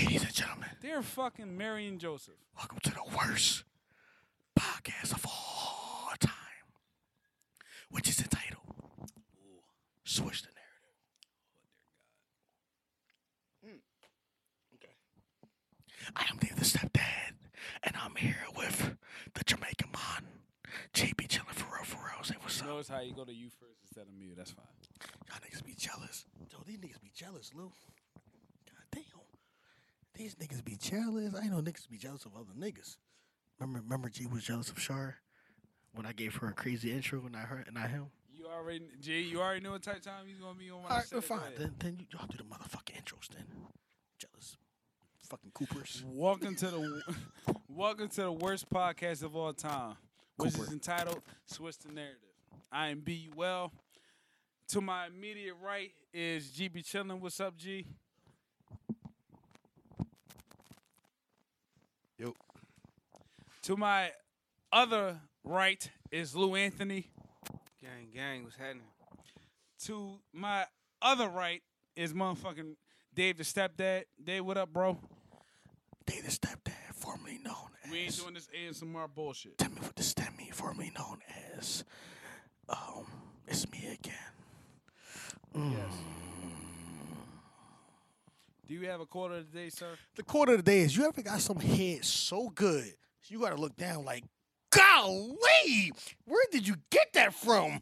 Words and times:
Ladies 0.00 0.22
and 0.24 0.34
gentlemen, 0.34 0.68
They're 0.80 1.02
fucking 1.02 1.56
Mary 1.56 1.86
and 1.86 2.00
Joseph. 2.00 2.34
welcome 2.56 2.78
to 2.82 2.90
the 2.90 3.02
worst 3.16 3.64
podcast 4.58 5.12
of 5.12 5.26
all 5.26 6.12
time, 6.18 6.32
which 7.90 8.08
is 8.08 8.20
entitled 8.20 8.62
Switch 10.04 10.42
the 10.42 10.48
Narrative. 10.48 10.96
Mm. 13.66 13.80
Okay. 14.76 14.94
I 16.16 16.24
am 16.30 16.38
Dave 16.38 16.56
the 16.56 16.64
Stepdad, 16.64 17.34
and 17.82 17.94
I'm 18.02 18.14
here 18.16 18.44
with 18.56 18.96
the 19.34 19.44
Jamaican 19.44 19.90
Mon, 19.92 20.24
JB 20.94 21.28
chilling 21.28 21.48
for 21.52 21.66
real, 21.74 21.84
for 21.84 21.98
real. 21.98 22.24
Say 22.24 22.34
what's 22.40 22.60
up. 22.62 22.66
Notice 22.68 22.88
how 22.88 23.00
you 23.00 23.14
go 23.14 23.24
to 23.24 23.32
you 23.34 23.48
first 23.50 23.80
instead 23.82 24.06
of 24.08 24.14
me. 24.14 24.32
That's 24.36 24.52
fine. 24.52 24.64
Y'all 25.28 25.38
niggas 25.38 25.64
be 25.64 25.74
jealous. 25.74 26.24
Yo, 26.50 26.58
these 26.66 26.78
niggas 26.78 27.00
be 27.02 27.10
jealous, 27.14 27.50
Lou. 27.54 27.64
God 28.66 28.84
damn. 28.90 29.02
These 30.14 30.34
niggas 30.34 30.64
be 30.64 30.76
jealous. 30.76 31.34
I 31.34 31.42
ain't 31.44 31.52
know 31.52 31.62
niggas 31.62 31.88
be 31.88 31.96
jealous 31.96 32.26
of 32.26 32.32
other 32.36 32.52
niggas. 32.58 32.96
Remember, 33.58 33.80
remember 33.80 34.08
G 34.08 34.26
was 34.26 34.44
jealous 34.44 34.68
of 34.68 34.78
Shar 34.78 35.16
when 35.94 36.04
I 36.04 36.12
gave 36.12 36.34
her 36.36 36.48
a 36.48 36.52
crazy 36.52 36.92
intro 36.92 37.24
and 37.24 37.34
I 37.36 37.40
her 37.40 37.64
and 37.66 37.78
I 37.78 37.86
him. 37.86 38.06
You 38.30 38.46
already, 38.46 38.82
G. 39.00 39.20
You 39.22 39.40
already 39.40 39.60
know 39.60 39.72
what 39.72 39.82
type 39.82 39.96
of 39.96 40.02
time 40.02 40.26
he's 40.26 40.38
gonna 40.38 40.58
be 40.58 40.70
on. 40.70 40.80
All 40.82 40.88
right, 40.88 41.04
said 41.04 41.22
well, 41.28 41.38
it. 41.38 41.42
fine. 41.42 41.52
Then, 41.58 41.74
then 41.78 41.96
you, 41.98 42.06
y'all 42.12 42.26
do 42.26 42.36
the 42.36 42.44
motherfucking 42.44 43.02
intros 43.02 43.28
then. 43.28 43.44
Jealous, 44.18 44.56
fucking 45.28 45.52
Coopers. 45.54 46.02
Welcome 46.06 46.56
to 46.56 46.66
the 46.66 47.02
welcome 47.68 48.08
to 48.08 48.22
the 48.22 48.32
worst 48.32 48.68
podcast 48.68 49.22
of 49.22 49.34
all 49.34 49.52
time, 49.52 49.94
which 50.36 50.52
Cooper. 50.54 50.64
is 50.66 50.72
entitled 50.72 51.22
"Switch 51.46 51.78
the 51.78 51.92
Narrative." 51.92 52.18
I 52.70 52.88
am 52.88 53.00
B. 53.00 53.30
Well. 53.34 53.72
To 54.68 54.80
my 54.80 55.08
immediate 55.08 55.56
right 55.62 55.90
is 56.14 56.46
GB 56.46 56.86
chilling. 56.86 57.20
What's 57.20 57.40
up, 57.40 57.58
G? 57.58 57.84
Yo. 62.22 62.36
To 63.62 63.76
my 63.76 64.12
other 64.72 65.18
right 65.42 65.90
is 66.12 66.36
Lou 66.36 66.54
Anthony. 66.54 67.08
Gang, 67.80 68.10
gang, 68.14 68.44
what's 68.44 68.54
happening? 68.54 68.84
To 69.86 70.20
my 70.32 70.66
other 71.00 71.28
right 71.28 71.62
is 71.96 72.12
motherfucking 72.12 72.76
Dave 73.12 73.38
the 73.38 73.42
stepdad. 73.42 74.04
Dave, 74.22 74.44
what 74.44 74.56
up, 74.56 74.72
bro? 74.72 74.98
Dave 76.06 76.24
the 76.24 76.30
stepdad, 76.30 76.94
formerly 76.94 77.40
known 77.44 77.70
We 77.90 77.98
ain't 77.98 78.10
as 78.10 78.18
doing 78.18 78.34
this 78.34 78.48
ASMR 78.56 79.12
bullshit. 79.12 79.58
Timmy 79.58 79.80
with 79.80 79.96
the 79.96 80.04
Stemmy, 80.04 80.54
formerly 80.54 80.92
known 80.96 81.18
as 81.58 81.82
um, 82.68 83.04
it's 83.48 83.68
me 83.72 83.98
again. 84.00 85.72
Yes. 85.72 85.94
Do 88.66 88.74
you 88.74 88.88
have 88.88 89.00
a 89.00 89.06
quarter 89.06 89.36
of 89.36 89.52
the 89.52 89.58
day, 89.58 89.68
sir? 89.70 89.94
The 90.16 90.22
quarter 90.22 90.52
of 90.52 90.58
the 90.58 90.70
day 90.70 90.80
is 90.80 90.96
you 90.96 91.04
ever 91.04 91.22
got 91.22 91.40
some 91.40 91.58
head 91.58 92.04
so 92.04 92.48
good 92.48 92.94
you 93.32 93.40
gotta 93.40 93.56
look 93.56 93.76
down 93.76 94.04
like, 94.04 94.24
golly, 94.70 95.92
where 96.24 96.44
did 96.50 96.66
you 96.66 96.76
get 96.90 97.12
that 97.14 97.34
from? 97.34 97.80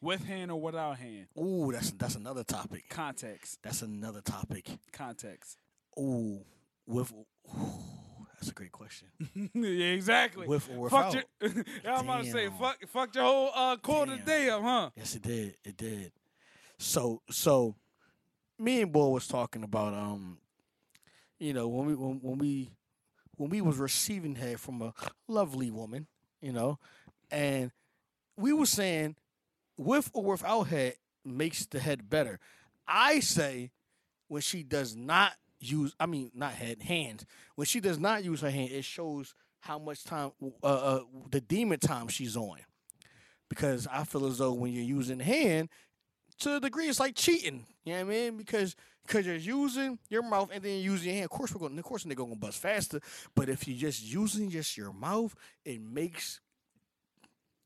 With 0.00 0.24
hand 0.24 0.52
or 0.52 0.60
without 0.60 0.96
hand? 0.96 1.26
Ooh, 1.36 1.70
that's 1.72 1.90
that's 1.92 2.14
another 2.14 2.44
topic. 2.44 2.88
Context. 2.88 3.58
That's 3.62 3.82
another 3.82 4.20
topic. 4.20 4.68
Context. 4.92 5.58
Ooh, 5.98 6.44
with 6.86 7.12
ooh, 7.12 8.26
that's 8.34 8.48
a 8.48 8.54
great 8.54 8.70
question. 8.70 9.08
yeah, 9.54 9.86
exactly. 9.86 10.46
With 10.46 10.68
or 10.70 10.88
fuck 10.88 11.14
without? 11.14 11.24
your, 11.40 11.64
yeah, 11.84 11.96
I'm 11.98 12.04
about 12.04 12.24
to 12.24 12.30
say, 12.30 12.48
fuck, 12.60 12.78
fuck 12.86 13.12
your 13.16 13.24
whole 13.24 13.50
uh, 13.52 13.76
quarter 13.78 14.12
of 14.12 14.18
the 14.20 14.24
Damn. 14.24 14.40
day 14.42 14.50
up, 14.50 14.62
huh? 14.62 14.90
Yes, 14.96 15.16
it 15.16 15.22
did. 15.22 15.56
It 15.64 15.76
did. 15.76 16.12
So 16.78 17.22
so, 17.28 17.74
me 18.58 18.82
and 18.82 18.92
Boy 18.92 19.08
was 19.08 19.26
talking 19.26 19.62
about 19.62 19.94
um, 19.94 20.38
you 21.38 21.52
know 21.52 21.68
when 21.68 21.86
we 21.86 21.94
when, 21.94 22.18
when 22.20 22.38
we 22.38 22.70
when 23.36 23.50
we 23.50 23.60
was 23.60 23.76
receiving 23.76 24.34
head 24.34 24.60
from 24.60 24.82
a 24.82 24.92
lovely 25.28 25.70
woman, 25.70 26.06
you 26.42 26.52
know, 26.52 26.78
and 27.30 27.70
we 28.36 28.52
were 28.52 28.66
saying 28.66 29.16
with 29.76 30.10
or 30.12 30.24
without 30.24 30.64
head 30.64 30.94
makes 31.24 31.66
the 31.66 31.78
head 31.78 32.10
better. 32.10 32.38
I 32.86 33.20
say 33.20 33.70
when 34.28 34.42
she 34.42 34.62
does 34.62 34.96
not 34.96 35.32
use, 35.60 35.94
I 36.00 36.06
mean 36.06 36.30
not 36.34 36.52
head, 36.52 36.82
hands. 36.82 37.24
When 37.54 37.66
she 37.66 37.80
does 37.80 37.98
not 37.98 38.24
use 38.24 38.40
her 38.40 38.50
hand, 38.50 38.70
it 38.72 38.84
shows 38.84 39.34
how 39.60 39.78
much 39.78 40.04
time, 40.04 40.32
uh, 40.62 40.66
uh 40.66 41.00
the 41.30 41.40
demon 41.40 41.78
time 41.80 42.08
she's 42.08 42.36
on. 42.36 42.58
Because 43.48 43.86
I 43.90 44.04
feel 44.04 44.26
as 44.26 44.38
though 44.38 44.52
when 44.52 44.72
you're 44.72 44.84
using 44.84 45.20
hand, 45.20 45.70
to 46.40 46.56
a 46.56 46.60
degree, 46.60 46.88
it's 46.88 47.00
like 47.00 47.14
cheating. 47.14 47.66
You 47.88 47.94
know 47.94 48.04
what 48.04 48.14
I 48.14 48.16
mean? 48.16 48.36
Because 48.36 48.76
because 49.06 49.26
you're 49.26 49.36
using 49.36 49.98
your 50.10 50.22
mouth 50.22 50.50
and 50.52 50.62
then 50.62 50.72
you're 50.72 50.92
using 50.92 51.08
your 51.08 51.14
hand. 51.14 51.24
Of 51.24 51.30
course, 51.30 51.54
we're 51.54 51.60
going. 51.60 51.78
Of 51.78 51.84
course, 51.84 52.04
they're 52.04 52.14
going 52.14 52.30
to 52.30 52.36
bust 52.36 52.58
faster. 52.58 53.00
But 53.34 53.48
if 53.48 53.66
you're 53.66 53.78
just 53.78 54.04
using 54.04 54.50
just 54.50 54.76
your 54.76 54.92
mouth, 54.92 55.34
it 55.64 55.80
makes 55.80 56.40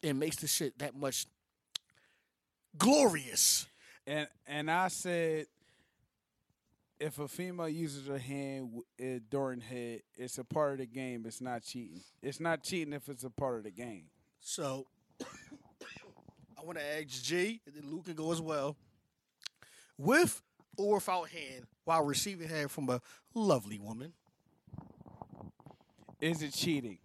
it 0.00 0.14
makes 0.14 0.36
the 0.36 0.46
shit 0.46 0.78
that 0.78 0.94
much 0.94 1.26
glorious. 2.78 3.66
And 4.06 4.28
and 4.46 4.70
I 4.70 4.88
said, 4.88 5.46
if 7.00 7.18
a 7.18 7.26
female 7.26 7.68
uses 7.68 8.06
her 8.06 8.18
hand 8.18 8.80
eh, 9.00 9.18
during 9.28 9.60
head, 9.60 10.02
it's 10.16 10.38
a 10.38 10.44
part 10.44 10.74
of 10.74 10.78
the 10.78 10.86
game. 10.86 11.24
It's 11.26 11.40
not 11.40 11.64
cheating. 11.64 12.00
It's 12.22 12.38
not 12.38 12.62
cheating 12.62 12.92
if 12.92 13.08
it's 13.08 13.24
a 13.24 13.30
part 13.30 13.56
of 13.56 13.64
the 13.64 13.72
game. 13.72 14.04
So 14.40 14.86
I 15.20 16.64
want 16.64 16.78
to 16.78 16.84
ask 16.84 17.08
G, 17.24 17.60
and 17.66 17.74
then 17.74 17.90
Luke 17.90 18.04
can 18.04 18.14
go 18.14 18.30
as 18.30 18.40
well. 18.40 18.76
With 19.98 20.42
or 20.76 20.94
without 20.96 21.28
hand, 21.28 21.66
while 21.84 22.02
receiving 22.04 22.48
hand 22.48 22.70
from 22.70 22.88
a 22.88 23.00
lovely 23.34 23.78
woman. 23.78 24.12
Is 26.20 26.42
it 26.42 26.52
cheating? 26.52 26.98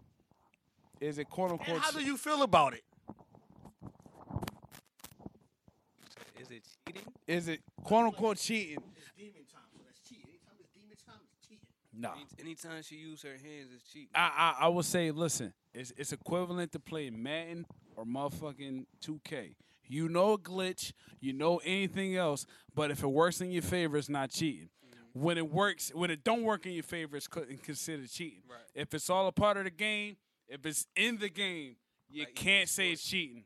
Is 1.01 1.17
it 1.17 1.29
quote 1.29 1.51
unquote? 1.51 1.69
And 1.69 1.79
how 1.79 1.91
do 1.91 2.03
you 2.03 2.17
feel 2.17 2.43
about 2.43 2.73
it? 2.73 2.83
Is 6.39 6.51
it 6.51 6.63
cheating? 6.85 7.01
Is 7.27 7.47
it 7.47 7.61
quote 7.83 8.05
unquote 8.05 8.37
cheating? 8.37 8.77
It's 8.95 9.09
demon 9.17 9.33
time, 9.51 9.63
so 9.73 9.79
that's 9.85 9.99
cheating. 10.07 10.25
Anytime 10.29 10.55
it's 10.59 10.69
demon 10.73 10.97
time, 11.05 11.19
it's 11.37 11.47
cheating. 11.47 11.65
No. 11.93 12.11
Any- 12.13 12.25
Anytime 12.47 12.81
she 12.83 12.95
use 12.95 13.21
her 13.23 13.31
hands, 13.31 13.69
it's 13.75 13.83
cheating. 13.91 14.09
I, 14.15 14.55
I 14.59 14.65
I 14.65 14.67
would 14.69 14.85
say, 14.85 15.11
listen, 15.11 15.53
it's 15.73 15.91
it's 15.97 16.13
equivalent 16.13 16.71
to 16.73 16.79
playing 16.79 17.21
Madden 17.21 17.65
or 17.95 18.05
motherfucking 18.05 18.85
2K. 19.03 19.55
You 19.87 20.09
know 20.09 20.33
a 20.33 20.37
glitch, 20.37 20.93
you 21.19 21.33
know 21.33 21.61
anything 21.63 22.15
else, 22.15 22.45
but 22.75 22.91
if 22.91 23.03
it 23.03 23.07
works 23.07 23.41
in 23.41 23.51
your 23.51 23.61
favor, 23.61 23.97
it's 23.97 24.09
not 24.09 24.29
cheating. 24.29 24.69
When 25.13 25.37
it 25.37 25.51
works, 25.51 25.91
when 25.95 26.11
it 26.11 26.23
don't 26.23 26.43
work 26.43 26.65
in 26.65 26.73
your 26.73 26.83
favor, 26.83 27.17
it's 27.17 27.27
co- 27.27 27.45
considered 27.63 28.09
cheating. 28.11 28.43
Right. 28.47 28.59
If 28.75 28.93
it's 28.93 29.09
all 29.09 29.27
a 29.27 29.31
part 29.31 29.57
of 29.57 29.63
the 29.63 29.71
game, 29.71 30.17
if 30.47 30.65
it's 30.65 30.85
in 30.95 31.17
the 31.17 31.29
game, 31.29 31.75
you 32.09 32.23
Like 32.23 32.35
can't 32.35 32.69
say 32.69 32.91
it's 32.91 33.03
cheating. 33.03 33.43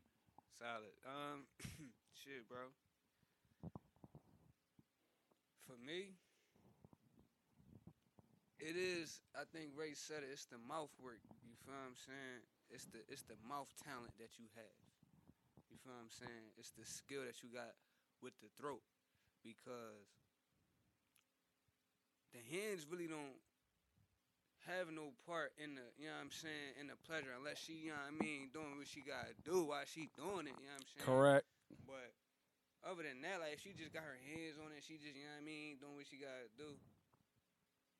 Solid. 0.58 0.92
Um, 1.06 1.44
shit, 2.22 2.46
bro. 2.48 2.58
For 5.66 5.76
me, 5.84 6.10
it 8.60 8.76
is. 8.76 9.20
I 9.34 9.44
think 9.56 9.70
Ray 9.74 9.94
said 9.94 10.18
it. 10.22 10.28
It's 10.32 10.44
the 10.44 10.58
mouth 10.68 10.90
work. 11.02 11.20
You 11.42 11.54
feel 11.64 11.74
what 11.74 11.88
I'm 11.88 11.96
saying? 11.96 12.42
It's 12.70 12.84
the 12.86 12.98
it's 13.08 13.22
the 13.22 13.36
mouth 13.48 13.72
talent 13.82 14.12
that 14.18 14.38
you 14.38 14.44
have. 14.56 14.91
You 15.72 15.80
feel 15.80 15.96
what 15.96 16.04
I'm 16.04 16.12
saying? 16.12 16.52
It's 16.60 16.76
the 16.76 16.84
skill 16.84 17.24
that 17.24 17.40
you 17.40 17.48
got 17.48 17.72
with 18.20 18.36
the 18.44 18.52
throat, 18.60 18.84
because 19.40 20.04
the 22.36 22.44
hands 22.52 22.84
really 22.84 23.08
don't 23.08 23.40
have 24.68 24.94
no 24.94 25.10
part 25.26 25.50
in 25.58 25.74
the, 25.74 25.82
you 25.98 26.06
know 26.06 26.14
what 26.20 26.28
I'm 26.28 26.34
saying, 26.36 26.78
in 26.78 26.86
the 26.86 26.94
pleasure 27.02 27.34
unless 27.34 27.58
she, 27.58 27.88
you 27.88 27.90
know 27.90 27.98
what 27.98 28.14
I 28.14 28.20
mean, 28.20 28.52
doing 28.54 28.78
what 28.78 28.86
she 28.86 29.02
gotta 29.02 29.34
do 29.42 29.66
while 29.66 29.82
she 29.88 30.06
doing 30.14 30.46
it, 30.46 30.54
you 30.60 30.70
know 30.70 30.76
what 30.78 30.86
I'm 30.86 30.90
saying? 30.94 31.02
Correct. 31.08 31.46
But 31.82 32.08
other 32.86 33.02
than 33.02 33.18
that, 33.26 33.42
like 33.42 33.58
if 33.58 33.60
she 33.66 33.74
just 33.74 33.90
got 33.90 34.06
her 34.06 34.20
hands 34.22 34.62
on 34.62 34.70
it, 34.70 34.86
she 34.86 35.02
just, 35.02 35.18
you 35.18 35.26
know 35.26 35.34
what 35.34 35.42
I 35.42 35.50
mean, 35.50 35.82
doing 35.82 35.98
what 35.98 36.06
she 36.06 36.20
gotta 36.22 36.46
do. 36.54 36.78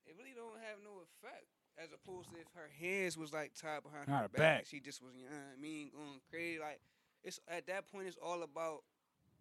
It 0.07 0.15
really 0.15 0.39
don't 0.39 0.61
have 0.63 0.79
no 0.87 1.03
effect. 1.03 1.49
As 1.81 1.89
opposed 1.89 2.29
to 2.31 2.37
if 2.37 2.53
her 2.53 2.69
hands 2.69 3.17
was 3.17 3.33
like 3.33 3.57
tied 3.57 3.81
behind 3.81 4.05
Behind 4.05 4.29
her 4.29 4.31
her 4.31 4.37
back, 4.37 4.63
back. 4.63 4.71
she 4.71 4.77
just 4.79 5.01
was, 5.01 5.17
you 5.17 5.25
know 5.25 5.33
what 5.35 5.57
I 5.57 5.59
mean, 5.59 5.89
going 5.89 6.21
crazy. 6.29 6.61
Like 6.61 6.79
it's 7.25 7.41
at 7.49 7.67
that 7.67 7.91
point, 7.91 8.07
it's 8.09 8.19
all 8.23 8.43
about 8.43 8.83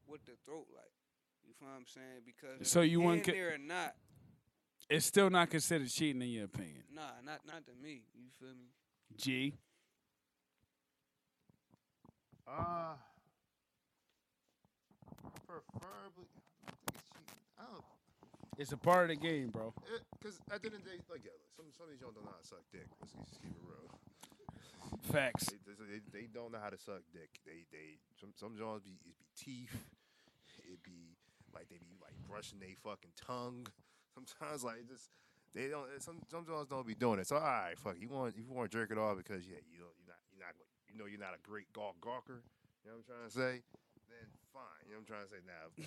what 0.06 0.20
the 0.26 0.34
throat 0.46 0.68
like. 0.76 0.92
You 1.48 1.54
feel 1.60 1.68
what 1.70 1.78
I'm 1.78 1.86
saying? 1.88 2.22
Because 2.26 2.70
So 2.70 2.82
you 2.82 3.02
wouldn't 3.02 3.26
hand 3.26 3.38
there 3.38 3.56
or 3.56 3.58
not? 3.58 3.96
It's 4.90 5.06
still 5.06 5.30
not 5.30 5.50
considered 5.50 5.90
cheating 5.90 6.22
in 6.22 6.30
your 6.30 6.46
opinion. 6.46 6.84
Nah, 6.94 7.02
not 7.24 7.42
not 7.46 7.66
to 7.66 7.72
me. 7.82 8.04
You 8.14 8.30
feel 8.40 8.50
me? 8.50 8.70
G. 9.18 9.54
Uh, 12.48 12.96
preferably, 15.48 16.28
I 16.68 16.72
think 16.72 16.92
it's 16.96 17.08
cheating. 17.08 17.40
I 17.60 17.64
don't, 17.72 17.84
It's 18.58 18.72
a 18.74 18.78
part 18.78 19.10
of 19.10 19.10
the 19.10 19.16
game, 19.16 19.50
bro. 19.50 19.74
because 20.20 20.40
at 20.52 20.62
the 20.62 20.68
end 20.68 20.76
of 20.78 20.84
the 20.84 20.90
day, 20.90 21.00
like, 21.10 21.22
yeah, 21.24 21.32
some 21.56 21.66
some 21.72 21.86
of 21.88 21.92
these 21.92 22.02
y'all 22.02 22.12
don't 22.12 22.26
know 22.26 22.32
how 22.32 22.42
to 22.42 22.48
suck 22.48 22.64
dick. 22.74 22.88
Let's 23.00 23.14
just 23.14 23.40
keep 23.42 23.52
it 23.52 23.64
real. 23.64 23.88
Facts. 25.12 25.46
They, 25.46 25.58
they, 25.66 25.74
they, 25.86 26.02
they 26.12 26.28
don't 26.32 26.52
know 26.52 26.60
how 26.62 26.70
to 26.70 26.78
suck 26.78 27.02
dick. 27.12 27.40
They 27.46 27.66
they 27.72 28.00
some 28.20 28.34
some 28.36 28.58
Jones 28.58 28.82
be 28.84 28.98
it 29.06 29.18
be 29.18 29.28
teeth. 29.38 29.76
It 30.64 30.84
be 30.84 31.18
like 31.54 31.70
they 31.70 31.78
be 31.78 31.98
like 32.02 32.14
brushing 32.28 32.60
their 32.60 32.76
fucking 32.84 33.12
tongue. 33.16 33.68
Sometimes 34.16 34.64
like 34.64 34.88
just 34.88 35.10
they 35.54 35.68
don't. 35.68 35.88
Eh, 35.96 36.00
some 36.00 36.20
some 36.30 36.44
girls 36.44 36.68
don't 36.68 36.88
be 36.88 36.96
doing 36.96 37.20
it. 37.20 37.28
So 37.28 37.36
all 37.36 37.42
right, 37.42 37.78
fuck. 37.78 37.96
You 38.00 38.10
want 38.10 38.36
you 38.36 38.44
want 38.48 38.72
to 38.72 38.78
jerk 38.78 38.92
it 38.92 38.98
off 38.98 39.18
because 39.18 39.46
yeah, 39.48 39.60
you 39.72 39.80
know 39.80 39.92
you're 40.00 40.08
not 40.08 40.22
you're 40.32 40.46
not 40.46 40.56
you 40.88 40.98
know 40.98 41.06
you're 41.06 41.20
not 41.20 41.36
a 41.36 41.42
great 41.44 41.72
gawk 41.74 41.96
gawker. 42.02 42.40
You 42.84 42.90
know 42.90 42.98
what 42.98 43.06
I'm 43.06 43.08
trying 43.08 43.28
to 43.28 43.36
say? 43.36 43.54
Then 44.10 44.28
fine. 44.54 44.64
You 44.88 44.96
know 44.96 45.04
what 45.04 45.12
I'm 45.12 45.12
trying 45.12 45.26
to 45.28 45.32
say 45.32 45.42
now. 45.44 45.66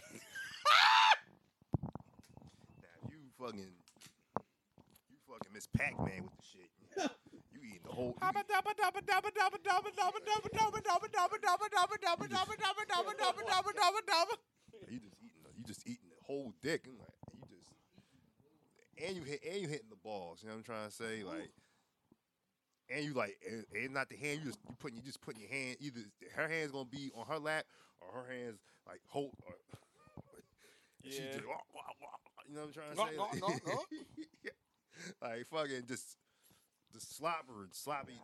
now 2.84 2.96
you 3.08 3.18
fucking 3.40 3.72
you 5.08 5.16
fucking 5.26 5.52
Miss 5.52 5.66
Pac-Man 5.66 6.24
with 6.24 6.36
the 6.36 6.44
shit. 6.44 6.70
You 6.80 6.86
eating 6.92 7.08
the 7.08 7.13
whole. 7.94 8.14
You, 14.90 14.98
just 15.00 15.16
eating 15.22 15.42
the, 15.42 15.50
you 15.56 15.64
just 15.64 15.82
eating 15.86 16.10
the 16.10 16.20
whole 16.26 16.52
dick. 16.62 16.86
And 16.86 16.98
like 16.98 17.14
you 17.32 17.42
just 17.48 17.70
and 18.98 19.16
you 19.16 19.22
hit 19.22 19.40
and 19.46 19.62
you 19.62 19.68
hitting 19.68 19.90
the 19.90 20.00
balls. 20.02 20.40
You 20.42 20.48
know 20.48 20.54
what 20.58 20.66
I'm 20.66 20.68
trying 20.68 20.88
to 20.88 20.94
say? 20.94 21.22
Like 21.22 21.50
and 22.90 23.04
you 23.04 23.14
like 23.14 23.36
and, 23.48 23.64
and 23.74 23.94
not 23.94 24.08
the 24.10 24.16
hand. 24.16 24.40
You 24.42 24.46
just 24.52 24.58
you 24.68 24.76
putting 24.78 24.96
you 24.98 25.02
just 25.02 25.20
putting 25.22 25.40
your 25.40 25.50
hand 25.50 25.76
either 25.80 26.00
her 26.36 26.48
hand's 26.48 26.72
gonna 26.72 26.84
be 26.90 27.10
on 27.16 27.26
her 27.26 27.38
lap 27.38 27.64
or 28.00 28.22
her 28.22 28.28
hands 28.30 28.58
like 28.86 29.00
hold. 29.08 29.32
Or, 29.46 29.54
she 31.08 31.22
Yeah. 31.22 31.32
just, 31.32 31.44
you 32.48 32.54
know 32.54 32.60
what 32.60 32.66
I'm 32.68 32.72
trying 32.72 32.90
to 32.92 32.96
say? 32.96 33.16
Go. 33.64 33.82
like 35.22 35.46
fucking 35.48 35.86
just 35.88 36.16
just 36.94 37.16
slobber 37.16 37.64
and 37.64 37.74
sloppy. 37.74 38.14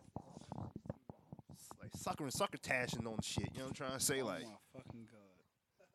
Like 1.81 1.91
sucker 1.95 2.25
and 2.25 2.33
sucker 2.33 2.59
tashing 2.59 3.07
on 3.07 3.19
shit. 3.23 3.49
You 3.53 3.59
know 3.59 3.65
what 3.65 3.69
I'm 3.71 3.75
trying 3.75 3.99
to 3.99 4.05
say? 4.05 4.21
Oh 4.23 4.27
Like, 4.27 4.43
my 4.43 4.49
fucking 4.75 5.07
god. 5.11 5.87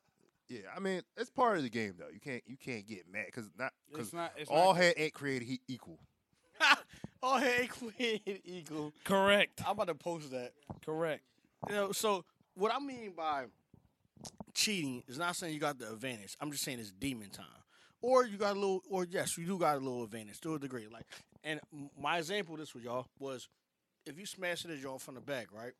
yeah, 0.50 0.60
I 0.76 0.80
mean, 0.80 1.02
it's 1.18 1.30
part 1.30 1.58
of 1.58 1.64
the 1.64 1.70
game 1.70 1.94
though. 1.98 2.10
You 2.14 2.20
can't 2.20 2.44
you 2.46 2.58
can't 2.58 2.86
get 2.88 3.12
mad 3.12 3.26
because 3.28 3.50
not 3.58 3.72
because 3.90 4.08
It's 4.08 4.14
not. 4.14 4.32
It's 4.38 4.50
all 4.50 4.74
not, 4.74 4.82
head 4.82 4.94
ain't 4.98 5.14
created 5.14 5.48
he- 5.48 5.62
equal. 5.68 6.00
oh, 7.24 7.38
hey, 7.40 7.68
Queen 7.68 8.20
Eagle. 8.46 8.94
correct. 9.04 9.62
I'm 9.66 9.72
about 9.74 9.88
to 9.88 9.96
post 9.96 10.32
that. 10.32 10.54
Correct. 10.86 11.22
You 11.70 11.76
know, 11.76 11.92
so 11.92 12.24
what 12.56 12.74
I 12.74 12.80
mean 12.80 13.14
by 13.16 13.46
cheating 14.54 15.04
is 15.08 15.18
not 15.18 15.36
saying 15.36 15.54
you 15.54 15.60
got 15.60 15.78
the 15.78 15.92
advantage. 15.92 16.36
I'm 16.40 16.52
just 16.52 16.64
saying 16.64 16.80
it's 16.80 16.92
demon 16.92 17.30
time. 17.30 17.46
Or 18.02 18.26
you 18.26 18.38
got 18.38 18.52
a 18.56 18.60
little, 18.60 18.82
or 18.90 19.06
yes, 19.10 19.38
you 19.38 19.46
do 19.46 19.58
got 19.58 19.76
a 19.76 19.80
little 19.80 20.04
advantage 20.04 20.40
to 20.42 20.54
a 20.56 20.60
degree. 20.60 20.88
Like, 20.92 21.06
and 21.46 21.60
my 22.02 22.18
example, 22.18 22.58
this 22.58 22.74
with 22.74 22.84
y'all 22.84 23.06
was, 23.20 23.48
if 24.06 24.20
you 24.20 24.26
smash 24.26 24.64
the 24.64 24.76
jaw 24.76 24.98
from 24.98 25.14
the 25.14 25.22
back, 25.22 25.48
right? 25.54 25.74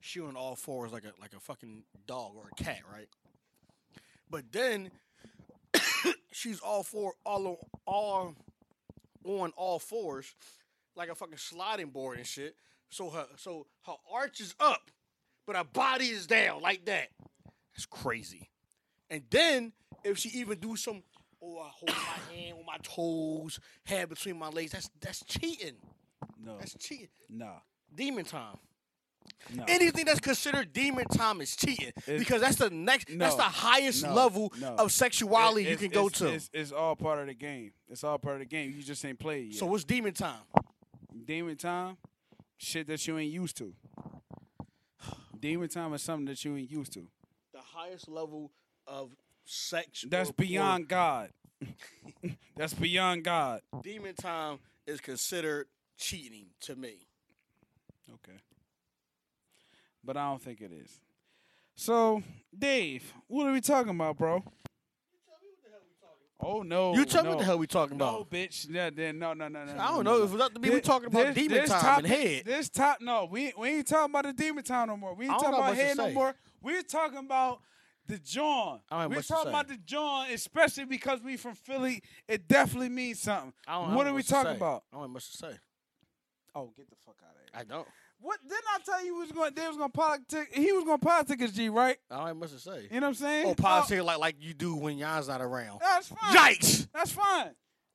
She 0.00 0.20
on 0.20 0.36
all 0.36 0.56
fours 0.56 0.92
like 0.92 1.04
a 1.04 1.12
like 1.20 1.32
a 1.32 1.40
fucking 1.40 1.84
dog 2.06 2.32
or 2.36 2.50
a 2.52 2.62
cat, 2.62 2.80
right? 2.92 3.08
But 4.30 4.52
then 4.52 4.90
she's 6.32 6.60
all 6.60 6.82
four, 6.82 7.14
all 7.24 7.46
on, 7.46 7.56
all 7.94 8.34
on 9.40 9.52
all 9.56 9.78
fours, 9.78 10.34
like 10.94 11.08
a 11.08 11.14
fucking 11.14 11.38
sliding 11.38 11.90
board 11.90 12.18
and 12.18 12.26
shit. 12.26 12.56
So 12.90 13.10
her 13.10 13.26
so 13.36 13.66
her 13.86 13.94
arch 14.12 14.40
is 14.40 14.54
up, 14.60 14.90
but 15.46 15.56
her 15.56 15.64
body 15.64 16.06
is 16.06 16.26
down 16.26 16.62
like 16.62 16.84
that. 16.86 17.08
That's 17.74 17.86
crazy. 17.86 18.50
And 19.10 19.22
then 19.30 19.72
if 20.04 20.18
she 20.18 20.28
even 20.30 20.58
do 20.58 20.76
some, 20.76 21.02
oh 21.42 21.58
I 21.58 21.68
hold 21.68 21.88
my 21.88 22.34
hand 22.34 22.56
on 22.58 22.66
my 22.66 22.76
toes, 22.82 23.60
hand 23.84 24.08
between 24.08 24.38
my 24.38 24.48
legs, 24.48 24.72
that's 24.72 24.90
that's 25.00 25.24
cheating. 25.24 25.76
No. 26.42 26.56
That's 26.58 26.74
cheating. 26.74 27.08
Nah. 27.28 27.58
Demon 27.94 28.24
time. 28.24 28.56
No. 29.54 29.64
Anything 29.68 30.04
that's 30.06 30.20
considered 30.20 30.72
demon 30.72 31.06
time 31.06 31.40
is 31.40 31.54
cheating 31.54 31.92
because 32.06 32.40
that's 32.40 32.56
the 32.56 32.70
next, 32.70 33.08
that's 33.18 33.34
the 33.34 33.42
highest 33.42 34.04
no, 34.04 34.14
level 34.14 34.52
no. 34.58 34.74
of 34.76 34.90
sexuality 34.90 35.68
you 35.68 35.76
can 35.76 35.90
go 35.90 36.06
it's- 36.06 36.18
to. 36.18 36.28
It's, 36.28 36.50
it's 36.52 36.72
all 36.72 36.96
part 36.96 37.20
of 37.20 37.26
the 37.26 37.34
game. 37.34 37.72
It's 37.88 38.02
all 38.04 38.18
part 38.18 38.36
of 38.36 38.40
the 38.40 38.46
game. 38.46 38.72
You 38.74 38.82
just 38.82 39.04
ain't 39.04 39.18
played 39.18 39.48
yet. 39.48 39.58
So 39.58 39.66
what's 39.66 39.84
demon 39.84 40.14
time? 40.14 40.40
demon 41.28 41.56
time, 41.56 41.98
shit 42.56 42.86
that 42.86 43.06
you 43.06 43.18
ain't 43.18 43.32
used 43.32 43.56
to. 43.58 43.74
Demon 45.38 45.68
time 45.68 45.92
is 45.92 46.02
something 46.02 46.26
that 46.26 46.44
you 46.44 46.56
ain't 46.56 46.70
used 46.70 46.92
to. 46.94 47.06
The 47.52 47.60
highest 47.60 48.08
level 48.08 48.50
of 48.86 49.10
sex. 49.48 50.04
That's 50.08 50.30
or- 50.30 50.32
or 50.32 50.34
beyond 50.34 50.88
God. 50.88 51.30
That's 52.56 52.74
beyond 52.74 53.24
God. 53.24 53.62
demon 53.82 54.14
time 54.14 54.58
is 54.86 55.00
considered 55.00 55.66
cheating 55.96 56.46
to 56.60 56.76
me. 56.76 57.06
Okay. 58.12 58.38
But 60.04 60.16
I 60.16 60.28
don't 60.28 60.42
think 60.42 60.60
it 60.60 60.70
is. 60.72 61.00
So, 61.74 62.22
Dave, 62.56 63.12
what 63.26 63.46
are 63.46 63.52
we 63.52 63.60
talking 63.60 63.90
about, 63.90 64.18
bro? 64.18 64.42
Oh 66.40 66.62
no! 66.62 66.94
You 66.94 67.04
tell 67.04 67.24
me 67.24 67.30
what 67.30 67.38
the 67.38 67.44
hell 67.44 67.58
we 67.58 67.66
talking 67.66 67.96
about? 67.96 68.14
Oh, 68.14 68.18
no, 68.18 68.24
bitch. 68.24 68.68
Yeah, 68.70 68.90
then 68.90 69.18
no, 69.18 69.32
no, 69.34 69.48
no, 69.48 69.64
no. 69.64 69.72
I 69.72 69.88
don't 69.88 70.04
no, 70.04 70.12
know. 70.12 70.18
no. 70.18 70.24
If 70.24 70.32
it's 70.34 70.42
up 70.42 70.54
to 70.54 70.60
me, 70.60 70.70
we 70.70 70.80
talking 70.80 71.08
about 71.08 71.26
this- 71.26 71.34
demon 71.34 71.58
this 71.58 71.70
time 71.70 71.80
topic, 71.80 72.04
and 72.04 72.14
head. 72.14 72.42
This 72.44 72.68
top, 72.68 73.00
no, 73.00 73.24
we 73.28 73.52
we 73.58 73.68
ain't 73.70 73.88
talking 73.88 74.12
about 74.12 74.24
the 74.24 74.32
demon 74.32 74.62
time 74.62 74.86
no 74.86 74.96
more. 74.96 75.14
We 75.14 75.24
ain't 75.24 75.34
talking 75.34 75.54
about 75.58 75.74
head 75.74 75.96
no 75.96 76.10
more. 76.10 76.34
We're 76.62 76.82
talking 76.82 77.18
about 77.18 77.60
the 78.08 78.18
John. 78.18 78.80
I 78.90 78.94
don't 78.94 79.00
have 79.02 79.10
We're 79.10 79.22
talking 79.22 79.44
say. 79.44 79.48
about 79.50 79.68
the 79.68 79.76
John, 79.86 80.30
especially 80.30 80.84
because 80.86 81.22
we 81.22 81.36
from 81.36 81.54
Philly. 81.54 82.02
It 82.26 82.48
definitely 82.48 82.88
means 82.88 83.20
something. 83.20 83.52
I 83.66 83.74
don't, 83.74 83.90
I 83.90 83.94
what 83.94 84.04
don't 84.04 84.12
are 84.12 84.16
we 84.16 84.22
talking 84.22 84.52
say. 84.52 84.56
about? 84.56 84.84
I 84.92 84.96
don't 84.96 85.02
have 85.04 85.10
much 85.10 85.30
to 85.30 85.36
say. 85.36 85.52
Oh, 86.54 86.72
get 86.76 86.88
the 86.90 86.96
fuck 87.06 87.16
out 87.22 87.34
of 87.36 87.42
here. 87.42 87.50
I 87.54 87.64
don't. 87.64 87.86
What 88.20 88.40
didn't 88.42 88.64
I 88.74 88.78
tell 88.84 89.04
you 89.04 89.14
was 89.16 89.30
going? 89.30 89.54
They 89.54 89.68
was 89.68 89.76
going 89.76 89.90
to 89.92 89.96
politic. 89.96 90.48
He 90.52 90.72
was 90.72 90.82
going 90.84 90.98
to 90.98 91.06
politic 91.06 91.40
his 91.40 91.52
G, 91.52 91.68
right? 91.68 91.96
I 92.10 92.16
don't 92.16 92.26
have 92.26 92.36
much 92.36 92.50
to 92.50 92.58
say. 92.58 92.88
You 92.90 92.98
know 93.00 93.06
what 93.06 93.10
I'm 93.10 93.14
saying? 93.14 93.46
Oh, 93.46 93.54
politics 93.54 94.02
like 94.02 94.18
like 94.18 94.36
you 94.40 94.54
do 94.54 94.74
when 94.74 94.98
y'all's 94.98 95.28
not 95.28 95.40
around. 95.40 95.78
That's 95.80 96.08
fine. 96.08 96.34
Yikes! 96.36 96.88
That's 96.92 97.12
fine. 97.12 97.50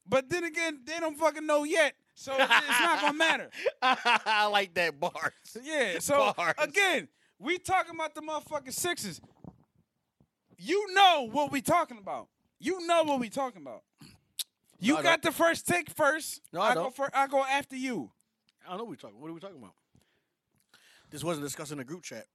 But 0.07 0.29
then 0.29 0.45
again, 0.45 0.79
they 0.85 0.99
don't 0.99 1.17
fucking 1.17 1.45
know 1.45 1.63
yet, 1.65 1.95
so 2.15 2.33
it's 2.37 2.49
not 2.79 3.01
gonna 3.01 3.17
matter. 3.17 3.49
I 3.81 4.47
like 4.51 4.73
that 4.75 4.97
bars. 4.99 5.13
Yeah. 5.61 5.99
So 5.99 6.33
Bars. 6.37 6.55
again, 6.57 7.07
we 7.39 7.57
talking 7.57 7.93
about 7.95 8.15
the 8.15 8.21
motherfucking 8.21 8.73
sixes. 8.73 9.19
You 10.63 10.93
know 10.93 11.27
what 11.29 11.51
we 11.51 11.61
talking 11.61 11.97
about. 11.97 12.29
You 12.57 12.87
know 12.87 13.03
what 13.03 13.19
we 13.19 13.29
talking 13.29 13.61
about. 13.61 13.83
You 14.79 14.93
No, 14.93 14.99
I 14.99 15.03
got 15.03 15.21
the 15.21 15.33
first 15.33 15.67
take 15.67 15.89
first. 15.89 16.41
No, 16.53 16.61
I 16.61 16.73
go 16.73 16.83
don't. 16.83 16.95
fir- 16.95 17.09
I 17.13 17.27
go 17.27 17.43
after 17.43 17.75
you. 17.75 18.11
I 18.65 18.69
don't 18.69 18.77
know 18.77 18.83
what 18.85 18.91
we 18.91 18.95
talking. 18.97 19.19
What 19.19 19.29
are 19.29 19.33
we 19.33 19.41
talking 19.41 19.57
about? 19.57 19.73
This 21.11 21.21
wasn't 21.21 21.45
discussed 21.45 21.73
in 21.73 21.79
the 21.79 21.83
group 21.83 22.03
chat. 22.03 22.27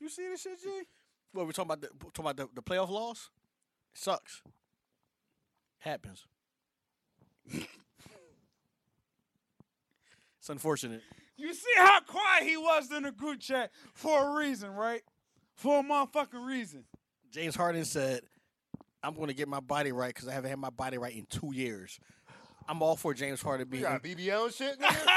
You 0.00 0.08
see 0.08 0.28
this 0.28 0.42
shit, 0.42 0.60
G? 0.60 0.68
What 1.32 1.46
we 1.46 1.52
talking 1.52 1.70
about? 1.70 1.80
The, 1.82 1.88
talking 2.12 2.24
about 2.24 2.36
the, 2.36 2.48
the 2.54 2.62
playoff 2.62 2.90
loss? 2.90 3.30
Sucks. 3.94 4.42
Happens. 5.78 6.26
it's 7.52 7.68
unfortunate. 10.48 11.02
You 11.36 11.54
see 11.54 11.70
how 11.76 12.00
quiet 12.00 12.42
he 12.42 12.56
was 12.56 12.90
in 12.90 13.04
the 13.04 13.12
group 13.12 13.38
chat 13.38 13.70
for 13.94 14.32
a 14.32 14.36
reason, 14.36 14.72
right? 14.72 15.02
For 15.58 15.80
a 15.80 15.82
motherfucking 15.82 16.46
reason. 16.46 16.84
James 17.30 17.54
Harden 17.54 17.84
said, 17.84 18.22
"I'm 19.02 19.14
going 19.14 19.26
to 19.28 19.34
get 19.34 19.48
my 19.48 19.60
body 19.60 19.92
right 19.92 20.14
because 20.14 20.28
I 20.28 20.32
haven't 20.32 20.50
had 20.50 20.58
my 20.58 20.70
body 20.70 20.98
right 20.98 21.14
in 21.14 21.26
two 21.26 21.52
years." 21.52 21.98
I'm 22.68 22.80
all 22.82 22.96
for 22.96 23.12
James 23.14 23.40
Harden 23.42 23.66
You 23.66 23.70
being. 23.70 23.82
got 23.82 24.02
BBL 24.02 24.44
and 24.46 24.54
shit, 24.54 24.78
nigga. 24.78 25.06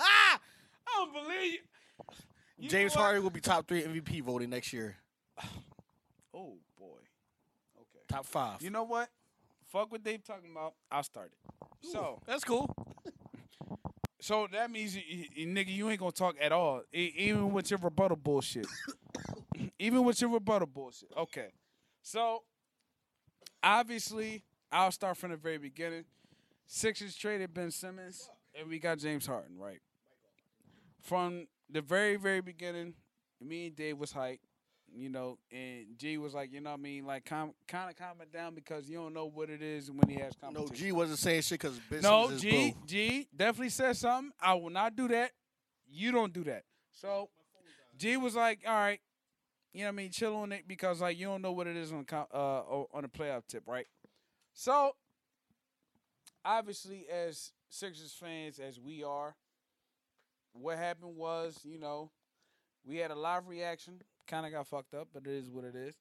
I 0.00 0.38
don't 0.96 1.12
believe 1.12 1.52
you. 1.52 1.58
You 2.58 2.68
James 2.68 2.94
what? 2.94 3.02
Harden 3.02 3.22
will 3.22 3.30
be 3.30 3.40
top 3.40 3.66
three 3.68 3.82
MVP 3.82 4.22
voting 4.22 4.50
next 4.50 4.72
year. 4.72 4.96
Oh 6.34 6.56
boy. 6.78 6.86
Okay. 7.78 8.00
Top 8.08 8.24
five. 8.24 8.62
You 8.62 8.70
know 8.70 8.84
what? 8.84 9.08
Fuck 9.70 9.92
what 9.92 10.02
Dave 10.02 10.24
talking 10.24 10.50
about. 10.50 10.72
I'll 10.90 11.02
start 11.02 11.30
it. 11.30 11.88
So, 11.92 12.20
That's 12.26 12.42
cool. 12.42 12.74
so 14.20 14.48
that 14.50 14.70
means, 14.70 14.96
you, 14.96 15.26
you- 15.34 15.46
nigga, 15.46 15.68
you 15.68 15.90
ain't 15.90 16.00
gonna 16.00 16.10
talk 16.12 16.36
at 16.40 16.50
all, 16.52 16.82
even 16.92 17.52
with 17.52 17.70
your 17.70 17.78
rebuttal 17.80 18.16
bullshit. 18.16 18.66
even 19.78 20.04
with 20.04 20.20
your 20.20 20.30
rebuttal 20.30 20.66
bullshit. 20.66 21.10
Okay. 21.16 21.48
So, 22.02 22.42
obviously, 23.62 24.44
I'll 24.70 24.92
start 24.92 25.16
from 25.16 25.30
the 25.30 25.36
very 25.36 25.58
beginning. 25.58 26.04
Sixers 26.66 27.16
traded 27.16 27.52
Ben 27.52 27.70
Simmons, 27.70 28.28
and 28.58 28.68
we 28.68 28.78
got 28.78 28.98
James 28.98 29.26
Harden, 29.26 29.58
right? 29.58 29.80
From 31.02 31.46
the 31.70 31.80
very, 31.80 32.16
very 32.16 32.40
beginning, 32.40 32.94
me 33.40 33.66
and 33.66 33.76
Dave 33.76 33.98
was 33.98 34.12
hyped. 34.12 34.38
You 34.94 35.08
know, 35.08 35.38
and 35.50 35.86
G 35.96 36.18
was 36.18 36.34
like, 36.34 36.52
you 36.52 36.60
know 36.60 36.68
what 36.72 36.80
I 36.80 36.82
mean? 36.82 37.06
Like, 37.06 37.24
com- 37.24 37.54
kind 37.66 37.88
of 37.88 37.96
calm 37.96 38.20
it 38.20 38.30
down 38.30 38.54
because 38.54 38.90
you 38.90 38.98
don't 38.98 39.14
know 39.14 39.24
what 39.24 39.48
it 39.48 39.62
is 39.62 39.90
when 39.90 40.06
he 40.06 40.16
has 40.20 40.34
No. 40.52 40.68
G 40.68 40.92
wasn't 40.92 41.18
saying 41.18 41.40
shit 41.40 41.60
because 41.60 41.80
No, 42.02 42.28
is 42.28 42.42
G, 42.42 42.72
boo. 42.72 42.86
G 42.86 43.28
definitely 43.34 43.70
said 43.70 43.96
something. 43.96 44.32
I 44.38 44.52
will 44.52 44.68
not 44.68 44.94
do 44.94 45.08
that. 45.08 45.30
You 45.90 46.12
don't 46.12 46.30
do 46.30 46.44
that. 46.44 46.64
So 46.90 47.30
G 47.96 48.18
was 48.18 48.34
like, 48.36 48.60
all 48.66 48.74
right, 48.74 49.00
you 49.72 49.80
know 49.80 49.86
what 49.86 49.94
I 49.94 49.96
mean, 49.96 50.10
chill 50.10 50.36
on 50.36 50.52
it 50.52 50.68
because 50.68 51.00
like 51.00 51.18
you 51.18 51.26
don't 51.26 51.42
know 51.42 51.52
what 51.52 51.66
it 51.66 51.76
is 51.76 51.92
on 51.92 52.04
uh 52.12 52.36
on 52.36 53.02
the 53.02 53.08
playoff 53.08 53.46
tip, 53.46 53.62
right? 53.66 53.86
So 54.52 54.92
obviously, 56.44 57.06
as 57.10 57.52
Sixers 57.68 58.12
fans, 58.12 58.58
as 58.58 58.78
we 58.78 59.02
are, 59.02 59.34
what 60.52 60.76
happened 60.76 61.16
was, 61.16 61.60
you 61.64 61.78
know, 61.78 62.10
we 62.84 62.98
had 62.98 63.10
a 63.10 63.14
live 63.14 63.48
reaction. 63.48 64.02
kind 64.26 64.44
of 64.44 64.52
got 64.52 64.66
fucked 64.66 64.94
up, 64.94 65.08
but 65.12 65.26
it 65.26 65.32
is 65.32 65.50
what 65.50 65.64
it 65.64 65.74
is. 65.74 65.94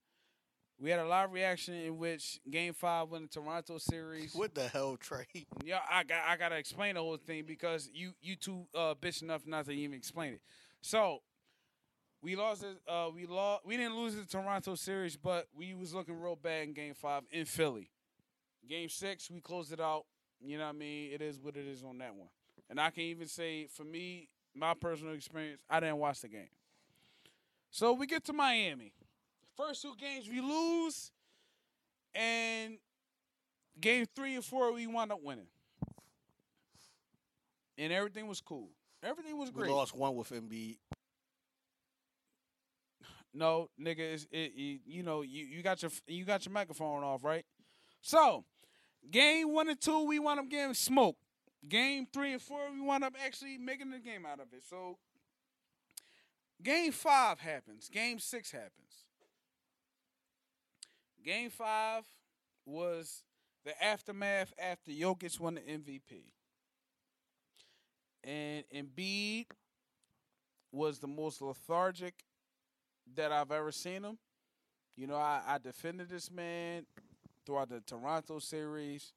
We 0.80 0.90
had 0.90 1.00
a 1.00 1.06
live 1.06 1.32
reaction 1.32 1.76
in 1.76 1.98
which 1.98 2.40
Game 2.50 2.74
Five 2.74 3.10
won 3.10 3.22
the 3.24 3.28
Toronto 3.28 3.78
series. 3.78 4.34
What 4.36 4.56
the 4.56 4.68
hell, 4.68 4.98
Trey? 4.98 5.28
Yeah, 5.64 5.80
I 5.90 6.04
got 6.04 6.24
I 6.28 6.38
gotta 6.38 6.58
explain 6.58 6.96
the 6.96 7.02
whole 7.02 7.18
thing 7.18 7.44
because 7.46 7.90
you 7.94 8.14
you 8.22 8.36
two 8.36 8.66
uh 8.74 8.96
bitch 8.96 9.22
enough 9.22 9.46
not 9.46 9.66
to 9.66 9.72
even 9.72 9.96
explain 9.96 10.34
it. 10.34 10.42
So 10.82 11.20
we 12.22 12.36
lost 12.36 12.64
it. 12.64 12.78
Uh, 12.88 13.10
we 13.14 13.26
lost. 13.26 13.66
We 13.66 13.78
didn't 13.78 13.96
lose 13.96 14.16
the 14.16 14.26
Toronto 14.26 14.76
series, 14.76 15.18
but 15.18 15.48
we 15.56 15.74
was 15.74 15.94
looking 15.94 16.20
real 16.20 16.36
bad 16.36 16.64
in 16.64 16.74
Game 16.74 16.94
Five 16.94 17.24
in 17.32 17.46
Philly. 17.46 17.90
Game 18.68 18.90
Six, 18.90 19.30
we 19.32 19.42
closed 19.42 19.72
it 19.74 19.80
out. 19.80 20.06
You 20.40 20.58
know 20.58 20.66
what 20.66 20.76
I 20.76 20.78
mean? 20.78 21.12
It 21.14 21.22
is 21.22 21.40
what 21.40 21.56
it 21.56 21.68
is 21.68 21.84
on 21.84 21.98
that 22.00 22.16
one. 22.16 22.30
And 22.70 22.80
I 22.80 22.90
can 22.90 23.04
even 23.04 23.28
say, 23.28 23.68
for 23.68 23.84
me, 23.84 24.30
my 24.56 24.74
personal 24.74 25.14
experience, 25.14 25.62
I 25.70 25.80
didn't 25.80 25.98
watch 25.98 26.22
the 26.22 26.30
game. 26.30 26.50
So 27.70 27.94
we 27.94 28.06
get 28.06 28.24
to 28.26 28.34
Miami. 28.34 28.94
First 29.58 29.82
two 29.82 29.94
games 30.00 30.28
we 30.30 30.42
lose, 30.42 31.12
and 32.16 32.78
game 33.80 34.06
three 34.16 34.36
and 34.36 34.44
four 34.44 34.72
we 34.74 34.88
wound 34.88 35.12
up 35.12 35.22
winning, 35.24 35.48
and 37.78 37.92
everything 37.94 38.28
was 38.28 38.42
cool. 38.42 38.70
Everything 39.04 39.38
was 39.38 39.50
great. 39.50 39.68
We 39.68 39.74
lost 39.74 39.96
one 39.96 40.16
with 40.16 40.30
Embiid. 40.30 40.78
No, 43.34 43.70
nigga, 43.80 44.00
it's, 44.00 44.28
it, 44.32 44.52
it, 44.56 44.82
you 44.86 45.04
know 45.04 45.22
you, 45.22 45.46
you 45.46 45.64
got 45.64 45.82
your 45.82 45.92
you 46.08 46.26
got 46.26 46.46
your 46.46 46.54
microphone 46.54 47.04
off, 47.04 47.24
right? 47.24 47.46
So, 48.02 48.44
game 49.10 49.54
one 49.54 49.70
and 49.70 49.80
two, 49.80 50.06
we 50.06 50.20
wound 50.20 50.40
up 50.40 50.50
getting 50.50 50.74
smoked. 50.74 51.20
Game 51.68 52.08
three 52.12 52.34
and 52.34 52.42
four, 52.42 52.60
we 52.74 52.82
wound 52.82 53.04
up 53.04 53.14
actually 53.24 53.58
making 53.58 53.92
the 53.92 54.00
game 54.00 54.26
out 54.26 54.40
of 54.40 54.48
it. 54.52 54.64
So, 54.70 54.98
game 56.62 56.92
five 56.92 57.40
happens. 57.40 57.88
Game 57.90 58.20
six 58.20 58.52
happens. 58.52 59.06
Game 61.24 61.52
five 61.52 62.04
was 62.66 63.24
the 63.64 63.82
aftermath 63.84 64.54
after 64.60 64.92
Jokic 64.92 65.40
won 65.40 65.56
the 65.56 65.62
MVP. 65.62 66.24
And 68.24 68.64
Embiid 68.76 69.46
was 70.72 71.00
the 71.00 71.08
most 71.08 71.42
lethargic 71.42 72.16
that 73.16 73.32
I've 73.32 73.52
ever 73.52 73.72
seen 73.72 74.04
him. 74.04 74.18
You 74.96 75.08
know, 75.08 75.16
I, 75.16 75.42
I 75.48 75.58
defended 75.58 76.10
this 76.10 76.30
man 76.30 76.86
throughout 77.46 77.70
the 77.70 77.82
Toronto 77.82 78.40
series, 78.40 79.14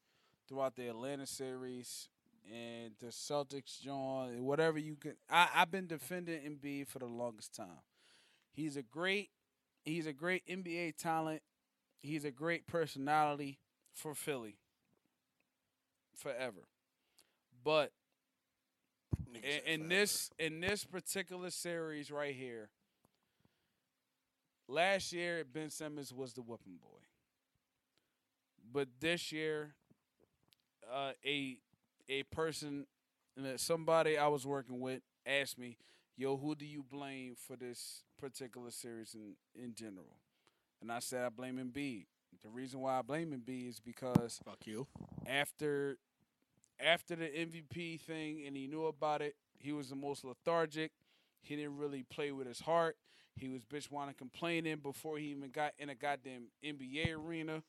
throughout 0.49 0.77
the 0.77 0.89
Atlanta 0.89 1.27
series, 1.27 2.09
and 2.51 2.93
the 3.01 3.07
Celtics, 3.07 3.81
John, 3.81 4.45
whatever 4.45 4.79
you 4.79 4.97
can. 4.97 5.15
I, 5.31 5.49
I've 5.55 5.71
been 5.71 5.87
defending 5.87 6.41
Embiid 6.41 6.89
for 6.89 6.99
the 6.99 7.07
longest 7.07 7.55
time. 7.55 7.83
He's 8.53 8.77
a 8.77 8.83
great, 8.83 9.31
he's 9.85 10.07
a 10.07 10.13
great 10.13 10.47
NBA 10.47 10.97
talent. 10.97 11.43
He's 12.01 12.25
a 12.25 12.31
great 12.31 12.67
personality 12.67 13.59
for 13.93 14.15
Philly. 14.15 14.57
Forever, 16.15 16.69
but 17.65 17.91
in, 19.35 19.81
in 19.83 19.89
this 19.89 20.31
in 20.39 20.61
this 20.61 20.85
particular 20.85 21.51
series 21.51 22.13
right 22.13 22.35
here, 22.35 22.71
last 24.69 25.13
year 25.13 25.45
Ben 25.45 25.71
Simmons 25.71 26.13
was 26.13 26.33
the 26.35 26.43
whooping 26.43 26.77
boy, 26.83 27.01
but 28.73 28.89
this 29.01 29.33
year, 29.33 29.75
uh, 30.93 31.13
a 31.25 31.59
a 32.09 32.23
person, 32.25 32.87
uh, 33.39 33.57
somebody 33.57 34.19
I 34.19 34.29
was 34.29 34.47
working 34.47 34.81
with 34.81 35.03
asked 35.27 35.59
me, 35.59 35.79
"Yo, 36.17 36.37
who 36.37 36.55
do 36.55 36.67
you 36.67 36.83
blame 36.83 37.35
for 37.37 37.57
this 37.57 38.05
particular 38.19 38.71
series 38.71 39.15
in 39.15 39.37
in 39.55 39.75
general?" 39.75 40.19
And 40.81 40.93
I 40.93 40.99
said 40.99 41.25
I 41.25 41.29
blame 41.31 41.57
Embiid. 41.59 42.07
The 42.43 42.49
reason 42.51 42.81
why 42.81 42.99
I 42.99 43.03
blame 43.03 43.31
Embiid 43.33 43.69
is 43.69 43.81
because 43.81 44.41
Fuck 44.45 44.67
you. 44.67 44.87
after 45.27 45.99
after 46.81 47.17
the 47.17 47.27
MVP 47.29 47.97
thing 47.99 48.45
and 48.47 48.57
he 48.57 48.67
knew 48.67 48.87
about 48.87 49.23
it, 49.23 49.37
he 49.59 49.73
was 49.73 49.89
the 49.91 49.97
most 49.97 50.25
lethargic. 50.25 50.93
He 51.41 51.57
didn't 51.57 51.77
really 51.79 52.03
play 52.03 52.33
with 52.33 52.47
his 52.47 52.61
heart. 52.61 52.97
He 53.37 53.49
was 53.49 53.65
bitch 53.65 53.91
wanting 53.91 54.15
complaining 54.15 54.77
before 54.77 55.19
he 55.19 55.27
even 55.27 55.51
got 55.51 55.73
in 55.79 55.91
a 55.91 55.95
goddamn 55.95 56.45
NBA 56.65 57.17
arena. 57.17 57.63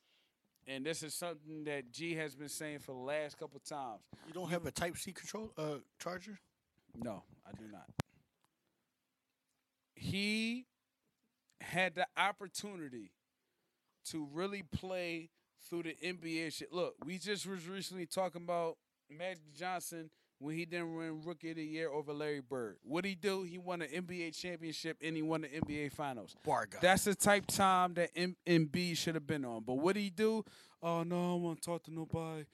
And 0.68 0.84
this 0.84 1.02
is 1.02 1.14
something 1.14 1.64
that 1.64 1.92
G 1.92 2.14
has 2.14 2.34
been 2.34 2.48
saying 2.48 2.80
for 2.80 2.92
the 2.92 3.00
last 3.00 3.38
couple 3.38 3.60
times. 3.60 4.00
You 4.26 4.32
don't 4.32 4.50
have 4.50 4.66
a 4.66 4.70
Type 4.70 4.96
C 4.96 5.12
control 5.12 5.52
uh 5.56 5.78
charger? 6.00 6.38
No, 6.96 7.22
I 7.46 7.52
do 7.52 7.64
not. 7.70 7.86
He 9.94 10.66
had 11.60 11.94
the 11.94 12.06
opportunity 12.16 13.12
to 14.10 14.28
really 14.32 14.62
play 14.62 15.30
through 15.68 15.84
the 15.84 15.96
NBA 16.02 16.52
shit. 16.52 16.72
Look, 16.72 16.94
we 17.04 17.18
just 17.18 17.46
was 17.46 17.66
recently 17.66 18.06
talking 18.06 18.42
about 18.42 18.76
Magic 19.10 19.54
Johnson 19.56 20.10
when 20.38 20.54
he 20.54 20.64
didn't 20.64 20.94
win 20.96 21.22
Rookie 21.24 21.50
of 21.50 21.56
the 21.56 21.64
Year 21.64 21.90
over 21.90 22.12
Larry 22.12 22.40
Bird. 22.40 22.76
What 22.82 23.04
he 23.04 23.14
do? 23.14 23.42
He 23.42 23.58
won 23.58 23.82
an 23.82 23.88
NBA 23.88 24.38
championship 24.38 24.98
and 25.02 25.16
he 25.16 25.22
won 25.22 25.42
the 25.42 25.48
NBA 25.48 25.92
Finals. 25.92 26.36
Bar 26.44 26.66
guy. 26.70 26.78
That's 26.80 27.04
the 27.04 27.14
type 27.14 27.46
time 27.46 27.94
that 27.94 28.10
M- 28.14 28.36
Embiid 28.46 28.96
should 28.96 29.14
have 29.14 29.26
been 29.26 29.44
on. 29.44 29.62
But 29.64 29.74
what 29.74 29.96
he 29.96 30.10
do? 30.10 30.44
Oh 30.82 31.02
no, 31.02 31.32
I 31.32 31.36
want 31.36 31.62
to 31.62 31.66
talk 31.70 31.84
to 31.84 31.92
nobody. 31.92 32.44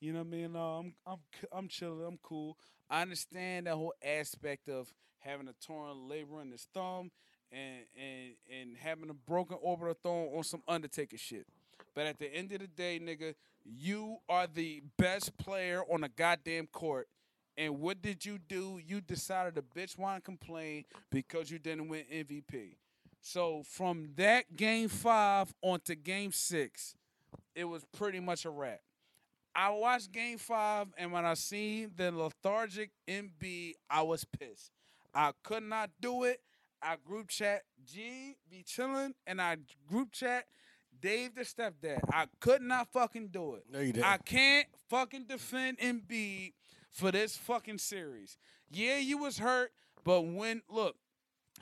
You 0.00 0.12
know 0.12 0.20
what 0.20 0.28
I 0.28 0.30
mean? 0.30 0.52
No, 0.52 0.60
I'm 0.60 0.94
I'm 1.06 1.18
I'm 1.52 1.68
chilling. 1.68 2.04
I'm 2.06 2.18
cool. 2.22 2.56
I 2.88 3.02
understand 3.02 3.66
that 3.66 3.74
whole 3.74 3.94
aspect 4.04 4.68
of 4.68 4.92
having 5.18 5.48
a 5.48 5.54
torn 5.64 6.08
labor 6.08 6.40
in 6.42 6.50
his 6.50 6.66
thumb 6.74 7.10
and 7.50 7.84
and 7.96 8.34
and 8.50 8.76
having 8.76 9.10
a 9.10 9.14
broken 9.14 9.58
orbital 9.60 9.94
thumb 10.02 10.36
on 10.36 10.44
some 10.44 10.62
Undertaker 10.68 11.16
shit. 11.16 11.46
But 11.94 12.06
at 12.06 12.18
the 12.18 12.32
end 12.32 12.52
of 12.52 12.60
the 12.60 12.66
day, 12.66 12.98
nigga, 13.02 13.34
you 13.64 14.18
are 14.28 14.46
the 14.46 14.82
best 14.98 15.36
player 15.36 15.82
on 15.92 16.04
a 16.04 16.08
goddamn 16.08 16.66
court. 16.68 17.08
And 17.56 17.80
what 17.80 18.00
did 18.00 18.24
you 18.24 18.38
do? 18.38 18.80
You 18.84 19.00
decided 19.00 19.54
to 19.56 19.62
bitch 19.62 19.98
want 19.98 20.16
to 20.16 20.22
complain 20.22 20.84
because 21.10 21.50
you 21.50 21.58
didn't 21.58 21.88
win 21.88 22.04
MVP. 22.12 22.76
So 23.20 23.62
from 23.68 24.10
that 24.16 24.56
game 24.56 24.88
five 24.88 25.52
onto 25.62 25.94
game 25.94 26.32
six, 26.32 26.94
it 27.54 27.64
was 27.64 27.84
pretty 27.96 28.20
much 28.20 28.44
a 28.44 28.50
wrap. 28.50 28.80
I 29.54 29.70
watched 29.70 30.12
game 30.12 30.38
five, 30.38 30.88
and 30.96 31.12
when 31.12 31.26
I 31.26 31.34
seen 31.34 31.92
the 31.94 32.10
lethargic 32.10 32.90
Embiid, 33.06 33.74
I 33.90 34.02
was 34.02 34.24
pissed. 34.24 34.70
I 35.14 35.32
could 35.42 35.62
not 35.62 35.90
do 36.00 36.24
it. 36.24 36.40
I 36.82 36.96
group 37.04 37.28
chat 37.28 37.62
G 37.84 38.36
be 38.50 38.62
chilling, 38.62 39.14
and 39.26 39.40
I 39.40 39.58
group 39.88 40.12
chat 40.12 40.46
Dave 41.00 41.34
the 41.34 41.42
stepdad. 41.42 42.00
I 42.12 42.26
could 42.40 42.62
not 42.62 42.88
fucking 42.92 43.28
do 43.28 43.54
it. 43.54 43.64
No, 43.70 43.80
you 43.80 43.92
didn't. 43.92 44.06
I 44.06 44.16
can't 44.18 44.66
fucking 44.88 45.24
defend 45.28 45.78
Embiid 45.78 46.52
for 46.92 47.10
this 47.10 47.36
fucking 47.36 47.78
series. 47.78 48.36
Yeah, 48.70 48.98
you 48.98 49.18
was 49.18 49.38
hurt, 49.38 49.72
but 50.04 50.22
when 50.22 50.62
look, 50.70 50.96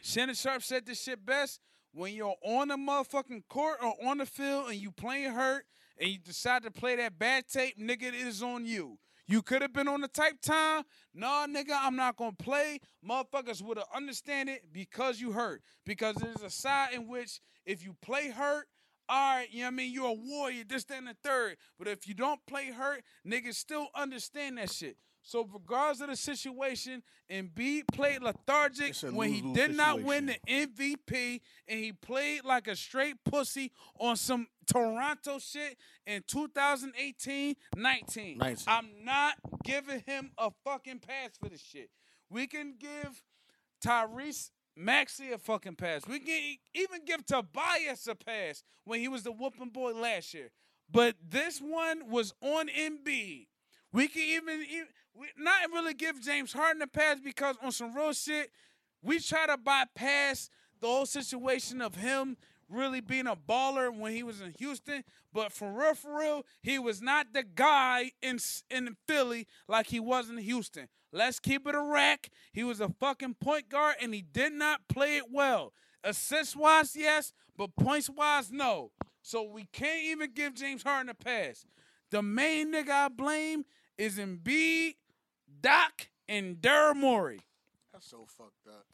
Shannon 0.03 0.35
Sharpe 0.35 0.63
said 0.63 0.87
this 0.87 1.03
shit 1.03 1.25
best. 1.25 1.61
When 1.93 2.15
you're 2.15 2.37
on 2.45 2.69
the 2.69 2.77
motherfucking 2.77 3.45
court 3.49 3.79
or 3.83 3.95
on 4.07 4.19
the 4.19 4.27
field 4.27 4.69
and 4.69 4.77
you 4.77 4.93
playing 4.93 5.33
hurt 5.33 5.65
and 5.99 6.09
you 6.09 6.19
decide 6.19 6.63
to 6.63 6.71
play 6.71 6.95
that 6.97 7.19
bad 7.19 7.49
tape, 7.49 7.79
nigga, 7.79 8.05
it 8.05 8.15
is 8.15 8.45
on 8.45 8.65
you. 8.65 8.99
You 9.27 9.43
could 9.43 9.63
have 9.63 9.73
been 9.73 9.89
on 9.89 10.01
the 10.01 10.09
type 10.09 10.41
time. 10.41 10.85
Nah, 11.15 11.47
nigga, 11.47 11.73
I'm 11.73 11.97
not 11.97 12.17
gonna 12.17 12.33
play. 12.33 12.81
Motherfuckers 13.09 13.63
would 13.63 13.77
have 13.77 13.87
understand 13.95 14.49
it 14.49 14.73
because 14.73 15.21
you 15.21 15.33
hurt. 15.33 15.63
Because 15.85 16.17
there's 16.17 16.43
a 16.43 16.51
side 16.51 16.95
in 16.95 17.09
which 17.09 17.41
if 17.65 17.85
you 17.85 17.97
play 18.03 18.31
hurt, 18.31 18.67
all 19.09 19.37
right, 19.37 19.49
you 19.51 19.61
know 19.61 19.67
what 19.67 19.73
I 19.73 19.77
mean? 19.77 19.93
You're 19.93 20.09
a 20.09 20.13
warrior, 20.13 20.63
this, 20.69 20.85
that, 20.85 20.99
and 20.99 21.09
the 21.09 21.17
third. 21.25 21.57
But 21.79 21.89
if 21.89 22.07
you 22.07 22.15
don't 22.15 22.41
play 22.47 22.71
hurt, 22.71 23.03
niggas 23.27 23.55
still 23.55 23.89
understand 23.95 24.59
that 24.59 24.71
shit. 24.71 24.97
So 25.23 25.49
regardless 25.53 26.01
of 26.01 26.09
the 26.09 26.17
situation, 26.17 27.03
Embiid 27.31 27.83
played 27.93 28.23
lethargic 28.23 28.97
when 29.13 29.31
he 29.31 29.43
did 29.53 29.77
not 29.77 30.03
win 30.03 30.27
the. 30.27 30.37
MVP, 30.49 31.41
and 31.69 31.79
he 31.79 31.93
played 31.93 32.45
like 32.45 32.67
a 32.67 32.75
straight 32.75 33.17
pussy 33.25 33.71
on 33.99 34.17
some 34.17 34.49
Toronto 34.67 35.39
shit 35.39 35.77
in 36.07 36.23
2018 36.27 37.57
19. 37.77 38.39
19. 38.39 38.65
I'm 38.67 38.89
not 39.05 39.35
giving 39.65 40.03
him 40.07 40.31
a 40.39 40.51
fucking 40.65 41.01
pass 41.01 41.37
for 41.41 41.49
this 41.49 41.61
shit. 41.61 41.91
We 42.29 42.47
can 42.47 42.75
give 42.79 43.23
Tyrese 43.85 44.51
Maxey 44.77 45.33
a 45.33 45.39
fucking 45.39 45.77
pass. 45.77 46.07
We 46.07 46.21
can 46.21 46.57
even 46.75 47.05
give 47.05 47.27
Tobias 47.27 48.07
a 48.07 48.15
pass 48.15 48.63
when 48.85 49.01
he 49.01 49.09
was 49.09 49.23
the 49.23 49.33
whooping 49.33 49.71
boy 49.71 49.93
last 49.93 50.33
year. 50.33 50.51
But 50.91 51.17
this 51.29 51.61
one 51.61 52.11
was 52.11 52.33
on 52.41 52.69
Embiid. 52.69 53.47
We 53.93 54.09
can 54.09 54.23
even, 54.23 54.65
even 54.71 54.87
we 55.15 55.27
not 55.39 55.71
really 55.73 55.95
give 55.95 56.21
James 56.21 56.53
Harden 56.53 56.83
a 56.83 56.87
pass 56.87 57.19
because 57.23 57.57
on 57.63 57.73
some 57.73 57.95
real 57.95 58.13
shit, 58.13 58.51
we 59.03 59.19
try 59.19 59.47
to 59.47 59.57
bypass 59.57 60.51
the 60.81 60.87
whole 60.87 61.07
situation 61.07 61.81
of 61.81 61.97
him 61.97 62.37
really 62.69 63.01
being 63.01 63.27
a 63.27 63.37
baller 63.37 63.95
when 63.95 64.13
he 64.13 64.23
was 64.23 64.41
in 64.41 64.55
Houston. 64.59 65.05
But 65.33 65.53
for 65.53 65.73
real, 65.73 65.95
for 65.95 66.19
real, 66.19 66.47
he 66.63 66.79
was 66.79 67.03
not 67.03 67.33
the 67.33 67.43
guy 67.43 68.13
in 68.23 68.39
in 68.71 68.97
Philly 69.07 69.47
like 69.69 69.89
he 69.89 70.01
was 70.01 70.31
in 70.31 70.39
Houston. 70.39 70.89
Let's 71.13 71.41
keep 71.41 71.67
it 71.67 71.75
a 71.75 71.83
rack. 71.83 72.31
He 72.53 72.63
was 72.63 72.81
a 72.81 72.89
fucking 72.89 73.35
point 73.41 73.69
guard 73.69 73.97
and 74.01 74.15
he 74.15 74.23
did 74.23 74.53
not 74.53 74.81
play 74.89 75.17
it 75.17 75.25
well. 75.31 75.73
Assist 76.05 76.57
wise, 76.57 76.97
yes, 76.97 77.33
but 77.57 77.77
points 77.77 78.09
wise, 78.09 78.51
no. 78.51 78.93
So 79.23 79.43
we 79.43 79.67
can't 79.73 80.05
even 80.05 80.31
give 80.33 80.55
James 80.55 80.83
Harden 80.83 81.11
a 81.11 81.15
pass. 81.15 81.67
The 82.11 82.23
main 82.23 82.73
nigga 82.73 82.91
I 82.91 83.09
blame 83.09 83.65
is 83.99 84.19
Embiid, 84.19 84.95
Doc, 85.61 86.09
and 86.29 86.57
Daryl 86.57 86.97
Morey. 86.97 87.41
That's 87.93 88.09
so 88.09 88.27
fucked 88.27 88.67
up. 88.69 88.87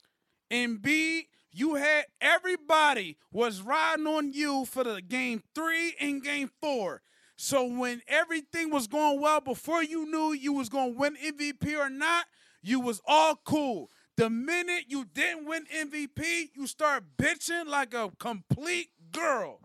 Embiid, 0.50 1.26
you 1.52 1.75
had 1.75 2.06
everybody 2.20 3.16
was 3.32 3.62
riding 3.62 4.06
on 4.06 4.32
you 4.32 4.64
for 4.64 4.85
the 4.85 5.00
game 5.02 5.42
three 5.54 5.94
and 6.00 6.23
game 6.23 6.50
four. 6.61 7.02
So 7.37 7.64
when 7.64 8.02
everything 8.08 8.70
was 8.70 8.87
going 8.87 9.20
well, 9.20 9.40
before 9.40 9.82
you 9.82 10.11
knew 10.11 10.32
you 10.32 10.52
was 10.52 10.68
gonna 10.68 10.92
win 10.92 11.16
MVP 11.16 11.78
or 11.78 11.90
not, 11.90 12.26
you 12.62 12.80
was 12.80 13.00
all 13.06 13.38
cool. 13.44 13.90
The 14.16 14.30
minute 14.30 14.85
you 14.88 15.04
didn't 15.04 15.46
win 15.46 15.66
MVP, 15.66 16.50
you 16.54 16.66
start 16.66 17.04
bitching 17.18 17.66
like 17.66 17.92
a 17.92 18.11
complete 18.18 18.88
girl. 19.12 19.61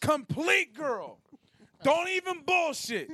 Complete 0.00 0.74
girl. 0.74 1.20
Don't 1.84 2.08
even 2.08 2.42
bullshit. 2.44 3.08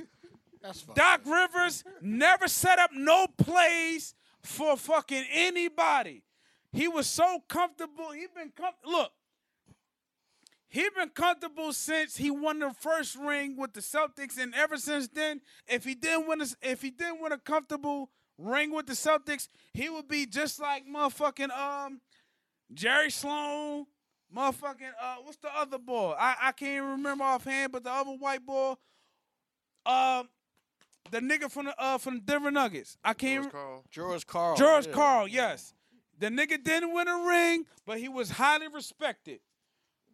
Doc. 0.95 1.21
Rivers 1.25 1.83
never 2.01 2.47
set 2.47 2.79
up 2.79 2.91
no 2.93 3.27
plays 3.37 4.13
for 4.43 4.77
fucking 4.77 5.25
anybody. 5.31 6.23
He 6.71 6.87
was 6.87 7.07
so 7.07 7.43
comfortable. 7.47 8.11
He 8.11 8.27
been 8.33 8.51
com- 8.55 8.73
look. 8.85 9.11
He 10.71 10.87
been 10.95 11.09
comfortable 11.09 11.73
since 11.73 12.17
he 12.17 12.29
won 12.29 12.59
the 12.59 12.71
first 12.79 13.15
ring 13.15 13.57
with 13.57 13.73
the 13.73 13.79
Celtics, 13.79 14.37
and 14.37 14.53
ever 14.53 14.77
since 14.77 15.07
then, 15.07 15.41
if 15.67 15.83
he 15.83 15.95
didn't 15.95 16.27
win 16.27 16.41
a, 16.41 16.45
if 16.61 16.83
he 16.83 16.91
didn't 16.91 17.21
win 17.21 17.31
a 17.31 17.39
comfortable 17.39 18.11
ring 18.37 18.71
with 18.71 18.85
the 18.85 18.93
Celtics, 18.93 19.47
he 19.73 19.89
would 19.89 20.07
be 20.07 20.27
just 20.27 20.59
like 20.59 20.83
motherfucking 20.87 21.49
um 21.49 22.01
Jerry 22.71 23.09
Sloan, 23.09 23.87
motherfucking 24.35 24.91
uh 25.01 25.15
what's 25.23 25.37
the 25.37 25.49
other 25.57 25.79
ball? 25.79 26.15
I, 26.19 26.35
I 26.39 26.51
can't 26.51 26.77
even 26.77 26.89
remember 26.91 27.23
offhand, 27.23 27.71
but 27.71 27.83
the 27.83 27.91
other 27.91 28.11
white 28.11 28.45
ball, 28.45 28.77
um, 29.87 30.29
the 31.11 31.19
nigga 31.19 31.49
from 31.51 31.65
the 31.65 31.81
uh 31.81 31.97
from 31.97 32.15
the 32.15 32.21
Denver 32.21 32.51
Nuggets. 32.51 32.97
I 33.03 33.13
can't. 33.13 33.43
George 33.43 33.53
Karl. 33.53 33.83
George 33.89 34.27
Karl. 34.27 34.55
George 34.55 34.87
yeah. 34.87 34.93
Karl, 34.93 35.27
yes. 35.27 35.73
The 36.19 36.27
nigga 36.27 36.61
didn't 36.63 36.93
win 36.93 37.07
a 37.07 37.25
ring, 37.25 37.65
but 37.85 37.99
he 37.99 38.09
was 38.09 38.31
highly 38.31 38.67
respected. 38.67 39.39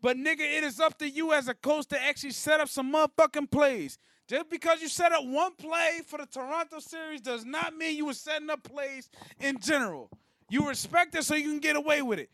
But 0.01 0.17
nigga, 0.17 0.41
it 0.41 0.63
is 0.63 0.79
up 0.79 0.99
to 0.99 1.09
you 1.09 1.33
as 1.33 1.47
a 1.47 1.55
coach 1.55 1.87
to 1.87 2.01
actually 2.01 2.31
set 2.31 2.59
up 2.59 2.69
some 2.69 2.93
motherfucking 2.93 3.49
plays. 3.49 3.97
Just 4.27 4.49
because 4.49 4.81
you 4.81 4.87
set 4.87 5.11
up 5.11 5.23
one 5.23 5.53
play 5.55 6.01
for 6.05 6.17
the 6.17 6.25
Toronto 6.25 6.79
series 6.79 7.21
does 7.21 7.45
not 7.45 7.75
mean 7.75 7.95
you 7.95 8.05
were 8.07 8.13
setting 8.13 8.49
up 8.49 8.63
plays 8.63 9.09
in 9.39 9.59
general. 9.59 10.09
You 10.49 10.67
respect 10.67 11.15
it 11.15 11.23
so 11.23 11.35
you 11.35 11.49
can 11.49 11.59
get 11.59 11.75
away 11.75 12.01
with 12.01 12.19
it. 12.19 12.29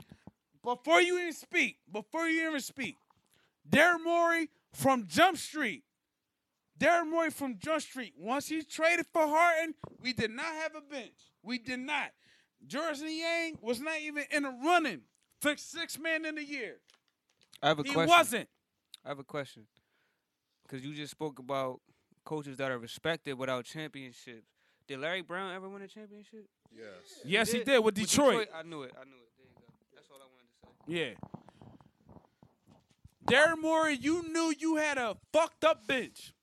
Before 0.64 1.02
you 1.02 1.20
even 1.20 1.34
speak, 1.34 1.78
before 1.92 2.28
you 2.28 2.48
even 2.48 2.62
speak, 2.62 2.96
Darren 3.70 4.04
Morey 4.04 4.50
from 4.74 5.08
Jump 5.08 5.38
Street. 5.38 5.84
Darren 6.82 7.12
Morey 7.12 7.30
from 7.30 7.58
Jump 7.60 7.82
Street. 7.82 8.14
Once 8.18 8.48
he 8.48 8.64
traded 8.64 9.06
for 9.14 9.28
Harden, 9.28 9.76
we 10.02 10.14
did 10.14 10.32
not 10.32 10.48
have 10.64 10.74
a 10.76 10.82
bench. 10.82 11.14
We 11.44 11.60
did 11.60 11.80
not. 11.80 12.10
Georges 12.66 13.04
Niang 13.04 13.58
was 13.62 13.80
not 13.80 14.00
even 14.02 14.24
in 14.32 14.44
the 14.44 14.50
running 14.66 15.02
for 15.40 15.56
six 15.58 16.00
man 16.00 16.26
in 16.26 16.36
the 16.36 16.44
year. 16.44 16.78
I 17.62 17.68
have 17.68 17.80
a 17.80 17.84
He 17.84 17.94
question. 17.94 18.10
wasn't. 18.10 18.50
I 19.06 19.10
have 19.10 19.20
a 19.20 19.24
question. 19.24 19.68
Because 20.64 20.84
you 20.84 20.96
just 20.96 21.12
spoke 21.12 21.38
about 21.38 21.82
coaches 22.26 22.58
that 22.58 22.72
are 22.72 22.80
respected 22.80 23.38
without 23.38 23.66
championships. 23.66 24.48
Did 24.88 25.00
Larry 25.00 25.22
Brown 25.22 25.54
ever 25.54 25.70
win 25.70 25.84
a 25.84 25.88
championship? 25.88 26.48
Yes. 26.76 26.86
Yes, 27.24 27.52
he 27.52 27.64
did 27.64 27.84
with 27.84 27.94
Detroit. 27.94 28.48
I 28.56 28.64
knew 28.64 28.82
it. 28.84 28.94
I 29.00 29.04
knew 29.06 29.18
it. 29.18 29.30
There 29.38 29.46
you 29.48 29.54
go. 29.56 29.74
That's 29.94 30.08
all 30.10 30.18
I 30.18 30.26
wanted 30.32 30.50
to 30.50 31.14
say. 31.14 31.16
Yeah. 33.28 33.38
Darren 33.56 33.62
Morey, 33.62 33.98
you 33.98 34.28
knew 34.32 34.54
you 34.58 34.78
had 34.78 34.98
a 34.98 35.16
fucked 35.32 35.64
up 35.64 35.86
bench. 35.86 36.34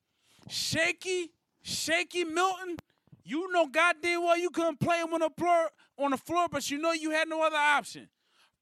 Shaky, 0.49 1.31
shaky 1.63 2.25
Milton, 2.25 2.77
you 3.25 3.53
know 3.53 3.67
goddamn 3.67 4.23
well 4.23 4.39
you 4.39 4.51
couldn't 4.51 4.81
play 4.81 4.99
him 4.99 5.13
on 5.13 5.21
the 5.21 5.31
floor, 5.37 5.71
on 5.99 6.11
the 6.13 6.17
floor, 6.17 6.47
but 6.51 6.71
you 6.71 6.79
know 6.79 6.93
you 6.93 7.11
had 7.11 7.29
no 7.29 7.43
other 7.43 7.57
option. 7.57 8.09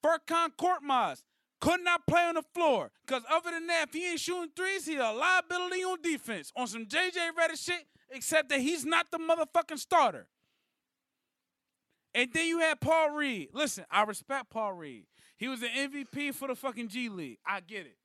Furkan 0.04 0.50
Korkmaz 0.58 1.22
could 1.61 1.82
not 1.82 2.06
play 2.06 2.22
on 2.22 2.34
the 2.34 2.44
floor. 2.54 2.90
Cause 3.06 3.22
other 3.30 3.50
than 3.50 3.66
that, 3.68 3.88
if 3.88 3.94
he 3.94 4.11
ain't 4.11 4.20
shooting 4.20 4.50
threes, 4.54 4.87
he 4.87 4.96
a 4.96 5.12
liability 5.12 5.82
on 5.84 6.02
defense. 6.02 6.52
On 6.56 6.66
some 6.66 6.87
JJ 6.87 7.30
Redick 7.38 7.64
shit, 7.64 7.87
except 8.11 8.48
that 8.50 8.61
he's 8.61 8.84
not 8.84 9.06
the 9.11 9.18
motherfucking 9.18 9.78
starter. 9.78 10.26
And 12.14 12.32
then 12.32 12.46
you 12.46 12.61
had 12.61 12.80
Paul 12.80 13.11
Reed. 13.11 13.50
Listen, 13.52 13.84
I 13.90 14.02
respect 14.04 14.50
Paul 14.50 14.72
Reed. 14.72 15.04
He 15.37 15.48
was 15.48 15.62
an 15.62 15.68
MVP 15.68 16.34
for 16.34 16.48
the 16.48 16.54
fucking 16.54 16.88
G 16.88 17.08
League. 17.11 17.38
I 17.46 17.61
get 17.61 17.87
it. 17.87 17.96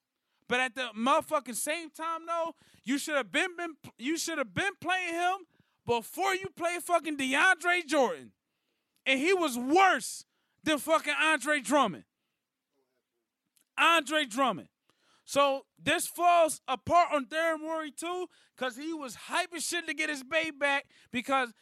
But 0.52 0.60
at 0.60 0.76
the 0.76 0.90
motherfucking 0.94 1.56
same 1.56 1.92
time, 1.92 2.26
though, 2.28 2.56
you 2.84 2.98
should 2.98 3.16
have 3.16 3.32
been, 3.32 3.56
been 3.56 3.76
you 3.98 4.18
should 4.18 4.38
have 4.38 4.54
been 4.54 4.74
playing 4.82 5.14
him 5.14 5.38
before 5.88 6.36
you 6.36 6.48
played 6.58 6.84
fucking 6.84 7.16
DeAndre 7.16 7.88
Jordan. 7.88 8.34
And 9.06 9.18
he 9.18 9.34
was 9.34 9.58
worse 9.58 10.26
than 10.66 10.78
fucking 10.78 11.14
Andre 11.24 11.62
Drummond. 11.62 12.04
Andre 13.78 14.26
Drummond. 14.26 14.68
So 15.24 15.68
this 15.82 16.06
falls 16.06 16.60
apart 16.68 17.14
on 17.14 17.28
Darren 17.28 17.62
Morey 17.62 17.92
too, 17.92 18.28
because 18.58 18.76
he 18.76 18.92
was 18.92 19.16
hyping 19.30 19.66
shit 19.66 19.88
to 19.88 19.94
get 19.94 20.10
his 20.10 20.22
bay 20.22 20.52
back. 20.52 20.86
Because 21.14 21.54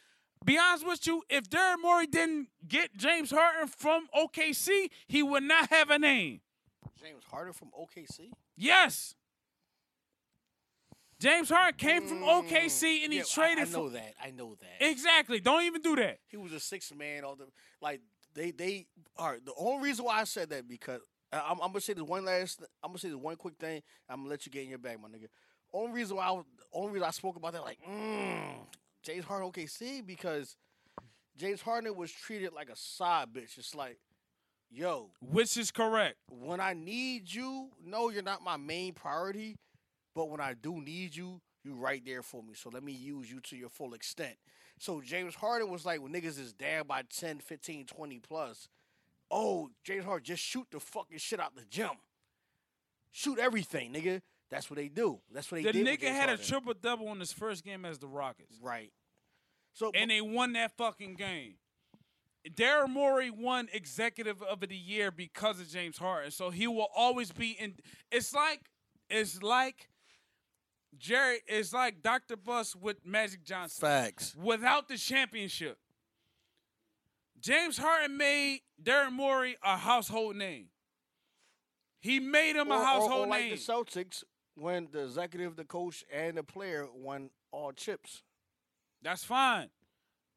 be 0.44 0.58
honest 0.58 0.84
with 0.84 1.06
you, 1.06 1.22
if 1.30 1.48
Darren 1.48 1.80
Morey 1.80 2.08
didn't 2.08 2.48
get 2.66 2.96
James 2.96 3.30
Harden 3.30 3.68
from 3.68 4.08
OKC, 4.12 4.88
he 5.06 5.22
would 5.22 5.44
not 5.44 5.70
have 5.70 5.90
a 5.90 5.98
name. 6.00 6.40
James 7.00 7.22
Harden 7.30 7.52
from 7.52 7.68
OKC. 7.68 8.32
Yes. 8.60 9.14
James 11.18 11.50
Harden 11.50 11.76
came 11.76 12.06
from 12.06 12.22
OKC 12.22 13.04
and 13.04 13.12
he 13.12 13.18
Yeah, 13.18 13.24
traded 13.30 13.68
I, 13.68 13.70
know 13.70 13.84
for 13.88 13.90
that. 13.90 14.14
I 14.24 14.30
know 14.30 14.56
that. 14.60 14.88
exactly. 14.88 15.38
Don't 15.40 15.62
even 15.64 15.82
do 15.82 15.96
that. 15.96 16.18
he 16.28 16.36
was 16.38 16.52
a 16.52 16.60
six 16.60 16.92
man. 16.94 17.24
All 17.24 17.36
the 17.36 17.46
like 17.82 18.00
they 18.34 18.50
they 18.52 18.86
all 19.16 19.30
right. 19.32 19.44
The 19.44 19.52
only 19.58 19.88
reason 19.88 20.04
why 20.06 20.20
I 20.20 20.24
said 20.24 20.48
that 20.50 20.66
because 20.66 21.00
I- 21.32 21.40
I'm, 21.40 21.60
I'm 21.60 21.68
gonna 21.72 21.80
say 21.80 21.92
this 21.92 22.02
one 22.04 22.24
last. 22.24 22.62
I'm 22.82 22.90
gonna 22.90 22.98
say 22.98 23.08
this 23.08 23.16
one 23.18 23.36
quick 23.36 23.56
thing. 23.58 23.82
I'm 24.08 24.18
gonna 24.20 24.30
let 24.30 24.46
you 24.46 24.52
get 24.52 24.62
in 24.62 24.70
your 24.70 24.78
bag, 24.78 24.98
my 25.00 25.08
nigga. 25.08 25.26
Only 25.72 25.92
reason 25.92 26.16
why 26.16 26.24
I 26.26 26.40
only 26.72 26.92
reason 26.92 27.06
I 27.08 27.10
spoke 27.10 27.36
about 27.36 27.52
that 27.52 27.62
like 27.62 27.78
mm, 27.88 28.54
James 29.02 29.24
Harden 29.26 29.50
OKC 29.50 30.04
because 30.06 30.56
James 31.36 31.60
Harden 31.60 31.94
was 31.94 32.10
treated 32.10 32.52
like 32.54 32.70
a 32.70 32.76
side 32.76 33.28
bitch. 33.32 33.58
It's 33.58 33.74
like, 33.74 33.98
yo, 34.70 35.10
Which 35.20 35.56
is 35.56 35.70
correct. 35.70 36.16
when 36.30 36.60
I 36.60 36.72
need 36.74 37.32
you, 37.32 37.68
no, 37.84 38.10
you're 38.10 38.22
not 38.22 38.42
my 38.42 38.56
main 38.56 38.92
priority. 38.94 39.56
But 40.14 40.28
when 40.28 40.40
I 40.40 40.54
do 40.54 40.80
need 40.80 41.14
you, 41.14 41.40
you're 41.64 41.76
right 41.76 42.02
there 42.04 42.22
for 42.22 42.42
me. 42.42 42.54
So 42.54 42.68
let 42.70 42.82
me 42.82 42.92
use 42.92 43.30
you 43.30 43.40
to 43.40 43.56
your 43.56 43.68
full 43.68 43.94
extent. 43.94 44.34
So 44.78 45.00
James 45.00 45.34
Harden 45.36 45.70
was 45.70 45.84
like, 45.86 46.02
when 46.02 46.12
niggas 46.12 46.38
is 46.40 46.52
down 46.52 46.86
by 46.88 47.02
10, 47.02 47.38
15, 47.38 47.86
20 47.86 48.18
plus, 48.18 48.68
oh, 49.30 49.70
James 49.84 50.04
Harden, 50.04 50.24
just 50.24 50.42
shoot 50.42 50.66
the 50.72 50.80
fucking 50.80 51.18
shit 51.18 51.38
out 51.38 51.54
the 51.54 51.64
gym. 51.70 51.90
Shoot 53.12 53.38
everything, 53.38 53.92
nigga. 53.92 54.20
That's 54.50 54.68
what 54.68 54.76
they 54.78 54.88
do. 54.88 55.20
That's 55.32 55.50
what 55.50 55.58
they 55.58 55.64
The 55.64 55.72
did. 55.72 55.86
with 55.86 56.00
nigga 56.00 56.08
had 56.12 56.28
a 56.28 56.36
triple 56.36 56.74
double 56.74 57.12
in 57.12 57.20
his 57.20 57.32
first 57.32 57.64
game 57.64 57.84
as 57.84 57.98
the 57.98 58.08
Rockets. 58.08 58.58
Right. 58.60 58.90
So 59.74 59.92
and 59.94 60.10
they 60.10 60.20
won 60.20 60.54
that 60.54 60.72
fucking 60.76 61.14
game. 61.14 61.54
Daryl 62.48 62.88
Morey 62.88 63.30
won 63.30 63.68
Executive 63.72 64.42
of 64.42 64.60
the 64.60 64.74
Year 64.76 65.10
because 65.10 65.60
of 65.60 65.68
James 65.68 65.98
Harden, 65.98 66.30
so 66.30 66.50
he 66.50 66.66
will 66.66 66.88
always 66.96 67.32
be 67.32 67.50
in. 67.52 67.74
It's 68.10 68.32
like 68.34 68.60
it's 69.10 69.42
like 69.42 69.90
Jerry. 70.96 71.40
It's 71.46 71.72
like 71.74 72.02
Dr. 72.02 72.36
Buss 72.36 72.74
with 72.74 73.04
Magic 73.04 73.44
Johnson 73.44 73.80
facts. 73.82 74.34
without 74.34 74.88
the 74.88 74.96
championship. 74.96 75.78
James 77.40 77.78
Harden 77.78 78.16
made 78.16 78.60
Daryl 78.82 79.12
Morey 79.12 79.56
a 79.62 79.76
household 79.76 80.36
name. 80.36 80.66
He 82.00 82.20
made 82.20 82.56
him 82.56 82.70
Or, 82.70 82.74
a 82.76 82.78
or- 82.80 82.84
household 82.84 83.26
or 83.26 83.30
like 83.30 83.42
name. 83.42 83.50
the 83.50 83.56
Celtics 83.56 84.24
when 84.54 84.88
the 84.92 85.04
executive, 85.04 85.56
the 85.56 85.64
coach, 85.64 86.04
and 86.12 86.36
the 86.38 86.42
player 86.42 86.86
won 86.94 87.30
all 87.50 87.72
chips. 87.72 88.22
That's 89.02 89.24
fine. 89.24 89.70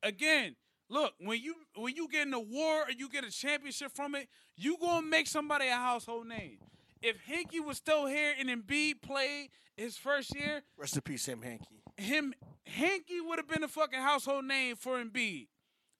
Again, 0.01 0.55
look, 0.89 1.13
when 1.19 1.41
you 1.41 1.56
when 1.76 1.96
you 1.96 2.08
get 2.08 2.28
an 2.28 2.34
award 2.34 2.89
or 2.89 2.91
you 2.91 3.10
get 3.10 3.24
a 3.24 3.32
championship 3.32 3.91
from 3.93 4.15
it, 4.15 4.28
you 4.56 4.78
gonna 4.80 5.06
make 5.06 5.28
somebody 5.28 5.67
a 5.67 5.76
household 5.76 6.28
name. 6.28 6.58
If 7.02 7.17
Hinkie 7.26 7.63
was 7.65 7.78
still 7.78 8.06
here 8.06 8.34
and 8.39 8.50
Embiid 8.50 9.02
played 9.02 9.50
his 9.76 9.98
first 9.98 10.34
year, 10.36 10.63
Rest 10.78 10.96
in 10.96 11.02
peace, 11.02 11.24
Sam 11.24 11.41
Hinkie. 11.41 12.02
him 12.02 12.34
Hinkie 12.67 13.26
would 13.26 13.39
have 13.39 13.48
been 13.48 13.63
a 13.63 13.67
fucking 13.67 14.00
household 14.00 14.46
name 14.46 14.76
for 14.76 15.04
Embiid. 15.04 15.48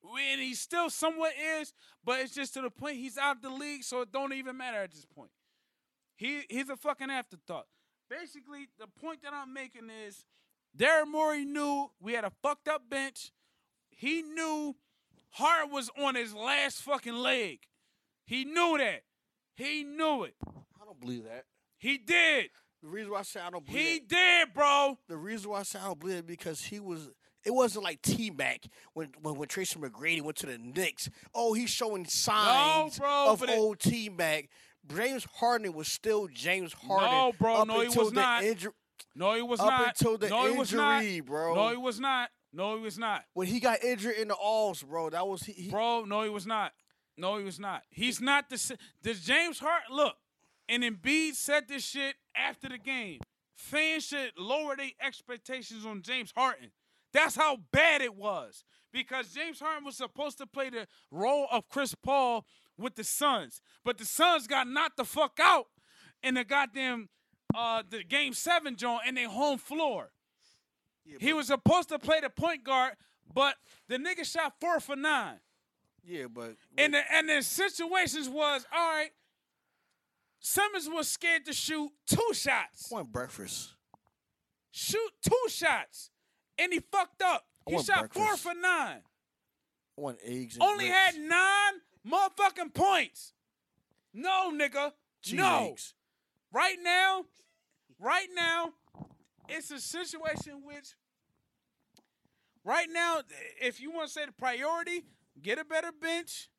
And 0.04 0.42
he 0.42 0.54
still 0.54 0.90
somewhat 0.90 1.32
is, 1.60 1.74
but 2.04 2.20
it's 2.20 2.36
just 2.36 2.54
to 2.56 2.62
the 2.62 2.70
point 2.70 2.98
he's 2.98 3.18
out 3.18 3.38
of 3.38 3.42
the 3.42 3.50
league, 3.50 3.84
so 3.84 4.02
it 4.02 4.12
don't 4.12 4.34
even 4.34 4.58
matter 4.58 4.80
at 4.84 4.92
this 4.92 5.06
point. 5.06 5.32
He 6.16 6.42
he's 6.50 6.70
a 6.70 6.76
fucking 6.76 7.10
afterthought. 7.10 7.68
Basically, 8.10 8.68
the 8.80 8.88
point 8.88 9.24
that 9.24 9.34
I'm 9.34 9.54
making 9.54 9.90
is 10.06 10.26
Darren 10.78 11.10
Morey 11.10 11.46
knew 11.46 11.90
we 12.00 12.14
had 12.14 12.24
a 12.26 12.32
fucked 12.42 12.68
up 12.68 12.90
bench. 12.90 13.32
He 13.98 14.22
knew 14.22 14.76
Hart 15.32 15.70
was 15.72 15.90
on 16.02 16.16
his 16.16 16.34
last 16.34 16.82
fucking 16.82 17.14
leg. 17.16 17.60
He 18.26 18.46
knew 18.46 18.78
that. 18.78 19.02
He 19.56 19.84
knew 19.84 20.24
it. 20.24 20.36
I 20.48 20.86
don't 20.86 21.00
believe 21.00 21.24
that. 21.26 21.46
He 21.78 21.98
did. 21.98 22.50
The 22.82 22.90
reason 22.90 23.12
why 23.12 23.20
I 23.20 23.24
say 23.24 23.40
I 23.40 23.50
don't 23.50 23.66
believe 23.66 23.82
He 23.82 23.96
it, 23.96 24.08
did, 24.10 24.54
bro. 24.54 24.98
the 25.08 25.18
reason 25.18 25.50
why 25.52 25.60
I 25.60 25.64
say 25.64 25.80
I 25.80 25.86
don't 25.88 26.00
believe 26.00 26.18
it 26.18 26.28
because 26.28 26.62
he 26.64 26.80
was. 26.80 27.10
It 27.46 27.54
wasn't 27.54 27.84
like 27.84 28.02
T 28.02 28.30
Mac 28.30 28.66
when, 28.94 29.10
when 29.22 29.36
when 29.36 29.48
Tracy 29.50 29.78
McGrady 29.78 30.22
went 30.22 30.38
to 30.38 30.46
the 30.46 30.58
Knicks. 30.58 31.10
Oh, 31.36 31.54
he's 31.54 31.70
showing 31.70 32.06
signs 32.06 33.00
bro, 33.00 33.32
of 33.34 33.44
old 33.50 33.80
T 33.80 34.10
Mac. 34.10 34.50
James 34.94 35.26
Harden 35.36 35.74
was 35.74 35.88
still 35.90 36.28
James 36.34 36.74
Harden. 36.74 37.10
No, 37.12 37.32
bro, 37.38 37.64
no, 37.64 37.82
he 37.82 37.88
was 37.98 38.12
not. 38.14 38.44
inju- 38.44 38.74
No, 39.16 39.34
he 39.36 39.42
was 39.42 39.60
up 39.60 39.68
not. 39.68 39.88
until 39.90 40.18
the 40.18 40.30
no, 40.30 40.52
he 40.52 40.58
was 40.58 40.74
not. 40.74 41.04
injury, 41.04 41.20
bro. 41.22 41.54
No, 41.56 41.70
he 41.70 41.78
was 41.78 42.00
not. 42.00 42.30
No, 42.54 42.78
he 42.78 42.84
was 42.84 43.00
not. 43.00 43.24
when 43.34 43.48
he 43.48 43.60
got 43.60 43.84
injured 43.84 44.16
in 44.16 44.28
the 44.28 44.36
alls, 44.36 44.84
bro, 44.84 45.10
that 45.10 45.28
was 45.28 45.44
he. 45.44 45.54
he 45.54 45.72
Bro, 45.72 46.06
no, 46.06 46.22
he 46.22 46.30
was 46.30 46.46
not. 46.46 46.72
No, 47.18 47.38
he 47.38 47.44
was 47.44 47.60
not. 47.60 47.82
He's 47.90 48.22
not 48.22 48.50
the. 48.50 48.78
Does 49.02 49.22
James 49.22 49.60
Hart 49.60 49.84
look? 49.92 50.16
And 50.70 50.84
Embiid 50.84 51.34
said 51.36 51.68
this 51.68 51.84
shit 51.84 52.16
after 52.36 52.70
the 52.70 52.78
game. 52.78 53.20
Fans 53.56 54.06
should 54.06 54.32
lower 54.38 54.76
their 54.76 54.92
expectations 55.02 55.86
on 55.86 56.02
James 56.02 56.32
Harden. 56.36 56.72
That's 57.12 57.36
how 57.36 57.58
bad 57.72 58.02
it 58.02 58.16
was. 58.16 58.64
Because 58.92 59.34
James 59.34 59.60
Harden 59.60 59.86
was 59.86 59.98
supposed 59.98 60.38
to 60.40 60.46
play 60.46 60.70
the 60.70 60.88
role 61.12 61.48
of 61.52 61.68
Chris 61.70 61.96
Paul 61.96 62.46
with 62.78 62.96
the 62.96 63.04
Suns, 63.04 63.62
but 63.84 63.98
the 63.98 64.06
Suns 64.06 64.48
got 64.48 64.68
knocked 64.68 64.98
the 64.98 65.06
fuck 65.06 65.40
out 65.42 65.68
in 66.22 66.36
the 66.36 66.44
goddamn 66.44 67.10
uh 67.56 67.84
the 67.88 68.04
game 68.04 68.34
seven 68.34 68.76
joint 68.76 69.02
in 69.08 69.16
their 69.16 69.30
home 69.30 69.58
floor. 69.60 70.12
Yeah, 71.06 71.18
He 71.20 71.34
was 71.34 71.48
supposed 71.48 71.90
to 71.90 72.00
play 72.00 72.20
the 72.22 72.30
point 72.30 72.64
guard, 72.64 72.94
but 73.34 73.56
the 73.88 73.98
nigga 73.98 74.26
shot 74.26 74.54
four 74.60 74.80
for 74.80 74.96
nine. 74.96 75.40
yeah, 76.04 76.26
but 76.34 76.56
And 76.78 76.94
the 76.94 77.02
and 77.12 77.30
the 77.30 77.42
situations 77.42 78.30
was 78.30 78.66
all 78.76 78.90
right. 78.92 79.12
Simmons 80.40 80.90
was 80.90 81.08
scared 81.08 81.46
to 81.46 81.54
shoot 81.54 81.90
two 82.06 82.34
shots. 82.34 82.92
I 82.92 82.96
want 82.96 83.12
breakfast. 83.12 83.70
Shoot 84.72 85.12
two 85.22 85.46
shots. 85.50 86.10
And 86.58 86.74
he 86.74 86.80
fucked 86.80 87.22
up. 87.22 87.46
He 87.68 87.82
shot 87.82 88.14
four 88.14 88.36
for 88.36 88.54
nine. 88.54 89.02
I 89.98 90.02
want 90.02 90.20
eggs. 90.24 90.58
Only 90.60 90.86
grits. 90.88 90.98
had 90.98 91.16
nine 91.22 91.74
motherfucking 92.06 92.74
points. 92.74 93.34
No, 94.14 94.52
nigga. 94.54 94.92
No. 95.32 95.70
eggs. 95.70 95.94
Right 96.52 96.78
now, 96.84 97.26
right 98.00 98.28
now, 98.36 98.74
it's 99.50 99.72
a 99.72 99.80
situation 99.80 100.62
which 100.64 100.94
right 102.64 102.88
now, 102.92 103.22
if 103.62 103.82
you 103.82 103.92
want 103.92 104.08
to 104.08 104.14
say 104.14 104.26
the 104.26 104.32
priority, 104.32 105.04
get 105.42 105.60
a 105.60 105.66
better 105.66 105.92
bench. 105.92 106.50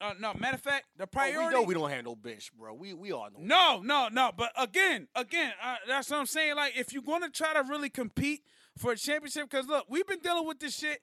Uh, 0.00 0.14
no, 0.18 0.32
matter 0.32 0.54
of 0.54 0.62
fact, 0.62 0.86
the 0.96 1.06
priority. 1.06 1.38
Oh, 1.38 1.48
we 1.48 1.54
know 1.54 1.62
we 1.62 1.74
don't 1.74 1.90
have 1.90 2.04
no 2.04 2.16
bench, 2.16 2.50
bro. 2.58 2.72
We 2.72 2.94
we 2.94 3.12
all 3.12 3.28
know. 3.30 3.38
No, 3.38 3.82
no, 3.82 4.08
no. 4.10 4.30
But 4.34 4.50
again, 4.56 5.08
again, 5.14 5.52
uh, 5.62 5.76
that's 5.86 6.10
what 6.10 6.20
I'm 6.20 6.26
saying. 6.26 6.56
Like, 6.56 6.72
if 6.76 6.92
you're 6.94 7.02
going 7.02 7.20
to 7.20 7.28
try 7.28 7.52
to 7.52 7.62
really 7.62 7.90
compete 7.90 8.42
for 8.78 8.92
a 8.92 8.96
championship, 8.96 9.50
because 9.50 9.66
look, 9.66 9.84
we've 9.90 10.06
been 10.06 10.20
dealing 10.20 10.46
with 10.46 10.58
this 10.58 10.78
shit. 10.78 11.00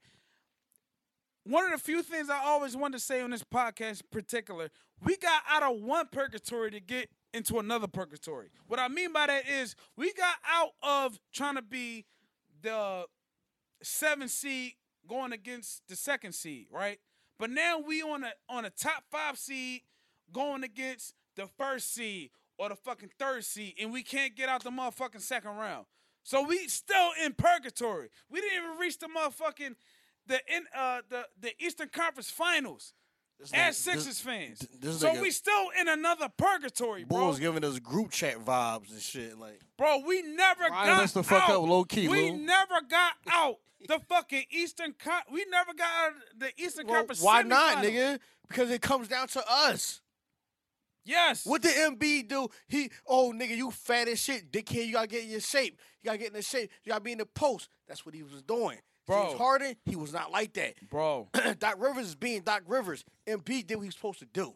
One 1.43 1.63
of 1.63 1.71
the 1.71 1.77
few 1.77 2.01
things 2.01 2.29
I 2.29 2.43
always 2.43 2.75
wanted 2.75 2.97
to 2.97 3.03
say 3.03 3.21
on 3.21 3.29
this 3.29 3.43
podcast, 3.43 4.01
in 4.01 4.07
particular, 4.11 4.69
we 5.03 5.15
got 5.15 5.43
out 5.49 5.63
of 5.63 5.79
one 5.79 6.07
purgatory 6.11 6.71
to 6.71 6.79
get 6.79 7.09
into 7.33 7.59
another 7.59 7.87
purgatory. 7.87 8.49
What 8.67 8.79
I 8.79 8.87
mean 8.87 9.13
by 9.13 9.27
that 9.27 9.47
is 9.47 9.75
we 9.95 10.13
got 10.13 10.35
out 10.49 10.71
of 10.81 11.19
trying 11.33 11.55
to 11.55 11.61
be 11.61 12.05
the 12.61 13.05
seven 13.83 14.27
seed 14.27 14.73
going 15.07 15.31
against 15.31 15.81
the 15.87 15.95
second 15.95 16.33
seed, 16.33 16.67
right? 16.71 16.99
But 17.39 17.51
now 17.51 17.79
we 17.79 18.01
on 18.01 18.23
a 18.23 18.31
on 18.49 18.65
a 18.65 18.69
top 18.69 19.03
five 19.11 19.37
seed 19.37 19.81
going 20.31 20.63
against 20.63 21.13
the 21.35 21.47
first 21.57 21.93
seed 21.93 22.31
or 22.57 22.69
the 22.69 22.75
fucking 22.75 23.11
third 23.19 23.45
seed, 23.45 23.75
and 23.79 23.93
we 23.93 24.01
can't 24.03 24.35
get 24.35 24.49
out 24.49 24.63
the 24.63 24.71
motherfucking 24.71 25.21
second 25.21 25.51
round. 25.51 25.85
So 26.23 26.43
we 26.43 26.67
still 26.67 27.11
in 27.23 27.33
purgatory. 27.33 28.09
We 28.29 28.41
didn't 28.41 28.63
even 28.63 28.77
reach 28.79 28.97
the 28.99 29.07
motherfucking 29.07 29.75
the 30.25 30.39
in 30.53 30.65
uh 30.75 31.01
the 31.09 31.25
the 31.39 31.53
Eastern 31.59 31.89
Conference 31.89 32.29
Finals 32.29 32.93
This 33.39 33.51
as 33.53 33.75
nigga- 33.75 33.79
Sixers 33.79 34.05
this- 34.05 34.21
fans. 34.21 34.59
th- 34.59 34.71
this 34.79 34.99
so 34.99 35.09
nigga- 35.11 35.21
we 35.21 35.31
still 35.31 35.69
in 35.79 35.87
another 35.87 36.27
purgatory, 36.29 37.03
bro. 37.03 37.17
Bulls 37.19 37.39
giving 37.39 37.63
us 37.63 37.77
group 37.79 38.11
chat 38.11 38.37
vibes 38.39 38.91
and 38.91 39.01
shit. 39.01 39.37
Like 39.37 39.61
Bro, 39.77 39.99
we 39.99 40.23
never 40.23 40.63
Riley 40.63 40.87
got 41.05 41.09
the 41.09 41.23
fuck 41.23 41.43
out. 41.43 41.61
up 41.61 41.61
low-key, 41.69 42.07
We 42.07 42.31
Lou. 42.31 42.37
never 42.37 42.81
got 42.89 43.13
out 43.27 43.57
the 43.87 43.99
fucking 44.09 44.45
Eastern 44.49 44.93
Con- 44.93 45.21
We 45.31 45.45
never 45.51 45.73
got 45.75 45.87
out 45.87 46.11
of 46.15 46.39
the 46.39 46.51
Eastern 46.61 46.87
well, 46.87 46.95
Conference. 46.97 47.21
why 47.21 47.43
not, 47.43 47.83
nigga? 47.83 48.19
Because 48.47 48.71
it 48.71 48.81
comes 48.81 49.07
down 49.07 49.27
to 49.29 49.43
us. 49.47 50.01
Yes. 51.05 51.45
What 51.45 51.61
did 51.61 51.75
Embiid 51.75 52.27
do? 52.27 52.49
He, 52.67 52.89
oh 53.05 53.31
nigga, 53.33 53.55
you 53.55 53.71
fat 53.71 54.07
as 54.09 54.19
shit, 54.19 54.51
dickhead. 54.51 54.87
You 54.87 54.93
gotta 54.93 55.07
get 55.07 55.23
in 55.23 55.29
your 55.29 55.39
shape. 55.39 55.79
You 56.01 56.07
gotta 56.07 56.17
get 56.17 56.27
in 56.27 56.33
the 56.33 56.41
shape. 56.41 56.69
You 56.83 56.89
gotta 56.91 57.03
be 57.03 57.13
in 57.13 57.19
the 57.19 57.25
post. 57.25 57.69
That's 57.87 58.05
what 58.05 58.13
he 58.15 58.23
was 58.23 58.41
doing. 58.41 58.79
Bro. 59.07 59.27
James 59.27 59.37
Harden, 59.39 59.75
he 59.85 59.95
was 59.95 60.11
not 60.13 60.31
like 60.31 60.53
that. 60.53 60.75
Bro, 60.89 61.29
Doc 61.59 61.75
Rivers 61.79 62.07
is 62.07 62.15
being 62.15 62.41
Doc 62.41 62.63
Rivers. 62.67 63.03
Embiid 63.25 63.65
did 63.67 63.75
what 63.77 63.83
he 63.83 63.87
was 63.87 63.95
supposed 63.95 64.19
to 64.19 64.25
do. 64.25 64.53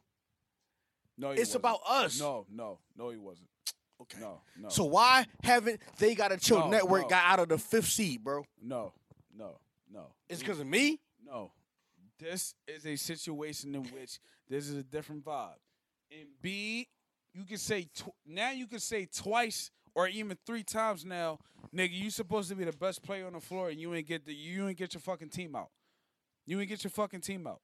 no, 1.17 1.31
It's 1.31 1.39
wasn't. 1.39 1.55
about 1.55 1.79
us. 1.87 2.19
No, 2.19 2.45
no, 2.51 2.79
no, 2.97 3.09
he 3.09 3.17
wasn't. 3.17 3.47
Okay. 4.01 4.17
No, 4.19 4.41
no. 4.59 4.69
So 4.69 4.85
why 4.85 5.27
haven't 5.43 5.79
they 5.99 6.15
got 6.15 6.31
a 6.31 6.37
chill 6.37 6.57
No, 6.61 6.69
network 6.69 7.03
no. 7.03 7.07
got 7.09 7.23
out 7.23 7.39
of 7.39 7.49
the 7.49 7.59
fifth 7.59 7.87
seed, 7.89 8.23
bro? 8.23 8.43
no, 8.59 8.93
no, 9.37 9.59
no. 9.93 10.07
It's 10.27 10.39
because 10.39 10.59
of 10.59 10.65
me. 10.65 10.99
No. 11.23 11.51
This 12.19 12.55
is 12.67 12.83
a 12.87 12.95
situation 12.95 13.75
in 13.75 13.83
which 13.83 14.17
this 14.49 14.67
is 14.67 14.75
a 14.75 14.81
different 14.81 15.23
vibe. 15.23 15.53
And 16.11 16.27
B, 16.41 16.87
you 17.35 17.43
can 17.43 17.57
say 17.59 17.83
tw- 17.95 18.09
now 18.25 18.49
you 18.49 18.65
can 18.65 18.79
say 18.79 19.05
twice 19.05 19.69
or 19.95 20.07
even 20.07 20.37
three 20.45 20.63
times 20.63 21.05
now, 21.05 21.39
nigga, 21.75 21.91
you 21.93 22.09
supposed 22.09 22.49
to 22.49 22.55
be 22.55 22.63
the 22.63 22.71
best 22.73 23.03
player 23.03 23.25
on 23.27 23.33
the 23.33 23.39
floor 23.39 23.69
and 23.69 23.79
you 23.79 23.93
ain't 23.93 24.07
get 24.07 24.25
the 24.25 24.33
you 24.33 24.67
ain't 24.67 24.77
get 24.77 24.93
your 24.93 25.01
fucking 25.01 25.29
team 25.29 25.55
out. 25.55 25.69
You 26.45 26.59
ain't 26.59 26.69
get 26.69 26.83
your 26.83 26.91
fucking 26.91 27.21
team 27.21 27.47
out. 27.47 27.61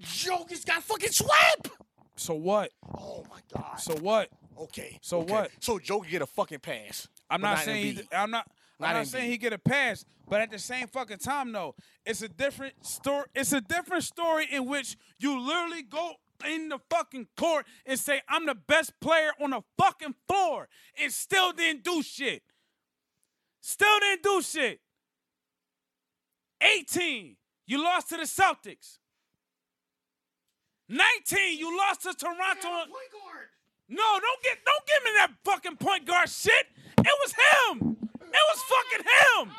Jokic 0.00 0.64
got 0.66 0.82
fucking 0.82 1.10
swept. 1.10 1.70
So 2.16 2.34
what? 2.34 2.70
Oh 2.96 3.24
my 3.30 3.40
god. 3.54 3.80
So 3.80 3.94
what? 3.96 4.28
okay. 4.60 4.98
So 5.02 5.20
okay. 5.20 5.32
what? 5.32 5.50
So 5.60 5.78
Jokic 5.78 6.10
get 6.10 6.22
a 6.22 6.26
fucking 6.26 6.60
pass. 6.60 7.08
I'm 7.30 7.40
but 7.40 7.50
not 7.50 7.58
saying 7.64 7.84
he, 7.96 8.02
I'm 8.12 8.30
not 8.30 8.46
Not 8.80 8.88
I'm 8.90 8.94
not 8.96 9.04
Embiid. 9.06 9.08
saying 9.08 9.30
he 9.30 9.38
get 9.38 9.52
a 9.52 9.58
pass, 9.58 10.04
but 10.28 10.40
at 10.40 10.50
the 10.50 10.58
same 10.58 10.86
fucking 10.88 11.18
time 11.18 11.52
though, 11.52 11.74
it's 12.04 12.22
a 12.22 12.28
different 12.28 12.84
story. 12.84 13.26
It's 13.34 13.52
a 13.52 13.60
different 13.60 14.04
story 14.04 14.46
in 14.50 14.66
which 14.66 14.96
you 15.18 15.40
literally 15.40 15.82
go 15.82 16.14
in 16.46 16.68
the 16.68 16.78
fucking 16.90 17.28
court 17.36 17.66
and 17.86 17.98
say 17.98 18.20
I'm 18.28 18.46
the 18.46 18.54
best 18.54 18.98
player 19.00 19.30
on 19.40 19.50
the 19.50 19.62
fucking 19.78 20.14
floor 20.26 20.68
and 21.00 21.12
still 21.12 21.52
didn't 21.52 21.84
do 21.84 22.02
shit. 22.02 22.42
Still 23.60 23.98
didn't 24.00 24.22
do 24.22 24.42
shit. 24.42 24.80
18, 26.60 27.36
you 27.66 27.82
lost 27.82 28.08
to 28.10 28.16
the 28.16 28.22
Celtics. 28.22 28.98
19, 30.88 31.58
you 31.58 31.76
lost 31.76 32.02
to 32.02 32.14
Toronto. 32.14 32.90
No, 33.90 34.02
don't 34.20 34.42
get 34.42 34.58
don't 34.64 34.86
give 34.86 35.04
me 35.04 35.10
that 35.16 35.30
fucking 35.44 35.76
point 35.76 36.06
guard 36.06 36.28
shit. 36.28 36.66
It 36.98 37.14
was 37.22 37.32
him. 37.32 37.96
It 38.20 38.44
was 38.52 38.60
fucking 38.68 39.06
him. 39.06 39.52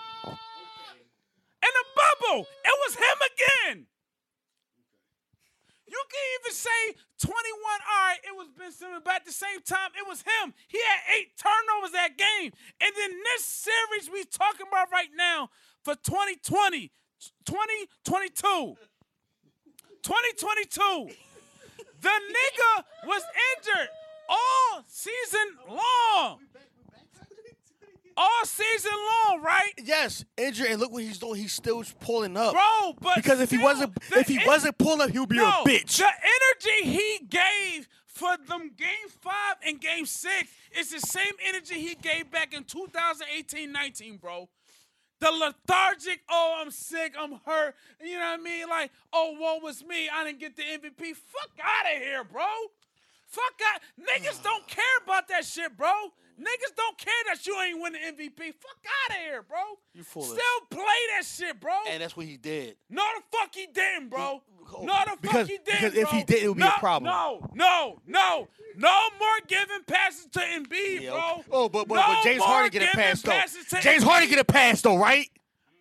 In 1.61 1.69
the 1.73 1.85
bubble, 1.95 2.45
it 2.63 2.75
was 2.85 2.95
him 2.95 3.17
again. 3.33 3.85
You 5.89 6.03
can 6.05 6.25
even 6.39 6.53
say 6.53 6.81
21, 7.17 7.33
all 7.33 8.05
right, 8.05 8.21
it 8.21 8.35
was 8.37 8.47
Ben 8.53 8.71
Simmons, 8.71 9.01
but 9.03 9.15
at 9.15 9.25
the 9.25 9.33
same 9.33 9.61
time, 9.65 9.89
it 9.97 10.07
was 10.07 10.21
him. 10.21 10.53
He 10.67 10.77
had 10.77 11.17
eight 11.17 11.33
turnovers 11.33 11.91
that 11.93 12.15
game. 12.17 12.53
And 12.79 12.91
then 12.95 13.11
this 13.33 13.45
series 13.45 14.09
we 14.13 14.23
talking 14.25 14.67
about 14.69 14.91
right 14.91 15.09
now 15.17 15.49
for 15.83 15.95
2020, 15.95 16.91
2022, 17.45 18.77
2022, 20.03 21.09
the 22.01 22.09
nigga 22.09 22.83
was 23.07 23.23
injured 23.57 23.89
all 24.29 24.83
season 24.87 25.57
long. 25.67 26.39
All 28.17 28.45
season 28.45 28.91
long, 28.91 29.41
right? 29.41 29.71
Yes, 29.81 30.25
injured, 30.37 30.67
and 30.67 30.79
look 30.79 30.91
what 30.91 31.03
he's 31.03 31.17
doing. 31.17 31.35
He's 31.39 31.53
still 31.53 31.83
pulling 31.99 32.35
up. 32.35 32.53
Bro, 32.53 32.95
but 33.01 33.15
because 33.15 33.39
if 33.39 33.51
he 33.51 33.57
wasn't, 33.57 33.97
if 34.15 34.27
he 34.27 34.39
en- 34.39 34.47
wasn't 34.47 34.77
pulling 34.77 35.01
up, 35.01 35.09
he 35.09 35.19
would 35.19 35.29
be 35.29 35.37
no, 35.37 35.47
a 35.47 35.67
bitch. 35.67 35.97
The 35.97 36.05
energy 36.05 36.89
he 36.89 37.25
gave 37.27 37.87
for 38.05 38.35
them 38.47 38.71
game 38.77 39.09
five 39.21 39.55
and 39.65 39.79
game 39.79 40.05
six 40.05 40.49
is 40.77 40.91
the 40.91 40.99
same 40.99 41.33
energy 41.47 41.75
he 41.75 41.95
gave 41.95 42.29
back 42.29 42.53
in 42.53 42.63
2018-19, 42.65 44.19
bro. 44.19 44.49
The 45.21 45.31
lethargic, 45.31 46.21
oh, 46.29 46.59
I'm 46.61 46.71
sick, 46.71 47.15
I'm 47.19 47.39
hurt. 47.45 47.75
You 48.01 48.13
know 48.13 48.31
what 48.31 48.39
I 48.39 48.43
mean? 48.43 48.69
Like, 48.69 48.91
oh, 49.11 49.35
woe 49.39 49.59
was 49.61 49.83
me. 49.83 50.09
I 50.09 50.23
didn't 50.23 50.39
get 50.39 50.55
the 50.55 50.63
MVP. 50.63 51.15
Fuck 51.15 51.51
out 51.61 51.95
of 51.95 52.01
here, 52.01 52.23
bro. 52.23 52.45
Fuck 53.27 53.59
that. 53.59 53.79
Niggas 53.99 54.41
don't 54.41 54.67
care 54.67 54.83
about 55.03 55.27
that 55.27 55.45
shit, 55.45 55.75
bro. 55.77 55.91
Niggas 56.39 56.75
don't 56.77 56.97
care 56.97 57.13
that 57.27 57.45
you 57.45 57.59
ain't 57.61 57.81
win 57.81 57.93
the 57.93 57.99
MVP. 57.99 58.37
Fuck 58.37 58.77
out 58.85 59.17
of 59.17 59.21
here, 59.23 59.43
bro. 59.43 59.57
You 59.93 60.03
foolish. 60.03 60.29
Still 60.29 60.67
play 60.69 60.83
that 61.17 61.25
shit, 61.25 61.59
bro. 61.59 61.73
And 61.89 62.01
that's 62.01 62.15
what 62.15 62.25
he 62.25 62.37
did. 62.37 62.77
No, 62.89 63.03
the 63.17 63.37
fuck 63.37 63.53
he 63.53 63.67
didn't, 63.67 64.09
bro. 64.09 64.41
No, 64.81 64.99
the 65.05 65.17
because- 65.19 65.37
fuck 65.41 65.47
he 65.47 65.57
didn't, 65.57 65.93
because 65.93 65.95
if 65.95 66.09
he 66.09 66.23
did, 66.23 66.43
it 66.43 66.47
would 66.47 66.57
be 66.57 66.63
a 66.63 66.71
problem. 66.79 67.11
No, 67.11 67.41
no, 67.53 67.99
no, 68.07 68.47
no 68.77 68.99
more 69.19 69.29
giving 69.47 69.83
passes 69.85 70.27
to 70.27 70.39
Embiid, 70.39 71.01
Yeah, 71.01 71.09
bro. 71.11 71.43
Oh, 71.51 71.69
but 71.69 71.87
but, 71.87 71.95
no 71.95 72.01
but 72.07 72.23
James 72.23 72.43
Harden 72.43 72.69
get 72.71 72.83
a 72.93 72.95
pass 72.95 73.21
though. 73.21 73.79
James. 73.81 74.03
Harden 74.03 74.29
get 74.29 74.39
a 74.39 74.43
pass 74.45 74.81
though, 74.81 74.97
right? 74.97 75.29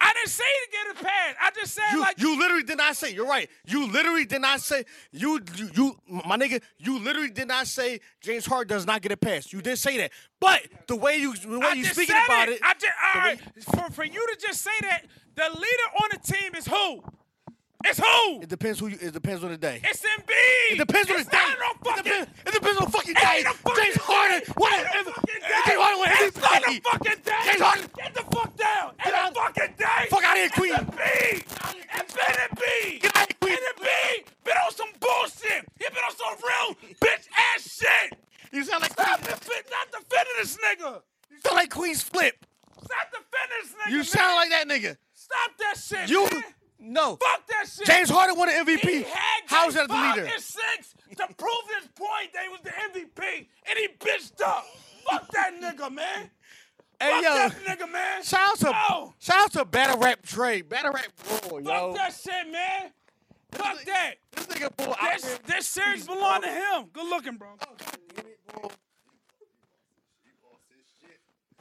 I 0.01 0.13
didn't 0.13 0.29
say 0.29 0.45
to 0.45 0.71
get 0.71 1.01
a 1.01 1.05
pass. 1.05 1.35
I 1.41 1.51
just 1.51 1.75
said 1.75 1.85
You, 1.93 2.01
like 2.01 2.21
you 2.21 2.39
literally 2.39 2.63
did 2.63 2.79
not 2.79 2.97
say. 2.97 3.13
You're 3.13 3.27
right. 3.27 3.51
You 3.67 3.91
literally 3.91 4.25
did 4.25 4.41
not 4.41 4.61
say. 4.61 4.85
You, 5.13 5.41
you 5.57 5.71
you 5.75 5.97
my 6.09 6.37
nigga. 6.37 6.63
You 6.79 6.99
literally 7.01 7.31
did 7.31 7.49
not 7.49 7.67
say 7.67 8.01
James 8.21 8.47
Harden 8.47 8.69
does 8.69 8.87
not 8.87 9.03
get 9.03 9.13
a 9.13 9.17
pass. 9.17 9.53
You 9.53 9.61
did 9.61 9.77
say 9.79 9.97
that. 9.99 10.13
But 10.41 10.63
the 10.87 10.97
way 10.97 11.17
you 11.17 11.35
the 11.37 11.59
way 11.59 11.67
I 11.67 11.73
you 11.73 11.85
speaking 11.85 12.15
about 12.27 12.49
it, 12.49 12.61
I 12.63 12.75
just 12.75 12.93
all 13.15 13.23
right. 13.23 13.41
For 13.75 13.93
for 13.93 14.05
you 14.05 14.27
to 14.27 14.37
just 14.41 14.63
say 14.63 14.71
that 14.83 15.07
the 15.35 15.51
leader 15.55 16.03
on 16.03 16.09
the 16.13 16.33
team 16.33 16.55
is 16.55 16.67
who? 16.67 17.03
It's 17.85 17.99
who? 18.01 18.43
it 18.43 18.49
depends 18.49 18.81
who 18.81 18.89
you. 18.89 18.99
It 19.01 19.13
depends 19.13 19.45
on 19.45 19.51
the 19.51 19.57
day. 19.57 19.81
It's 19.85 20.03
Embiid. 20.03 20.73
It 20.75 20.79
depends 20.79 21.11
on 21.11 21.17
the 21.19 21.25
day. 21.25 21.39
No 21.39 21.71
it, 21.71 21.85
fucking. 21.85 22.03
depends, 22.05 22.31
it 22.47 22.53
depends 22.55 22.79
on 22.79 22.85
the 22.87 22.91
fucking 22.91 23.11
It 23.17 23.23
day. 23.23 23.43
fucking 23.47 23.85
James 23.85 23.97
Harden. 24.03 24.41
What? 24.57 24.73
It 24.73 24.87
ain't 24.99 25.07
a 25.07 25.13
fucking 25.13 25.35
if. 25.39 25.65
James 25.65 25.79
Harden 25.79 26.01
went 26.01 26.13
It's 26.19 26.37
not 26.43 26.59
a 26.59 26.81
fucking 26.81 27.21
day. 27.23 27.43
James 27.47 27.63
Harden. 27.63 27.87
Get 27.97 28.15
the 28.15 28.25
fuck 28.35 28.57
down. 28.57 28.93
Ain't 29.07 29.15
out. 29.15 29.35
fucking 29.35 29.75
day. 29.79 30.03
Fuck 30.11 30.25
outta 30.27 30.41
here, 30.41 30.49
Queen. 30.51 30.75
It's 30.75 30.83
Embiid. 30.91 31.39
It's 32.03 32.15
been 32.19 32.37
Embiid. 32.51 33.01
Get 33.03 33.17
outta 33.17 33.27
here, 33.31 33.39
Queen. 33.41 33.55
And 33.55 33.67
Embiid 33.79 34.19
been 34.43 34.59
on 34.59 34.73
some 34.75 34.93
bullshit. 34.99 35.63
He 35.79 35.85
been 35.87 36.03
on 36.03 36.15
some 36.19 36.35
real 36.43 36.69
bitch 36.99 37.25
ass 37.55 37.63
shit. 37.63 38.19
You 38.51 38.65
sound 38.65 38.83
like 38.83 38.93
Stop 38.93 39.23
Queen, 39.23 39.35
defend, 39.39 39.65
not 39.71 39.87
defending 39.95 40.37
this 40.43 40.57
nigga. 40.59 41.01
you 41.31 41.37
sound 41.47 41.57
like 41.57 41.71
Queen's 41.71 42.03
flip. 42.03 42.35
Stop 42.83 43.07
defending 43.15 43.59
this 43.63 43.71
nigga. 43.79 43.91
You 43.91 43.97
man. 44.03 44.05
sound 44.05 44.35
like 44.35 44.51
that 44.51 44.67
nigga. 44.67 44.97
Stop 45.15 45.51
that 45.63 45.77
shit. 45.79 46.11
You 46.11 46.27
man. 46.27 46.43
No. 46.79 47.17
Fuck 47.17 47.47
that 47.49 47.67
shit. 47.69 47.87
James 47.87 48.09
Harden 48.11 48.37
won 48.39 48.49
an 48.49 48.65
MVP. 48.67 49.05
had 49.05 49.43
How's 49.47 49.75
that 49.75 49.89
the 49.89 49.95
leader? 49.95 50.31
and 50.33 50.43
six 50.43 50.95
to 51.17 51.27
prove 51.35 51.53
his 51.81 51.89
point 51.95 52.33
that 52.35 52.43
he 52.45 52.49
was 52.49 52.61
the 52.63 52.71
MVP, 52.71 53.49
and 53.69 53.79
he 53.79 53.89
bitched 53.99 54.41
up. 54.47 54.65
Fuck 55.11 55.31
that 55.33 55.53
nigga, 55.61 55.91
man. 55.93 56.31
Hey 57.01 57.11
Fuck 57.13 57.23
yo, 57.23 57.35
that 57.35 57.79
nigga, 57.79 57.93
man. 57.93 58.23
shout 58.25 58.51
out 58.51 58.59
to 58.59 58.65
No. 58.91 59.15
shout 59.21 59.37
out 59.45 59.53
to 59.53 59.65
Battle 59.65 59.99
Rap 59.99 60.21
Trey, 60.23 60.63
Battle 60.63 60.93
Rap 60.93 61.07
Bull, 61.49 61.61
Fuck 61.61 61.65
yo. 61.65 61.93
that 61.95 62.13
shit, 62.13 62.51
man. 62.51 62.91
Fuck 63.53 63.83
that. 63.85 64.15
This 64.33 64.47
nigga 64.47 64.77
Bull 64.77 64.95
This, 65.13 65.39
this 65.47 65.67
series 65.67 66.07
belong 66.07 66.43
to 66.43 66.49
him. 66.49 66.87
Good 66.93 67.07
looking, 67.09 67.37
bro. 67.37 67.49
Oh, 67.67 68.71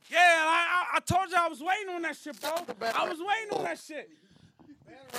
yeah, 0.09 0.17
I, 0.19 0.85
I, 0.93 0.97
I 0.97 0.99
told 1.01 1.29
you 1.29 1.35
I 1.37 1.47
was 1.49 1.59
waiting 1.61 1.93
on 1.93 2.01
that 2.03 2.15
shit, 2.15 2.39
bro. 2.39 2.51
I 2.51 3.07
was 3.09 3.19
waiting 3.19 3.57
on 3.57 3.63
that 3.65 3.77
shit. 3.79 4.09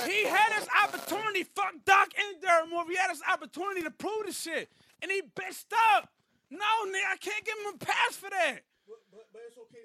He 0.07 0.25
had 0.25 0.53
his 0.59 0.69
opportunity. 0.85 1.45
Fuck 1.45 1.75
Doc 1.85 2.09
and 2.17 2.41
Derek 2.41 2.71
Moore. 2.71 2.85
He 2.89 2.97
had 2.97 3.11
his 3.11 3.23
opportunity 3.31 3.83
to 3.83 3.91
prove 3.91 4.27
the 4.27 4.33
shit, 4.33 4.71
and 5.03 5.11
he 5.11 5.23
bitched 5.23 5.73
up. 5.95 6.11
No, 6.51 6.65
nigga, 6.87 7.13
I 7.13 7.17
can't 7.21 7.45
give 7.45 7.59
him 7.59 7.75
a 7.75 7.85
pass 7.85 8.17
for 8.17 8.31
that. 8.31 8.61
But, 8.87 9.27
but 9.33 9.43
it's 9.47 9.59
okay. 9.59 9.85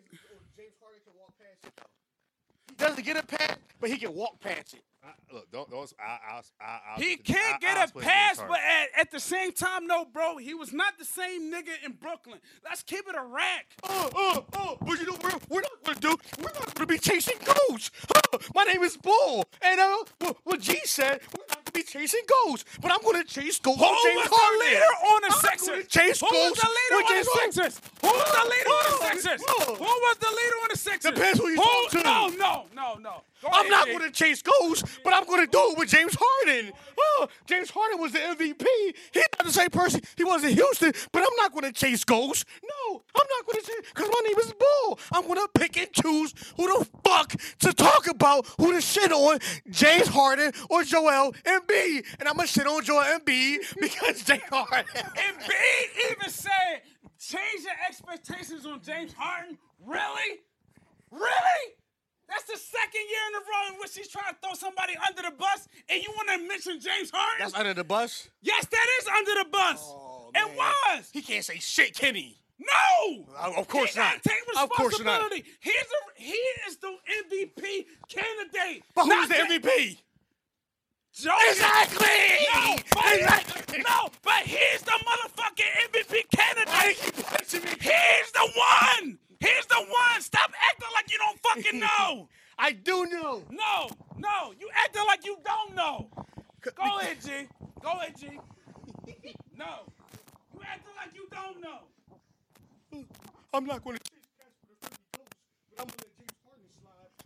James 0.56 0.74
Harden 0.82 1.02
can 1.04 1.14
walk 1.20 1.34
past 1.38 1.66
it. 1.66 1.84
He 2.70 2.76
doesn't 2.76 3.04
get 3.04 3.18
a 3.18 3.26
pass, 3.26 3.58
but 3.82 3.90
he 3.90 3.98
can 3.98 4.14
walk 4.16 4.40
past 4.40 4.74
it. 4.74 4.84
Look, 5.32 5.52
don't 5.52 5.70
don't. 5.70 5.92
I, 6.00 6.40
I, 6.62 6.64
I, 6.64 7.02
He 7.02 7.18
can't 7.18 7.60
get 7.60 7.90
a 7.90 7.92
pass, 8.00 8.38
but 8.38 8.60
at, 8.60 9.02
at 9.02 9.12
the 9.12 9.20
same 9.20 9.52
time, 9.52 9.88
no, 9.88 10.06
bro, 10.06 10.38
he 10.38 10.54
was 10.54 10.72
not 10.72 10.98
the 10.98 11.06
same 11.06 11.52
nigga 11.52 11.72
in 11.86 11.94
Brooklyn. 11.94 12.40
Let's 12.64 12.84
keep 12.84 13.08
it 13.08 13.16
a 13.18 13.24
rack. 13.24 13.66
Oh, 13.84 14.10
oh, 14.16 14.46
oh, 14.54 14.78
but 14.82 15.00
you 15.00 15.06
know 15.06 15.14
what 15.14 15.42
we're 15.50 15.62
not 15.62 15.84
gonna 15.84 16.00
do? 16.00 16.16
We're 16.40 16.54
not 16.54 16.74
gonna 16.76 16.88
be 16.88 17.00
chasing. 17.00 17.36
Huh, 17.46 18.38
my 18.56 18.64
name 18.64 18.84
is 18.84 18.96
Bull, 18.98 19.46
and 19.62 19.80
uh, 19.80 19.98
what, 20.20 20.38
what 20.44 20.60
G 20.62 20.80
said, 20.86 21.22
we're 21.38 21.46
not 21.50 21.63
be 21.74 21.84
chasing 21.84 22.22
ghosts, 22.46 22.66
but 22.82 22.92
I'm 22.92 23.02
gonna 23.04 23.24
chase 23.24 23.60
ghosts. 23.60 23.82
Who 23.82 23.90
with 23.90 24.04
James 24.04 24.30
was 24.30 24.40
the 24.40 24.66
leader 24.66 24.94
on 25.12 25.22
the 25.22 25.34
Sixers? 25.34 25.88
Chase 25.88 26.20
Who 26.20 26.26
was 26.28 26.34
ghosts 26.34 26.62
the 26.62 26.70
leader 26.70 26.96
with 26.96 27.06
on 27.06 27.10
the 27.10 27.14
James 27.14 27.28
Harden. 27.34 27.52
Sixers? 27.54 27.82
Who 28.02 28.08
was 28.08 28.32
the 28.34 28.46
leader 28.50 28.70
on 28.70 28.86
the 28.90 28.98
Sixers? 29.10 29.42
Who 29.78 29.84
was 29.84 30.18
the 30.18 30.30
leader 30.30 30.58
on 30.64 30.68
the 30.72 30.78
Sixers? 30.78 31.12
Depends 31.14 31.40
who 31.40 31.48
you 31.50 31.58
talk 31.58 31.90
to. 31.92 32.04
No, 32.04 32.28
no, 32.30 32.66
no, 32.76 32.96
no. 32.96 33.22
Go 33.44 33.50
I'm 33.52 33.60
ahead, 33.68 33.72
not 33.72 33.88
going 33.88 34.00
to 34.00 34.12
chase 34.12 34.42
ghosts, 34.42 35.00
but 35.04 35.14
I'm 35.14 35.26
going 35.26 35.42
to 35.42 35.52
do 35.52 35.60
it 35.72 35.78
with 35.78 35.90
James 35.90 36.16
Harden. 36.18 36.72
Oh, 36.98 37.28
James 37.46 37.70
Harden 37.70 38.00
was 38.00 38.14
the 38.14 38.20
MVP. 38.20 38.66
He's 39.14 39.26
not 39.38 39.46
the 39.46 39.52
same 39.52 39.70
person 39.70 40.00
he 40.16 40.24
was 40.24 40.46
in 40.46 40.54
Houston, 40.54 40.94
but 41.12 41.24
I'm 41.24 41.36
not 41.36 41.52
going 41.52 41.66
to 41.66 41.74
chase 41.74 42.06
ghosts. 42.06 42.46
No, 42.64 43.02
I'm 43.14 43.28
not 43.38 43.46
going 43.46 43.62
to 43.62 43.68
chase 43.68 43.82
because 43.94 44.08
my 44.08 44.22
name 44.28 44.40
is 44.40 44.54
Bull. 44.54 45.00
I'm 45.12 45.24
going 45.24 45.42
to 45.42 45.50
pick 45.60 45.76
and 45.78 45.92
choose 45.92 46.34
who 46.56 46.68
the 46.68 46.88
fuck 47.04 47.36
to 47.60 47.74
talk 47.74 48.08
about, 48.08 48.48
who 48.58 48.72
to 48.72 48.80
shit 48.80 49.12
on, 49.12 49.40
James 49.70 50.08
Harden 50.08 50.54
or 50.70 50.84
Joel 50.86 51.34
Embiid. 51.68 52.06
And 52.20 52.28
I'm 52.28 52.38
to 52.38 52.48
shit 52.48 52.68
on 52.68 52.84
Joel 52.84 53.04
Embiid 53.04 53.58
because 53.82 54.24
James 54.24 54.42
Harden. 54.50 54.86
And 54.96 55.38
B 55.48 55.54
even 56.12 56.30
said, 56.30 56.82
change 57.20 57.64
your 57.64 57.74
expectations 57.88 58.66
on 58.66 58.82
James 58.82 59.14
Harden. 59.18 59.58
Really? 59.86 60.40
Really? 61.12 61.64
That's 62.30 62.46
the 62.46 62.58
second 62.58 63.02
year 63.10 63.20
in 63.30 63.36
a 63.36 63.40
row 63.40 63.74
in 63.74 63.80
which 63.80 63.96
he's 63.96 64.08
trying 64.08 64.34
to 64.34 64.38
throw 64.42 64.54
somebody 64.56 64.94
under 65.08 65.22
the 65.22 65.36
bus, 65.38 65.68
and 65.90 66.02
you 66.02 66.10
want 66.16 66.30
to 66.30 66.48
mention 66.48 66.80
James 66.80 67.12
Harden? 67.14 67.38
That's 67.40 67.54
under 67.54 67.74
the 67.74 67.84
bus. 67.84 68.30
yes, 68.42 68.66
that 68.66 68.88
is 69.02 69.08
under 69.08 69.44
the 69.44 69.50
bus. 69.52 69.78
Oh, 69.84 70.32
it 70.34 70.58
was. 70.58 71.10
He 71.12 71.22
can't 71.22 71.44
say 71.44 71.60
shit, 71.60 71.94
can 71.96 72.16
he? 72.16 72.40
No. 72.60 73.26
Uh, 73.38 73.52
Of 73.58 73.68
course 73.68 73.96
not. 73.96 74.24
Take 74.24 74.42
Of 74.58 74.70
course 74.70 75.00
not. 75.02 75.32
He's 75.34 75.44
a, 75.74 76.22
he 76.22 76.32
is 76.68 76.78
the 76.78 76.88
MVP 76.88 77.86
candidate. 78.10 78.84
But 78.96 79.06
not 79.06 79.28
who's 79.28 79.38
the 79.38 79.60
MVP? 79.60 79.98
Joe 81.14 81.32
Exactly! 81.50 82.08
No, 82.56 82.76
but, 82.96 83.14
Exactly! 83.16 83.84
no, 83.88 84.10
but 84.24 84.44
he's 84.44 84.82
the 84.82 84.92
motherfucking 84.92 85.92
MVP 85.92 86.24
candidate. 86.36 86.68
Why 86.68 86.90
you 86.90 86.96
keep 86.96 87.26
punching 87.26 87.62
me? 87.64 87.70
He's 87.70 88.32
the 88.32 88.52
one. 88.56 89.20
He's 89.40 89.66
the 89.68 89.76
one. 89.78 90.22
Stop 90.22 90.52
acting 90.72 90.90
like 90.96 91.12
you 91.12 91.18
don't 91.20 91.40
fucking 91.40 91.80
know. 92.08 92.30
I 92.58 92.72
do 92.72 93.06
know. 93.06 93.44
No, 93.52 93.90
no, 94.18 94.54
you 94.60 94.70
acting 94.74 95.04
like 95.06 95.24
you 95.26 95.38
don't 95.46 95.76
know. 95.76 96.10
Go 96.62 97.00
ahead, 97.00 97.18
G. 97.24 97.32
Go 97.82 97.92
ahead, 97.92 98.18
G. 98.18 98.28
No, 99.56 99.82
you 100.54 100.62
acting 100.66 100.94
like 100.98 101.14
you 101.14 101.28
don't 101.32 101.62
know. 101.62 103.06
I'm 103.54 103.66
not 103.66 103.84
going 103.84 103.98
to 103.98 104.04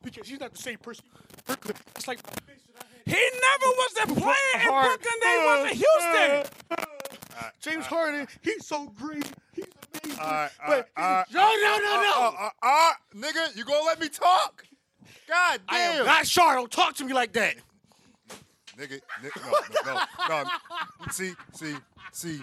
because 0.04 0.28
he's 0.28 0.40
not 0.40 0.54
the 0.54 0.58
same 0.62 0.78
person. 0.78 1.06
It's 1.96 2.08
like 2.08 2.20
my 2.26 2.34
bitch 2.34 2.64
that 2.74 2.84
I 2.84 2.86
had. 2.86 3.16
He 3.16 3.30
never 3.48 3.70
was 3.76 3.94
the 3.94 4.22
player 4.22 4.54
in 4.56 4.68
Brooklyn. 4.68 5.20
They 5.24 5.38
was 5.46 5.72
in 5.72 5.78
Houston. 5.78 6.88
Uh, 7.40 7.50
James 7.62 7.86
Harden, 7.86 8.28
he's 8.42 8.66
so 8.66 8.88
great. 8.98 9.24
He's 9.54 9.66
amazing. 10.04 10.20
All 10.20 10.50
but 10.68 10.90
right. 10.98 11.26
no, 11.32 11.40
no, 11.42 11.78
no, 11.78 12.02
no. 12.02 12.14
Uh, 12.18 12.32
uh, 12.40 12.50
uh, 12.64 12.68
uh, 12.68 12.92
nigga, 13.16 13.56
you 13.56 13.64
gonna 13.64 13.86
let 13.86 14.00
me 14.00 14.10
talk? 14.10 14.66
God 15.28 15.60
I 15.70 15.80
am 15.80 15.96
damn. 15.98 16.06
not 16.06 16.26
sure. 16.28 16.54
Don't 16.56 16.72
talk 16.72 16.96
to 16.96 17.06
me 17.06 17.14
like 17.14 17.34
that. 17.34 17.56
nigga, 18.78 19.00
nigga, 19.22 19.86
no, 19.86 19.94
no, 19.94 20.02
no, 20.30 20.44
no. 20.44 20.50
See, 21.12 21.34
see, 21.54 21.76
see. 22.12 22.40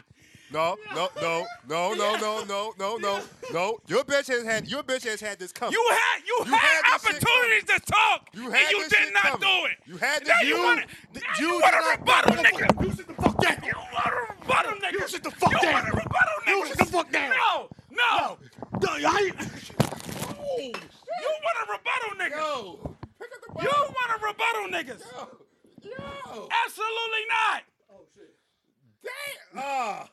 No, 0.55 0.77
no, 0.95 1.09
no, 1.21 1.47
no, 1.69 1.95
no, 1.95 2.17
no, 2.17 2.45
no, 2.45 2.73
no, 2.79 2.97
no, 2.99 3.21
no. 3.53 3.79
Your 3.89 4.05
bitch 4.05 4.29
has 4.29 4.45
had 4.45 4.69
your 4.69 4.85
bitch 4.85 5.03
has 5.05 5.21
had 5.21 5.39
this 5.41 5.51
coming. 5.53 5.73
You 5.73 5.85
had 5.91 6.23
you, 6.25 6.37
You 6.47 6.53
had, 6.53 6.85
had 6.85 6.95
opportunities 6.95 7.65
to 7.65 7.81
talk, 7.91 8.29
You 8.33 8.51
had 8.51 8.63
and 8.63 8.71
you 8.71 8.89
did 8.89 9.13
not 9.13 9.23
coming. 9.25 9.41
do 9.41 9.67
it. 9.67 9.77
You 9.87 9.97
had 9.97 10.25
now 10.27 10.35
this- 10.39 10.49
you 10.49 10.57
you- 10.57 10.63
want 10.63 10.81
to 10.81 11.21
you 11.41 11.47
you 11.49 11.61
want 11.61 11.75
to 11.75 11.99
rebuttal, 11.99 12.37
nigga. 12.45 12.85
You 12.85 12.93
sit 12.95 13.07
the 13.09 13.15
fuck 13.15 13.37
down. 13.43 13.57
You 13.65 13.73
want 13.75 14.07
to 14.07 14.35
rebuttal, 14.41 14.73
nigga. 14.79 14.93
You 14.93 15.09
sit 15.09 15.23
the 15.25 15.31
fuck 15.33 15.51
that! 15.51 15.63
you 15.63 15.69
down. 15.69 15.73
want 15.75 15.87
to 15.87 15.93
rebuttal, 15.93 16.39
nigga. 16.47 16.49
You 16.49 16.67
sit 16.67 16.79
the 16.79 16.85
fuck 16.87 17.11
down. 17.11 17.31
No, 17.31 17.69
no. 17.91 18.39
No, 18.81 19.09
I. 19.11 19.33
You 20.55 21.31
want 21.43 21.57
to 21.59 21.73
rebuttal, 21.73 22.11
nigga. 22.19 22.39
Yo, 22.39 22.97
pick 23.19 23.29
up 23.35 23.41
the 23.43 23.63
You 23.63 23.71
want 23.71 24.09
to 24.15 24.27
rebuttal, 24.27 24.65
niggas. 24.71 25.03
Yo, 25.83 25.91
yo. 25.91 26.49
Absolutely 26.65 27.25
not. 27.29 27.63
Oh 27.93 28.05
shit. 28.15 28.35
Damn. 29.03 29.59
Ah. 29.65 30.09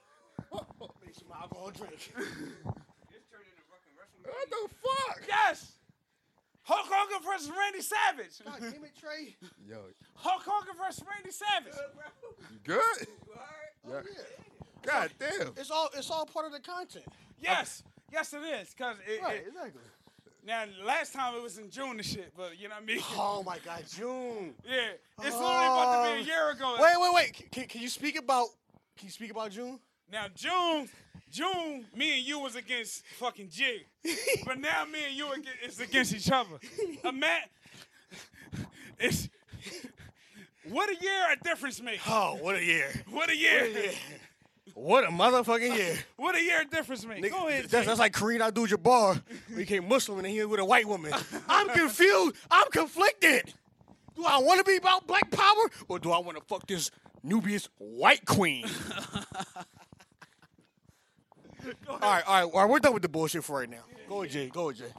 Make 0.51 1.15
some 1.15 1.27
alcohol 1.33 1.71
drink. 1.71 2.11
what 4.23 4.49
the 4.49 4.69
fuck? 4.83 5.21
Yes. 5.27 5.73
Hulk 6.63 6.85
Hogan 6.89 7.23
versus 7.25 7.49
Randy 7.57 7.81
Savage. 7.81 8.39
God 8.45 8.59
damn 8.59 8.83
it, 8.83 8.91
Trey. 8.99 9.35
Yo, 9.67 9.77
Hulk 10.15 10.43
Hogan 10.45 10.75
versus 10.77 11.03
Randy 11.09 11.31
Savage. 11.31 11.73
you 12.51 12.59
good? 12.63 13.07
Yeah. 13.87 13.93
Oh, 13.93 14.01
God 14.83 15.09
damn. 15.19 15.53
It's 15.57 15.71
all. 15.71 15.89
It's 15.95 16.09
all 16.11 16.25
part 16.25 16.45
of 16.45 16.51
the 16.51 16.59
content. 16.59 17.05
Yes. 17.39 17.83
Yes, 18.11 18.33
it 18.33 18.37
is. 18.61 18.73
Cause 18.77 18.97
it, 19.07 19.21
Right. 19.23 19.37
it- 19.37 19.47
Exactly. 19.47 19.81
now 20.45 20.65
last 20.85 21.13
time 21.13 21.33
it 21.35 21.41
was 21.41 21.57
in 21.57 21.69
June 21.71 21.91
and 21.91 22.05
shit, 22.05 22.31
but 22.35 22.59
you 22.59 22.67
know 22.67 22.75
what 22.75 22.83
I 22.83 22.85
mean. 22.85 22.99
Oh 23.15 23.41
my 23.43 23.57
God, 23.59 23.83
June. 23.89 24.53
Yeah, 24.65 24.91
it's 25.19 25.35
literally 25.35 25.65
about 25.65 26.03
to 26.05 26.13
be 26.13 26.19
Oh. 26.19 26.21
a 26.21 26.25
year 26.25 26.49
ago. 26.51 26.77
Wait, 26.79 26.93
wait, 26.99 27.13
wait. 27.13 27.51
Can, 27.51 27.67
can 27.67 27.81
you 27.81 27.89
speak 27.89 28.17
about? 28.19 28.47
Can 28.97 29.07
you 29.07 29.11
speak 29.11 29.31
about 29.31 29.51
June? 29.51 29.79
Now 30.11 30.25
June, 30.35 30.89
June, 31.31 31.85
me 31.95 32.17
and 32.17 32.27
you 32.27 32.39
was 32.39 32.55
against 32.55 33.05
fucking 33.17 33.49
Jig, 33.49 33.85
but 34.45 34.59
now 34.59 34.85
me 34.85 34.99
and 35.07 35.15
you 35.15 35.33
ag- 35.33 35.47
is 35.65 35.79
against 35.79 36.13
each 36.13 36.29
other. 36.29 36.59
A 37.05 37.11
Matt, 37.13 37.49
it's 38.99 39.29
what 40.69 40.89
a 40.89 40.95
year 41.01 41.25
a 41.31 41.43
difference 41.43 41.81
makes. 41.81 42.03
Oh, 42.07 42.37
what 42.41 42.55
a 42.55 42.63
year. 42.63 42.91
What 43.09 43.29
a 43.29 43.35
year. 43.37 43.91
What 44.73 45.03
a 45.05 45.07
motherfucking 45.07 45.75
year. 45.75 45.97
What 46.17 46.35
a 46.35 46.41
year 46.41 46.61
a 46.61 46.65
difference 46.65 47.05
makes. 47.05 47.29
Go 47.29 47.47
ahead. 47.47 47.65
That's, 47.65 47.87
that's 47.87 47.99
like 47.99 48.13
Kareem 48.13 48.41
Abdul-Jabbar 48.41 49.21
he 49.49 49.55
became 49.55 49.87
Muslim 49.87 50.19
and 50.19 50.27
he 50.27 50.39
was 50.39 50.47
with 50.47 50.59
a 50.59 50.65
white 50.65 50.87
woman. 50.87 51.13
I'm 51.49 51.67
confused. 51.69 52.35
I'm 52.49 52.69
conflicted. 52.71 53.53
Do 54.15 54.23
I 54.25 54.37
want 54.39 54.59
to 54.59 54.63
be 54.63 54.77
about 54.77 55.07
black 55.07 55.31
power 55.31 55.69
or 55.87 55.99
do 55.99 56.11
I 56.11 56.19
want 56.19 56.37
to 56.37 56.43
fuck 56.43 56.67
this 56.67 56.91
Nubius 57.23 57.69
white 57.79 58.25
queen? 58.25 58.65
All 61.89 61.99
right, 61.99 62.23
all 62.27 62.33
right, 62.33 62.43
all 62.43 62.51
right. 62.61 62.69
We're 62.69 62.79
done 62.79 62.93
with 62.93 63.03
the 63.03 63.09
bullshit 63.09 63.43
for 63.43 63.59
right 63.59 63.69
now. 63.69 63.83
Go 64.07 64.19
with 64.21 64.31
Jay. 64.31 64.49
Go 64.49 64.67
with 64.67 64.77
Jay. 64.77 64.93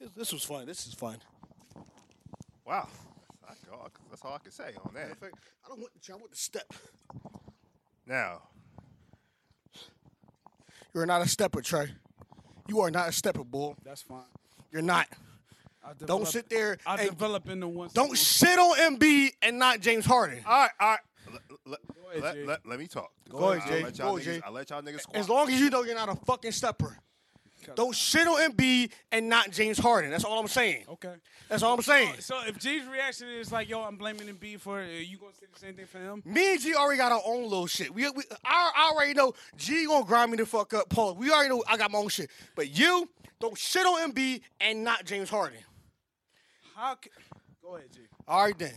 This, 0.00 0.10
this 0.16 0.32
was 0.32 0.42
fun. 0.44 0.66
This 0.66 0.86
is 0.86 0.94
fun. 0.94 1.16
Wow. 2.66 2.88
That's 3.46 3.60
all, 3.72 3.88
that's 4.10 4.24
all 4.24 4.34
I 4.34 4.38
can 4.38 4.52
say 4.52 4.72
on 4.84 4.94
that. 4.94 5.16
I 5.22 5.68
don't 5.68 5.80
want 5.80 5.90
the, 6.02 6.12
I 6.12 6.16
want 6.16 6.30
the 6.30 6.36
step. 6.36 6.72
Now, 8.06 8.42
You're 10.94 11.06
not 11.06 11.22
a 11.22 11.28
stepper, 11.28 11.62
Trey. 11.62 11.90
You 12.68 12.80
are 12.80 12.90
not 12.90 13.08
a 13.08 13.12
stepper, 13.12 13.44
bull. 13.44 13.76
That's 13.84 14.02
fine. 14.02 14.22
You're 14.70 14.82
not. 14.82 15.06
I'll 15.84 15.94
Don't 15.94 16.28
sit 16.28 16.48
there 16.48 16.78
I'll 16.86 16.96
develop 16.96 17.48
into 17.48 17.66
one. 17.66 17.90
don't 17.92 18.16
sit 18.16 18.56
on 18.58 18.96
MB 18.98 19.30
and 19.42 19.58
not 19.58 19.80
James 19.80 20.04
Harden. 20.06 20.38
all 20.46 20.52
right, 20.62 20.70
all 20.78 20.88
right. 20.90 20.98
Let, 21.30 21.42
let, 21.66 21.80
ahead, 22.16 22.22
let, 22.22 22.46
let, 22.46 22.66
let 22.66 22.78
me 22.78 22.86
talk. 22.86 23.10
Go 23.28 23.52
ahead, 23.52 23.68
Jay. 23.68 23.82
Let 23.82 23.98
y'all 23.98 24.10
Go 24.12 24.16
ahead, 24.18 24.28
niggas, 24.28 24.34
Jay. 24.36 24.40
I'll 24.44 24.52
let 24.52 24.70
y'all 24.70 24.82
niggas 24.82 25.00
squat. 25.00 25.16
As 25.16 25.28
long 25.28 25.48
as 25.48 25.60
you 25.60 25.70
know 25.70 25.82
you're 25.84 25.94
not 25.94 26.08
a 26.08 26.14
fucking 26.26 26.52
stepper. 26.52 26.96
Don't 27.76 27.94
shit 27.94 28.26
on 28.26 28.50
MB 28.52 28.90
and 29.12 29.28
not 29.28 29.52
James 29.52 29.78
Harden. 29.78 30.10
That's 30.10 30.24
all 30.24 30.40
I'm 30.40 30.48
saying. 30.48 30.84
Okay. 30.88 31.14
That's 31.48 31.62
all 31.62 31.74
I'm 31.74 31.82
saying. 31.82 32.16
So 32.18 32.40
if 32.44 32.58
G's 32.58 32.84
reaction 32.86 33.28
is 33.28 33.52
like, 33.52 33.68
"Yo, 33.68 33.80
I'm 33.82 33.96
blaming 33.96 34.26
Embiid 34.26 34.58
for," 34.60 34.82
it, 34.82 34.88
are 34.88 35.00
you 35.00 35.16
gonna 35.16 35.32
say 35.32 35.46
the 35.52 35.58
same 35.60 35.74
thing 35.74 35.86
for 35.86 35.98
him? 35.98 36.22
Me 36.24 36.54
and 36.54 36.60
G 36.60 36.74
already 36.74 36.98
got 36.98 37.12
our 37.12 37.22
own 37.24 37.44
little 37.44 37.68
shit. 37.68 37.94
We, 37.94 38.10
we 38.10 38.24
I, 38.44 38.72
I 38.74 38.90
already 38.92 39.14
know 39.14 39.34
G 39.56 39.86
gonna 39.86 40.04
grind 40.04 40.32
me 40.32 40.38
the 40.38 40.46
fuck 40.46 40.74
up. 40.74 40.88
Paul, 40.88 41.14
we 41.14 41.30
already 41.30 41.50
know 41.50 41.62
I 41.68 41.76
got 41.76 41.92
my 41.92 41.98
own 42.00 42.08
shit. 42.08 42.30
But 42.56 42.76
you 42.76 43.08
don't 43.38 43.56
shit 43.56 43.86
on 43.86 44.12
MB 44.12 44.40
and 44.60 44.82
not 44.82 45.04
James 45.04 45.30
Harden. 45.30 45.60
How? 46.74 46.96
Ca- 46.96 47.10
Go 47.62 47.76
ahead, 47.76 47.92
G. 47.92 48.00
All 48.26 48.42
right 48.44 48.58
then. 48.58 48.72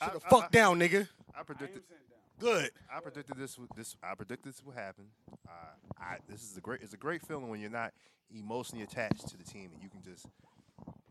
I- 0.00 0.04
Sit 0.10 0.20
the 0.20 0.26
I- 0.26 0.30
fuck 0.30 0.44
I- 0.44 0.48
down, 0.50 0.78
nigga. 0.78 1.08
I 1.38 1.42
predicted. 1.42 1.82
Good. 2.38 2.70
I 2.94 3.00
predicted 3.00 3.36
this. 3.36 3.58
would- 3.58 3.70
This 3.76 3.96
I 4.02 4.14
predicted 4.14 4.52
this 4.52 4.62
would 4.64 4.76
happen. 4.76 5.06
Uh, 5.48 5.52
I, 5.98 6.18
this 6.28 6.42
is 6.42 6.56
a 6.56 6.60
great. 6.60 6.80
It's 6.82 6.94
a 6.94 6.98
great 6.98 7.22
feeling 7.22 7.48
when 7.48 7.60
you're 7.60 7.70
not 7.70 7.92
emotionally 8.34 8.82
attached 8.84 9.28
to 9.28 9.36
the 9.36 9.44
team 9.44 9.70
and 9.72 9.82
you 9.82 9.88
can 9.88 10.02
just. 10.02 10.26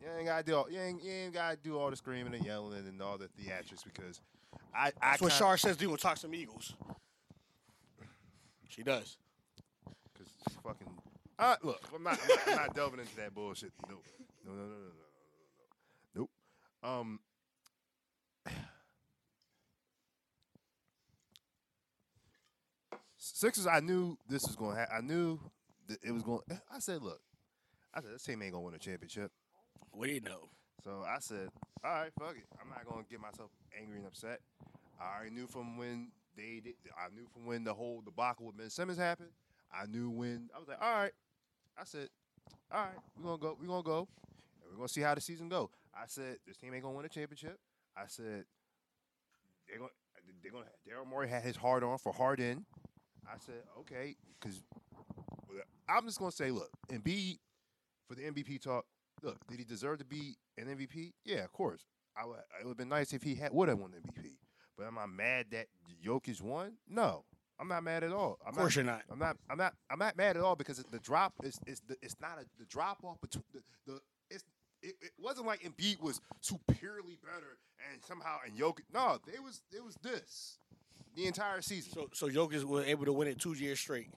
You 0.01 0.07
ain't 0.17 0.25
gotta 0.25 0.43
do 0.43 0.55
all. 0.55 0.69
You 0.69 0.79
ain't, 0.79 1.01
you 1.03 1.11
ain't 1.11 1.33
gotta 1.33 1.55
do 1.57 1.77
all 1.77 1.89
the 1.89 1.95
screaming 1.95 2.33
and 2.35 2.45
yelling 2.45 2.85
and 2.87 3.01
all 3.01 3.17
the 3.17 3.29
theatrics 3.29 3.83
because 3.85 4.21
I. 4.75 4.87
I 4.87 4.91
That's 5.11 5.21
what 5.21 5.29
kinda- 5.31 5.35
Shar 5.35 5.57
says 5.57 5.77
do 5.77 5.89
with 5.89 6.01
talk 6.01 6.17
some 6.17 6.33
Eagles. 6.35 6.73
She 8.69 8.83
does. 8.83 9.17
Cause 10.17 10.27
it's 10.47 10.55
fucking. 10.63 10.87
Uh, 11.39 11.55
look, 11.63 11.81
I'm 11.95 12.03
not, 12.03 12.19
I'm 12.21 12.27
not. 12.27 12.39
I'm 12.47 12.55
not 12.67 12.75
delving 12.75 12.99
into 12.99 13.15
that 13.17 13.33
bullshit. 13.33 13.71
No, 13.89 13.95
no, 14.45 14.51
no, 14.51 14.61
no, 14.61 14.63
no, 14.63 14.65
no, 14.65 14.73
no, 14.73 14.75
no, 14.75 14.85
no. 14.85 14.91
Nope. 16.15 16.29
Um. 16.83 17.19
Sixers. 23.23 23.67
I 23.67 23.79
knew 23.79 24.17
this 24.27 24.43
was 24.43 24.55
going 24.55 24.75
to 24.75 24.79
happen. 24.81 24.95
I 24.97 25.01
knew 25.01 25.39
that 25.87 25.97
it 26.03 26.11
was 26.11 26.23
going. 26.23 26.41
I 26.71 26.79
said, 26.79 27.01
look. 27.01 27.21
I 27.93 28.01
said 28.01 28.11
this 28.13 28.23
team 28.23 28.41
ain't 28.41 28.53
gonna 28.53 28.65
win 28.65 28.73
a 28.73 28.79
championship. 28.79 29.31
What 29.91 30.07
do 30.07 30.13
you 30.13 30.21
know? 30.21 30.49
So 30.83 31.03
I 31.07 31.19
said, 31.19 31.49
all 31.83 31.91
right, 31.91 32.11
fuck 32.17 32.35
it. 32.35 32.45
I'm 32.59 32.69
not 32.69 32.85
gonna 32.89 33.03
get 33.09 33.21
myself 33.21 33.51
angry 33.79 33.97
and 33.97 34.07
upset. 34.07 34.39
I 34.99 35.15
already 35.15 35.35
knew 35.35 35.45
from 35.45 35.77
when 35.77 36.11
they 36.35 36.59
did. 36.63 36.73
I 36.97 37.13
knew 37.13 37.27
from 37.31 37.45
when 37.45 37.63
the 37.63 37.73
whole 37.73 38.01
debacle 38.03 38.47
with 38.47 38.57
Ben 38.57 38.69
Simmons 38.71 38.97
happened. 38.97 39.29
I 39.71 39.85
knew 39.85 40.09
when 40.09 40.49
I 40.55 40.59
was 40.59 40.67
like, 40.67 40.81
all 40.81 40.95
right. 40.95 41.11
I 41.77 41.83
said, 41.83 42.09
all 42.71 42.81
right, 42.81 42.93
we're 43.15 43.25
gonna 43.25 43.37
go. 43.37 43.57
We're 43.59 43.67
gonna 43.67 43.83
go, 43.83 44.07
and 44.61 44.71
we're 44.71 44.77
gonna 44.77 44.89
see 44.89 45.01
how 45.01 45.13
the 45.13 45.21
season 45.21 45.47
go. 45.47 45.69
I 45.93 46.05
said 46.07 46.37
this 46.47 46.57
team 46.57 46.73
ain't 46.73 46.83
gonna 46.83 46.95
win 46.95 47.05
a 47.05 47.09
championship. 47.09 47.59
I 47.95 48.07
said 48.07 48.45
they're 49.67 49.77
gonna. 49.77 49.91
They're 50.41 50.51
gonna. 50.51 50.65
Daryl 50.87 51.07
Morey 51.07 51.29
had 51.29 51.43
his 51.43 51.55
hard 51.55 51.83
on 51.83 51.99
for 51.99 52.11
Harden. 52.11 52.65
I 53.27 53.37
said 53.39 53.63
okay, 53.79 54.15
because 54.39 54.61
I'm 55.87 56.05
just 56.05 56.19
gonna 56.19 56.31
say, 56.31 56.51
look, 56.51 56.69
Embiid 56.91 57.37
for 58.07 58.15
the 58.15 58.23
MVP 58.23 58.61
talk. 58.61 58.85
Look, 59.21 59.37
did 59.47 59.59
he 59.59 59.65
deserve 59.65 59.99
to 59.99 60.05
be 60.05 60.35
an 60.57 60.65
MVP? 60.65 61.13
Yeah, 61.23 61.43
of 61.43 61.51
course. 61.53 61.85
I 62.15 62.25
would. 62.25 62.37
It 62.59 62.63
would 62.65 62.71
have 62.71 62.77
been 62.77 62.89
nice 62.89 63.13
if 63.13 63.23
he 63.23 63.35
had 63.35 63.53
would 63.53 63.69
have 63.69 63.79
won 63.79 63.91
the 63.91 63.97
MVP. 63.97 64.31
But 64.77 64.87
am 64.87 64.97
I 64.97 65.05
mad 65.05 65.47
that 65.51 65.67
Jokic 66.05 66.41
won? 66.41 66.73
No, 66.89 67.23
I'm 67.59 67.67
not 67.67 67.83
mad 67.83 68.03
at 68.03 68.11
all. 68.11 68.39
I'm 68.45 68.49
Of 68.49 68.57
course 68.57 68.75
not, 68.75 68.83
you're 68.83 68.91
not. 68.91 69.01
I'm 69.11 69.19
not. 69.19 69.37
I'm 69.49 69.57
not. 69.57 69.73
I'm 69.89 69.99
not 69.99 70.17
mad 70.17 70.35
at 70.37 70.43
all 70.43 70.55
because 70.55 70.77
the 70.91 70.99
drop 70.99 71.33
is 71.43 71.59
is 71.65 71.81
the, 71.87 71.95
it's 72.01 72.15
not 72.21 72.37
a 72.39 72.45
the 72.59 72.65
drop 72.65 73.03
off 73.03 73.21
between 73.21 73.43
the, 73.53 73.61
the 73.85 73.99
it's 74.29 74.43
it, 74.81 74.95
it 75.01 75.11
wasn't 75.17 75.47
like 75.47 75.61
Embiid 75.61 76.01
was 76.01 76.19
superiorly 76.41 77.17
better 77.23 77.57
and 77.91 78.03
somehow 78.03 78.37
and 78.45 78.57
Jokic. 78.57 78.83
No, 78.93 79.19
it 79.27 79.41
was 79.43 79.61
it 79.71 79.83
was 79.83 79.95
this 80.01 80.57
the 81.15 81.25
entire 81.25 81.61
season. 81.61 81.93
So 81.93 82.09
so 82.13 82.29
Jokic 82.29 82.63
was 82.63 82.85
able 82.85 83.05
to 83.05 83.13
win 83.13 83.27
it 83.27 83.39
two 83.39 83.53
years 83.53 83.79
straight. 83.79 84.09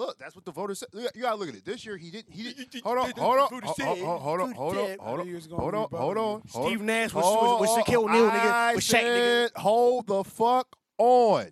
Look, 0.00 0.18
that's 0.18 0.34
what 0.34 0.46
the 0.46 0.50
voters 0.50 0.78
said. 0.78 0.88
You 1.14 1.20
gotta 1.20 1.36
look 1.36 1.50
at 1.50 1.54
it. 1.54 1.64
This 1.64 1.84
year 1.84 1.98
he 1.98 2.10
didn't. 2.10 2.32
He 2.32 2.42
didn't. 2.42 2.82
Hold 2.82 2.98
on. 2.98 3.10
Hold 3.10 3.38
on. 3.38 3.48
Hold 3.50 3.62
on. 3.62 3.98
Hold 3.98 4.40
on. 4.40 4.52
Hold 4.52 4.78
on. 4.78 4.96
Hold 4.98 5.20
I 5.20 5.22
knew 5.22 5.28
you 5.28 5.34
was 5.34 5.52
on. 5.52 5.58
Hold 5.58 5.74
on. 5.74 5.88
Hold 5.90 6.16
on. 6.16 6.42
hold 6.50 6.66
Steve. 6.68 6.80
Nash 6.80 7.12
was, 7.12 7.22
was, 7.22 7.60
was 7.60 7.84
Shaquille 7.84 8.08
O'Neal, 8.08 8.30
nigga. 8.30 8.74
Was 8.76 8.84
Shaq, 8.84 9.02
nigga. 9.02 9.56
hold 9.56 10.06
the 10.06 10.24
fuck 10.24 10.74
on. 10.96 11.48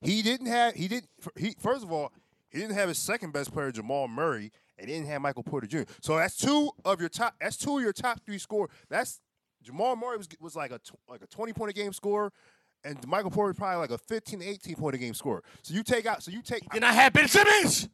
He 0.00 0.22
didn't 0.22 0.46
have. 0.46 0.74
He 0.74 0.88
didn't. 0.88 1.10
He 1.36 1.54
first 1.58 1.84
of 1.84 1.92
all, 1.92 2.12
he 2.48 2.60
didn't 2.60 2.76
have 2.76 2.88
his 2.88 2.98
second 2.98 3.32
best 3.34 3.52
player 3.52 3.70
Jamal 3.70 4.08
Murray, 4.08 4.50
and 4.78 4.88
he 4.88 4.94
didn't 4.94 5.08
have 5.08 5.20
Michael 5.20 5.42
Porter 5.42 5.66
Jr. 5.66 5.82
So 6.00 6.16
that's 6.16 6.36
two 6.36 6.70
of 6.82 6.98
your 6.98 7.10
top. 7.10 7.34
That's 7.42 7.58
two 7.58 7.76
of 7.76 7.82
your 7.82 7.92
top 7.92 8.20
three 8.24 8.38
score. 8.38 8.70
That's 8.88 9.20
Jamal 9.68 9.96
Murray 9.96 10.16
was 10.16 10.26
was 10.40 10.56
like 10.56 10.72
a 10.72 10.78
tw- 10.78 10.94
like 11.08 11.22
a 11.22 11.26
twenty 11.26 11.52
point 11.52 11.70
a 11.70 11.74
game 11.74 11.92
scorer. 11.92 12.32
And 12.84 13.04
Michael 13.08 13.32
Porter 13.32 13.52
probably 13.54 13.78
like 13.78 13.90
a 13.90 13.98
15 13.98 14.38
to 14.38 14.46
18 14.46 14.76
point 14.76 14.94
a 14.94 14.98
game 14.98 15.12
scorer. 15.12 15.42
So 15.62 15.74
you 15.74 15.82
take 15.82 16.06
out, 16.06 16.22
so 16.22 16.30
you 16.30 16.42
take, 16.42 16.62
Then 16.72 16.84
I 16.84 16.92
had 16.92 17.12
Ben 17.12 17.26
Simmons. 17.26 17.88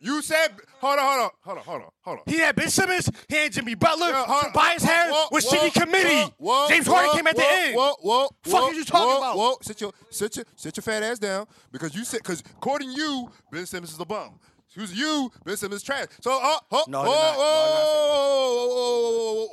you 0.00 0.22
said, 0.22 0.48
hold 0.80 0.98
on, 0.98 1.04
hold 1.04 1.20
on, 1.20 1.30
hold 1.42 1.58
on, 1.58 1.64
hold 1.64 1.82
on, 1.82 1.88
hold 2.00 2.18
on. 2.20 2.24
He 2.26 2.38
had 2.38 2.56
Ben 2.56 2.70
Simmons. 2.70 3.10
He 3.28 3.36
had 3.36 3.52
Jimmy 3.52 3.74
Butler. 3.74 4.08
Yeah, 4.08 4.24
hold 4.24 4.44
on. 4.46 4.52
Tobias 4.52 4.82
Harris 4.82 5.12
Whoa, 5.12 5.26
was 5.30 5.44
whoa, 5.44 5.50
city 5.50 5.70
committee. 5.78 6.32
whoa, 6.38 6.62
whoa, 6.62 6.68
James 6.70 6.86
Harden 6.86 7.12
came 7.16 7.26
at 7.26 7.36
the 7.36 7.42
whoa, 7.42 7.54
end. 7.54 7.76
Whoa, 7.76 7.94
whoa, 8.00 8.28
Fuck 8.44 8.62
whoa, 8.62 8.70
is 8.70 8.76
you 8.78 8.84
talking 8.86 9.08
whoa, 9.08 9.18
about? 9.18 9.36
Whoa, 9.36 9.56
sit 9.60 9.78
your, 9.82 9.92
sit 10.08 10.36
your, 10.36 10.46
sit 10.56 10.74
your 10.78 10.82
fat 10.82 11.02
ass 11.02 11.18
down 11.18 11.46
because 11.70 11.94
you 11.94 12.02
said, 12.06 12.20
because 12.20 12.42
according 12.56 12.92
to 12.94 12.96
you, 12.96 13.30
Ben 13.52 13.66
Simmons 13.66 13.92
is 13.92 14.00
a 14.00 14.06
bum. 14.06 14.40
Who's 14.74 14.98
you? 14.98 15.30
Ben 15.44 15.58
Simmons 15.58 15.82
is 15.82 15.86
trash. 15.86 16.06
So, 16.22 16.32
uh, 16.42 16.56
oh, 16.72 16.84
No, 16.88 17.02
whoa, 17.02 17.04
they're 17.04 17.12
not. 17.12 17.36
No, 17.36 17.42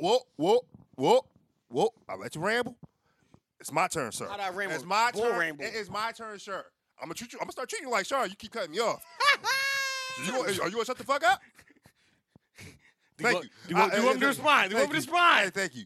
whoa, 0.00 0.18
whoa, 0.36 0.60
whoa, 0.96 1.24
whoa. 1.72 1.88
I'll 2.08 2.18
let 2.18 2.34
you 2.34 2.40
ramble. 2.40 2.76
It's 3.60 3.72
my 3.72 3.86
turn, 3.88 4.12
sir. 4.12 4.26
How'd 4.28 4.40
I 4.40 4.50
ramble? 4.50 4.74
It's 4.76 4.84
my 4.84 5.10
Bull 5.12 5.22
turn. 5.22 5.38
ramble. 5.38 5.64
It 5.64 5.74
is 5.74 5.88
my 5.90 6.12
turn, 6.12 6.38
sir. 6.38 6.64
I'm 7.00 7.06
gonna 7.06 7.14
treat 7.14 7.32
you. 7.32 7.38
I'm 7.40 7.44
gonna 7.44 7.52
start 7.52 7.68
treating 7.68 7.88
you 7.88 7.92
like 7.92 8.06
Sean. 8.06 8.28
You 8.28 8.36
keep 8.36 8.52
cutting 8.52 8.70
me 8.72 8.78
off. 8.80 9.04
you, 10.26 10.34
are 10.40 10.50
you 10.50 10.58
gonna 10.72 10.84
shut 10.84 10.98
the 10.98 11.04
fuck 11.04 11.24
up? 11.24 11.40
Thank 13.18 13.44
you, 13.44 13.44
you. 13.44 13.48
Do 13.68 13.74
you, 13.74 13.76
want- 13.76 13.92
I- 13.92 13.94
do 13.96 14.00
you 14.00 14.06
want 14.06 14.16
me 14.16 14.20
to 14.22 14.26
respond? 14.28 14.70
Do 14.70 14.76
you 14.76 14.80
want 14.82 14.92
me 14.92 15.00
to 15.00 15.06
respond? 15.06 15.54
Thank 15.54 15.74
you. 15.76 15.84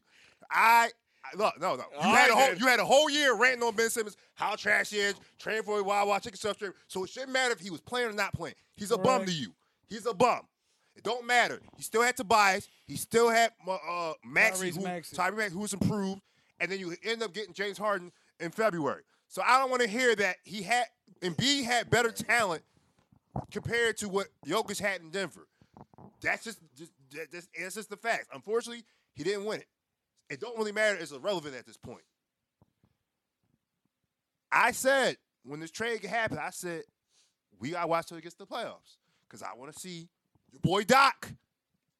I, 0.50 0.88
I 1.24 1.36
look, 1.36 1.60
no, 1.60 1.74
no. 1.76 1.82
You 1.92 1.98
All 1.98 2.02
had 2.02 2.30
a 2.30 2.32
right, 2.32 2.38
whole 2.38 2.46
then. 2.48 2.58
you 2.58 2.66
had 2.66 2.80
a 2.80 2.84
whole 2.84 3.10
year 3.10 3.34
ranting 3.36 3.62
on 3.62 3.74
Ben 3.74 3.90
Simmons, 3.90 4.16
how 4.34 4.54
trash 4.56 4.90
he 4.90 4.98
is, 4.98 5.14
training 5.38 5.62
for 5.64 5.78
a 5.80 5.82
Wild 5.82 6.08
Wild 6.08 6.22
Chicken 6.22 6.38
Stuff 6.38 6.62
So 6.88 7.04
it 7.04 7.10
shouldn't 7.10 7.32
matter 7.32 7.52
if 7.52 7.60
he 7.60 7.70
was 7.70 7.80
playing 7.80 8.08
or 8.08 8.12
not 8.12 8.32
playing. 8.32 8.54
He's 8.76 8.90
a 8.90 8.98
bum 8.98 9.24
to 9.26 9.32
you. 9.32 9.52
He's 9.88 10.06
a 10.06 10.14
bum. 10.14 10.40
It 10.96 11.02
don't 11.04 11.26
matter. 11.26 11.60
He 11.76 11.82
still 11.82 12.02
had 12.02 12.16
Tobias. 12.16 12.68
He 12.86 12.96
still 12.96 13.28
had 13.28 13.52
uh, 13.66 13.72
uh, 13.74 14.12
Tyrese 14.24 14.76
who, 14.76 14.82
Maxey. 14.82 15.16
Tyrese 15.16 15.36
Maxey, 15.36 15.54
who 15.54 15.60
was 15.60 15.72
improved, 15.74 16.22
and 16.58 16.70
then 16.72 16.78
you 16.80 16.94
end 17.04 17.22
up 17.22 17.32
getting 17.34 17.52
James 17.52 17.78
Harden 17.78 18.10
in 18.40 18.50
February. 18.50 19.02
So 19.28 19.42
I 19.46 19.58
don't 19.58 19.70
want 19.70 19.82
to 19.82 19.88
hear 19.88 20.14
that 20.16 20.36
he 20.44 20.62
had 20.62 20.86
Embiid 21.20 21.64
had 21.64 21.90
better 21.90 22.10
talent 22.10 22.62
compared 23.50 23.98
to 23.98 24.08
what 24.08 24.28
Jokic 24.46 24.80
had 24.80 25.00
in 25.02 25.10
Denver. 25.10 25.46
That's 26.22 26.44
just, 26.44 26.58
just 26.76 26.92
that- 27.12 27.30
that's, 27.30 27.48
that's 27.58 27.74
just 27.74 27.90
the 27.90 27.96
facts. 27.96 28.28
Unfortunately, 28.32 28.84
he 29.14 29.22
didn't 29.24 29.44
win 29.44 29.60
it. 29.60 29.66
It 30.30 30.40
don't 30.40 30.56
really 30.58 30.72
matter. 30.72 30.96
It's 30.98 31.12
irrelevant 31.12 31.54
at 31.54 31.66
this 31.66 31.76
point. 31.76 32.02
I 34.50 34.72
said 34.72 35.16
when 35.44 35.60
this 35.60 35.70
trade 35.70 36.04
happened, 36.04 36.40
I 36.40 36.50
said 36.50 36.82
we 37.58 37.70
gotta 37.70 37.86
watch 37.86 38.06
till 38.06 38.16
it 38.16 38.22
gets 38.22 38.34
to 38.36 38.44
the 38.44 38.46
playoffs 38.46 38.96
because 39.28 39.42
I 39.42 39.54
want 39.54 39.72
to 39.72 39.78
see 39.78 40.08
your 40.64 40.72
boy 40.78 40.84
Doc, 40.84 41.32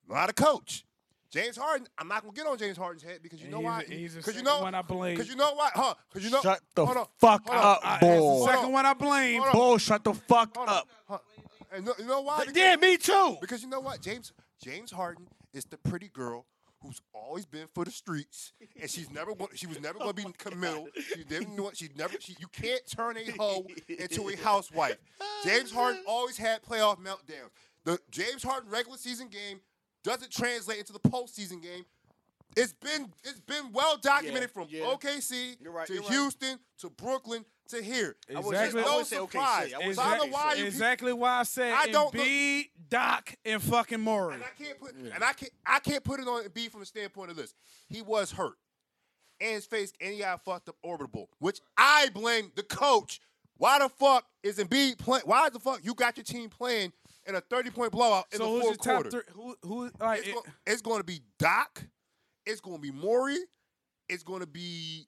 not 0.08 0.30
a 0.30 0.32
coach. 0.32 0.84
James 1.30 1.56
Harden, 1.56 1.86
I'm 1.98 2.08
not 2.08 2.22
gonna 2.22 2.32
get 2.32 2.46
on 2.46 2.56
James 2.56 2.76
Harden's 2.78 3.02
head 3.02 3.18
because 3.22 3.40
you 3.40 3.46
And 3.46 3.52
know 3.52 3.58
he's 3.58 3.64
why? 3.66 3.84
he's 3.88 4.14
the 4.14 4.20
Because 4.20 4.36
you 4.36 4.42
know, 4.42 4.60
one 4.62 4.74
I 4.74 4.82
blame. 4.82 5.14
because 5.16 5.28
you 5.28 5.36
know 5.36 5.52
why? 5.54 5.70
Huh? 5.74 5.94
Because 6.08 6.24
you 6.24 6.30
know. 6.30 6.40
Shut 6.40 6.60
the 6.74 6.86
hold 6.86 6.96
on, 6.98 7.06
fuck 7.18 7.46
hold 7.48 7.58
on, 7.58 7.64
up, 7.72 7.80
I- 7.84 7.98
boy. 7.98 8.06
it's 8.06 8.16
the 8.16 8.20
Hold 8.22 8.48
second 8.50 8.72
one 8.72 8.86
I 8.86 8.94
blame. 8.94 9.42
Hold. 9.42 9.52
Bull, 9.52 9.78
shut 9.78 10.04
the 10.04 10.14
fuck 10.14 10.56
Hold 10.56 10.68
up. 10.68 10.88
huh. 11.08 11.18
And 11.72 11.84
no- 11.84 11.94
you 11.98 12.06
know 12.06 12.20
why? 12.20 12.40
Because- 12.40 12.56
Yeah, 12.56 12.76
me 12.76 12.96
too. 12.96 13.36
Because 13.40 13.62
you 13.62 13.68
know 13.68 13.80
what, 13.80 14.00
James 14.00 14.32
James 14.62 14.90
Harden 14.92 15.26
is 15.52 15.64
the 15.66 15.76
pretty 15.76 16.08
girl 16.08 16.46
who's 16.80 17.00
always 17.12 17.44
been 17.44 17.66
for 17.74 17.84
the 17.84 17.90
streets, 17.90 18.52
and 18.80 18.88
she's 18.88 19.10
never 19.10 19.32
wa- 19.32 19.48
she 19.54 19.66
was 19.66 19.80
never 19.80 19.98
going 19.98 20.14
to 20.14 20.24
be 20.24 20.32
committal. 20.38 20.86
She 21.14 21.24
didn't 21.24 21.56
know 21.56 21.70
she 21.74 21.88
never 21.96 22.14
she, 22.20 22.36
you 22.38 22.46
can't 22.48 22.80
turn 22.88 23.16
a 23.18 23.30
hoe 23.32 23.66
into 23.88 24.28
a 24.30 24.36
housewife. 24.36 24.96
James 25.44 25.72
Harden 25.72 26.02
always 26.06 26.36
had 26.38 26.62
playoff 26.62 26.98
meltdowns. 27.00 27.50
The 27.86 27.98
James 28.10 28.42
Harden 28.42 28.68
regular 28.68 28.98
season 28.98 29.28
game 29.28 29.60
doesn't 30.04 30.30
translate 30.30 30.78
into 30.78 30.92
the 30.92 30.98
postseason 31.00 31.62
game. 31.62 31.86
It's 32.56 32.72
been 32.74 33.12
it's 33.24 33.40
been 33.40 33.72
well 33.72 33.96
documented 33.96 34.50
Yeah, 34.50 34.62
from 34.64 34.66
yeah. 34.70 34.84
OKC 34.84 35.56
right, 35.66 35.86
to 35.86 35.92
you're 35.94 36.02
right. 36.02 36.10
Houston 36.10 36.58
to 36.80 36.90
Brooklyn 36.90 37.44
to 37.68 37.82
here. 37.82 38.16
I 38.34 38.40
wouldn't 38.40 38.54
Exactly. 38.54 38.82
say- 38.82 38.86
I 38.86 38.90
no 38.90 38.90
wouldn't 38.92 39.06
say 39.08 39.16
OKC. 39.16 39.30
surprise. 39.32 39.72
I 39.74 39.78
wouldn't 39.78 39.94
So 39.96 40.02
I 40.02 40.10
don't 40.16 40.20
say 40.20 40.26
know 40.26 40.32
why 40.32 40.54
you 40.54 40.64
exactly 40.66 41.12
why 41.12 41.40
I 41.40 41.42
said 41.44 41.72
I 41.72 41.86
don't 41.88 42.14
look- 42.14 42.24
Embiid, 42.24 42.70
Doc, 42.88 43.34
and 43.44 43.62
fucking 43.62 44.00
Morey. 44.00 44.34
And 44.34 44.44
I 44.44 44.48
can't 44.62 44.78
put 44.80 44.94
and 44.94 45.22
I 45.24 45.32
can't 45.32 45.52
I 45.64 45.78
can't 45.80 46.02
put 46.04 46.18
it 46.20 46.26
on 46.28 46.42
Embiid 46.44 46.70
from 46.72 46.80
the 46.80 46.86
standpoint 46.86 47.30
of 47.30 47.36
this. 47.36 47.54
He 47.88 48.02
was 48.02 48.32
hurt. 48.32 48.56
And 49.40 49.52
his 49.52 49.66
face 49.66 49.92
and 50.00 50.12
he 50.14 50.18
got 50.20 50.42
fucked 50.44 50.68
up 50.68 50.76
orbital, 50.82 51.28
which 51.38 51.60
I 51.76 52.08
blame 52.14 52.50
the 52.56 52.62
coach. 52.64 53.20
Why 53.58 53.78
the 53.78 53.88
fuck 53.88 54.24
is 54.42 54.58
Embiid 54.58 54.98
playing? 54.98 55.24
Why 55.26 55.50
the 55.50 55.60
fuck 55.60 55.80
you 55.84 55.94
got 55.94 56.16
your 56.16 56.24
team 56.24 56.48
playing 56.50 56.92
in 57.26 57.34
a 57.34 57.40
30 57.40 57.70
point 57.70 57.92
blowout 57.92 58.26
in 58.32 58.38
so 58.38 58.44
the 58.44 58.50
who's 58.50 58.62
your 58.62 58.74
fourth 58.74 58.80
top 58.82 58.94
quarter? 59.02 59.10
three? 59.10 59.22
Who? 59.34 59.56
Who? 59.62 59.90
Like, 60.00 60.18
It's, 60.20 60.28
it- 60.28 60.34
go- 60.34 60.44
it's 60.66 60.82
going 60.82 60.98
to 60.98 61.04
be 61.04 61.20
Doc. 61.38 61.82
It's 62.44 62.60
going 62.60 62.76
to 62.76 62.82
be 62.82 62.90
Morey. 62.92 63.38
It's 64.08 64.22
going 64.22 64.40
to 64.40 64.46
be. 64.46 65.06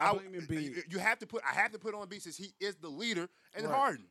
I 0.00 0.12
blame 0.12 0.32
Embiid. 0.32 0.90
You 0.92 0.98
have 0.98 1.18
to 1.20 1.26
put. 1.26 1.42
I 1.48 1.54
have 1.54 1.70
to 1.72 1.78
put 1.78 1.94
on 1.94 2.06
Embiid 2.08 2.22
since 2.22 2.36
he 2.36 2.52
is 2.60 2.74
the 2.76 2.88
leader 2.88 3.28
and 3.54 3.66
Right. 3.66 3.74
Harden. 3.74 4.06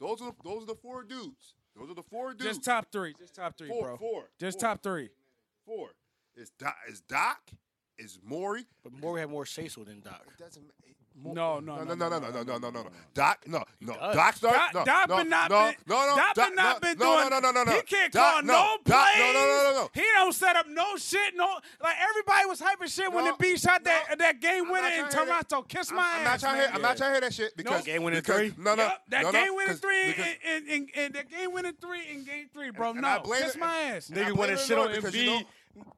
Those 0.00 0.20
are 0.20 0.26
the, 0.30 0.34
those 0.42 0.62
are 0.64 0.66
the 0.66 0.74
four 0.74 1.04
dudes. 1.04 1.54
Those 1.76 1.90
are 1.90 1.94
the 1.94 2.02
four 2.02 2.30
dudes. 2.32 2.44
just 2.44 2.64
top 2.64 2.86
three. 2.90 3.14
Just 3.18 3.34
top 3.36 3.56
three, 3.56 3.68
Four, 3.68 3.82
bro. 3.88 3.96
four, 3.96 4.24
Just 4.40 4.58
four. 4.60 4.68
top 4.70 4.82
three. 4.82 5.10
Four. 5.64 5.90
It's 6.34 6.50
Doc. 6.58 6.74
It's 6.88 7.00
Doc. 7.02 7.38
It's 7.96 8.18
Morey. 8.24 8.64
But 8.82 8.92
Morey 8.94 9.20
had 9.20 9.30
more 9.30 9.46
say 9.46 9.68
so 9.68 9.84
than 9.84 10.00
Doc. 10.00 10.22
It 10.26 10.42
doesn't. 10.42 10.62
ma- 10.64 10.70
Mo- 11.22 11.32
No, 11.34 11.60
no, 11.60 11.82
no, 11.84 11.94
no, 11.94 11.94
no, 11.94 12.08
no, 12.08 12.18
no, 12.18 12.30
no, 12.30 12.42
no, 12.42 12.42
no, 12.42 12.42
no, 12.42 12.58
no, 12.58 12.58
no, 12.58 12.70
no. 12.70 12.82
no. 12.84 12.90
Doc, 13.12 13.40
no, 13.46 13.62
no. 13.80 13.92
does. 13.94 14.14
Doc 14.14 14.36
started. 14.36 14.84
Doc- 14.84 14.86
no, 15.08 15.16
no, 15.16 15.16
been 15.22 15.28
not 15.28 15.50
no, 15.50 15.66
been- 15.66 15.74
no, 15.86 15.94
no. 16.06 16.16
Doc 16.16 16.34
Doc, 16.34 16.46
been 16.46 16.54
not 16.54 16.80
been 16.80 16.96
doing. 16.98 17.10
No, 17.10 17.28
no, 17.28 17.38
no, 17.40 17.50
no, 17.50 17.64
no. 17.64 17.72
He 17.72 17.82
can't 17.82 18.12
Doc, 18.12 18.32
call 18.34 18.42
no, 18.42 18.52
no 18.52 18.76
plays. 18.84 19.18
No, 19.18 19.32
no, 19.32 19.40
no, 19.40 19.70
no, 19.72 19.80
no. 19.82 19.90
He 19.92 20.02
don't 20.14 20.32
set 20.32 20.56
up 20.56 20.66
no 20.68 20.96
shit. 20.96 21.34
No, 21.36 21.58
like 21.82 21.96
everybody 22.08 22.46
was 22.46 22.60
hyping 22.60 22.94
shit 22.94 23.12
when 23.12 23.24
the 23.26 23.34
B 23.38 23.56
shot 23.56 23.84
that 23.84 24.06
no. 24.10 24.16
that 24.16 24.40
game 24.40 24.70
winner 24.70 24.88
in 24.88 24.94
trying 25.00 25.10
to 25.10 25.16
hear 25.16 25.26
that. 25.26 25.48
Toronto. 25.48 25.62
Kiss 25.68 25.90
I'm, 25.90 25.96
my 25.96 26.12
I'm 26.18 26.24
not 26.24 26.32
ass, 26.34 26.40
trying 26.40 26.54
to 26.54 26.60
hear. 26.60 26.70
I'm 26.74 26.82
not 26.82 26.96
trying 26.96 27.08
to 27.10 27.14
hear 27.14 27.20
that 27.20 27.34
shit 27.34 27.56
because 27.56 27.84
Game 27.84 28.02
winning 28.02 28.22
three? 28.22 28.54
No, 28.56 28.74
no, 28.74 28.84
Yup, 28.84 29.02
that 29.08 29.22
no, 29.22 29.30
no, 29.30 29.44
game 29.44 29.54
winning 29.54 29.68
'cause- 29.68 29.80
three 29.80 30.02
and, 30.14 30.36
and, 30.48 30.68
and, 30.68 30.90
and 30.96 31.14
that 31.14 31.30
game 31.30 31.52
winning 31.52 31.74
three 31.80 32.08
in 32.10 32.24
game 32.24 32.48
three, 32.52 32.70
bro. 32.70 32.92
No, 32.92 33.20
kiss 33.20 33.56
my 33.56 33.76
ass. 33.80 34.08
and 34.08 34.18
I 34.18 34.22
Nigga 34.30 34.34
blame 34.36 34.50
it 34.52 34.58
shit 34.60 34.78
on 34.78 34.88
Lillard 34.88 34.94
because 34.96 35.14
Embiid. 35.14 35.44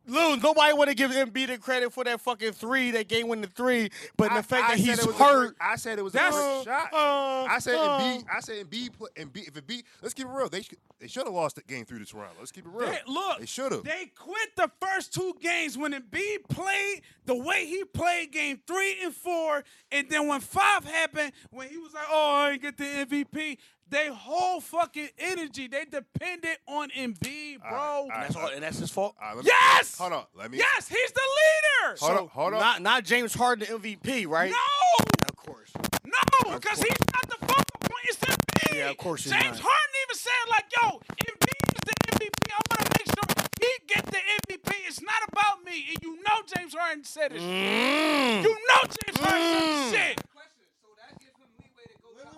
Know- 0.07 0.35
nobody 0.37 0.73
want 0.73 0.89
to 0.91 0.95
give 0.95 1.11
Embiid 1.11 1.49
the 1.49 1.59
credit 1.59 1.93
for 1.93 2.05
that 2.05 2.21
fucking 2.21 2.53
three, 2.53 2.91
that 2.93 3.09
game 3.09 3.29
winning 3.29 3.51
three. 3.55 3.91
But 4.17 4.33
I- 4.33 4.37
the 4.37 4.43
fact 4.43 4.65
I 4.71 4.77
that 4.77 4.79
he's 4.79 4.99
a 5.07 5.13
hurt. 5.13 5.41
great- 5.41 5.53
I 5.61 5.77
said 5.77 5.99
it 5.99 6.03
was 6.03 6.15
a 6.15 6.19
That's- 6.19 6.35
great 6.35 6.65
shot. 6.65 6.93
uh, 6.93 7.45
I 7.45 7.59
said 7.59 7.75
uh, 7.77 7.99
Embiid. 8.01 8.25
I 8.35 8.41
said 8.41 8.67
Embiid. 8.71 8.91
Embiid. 9.17 9.49
If 9.49 9.55
Embiid, 9.55 9.83
let's 10.03 10.15
keep 10.15 10.27
it 10.27 10.31
real. 10.31 10.49
They 10.49 10.63
should. 10.63 10.79
They 11.01 11.09
should 11.09 11.25
have 11.27 11.35
lost 11.35 11.57
the 11.57 11.63
game 11.63 11.85
through 11.85 11.99
to 11.99 12.05
Toronto. 12.05 12.37
Let's 12.39 12.53
keep 12.53 12.65
it 12.65 12.71
real. 12.73 12.89
They- 12.91 13.01
look, 13.07 13.39
they 13.41 13.47
should 13.47 13.73
have. 13.73 13.85
They 13.85 14.07
quit 14.17 14.55
the 14.57 14.71
first 14.81 15.13
two 15.15 15.35
games 15.41 15.77
when 15.77 15.93
Embiid 15.93 16.49
played 16.49 17.03
the 17.25 17.35
way 17.35 17.67
he 17.67 17.85
played 17.85 18.31
game 18.33 18.61
three 18.67 19.03
and 19.03 19.15
four, 19.15 19.65
and 19.91 20.09
then 20.09 20.27
when 20.29 20.41
five 20.41 20.85
happened, 20.85 21.33
when 21.51 21.69
he 21.69 21.79
was 21.79 21.93
like, 21.93 22.07
"Oh, 22.09 22.35
I 22.35 22.51
ain't 22.53 22.63
get 22.63 22.77
the 22.77 22.85
MVP," 22.85 23.59
they 23.93 24.09
whole 24.09 24.61
fucking 24.61 25.11
energy 25.19 25.69
they 25.69 25.85
depended 25.85 26.57
on 26.67 26.91
Embiid, 26.91 27.61
bro. 27.61 27.71
All 27.79 28.09
right, 28.09 28.15
And 28.17 28.23
that's, 28.25 28.37
all, 28.37 28.49
and 28.49 28.63
that's 28.63 28.79
his 28.79 28.91
fault. 28.91 29.15
All 29.21 29.29
right, 29.29 29.37
let 29.37 29.45
me- 29.45 29.51
Yes. 29.53 29.97
Hold 29.99 30.13
on. 30.15 30.25
Let 30.35 30.51
me. 30.51 30.59
Yes, 30.59 30.89
he's 30.89 31.13
the 31.13 31.21
leader. 31.21 31.97
Hold 32.01 32.19
on. 32.19 32.29
Hold 32.29 32.55
on. 32.55 32.61
Not 32.61 32.83
not 32.83 33.05
James 33.05 33.35
Harden 33.35 33.67
the 33.69 33.79
MVP, 33.97 34.27
right? 34.27 34.51
No, 34.51 35.05
Of 35.29 35.37
course. 35.37 35.71
no, 36.05 36.55
because 36.55 36.79
he's 36.83 36.99
not 37.13 37.29
the 37.29 37.47
focal 37.47 37.79
point. 37.81 38.05
It's 38.09 38.19
Embiid. 38.19 38.77
Yeah, 38.77 38.91
of 38.91 38.97
course 38.97 39.25
he's 39.25 39.33
James 39.33 39.45
not. 39.45 39.61
Harden 39.61 39.95
even 40.03 40.17
said 40.17 40.45
like, 40.51 40.65
"Yo, 40.73 41.01
Embiid 41.29 41.69
is 41.77 41.85
the 41.87 41.95
MVP. 42.17 42.51
I 42.51 42.61
want 42.71 42.81
to 42.81 42.99
make 42.99 43.07
sure 43.07 43.47
he 43.61 43.71
get 43.87 44.07
the 44.07 44.19
MVP. 44.49 44.73
It's 44.89 45.03
not 45.03 45.23
about 45.31 45.65
me." 45.65 45.87
And 45.91 45.99
you 46.03 46.17
know 46.23 46.41
James 46.57 46.75
Harden 46.75 47.05
said 47.05 47.33
it. 47.33 47.41
Mm. 47.43 48.43
You 48.43 48.51
know 48.69 48.81
James 48.89 49.19
Harden 49.21 49.43
said 49.43 49.63
this 49.63 49.91
shit. 49.93 50.17
Question. 50.33 50.67
So 50.81 50.89
that 50.97 51.21
gives 51.21 51.37
him 51.37 51.49
leeway 51.61 51.87
to 51.93 51.99
go. 52.01 52.09
drop 52.17 52.33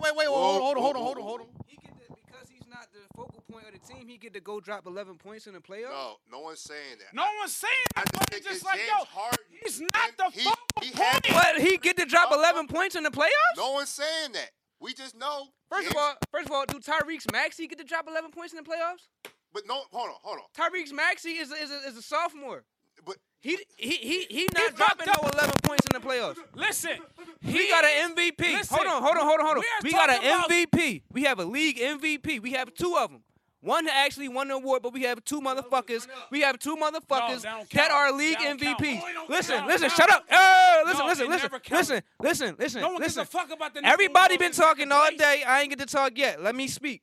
Wait, 0.00 0.16
wait, 0.16 0.16
wait, 0.16 0.26
hold, 0.28 0.62
hold 0.62 0.76
on, 0.76 0.82
hold 0.82 0.96
on, 0.96 1.02
hold 1.02 1.16
on, 1.18 1.22
hold 1.24 1.40
on. 1.42 1.46
He 1.66 1.76
get 1.76 1.92
the, 1.98 2.14
because 2.14 2.48
he's 2.48 2.66
not 2.68 2.86
the 2.92 3.00
focal 3.14 3.42
point 3.52 3.66
of 3.66 3.72
the 3.72 3.92
team. 3.92 4.08
He 4.08 4.16
get 4.16 4.32
to 4.34 4.40
go 4.40 4.60
drop 4.60 4.86
11 4.86 5.16
points 5.16 5.46
in 5.46 5.54
the 5.54 5.60
playoffs. 5.60 5.90
No, 5.92 6.16
no 6.30 6.40
one's 6.40 6.60
saying 6.60 6.98
that. 6.98 7.14
No 7.14 7.26
one's 7.38 7.54
saying 7.54 7.72
I 7.96 8.00
that, 8.02 8.12
just 8.12 8.18
but 8.20 8.30
think 8.30 8.44
just 8.46 8.64
like, 8.64 8.78
James 8.78 8.88
yo, 8.88 9.04
Harden 9.04 9.44
he's 9.62 9.80
not 9.80 10.10
the 10.16 10.30
he- 10.32 10.40
focal 10.40 10.56
he 10.82 10.90
point. 10.92 11.26
But 11.30 11.60
he 11.60 11.76
get 11.76 11.96
to 11.98 12.06
drop 12.06 12.32
Uh, 12.32 12.36
11 12.36 12.66
points 12.68 12.96
in 12.96 13.02
the 13.02 13.10
playoffs. 13.10 13.56
No 13.56 13.72
one's 13.72 13.88
saying 13.90 14.32
that. 14.32 14.50
We 14.80 14.94
just 14.94 15.14
know. 15.14 15.48
First 15.68 15.90
of 15.90 15.96
all, 15.96 16.14
first 16.32 16.46
of 16.46 16.52
all, 16.52 16.64
do 16.66 16.78
Tyrese 16.80 17.30
Maxey 17.30 17.66
get 17.66 17.78
to 17.78 17.84
drop 17.84 18.08
11 18.08 18.30
points 18.30 18.54
in 18.54 18.62
the 18.62 18.68
playoffs? 18.68 19.08
but 19.52 19.64
no, 19.66 19.82
hold 19.92 20.08
on, 20.08 20.14
hold 20.22 20.38
on. 20.38 20.44
Tyrese 20.56 20.92
Maxey 20.92 21.30
is 21.32 21.50
a, 21.52 21.56
is 21.56 21.70
a, 21.70 21.88
is 21.88 21.96
a 21.98 22.02
sophomore. 22.02 22.64
But 23.04 23.16
He 23.40 23.56
he 23.76 23.90
he 23.96 24.26
he 24.30 24.48
not 24.54 24.76
fucked 24.76 25.04
dropping 25.04 25.06
no 25.22 25.28
11 25.32 25.54
points 25.62 25.86
in 25.92 26.00
the 26.00 26.06
playoffs. 26.06 26.36
Listen, 26.54 26.98
We 27.42 27.68
got 27.70 27.84
an 27.84 28.14
MVP. 28.14 28.38
Listen, 28.38 28.76
hold 28.76 28.86
on, 28.86 29.02
hold 29.02 29.16
on, 29.16 29.24
hold 29.26 29.40
on, 29.40 29.46
hold 29.46 29.56
on. 29.58 29.64
we 29.82 29.88
We 29.88 29.92
got 29.92 30.10
an 30.10 30.18
about- 30.18 30.50
MVP. 30.50 31.02
We 31.12 31.22
have 31.24 31.38
a 31.38 31.44
league 31.44 31.78
MVP. 31.78 32.40
We 32.40 32.52
have 32.52 32.74
two 32.74 32.96
of 32.96 33.10
them. 33.10 33.22
One 33.62 33.86
actually 33.88 34.28
won 34.28 34.48
the 34.48 34.54
award, 34.54 34.82
but 34.82 34.94
we 34.94 35.02
have 35.02 35.22
two 35.22 35.40
motherfuckers. 35.42 36.06
We 36.30 36.40
have 36.40 36.58
two 36.58 36.76
motherfuckers 36.76 37.42
that 37.42 37.56
don't 37.58 37.70
that 37.70 37.90
count. 37.90 37.92
are 37.92 38.10
league 38.12 38.38
That 38.38 38.58
don't 38.58 38.60
count. 38.60 38.78
MVPs. 38.80 39.00
No, 39.00 39.06
it 39.08 39.12
don't 39.12 39.30
Listen, 39.30 39.56
count. 39.58 39.68
listen, 39.68 39.88
No. 39.88 39.94
shut 39.94 40.10
up. 40.10 40.24
Hey, 40.30 40.82
listen, 40.86 40.98
No, 41.00 41.06
listen, 41.06 41.24
it 41.26 41.28
listen, 41.30 41.42
never 41.44 41.58
counts. 41.60 41.90
listen, 41.90 42.02
listen, 42.22 42.56
listen, 42.58 42.80
no 42.80 42.88
one 42.88 43.02
gives 43.02 43.16
listen. 43.16 43.22
a 43.22 43.26
fuck 43.26 43.50
about 43.50 43.74
the 43.74 43.84
Everybody 43.84 44.38
been 44.38 44.50
Nicolas 44.52 44.56
talking 44.66 44.90
all 44.92 45.06
Place. 45.08 45.18
day. 45.18 45.42
I 45.46 45.60
ain't 45.60 45.68
get 45.70 45.78
to 45.78 45.86
talk 45.86 46.12
yet. 46.16 46.42
Let 46.42 46.54
me 46.54 46.68
speak. 46.68 47.02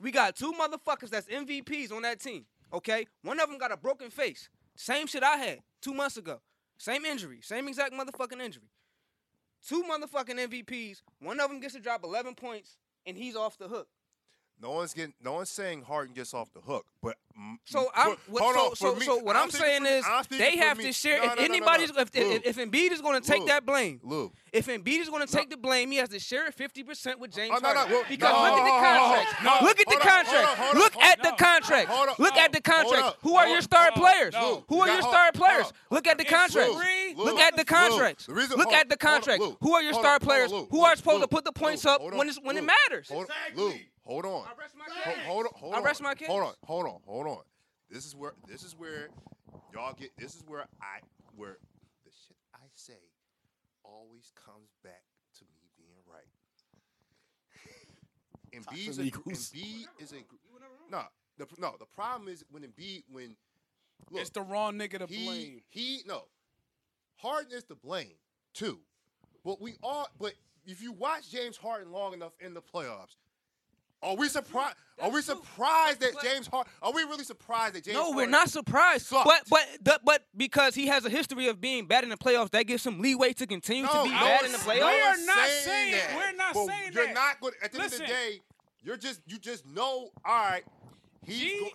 We 0.00 0.10
got 0.10 0.34
two 0.34 0.52
motherfuckers 0.52 1.10
that's 1.10 1.28
MVPs 1.28 1.92
on 1.92 2.02
that 2.02 2.20
team. 2.20 2.46
Okay, 2.72 3.06
one 3.22 3.38
of 3.40 3.48
them 3.48 3.58
got 3.58 3.70
a 3.72 3.76
broken 3.76 4.10
face. 4.10 4.48
Same 4.78 5.08
shit 5.08 5.24
I 5.24 5.36
had 5.36 5.58
two 5.82 5.92
months 5.92 6.16
ago. 6.16 6.40
Same 6.78 7.04
injury. 7.04 7.40
Same 7.42 7.66
exact 7.66 7.92
motherfucking 7.92 8.40
injury. 8.40 8.70
Two 9.66 9.82
motherfucking 9.82 10.38
MVPs. 10.48 11.02
One 11.20 11.40
of 11.40 11.50
them 11.50 11.58
gets 11.58 11.74
to 11.74 11.80
drop 11.80 12.04
11 12.04 12.36
points, 12.36 12.76
and 13.04 13.16
he's 13.16 13.34
off 13.34 13.58
the 13.58 13.66
hook. 13.66 13.88
No 14.60 14.72
one's 14.72 14.92
getting. 14.94 15.14
No 15.22 15.34
one's 15.34 15.50
saying 15.50 15.82
Harden 15.82 16.14
gets 16.14 16.34
off 16.34 16.52
the 16.52 16.60
hook. 16.60 16.86
But 17.02 17.16
So 17.64 17.88
I'm 17.94 18.10
but- 18.10 18.18
what, 18.28 18.42
hold 18.56 18.76
so 18.76 18.88
on, 18.88 18.94
so, 18.94 18.98
me- 18.98 19.06
so 19.06 19.16
what 19.18 19.36
I'm, 19.36 19.50
speaking 19.50 19.66
saying 19.66 19.82
me- 19.84 19.90
is 19.90 20.04
I'm 20.08 20.24
they 20.30 20.56
have 20.56 20.78
me. 20.78 20.84
to 20.84 20.92
share. 20.92 21.18
No, 21.24 21.32
if 21.32 21.38
no, 21.38 21.44
anybody's 21.44 21.94
no. 21.94 22.00
if, 22.02 22.10
if, 22.14 22.44
if 22.44 22.56
Embiid 22.56 22.90
is 22.90 23.00
going 23.00 23.20
to 23.20 23.26
take 23.26 23.46
that 23.46 23.64
blame, 23.64 24.00
Look. 24.02 24.32
if 24.52 24.66
Embiid 24.66 24.98
is 25.00 25.08
going 25.08 25.24
to 25.24 25.32
take 25.32 25.48
the 25.48 25.56
blame, 25.56 25.90
he 25.92 25.98
has 25.98 26.08
to 26.08 26.18
share 26.18 26.48
it 26.48 26.56
50% 26.56 27.18
with 27.20 27.32
James 27.32 27.54
Oh, 27.56 27.60
Harden. 27.60 27.92
well, 27.92 28.04
because 28.08 28.32
look 28.32 28.58
at 28.58 28.64
the 28.66 28.80
contracts. 28.80 29.62
look 29.62 29.78
at 29.78 29.86
the 29.86 29.94
hold 29.94 30.02
on, 30.02 30.56
hold 30.56 30.68
on, 30.68 30.74
contracts. 30.74 30.74
Look 30.74 31.00
at 31.02 31.22
the 31.22 31.28
on, 31.28 32.08
Look 32.18 32.36
at 32.36 32.52
the 32.52 32.60
contracts. 32.60 33.16
Who 33.22 33.36
are 33.36 33.46
your 33.48 33.60
star 33.62 33.92
players? 33.92 34.34
Who 34.68 34.80
are 34.80 34.88
your 34.88 35.02
star 35.02 35.32
players? 35.32 35.72
Look 35.90 36.06
at 36.08 36.18
the 36.18 36.24
It's 36.24 36.32
contracts. 36.32 36.74
Look 37.16 37.38
at 37.38 37.56
the 37.56 37.60
Lou, 37.60 37.64
contracts. 37.64 38.28
Look 38.28 38.72
at 38.72 38.88
the 38.88 38.96
contracts. 38.96 39.46
Who 39.60 39.74
are 39.74 39.82
your 39.82 39.92
star 39.92 40.04
on, 40.04 40.20
hold 40.20 40.22
on, 40.22 40.26
players? 40.26 40.50
Who 40.70 40.80
are 40.84 40.96
supposed 40.96 41.22
to 41.22 41.28
put 41.28 41.44
the 41.44 41.52
points 41.52 41.84
up 41.86 42.02
when 42.02 42.28
when 42.42 42.56
it 42.56 42.64
matters? 42.64 43.10
Exactly. 43.10 43.86
Lou, 44.08 44.14
hold 44.14 44.24
on. 44.24 44.46
I 44.48 44.60
rest 44.60 44.74
my 44.76 44.84
Hold, 44.88 45.16
case. 45.16 45.24
hold 45.26 45.46
on, 45.46 45.52
hold 45.54 45.74
I 45.74 45.78
on. 45.78 45.84
rest 45.84 46.02
my 46.02 46.14
case. 46.14 46.28
Hold 46.28 46.42
on, 46.44 46.54
hold 46.64 46.86
on, 46.86 46.98
hold 47.06 47.26
on. 47.26 47.38
This 47.90 48.04
is 48.06 48.14
where 48.16 48.32
this 48.46 48.62
is 48.64 48.74
where 48.76 49.08
y'all 49.72 49.94
get. 49.94 50.10
This 50.18 50.34
is 50.34 50.42
where 50.46 50.66
I 50.82 51.00
where 51.36 51.58
the 52.04 52.10
shit 52.10 52.36
I 52.54 52.58
say 52.74 52.92
always 53.84 54.32
comes 54.34 54.70
back 54.82 55.02
to 55.38 55.44
me 55.44 55.68
being 55.76 55.96
right. 56.06 56.24
Embiid's 58.54 58.96
to 58.96 59.02
a 59.02 59.04
me, 59.04 59.10
gr- 59.10 59.20
Goose. 59.20 59.50
Embiid 59.50 59.86
is 59.98 60.12
a 60.12 60.16
gr- 60.16 60.36
no. 60.90 61.02
The 61.38 61.46
no 61.58 61.76
the 61.78 61.86
problem 61.86 62.28
is 62.28 62.44
when 62.50 62.62
Embiid 62.62 63.04
when 63.10 63.36
look 64.10 64.20
It's 64.22 64.30
the 64.30 64.42
wrong 64.42 64.74
nigga 64.74 64.98
to 64.98 65.06
he 65.06 65.24
blame. 65.24 65.62
he 65.68 66.02
no 66.06 66.24
Harden 67.16 67.52
is 67.52 67.64
to 67.64 67.74
blame 67.76 68.14
too, 68.54 68.80
but 69.44 69.60
we 69.60 69.74
all 69.82 70.08
but 70.18 70.34
if 70.66 70.82
you 70.82 70.92
watch 70.92 71.30
James 71.30 71.56
Harden 71.56 71.92
long 71.92 72.12
enough 72.12 72.32
in 72.40 72.54
the 72.54 72.60
playoffs, 72.62 73.16
are 74.02 74.16
we 74.16 74.28
surprised? 74.28 74.76
Are 75.00 75.10
we 75.10 75.22
surprised 75.22 76.00
that 76.00 76.12
James 76.22 76.48
Harden? 76.48 76.72
Are 76.82 76.92
we 76.92 77.02
really 77.04 77.22
surprised 77.24 77.74
that 77.74 77.84
James? 77.84 77.96
Hart. 77.96 78.10
No, 78.10 78.16
we're 78.16 78.26
not 78.26 78.50
surprised. 78.50 79.06
sucked? 79.06 79.26
But 79.26 79.42
but 79.48 79.66
the, 79.82 80.00
but 80.04 80.24
because 80.36 80.74
he 80.74 80.86
has 80.88 81.04
a 81.04 81.10
history 81.10 81.46
of 81.48 81.60
being 81.60 81.86
bad 81.86 82.02
in 82.04 82.10
the 82.10 82.16
playoffs, 82.16 82.50
that 82.50 82.64
gives 82.66 82.84
him 82.84 83.00
leeway 83.00 83.32
to 83.34 83.46
continue 83.46 83.84
No, 83.84 83.88
to 83.92 84.02
be 84.04 84.08
no 84.10 84.14
bad 84.20 84.42
one's- 84.42 84.44
in 84.46 84.52
the 84.52 84.58
no 84.58 84.64
playoffs. 84.64 84.94
We 84.94 85.00
are 85.00 85.26
not 85.26 85.48
saying- 85.48 85.92
that. 85.92 86.16
we're 86.16 86.36
not 86.36 86.54
But 86.54 86.66
saying 86.66 86.92
you're 86.92 87.06
that. 87.06 87.14
not 87.14 87.40
good. 87.40 87.54
At 87.62 87.72
the 87.72 87.78
end 87.82 87.92
of 87.92 87.98
the 87.98 88.06
day, 88.06 88.40
you're 88.82 88.96
just 88.96 89.20
you 89.26 89.38
just 89.38 89.66
know. 89.66 90.10
All 90.24 90.34
right, 90.34 90.64
he's 91.24 91.38
G, 91.38 91.58
go- 91.60 91.66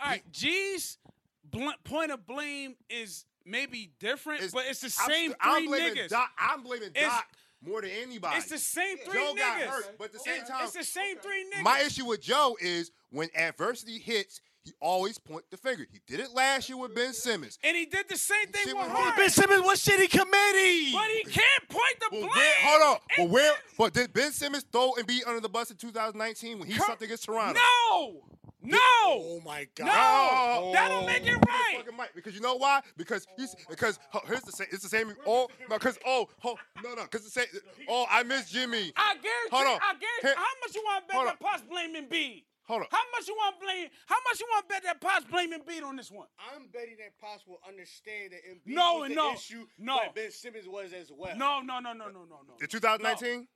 all 0.00 0.08
right, 0.10 0.22
G's 0.32 0.98
bl- 1.44 1.70
point 1.84 2.10
of 2.10 2.26
blame 2.26 2.76
is 2.90 3.24
maybe 3.46 3.90
different, 4.00 4.40
It's- 4.40 4.52
but 4.52 4.66
it's 4.66 4.80
the 4.80 4.94
I'm, 5.02 5.10
same 5.10 5.34
I'm 5.40 5.60
3 5.62 5.66
blaming 5.68 5.94
niggas. 5.94 6.08
Doc. 6.08 6.30
I'm 6.38 6.62
blaming 6.62 6.88
It's- 6.88 7.04
Doc 7.10 7.26
more 7.62 7.80
than 7.82 7.90
anybody. 7.90 8.36
It's 8.38 8.48
the 8.50 8.58
same 8.58 8.98
three 8.98 9.14
Joe 9.14 9.32
niggas. 9.34 9.38
got 9.38 9.60
hurt, 9.60 9.98
but 9.98 10.04
at 10.06 10.12
the 10.12 10.18
same 10.20 10.42
It- 10.42 10.46
time, 10.46 10.64
it's 10.64 10.72
the 10.72 10.84
same 10.84 11.18
three 11.18 11.44
niggas. 11.52 11.62
my 11.62 11.80
issue 11.80 12.04
with 12.06 12.20
Joe 12.20 12.56
is 12.60 12.90
when 13.10 13.28
adversity 13.34 13.98
hits, 13.98 14.40
he 14.64 14.72
always 14.80 15.16
point 15.16 15.44
the 15.50 15.56
finger. 15.56 15.86
He 15.92 16.00
did 16.08 16.18
it 16.18 16.32
last 16.32 16.68
year 16.68 16.76
with 16.76 16.92
Ben 16.94 17.12
Simmons. 17.12 17.56
and 17.62 17.76
he 17.76 17.86
did 17.86 18.08
the 18.08 18.16
same 18.16 18.48
thing 18.48 18.66
with 18.66 18.74
was 18.76 18.88
Harden. 18.88 19.12
Ben 19.16 19.30
Simmons 19.30 19.62
was 19.64 19.84
shitty 19.84 20.10
committee. 20.10 20.92
But 20.92 21.08
he 21.08 21.22
can't 21.24 21.68
point 21.68 22.00
the 22.00 22.06
But 22.10 22.10
blame. 22.10 22.28
where, 22.30 22.54
hold 22.62 22.82
on. 22.82 22.98
But 23.16 23.28
where? 23.28 23.54
But 23.78 23.92
did 23.94 24.12
Ben 24.12 24.32
Simmons 24.32 24.64
throw 24.72 24.94
and 24.96 25.06
be 25.06 25.22
under 25.24 25.38
the 25.40 25.48
bus 25.48 25.70
in 25.70 25.76
2019 25.76 26.58
when 26.58 26.66
he 26.68 26.74
Come- 26.74 26.86
sucked 26.86 27.02
against 27.02 27.24
Toronto? 27.24 27.60
No, 27.60 28.24
no, 28.66 28.78
Oh 28.78 29.40
my 29.44 29.66
god. 29.74 29.86
no. 29.86 29.92
Oh. 29.94 30.70
that 30.72 30.88
don't 30.88 31.06
make 31.06 31.26
it 31.26 31.40
the 31.40 31.92
right. 31.92 32.08
because 32.14 32.34
you 32.34 32.40
know 32.40 32.56
why? 32.56 32.80
Because 32.96 33.26
he's 33.36 33.54
because 33.68 33.98
ho- 34.10 34.22
here's 34.26 34.42
the 34.42 34.52
same. 34.52 34.66
It's 34.72 34.82
the 34.82 34.88
same. 34.88 35.14
Oh 35.26 35.48
no, 35.68 35.76
because 35.78 35.98
oh, 36.06 36.28
oh 36.44 36.56
no 36.82 36.94
no 36.94 37.02
because 37.02 37.24
the 37.24 37.30
same. 37.30 37.46
Oh, 37.88 38.06
I 38.10 38.22
miss 38.22 38.50
Jimmy. 38.50 38.92
I 38.96 39.14
guarantee. 39.14 39.50
Hold 39.50 39.66
on. 39.66 39.80
I 39.82 39.94
guarantee. 39.94 40.40
How 40.40 40.46
much 40.60 40.74
you 40.74 40.82
want 40.84 41.08
to 41.08 41.14
bet 41.14 41.26
that 41.26 41.40
Potts 41.40 41.62
blaming 41.68 42.06
B? 42.10 42.44
Hold 42.68 42.82
on. 42.82 42.88
How 42.90 43.02
much 43.14 43.28
you 43.28 43.34
want 43.38 43.60
blame? 43.60 43.88
How 44.06 44.16
much 44.28 44.40
you 44.40 44.46
want 44.50 44.68
bet 44.68 44.82
that 44.82 45.00
Potts 45.00 45.24
blaming 45.30 45.60
B 45.66 45.80
on 45.82 45.94
this 45.96 46.10
one? 46.10 46.26
I'm 46.52 46.66
betting 46.72 46.96
that 46.98 47.16
Potts 47.20 47.46
will 47.46 47.60
understand 47.66 48.32
that 48.32 48.42
Embiid 48.42 48.74
No, 48.74 48.98
was 48.98 49.08
the 49.10 49.14
no, 49.14 49.32
issue, 49.34 49.66
no. 49.78 49.96
but 50.04 50.14
Ben 50.16 50.30
Simmons 50.32 50.66
was 50.66 50.92
as 50.92 51.12
well. 51.14 51.36
No, 51.36 51.60
no, 51.60 51.78
no, 51.78 51.92
no, 51.92 52.06
no, 52.08 52.26
no, 52.26 52.40
no. 52.42 52.54
In 52.60 52.66
2019. 52.66 53.46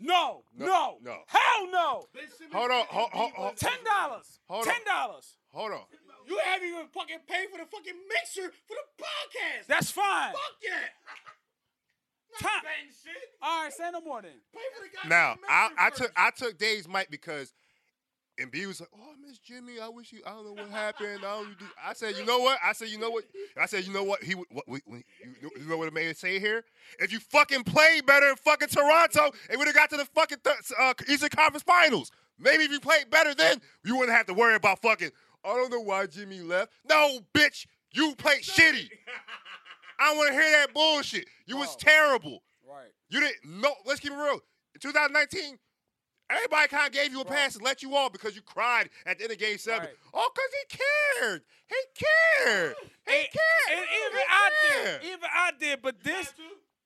No, 0.00 0.44
No, 0.54 0.66
no, 0.66 0.98
no. 1.02 1.16
Hell 1.26 1.70
no. 1.70 2.04
Ben 2.12 2.24
Hold 2.52 2.70
on, 2.70 2.84
hold- 2.88 3.10
hold- 3.10 3.32
hold- 3.32 3.56
Ten 3.56 3.78
dollars. 3.84 4.40
Hold 4.48 4.66
on. 4.68 4.74
Ten 4.74 4.84
dollars. 4.84 5.36
Hold 5.52 5.72
on. 5.72 5.82
You 6.26 6.38
haven't 6.44 6.68
even 6.68 6.86
fucking 6.88 7.20
paid 7.26 7.48
for 7.50 7.56
the 7.58 7.64
fucking 7.64 7.94
mixer 8.12 8.52
for 8.66 8.74
the 8.76 9.02
podcast. 9.02 9.66
That's 9.66 9.90
fine. 9.90 10.32
Fuck 10.32 10.40
that. 10.68 10.90
Time. 12.38 12.50
Not 12.52 12.62
betting 12.64 12.92
shit. 13.02 13.22
All 13.40 13.62
right, 13.64 13.72
say 13.72 13.90
no 13.90 14.00
more 14.02 14.20
then. 14.20 14.32
Pay 14.52 14.60
for 14.76 14.84
the 14.84 14.90
goddamn 14.94 15.08
Now 15.08 15.36
I, 15.48 15.86
I 15.86 15.90
took 15.90 16.12
I 16.14 16.30
took 16.30 16.58
Dave's 16.58 16.86
mic 16.86 17.10
because 17.10 17.52
Embiid 18.40 18.66
was 18.66 18.80
like, 18.80 18.88
"Oh, 18.94 19.14
miss 19.26 19.38
Jimmy. 19.38 19.80
I 19.80 19.88
wish 19.88 20.12
you. 20.12 20.20
I 20.26 20.30
don't 20.30 20.44
know 20.44 20.52
what 20.62 20.70
happened. 20.70 21.18
I 21.24 21.42
don't 21.42 21.58
do." 21.58 21.64
I 21.84 21.92
said, 21.92 22.16
"You 22.16 22.24
know 22.24 22.38
what?" 22.38 22.58
I 22.62 22.72
said, 22.72 22.88
"You 22.88 22.98
know 22.98 23.10
what?" 23.10 23.24
I 23.56 23.66
said, 23.66 23.84
"You 23.86 23.92
know 23.92 24.04
what?" 24.04 24.22
He 24.22 24.34
would. 24.34 24.46
What, 24.50 24.68
we, 24.68 24.80
we, 24.86 25.04
you, 25.22 25.34
know- 25.42 25.50
you 25.60 25.68
know 25.68 25.76
what 25.76 25.88
it 25.88 25.94
made 25.94 26.06
it 26.08 26.16
say 26.18 26.38
here? 26.38 26.64
If 26.98 27.12
you 27.12 27.18
fucking 27.20 27.64
played 27.64 28.06
better 28.06 28.28
in 28.28 28.36
fucking 28.36 28.68
Toronto, 28.68 29.30
it 29.50 29.58
would 29.58 29.66
have 29.66 29.74
got 29.74 29.90
to 29.90 29.96
the 29.96 30.04
fucking 30.06 30.38
th- 30.44 30.56
uh, 30.78 30.94
Eastern 31.08 31.30
Conference 31.30 31.62
Finals. 31.64 32.10
Maybe 32.38 32.64
if 32.64 32.70
you 32.70 32.78
played 32.80 33.10
better 33.10 33.34
then, 33.34 33.60
you 33.84 33.96
wouldn't 33.96 34.16
have 34.16 34.26
to 34.26 34.34
worry 34.34 34.54
about 34.54 34.80
fucking. 34.80 35.10
I 35.44 35.48
don't 35.54 35.70
know 35.70 35.80
why 35.80 36.06
Jimmy 36.06 36.40
left. 36.40 36.72
No, 36.88 37.20
bitch, 37.34 37.66
you 37.92 38.14
played 38.16 38.42
shitty. 38.42 38.88
I 40.00 40.08
don't 40.10 40.16
want 40.18 40.28
to 40.28 40.34
hear 40.34 40.50
that 40.52 40.72
bullshit. 40.72 41.26
You 41.46 41.56
was 41.56 41.74
terrible. 41.76 42.42
Right. 42.68 42.90
You 43.08 43.20
didn't 43.20 43.60
know. 43.60 43.72
Let's 43.84 43.98
keep 44.00 44.12
it 44.12 44.16
real. 44.16 44.40
In 44.74 44.80
2019, 44.80 45.58
everybody 46.30 46.68
kind 46.68 46.86
of 46.86 46.92
gave 46.92 47.12
you 47.12 47.20
a 47.20 47.24
pass 47.24 47.54
and 47.54 47.64
let 47.64 47.82
you 47.82 47.94
off 47.96 48.12
because 48.12 48.34
you 48.36 48.42
cried 48.42 48.90
at 49.06 49.18
the 49.18 49.24
end 49.24 49.32
of 49.32 49.38
Game 49.38 49.58
Seven. 49.58 49.80
Right. 49.86 49.94
Oh, 50.14 50.30
cause 50.34 50.44
he 50.70 50.78
cared. 51.20 51.42
He 51.66 51.76
cared. 51.94 52.74
He 53.06 53.14
And, 53.14 53.28
cared. 53.32 53.78
and 53.78 53.86
even 54.06 54.18
He 54.18 54.24
I 54.28 54.50
cared. 54.70 55.00
did. 55.02 55.08
Even 55.12 55.28
I 55.34 55.50
did. 55.58 55.82
But 55.82 56.02
this, 56.02 56.32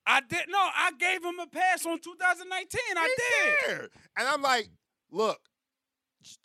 I 0.05 0.21
did. 0.21 0.45
No, 0.49 0.57
I 0.59 0.91
gave 0.99 1.23
him 1.23 1.39
a 1.39 1.47
pass 1.47 1.85
on 1.85 1.99
2019. 1.99 2.79
I 2.97 3.15
did. 3.17 3.67
cared. 3.67 3.89
And 4.17 4.27
I'm 4.27 4.41
like, 4.41 4.69
look, 5.11 5.39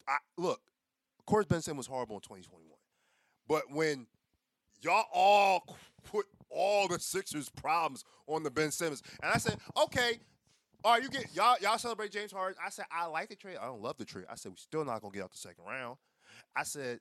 I, 0.08 0.16
look. 0.36 0.60
Of 1.18 1.26
course, 1.26 1.46
Ben 1.46 1.60
Simmons 1.60 1.88
was 1.88 1.94
horrible 1.94 2.16
in 2.16 2.22
2021, 2.22 2.78
but 3.46 3.70
when 3.70 4.06
y'all 4.80 5.04
all 5.12 5.76
put 6.04 6.24
all 6.50 6.88
the 6.88 6.98
Sixers' 6.98 7.50
problems 7.50 8.02
on 8.26 8.42
the 8.42 8.50
Ben 8.50 8.70
Simmons, 8.70 9.02
and 9.22 9.30
I 9.32 9.36
said, 9.36 9.58
okay. 9.76 10.20
All 10.84 10.92
right, 10.92 11.02
you 11.02 11.08
get 11.08 11.26
y'all. 11.34 11.56
Y'all 11.60 11.78
celebrate 11.78 12.12
James 12.12 12.30
Harden. 12.30 12.56
I 12.64 12.70
said 12.70 12.84
I 12.92 13.06
like 13.06 13.28
the 13.28 13.36
trade. 13.36 13.56
I 13.60 13.66
don't 13.66 13.82
love 13.82 13.96
the 13.98 14.04
trade. 14.04 14.26
I 14.30 14.36
said 14.36 14.52
we 14.52 14.56
still 14.56 14.84
not 14.84 15.02
gonna 15.02 15.12
get 15.12 15.24
out 15.24 15.32
the 15.32 15.38
second 15.38 15.64
round. 15.66 15.96
I 16.54 16.62
said 16.62 17.00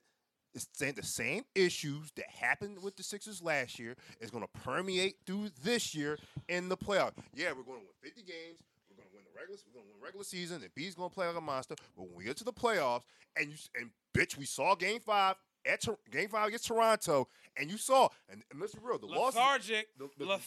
it's 0.54 0.66
the 0.66 1.02
same 1.02 1.44
issues 1.54 2.10
that 2.16 2.26
happened 2.28 2.82
with 2.82 2.96
the 2.96 3.02
Sixers 3.02 3.40
last 3.40 3.78
year 3.78 3.94
is 4.20 4.30
gonna 4.30 4.48
permeate 4.64 5.16
through 5.26 5.50
this 5.62 5.94
year 5.94 6.18
in 6.48 6.68
the 6.68 6.76
playoff. 6.76 7.12
Yeah, 7.34 7.52
we're 7.52 7.62
gonna 7.62 7.78
win 7.78 7.94
50 8.02 8.22
games. 8.22 8.58
We're 8.90 8.96
gonna 8.96 9.10
win 9.14 9.22
the 9.24 9.38
regular. 9.38 9.58
We're 9.66 9.80
gonna 9.80 9.92
win 9.92 10.02
regular 10.02 10.24
season, 10.24 10.62
and 10.62 10.74
B's 10.74 10.96
gonna 10.96 11.10
play 11.10 11.28
like 11.28 11.36
a 11.36 11.40
monster. 11.40 11.76
But 11.96 12.08
when 12.08 12.16
we 12.16 12.24
get 12.24 12.36
to 12.38 12.44
the 12.44 12.52
playoffs, 12.52 13.02
and 13.36 13.50
you 13.50 13.56
and 13.76 13.90
bitch, 14.12 14.36
we 14.36 14.44
saw 14.44 14.74
Game 14.74 15.00
Five 15.00 15.36
at 15.68 15.84
Game 16.10 16.28
Five 16.28 16.48
against 16.48 16.66
Toronto, 16.66 17.28
and 17.56 17.70
you 17.70 17.76
saw. 17.78 18.08
And, 18.30 18.42
and 18.50 18.60
let's 18.60 18.74
be 18.74 18.80
real, 18.82 18.98
the 18.98 19.06
loss 19.06 19.34
Lethargic. 19.34 19.88
the, 19.98 20.08
the, 20.18 20.24
the 20.24 20.24
loss 20.24 20.40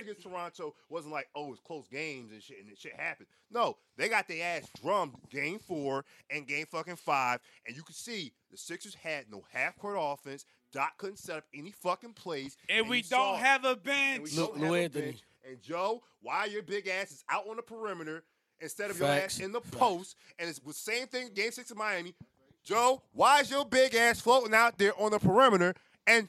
against 0.00 0.22
Toronto 0.22 0.74
wasn't 0.88 1.12
like, 1.12 1.28
oh, 1.34 1.50
it's 1.52 1.60
close 1.60 1.86
games 1.88 2.30
and 2.32 2.42
shit, 2.42 2.58
and 2.66 2.76
shit 2.78 2.94
happened. 2.94 3.28
No, 3.50 3.76
they 3.96 4.08
got 4.08 4.28
their 4.28 4.44
ass 4.58 4.68
drummed 4.82 5.14
game 5.30 5.58
four 5.58 6.04
and 6.30 6.46
game 6.46 6.66
fucking 6.70 6.96
five, 6.96 7.40
and 7.66 7.76
you 7.76 7.82
could 7.82 7.96
see 7.96 8.32
the 8.50 8.56
Sixers 8.58 8.94
had 8.94 9.24
no 9.30 9.42
half 9.52 9.76
court 9.78 9.96
offense. 9.98 10.44
Doc 10.70 10.98
couldn't 10.98 11.18
set 11.18 11.38
up 11.38 11.44
any 11.54 11.70
fucking 11.70 12.12
plays, 12.12 12.56
and 12.68 12.88
we 12.88 12.98
don't 13.02 13.08
saw- 13.08 13.36
have 13.36 13.64
a 13.64 13.70
and 13.70 13.82
bench. 13.82 14.22
we 14.22 14.30
Lou- 14.38 14.46
don't 14.48 14.58
have 14.58 14.68
Lou 14.68 14.74
a 14.74 14.80
Anthony. 14.82 15.04
bench. 15.06 15.22
And 15.48 15.62
Joe, 15.62 16.02
why 16.20 16.44
your 16.44 16.62
big 16.62 16.88
ass 16.88 17.10
is 17.10 17.24
out 17.30 17.48
on 17.48 17.56
the 17.56 17.62
perimeter 17.62 18.22
instead 18.60 18.90
of 18.90 18.96
Facts. 18.98 19.00
your 19.00 19.24
ass 19.24 19.46
in 19.46 19.52
the 19.52 19.60
post, 19.62 20.16
and 20.38 20.46
it's 20.50 20.58
the 20.58 20.74
same 20.74 21.06
thing. 21.06 21.30
Game 21.34 21.52
six 21.52 21.70
of 21.70 21.78
Miami. 21.78 22.12
Joe, 22.68 23.02
why 23.12 23.40
is 23.40 23.50
your 23.50 23.64
big 23.64 23.94
ass 23.94 24.20
floating 24.20 24.52
out 24.54 24.76
there 24.76 24.92
on 25.00 25.12
the 25.12 25.18
perimeter? 25.18 25.74
And 26.06 26.28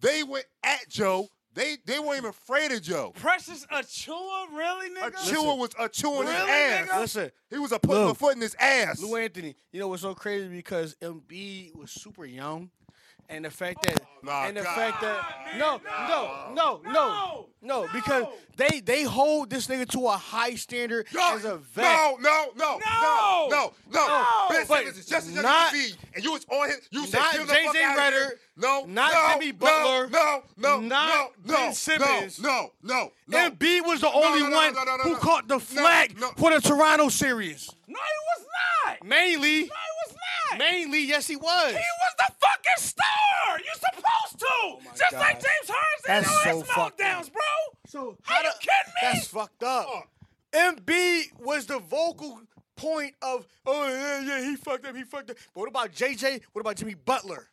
they 0.00 0.24
went 0.24 0.46
at 0.64 0.88
Joe. 0.88 1.28
They 1.54 1.76
they 1.86 2.00
weren't 2.00 2.18
even 2.18 2.30
afraid 2.30 2.72
of 2.72 2.82
Joe. 2.82 3.12
Precious 3.14 3.64
Achiuwa, 3.72 4.46
really, 4.52 4.90
nigga? 4.90 5.12
Achiuwa 5.14 5.56
was 5.56 5.70
a 5.78 5.88
chewing 5.88 6.26
his 6.26 6.36
Really, 6.36 6.50
ass. 6.50 6.88
nigga? 6.88 7.00
Listen, 7.00 7.30
He 7.50 7.58
was 7.58 7.70
a 7.70 7.78
putting 7.78 8.10
a 8.10 8.14
foot 8.14 8.34
in 8.34 8.42
his 8.42 8.56
ass. 8.58 9.00
Lou 9.00 9.14
Anthony, 9.16 9.54
you 9.70 9.78
know 9.78 9.86
what's 9.88 10.02
so 10.02 10.12
crazy 10.14 10.48
because 10.48 10.96
Embiid 10.96 11.76
was 11.76 11.92
super 11.92 12.26
young, 12.26 12.70
and 13.28 13.44
the 13.44 13.50
fact 13.50 13.82
that 13.84 14.00
Nah, 14.22 14.46
and 14.46 14.56
the 14.56 14.62
God. 14.62 14.74
fact 14.74 15.00
that 15.02 15.56
no, 15.58 15.80
no, 16.08 16.52
no, 16.54 16.80
no, 16.84 16.92
No. 16.92 17.46
no, 17.62 17.88
because 17.92 18.26
they 18.56 18.80
they 18.80 19.02
hold 19.04 19.50
this 19.50 19.66
nigga 19.68 19.88
to 19.90 20.06
a 20.08 20.16
high 20.16 20.54
standard 20.56 21.06
No, 21.14 21.36
as 21.36 21.44
a 21.44 21.58
vet. 21.58 21.84
no, 21.84 22.16
no, 22.20 22.46
no, 22.56 22.78
no, 22.78 23.48
no, 23.50 23.72
no. 23.90 24.06
No. 24.08 24.26
Ben 24.50 24.66
Simmons 24.66 24.98
is 24.98 25.06
just 25.06 25.28
as 25.28 25.32
young 25.34 25.42
not- 25.44 25.72
as 25.72 25.78
Embiid, 25.80 25.96
and 26.14 26.24
you 26.24 26.32
was 26.32 26.44
on 26.50 26.68
him. 26.70 26.76
You 26.90 27.06
said 27.06 27.18
not 27.18 27.32
"Get 27.34 27.46
the 27.46 27.54
J.J. 27.54 27.66
fuck 27.66 27.76
outta 27.76 28.10
here." 28.16 28.24
Redick, 28.26 28.38
No, 28.56 28.84
not 28.86 29.12
no, 29.12 29.28
Jimmy 29.34 29.52
Butler, 29.52 30.08
No, 30.08 30.42
no, 30.56 30.80
not 30.80 31.32
no, 31.44 31.54
Ben 31.56 31.74
Simmons. 31.74 32.40
No, 32.40 32.72
no, 32.82 33.12
no. 33.28 33.50
Embiid 33.50 33.86
was 33.86 34.00
the 34.00 34.10
only 34.10 34.40
no, 34.40 34.48
no, 34.48 34.56
one 34.56 34.74
no, 34.74 34.82
no, 34.84 34.96
no, 34.96 35.02
who 35.04 35.12
no. 35.12 35.16
caught 35.18 35.46
the 35.46 35.54
No, 35.56 35.60
flag 35.60 36.18
no. 36.18 36.30
for 36.36 36.50
the 36.52 36.60
Toronto 36.60 37.08
series. 37.10 37.70
No, 37.86 37.98
he 37.98 38.40
was 38.40 38.46
not. 38.86 39.04
Mainly, 39.04 39.60
No, 39.60 39.66
he 39.66 39.68
was 40.58 40.72
mainly, 40.72 41.04
yes, 41.06 41.26
he 41.26 41.36
was. 41.36 41.70
He 41.70 41.76
was 41.76 42.14
the 42.18 42.32
fucking 42.40 42.78
star. 42.78 43.58
You're 43.64 43.74
supposed 43.74 44.38
to. 44.40 44.46
Oh 44.50 44.80
my 44.84 44.90
Just 44.90 45.12
God. 45.12 45.20
like 45.20 45.34
James 45.34 45.68
Harden 45.68 46.00
said 46.04 46.24
That's 46.24 46.28
on 46.28 46.42
so 46.44 46.58
his 46.60 46.68
meltdowns, 46.70 47.32
bro. 47.32 47.42
So 47.88 47.98
Are 48.00 48.04
you 48.42 48.50
the- 48.50 48.58
kidding 48.60 48.92
me? 49.02 49.12
That's 49.12 49.26
fucked 49.28 49.62
up. 49.62 49.88
MB 50.52 51.40
was 51.40 51.66
the 51.66 51.78
vocal 51.78 52.40
point 52.76 53.14
of, 53.22 53.46
oh 53.66 53.88
yeah, 53.88 54.20
yeah, 54.20 54.40
he 54.50 54.56
fucked 54.56 54.86
up, 54.86 54.96
he 54.96 55.02
fucked 55.04 55.30
up. 55.30 55.36
But 55.54 55.60
what 55.60 55.68
about 55.68 55.92
JJ? 55.92 56.42
What 56.52 56.60
about 56.60 56.76
Jimmy 56.76 56.94
Butler? 56.94 57.48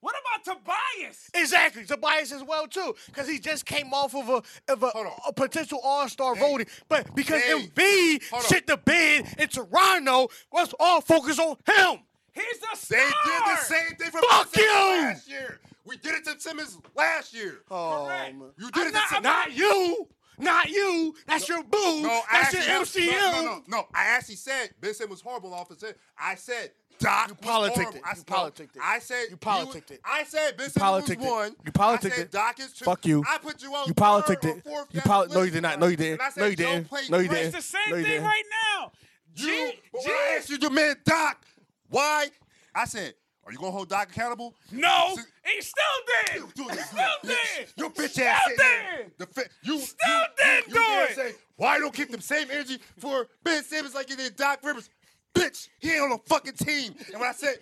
What 0.00 0.14
about 0.14 0.44
Tobias? 0.58 1.28
Exactly, 1.34 1.84
Tobias 1.84 2.30
as 2.32 2.44
well 2.44 2.68
too, 2.68 2.94
because 3.06 3.28
he 3.28 3.38
just 3.40 3.66
came 3.66 3.92
off 3.92 4.14
of 4.14 4.28
a 4.28 4.72
of 4.72 4.82
a, 4.84 4.92
a 5.26 5.32
potential 5.32 5.80
All 5.82 6.08
Star 6.08 6.36
voting. 6.36 6.66
But 6.88 7.12
because 7.16 7.42
Hey. 7.42 7.66
Embiid 7.66 8.28
Hold 8.30 8.42
on. 8.44 8.48
shit 8.48 8.66
the 8.68 8.76
bed 8.76 9.34
in 9.38 9.48
Toronto, 9.48 10.28
was 10.52 10.72
all 10.78 11.00
focused 11.00 11.40
on 11.40 11.56
him. 11.66 12.00
He's 12.38 12.58
a 12.62 12.86
They 12.88 12.96
did 12.96 13.42
the 13.44 13.56
same 13.56 13.96
thing 13.96 14.10
for 14.10 14.20
Fuck 14.20 14.52
Ben 14.52 14.62
Simmons 14.62 14.66
you! 14.96 15.02
last 15.02 15.28
year. 15.28 15.60
We 15.84 15.96
did 15.96 16.14
it 16.16 16.24
to 16.24 16.40
Simmons 16.40 16.78
last 16.94 17.32
year. 17.34 17.60
Oh, 17.70 18.04
Correct. 18.06 18.34
man. 18.36 18.50
You 18.58 18.70
did 18.70 18.80
I'm 18.82 18.88
it 18.88 18.92
not- 18.94 19.08
to 19.08 19.16
I'm 19.16 19.22
Simmons. 19.22 19.24
not 19.24 19.52
you, 19.52 20.08
not 20.38 20.68
you. 20.68 21.14
That's 21.26 21.48
your 21.48 21.62
boo. 21.64 22.02
No, 22.02 22.20
I 22.30 22.42
That's 22.42 22.52
your 22.66 22.80
actually, 22.80 23.06
MCM. 23.08 23.12
No, 23.12 23.32
no, 23.32 23.42
no, 23.42 23.62
no. 23.68 23.88
I 23.94 24.04
actually 24.08 24.36
said 24.36 24.70
Ben 24.80 24.92
Simmons 24.94 25.10
was 25.12 25.20
horrible 25.22 25.54
on 25.54 25.62
offense. 25.62 25.84
I 26.18 26.34
said 26.34 26.70
Doc 27.00 27.28
You 27.28 27.34
was 27.34 27.40
politicked 27.40 27.78
horrible. 27.78 27.98
it. 27.98 28.02
I, 28.04 28.10
You 28.10 28.16
no, 28.18 28.24
politicked 28.36 28.76
it. 28.76 28.82
I 28.84 28.98
said 28.98 29.26
You 29.30 29.36
politicked 29.36 29.90
it. 29.92 30.00
I 30.04 30.24
said 30.24 30.56
Ben 30.56 30.66
You 30.66 30.70
Simmons 30.70 30.74
politicked 30.90 31.20
was 31.22 31.28
it. 31.28 31.32
one. 31.32 31.56
You 31.64 31.72
politicked 31.72 32.14
I 32.14 32.16
said 32.18 32.24
it. 32.26 32.30
Doc 32.32 32.60
is 32.60 32.72
two. 32.72 32.84
Fuck 32.84 33.06
you. 33.06 33.24
I 33.26 33.38
put 33.38 33.62
you 33.62 33.74
on 33.74 33.86
You 33.86 33.94
third 33.94 33.96
politicked 33.96 34.44
or 34.44 34.48
it. 34.58 34.64
fourth 34.64 34.88
You 34.92 35.00
down 35.00 35.04
poli- 35.08 35.28
the 35.28 35.34
no, 35.34 35.38
you 35.40 35.44
list. 35.44 35.54
did 35.54 35.62
not. 35.62 35.78
No, 35.80 35.86
you 35.86 35.96
didn't. 35.96 36.12
And 36.14 36.22
I 36.22 36.30
said 36.30 36.40
No, 36.42 36.46
you 36.48 36.56
Joe 36.56 36.64
didn't. 36.64 36.88
played 36.88 37.10
No, 37.10 37.18
you 37.18 37.28
great. 37.28 37.36
didn't. 37.38 37.54
It's 37.54 37.70
the 37.70 37.78
same 37.78 37.90
No, 37.90 37.96
you 37.96 38.02
thing 38.02 38.12
didn't. 38.12 38.26
right 38.26 38.44
now. 38.76 38.92
You, 39.36 39.46
G, 39.46 39.80
but 39.92 40.02
G, 40.02 40.08
when 40.08 40.16
I 40.16 40.36
asked 40.38 40.50
you, 40.50 40.58
your 40.60 40.70
man 40.70 40.96
Doc, 41.04 41.44
why? 41.90 42.28
I 42.74 42.84
said, 42.84 43.14
are 43.44 43.52
you 43.52 43.58
gonna 43.58 43.70
hold 43.72 43.88
Doc 43.88 44.10
accountable? 44.10 44.54
no, 44.72 45.14
See- 45.16 45.22
he 45.54 45.60
still 45.62 45.84
did. 46.26 46.36
You 46.36 46.48
do 46.54 46.62
He 46.74 46.78
still 46.82 47.04
did. 47.22 47.68
Your 47.76 47.90
bitch 47.90 48.10
Still 48.10 48.26
ass 48.26 48.46
did. 48.46 49.12
The 49.18 49.26
fi- 49.26 49.42
you 49.62 49.78
Still 49.78 50.08
you, 50.08 50.24
did 50.36 50.66
you, 50.74 50.80
you. 50.80 51.06
Say, 51.14 51.32
Why 51.56 51.78
don't 51.78 51.94
keep 51.94 52.10
the 52.10 52.20
same 52.20 52.50
energy 52.50 52.78
for 52.98 53.26
Ben 53.42 53.64
Simmons 53.64 53.94
like 53.94 54.10
you 54.10 54.16
did 54.16 54.36
Doc 54.36 54.60
Rivers? 54.62 54.90
Bitch, 55.34 55.68
he 55.80 55.92
ain't 55.92 56.02
on 56.02 56.12
a 56.12 56.18
fucking 56.26 56.54
team. 56.54 56.94
And 57.10 57.20
when 57.20 57.28
I 57.28 57.32
said, 57.32 57.56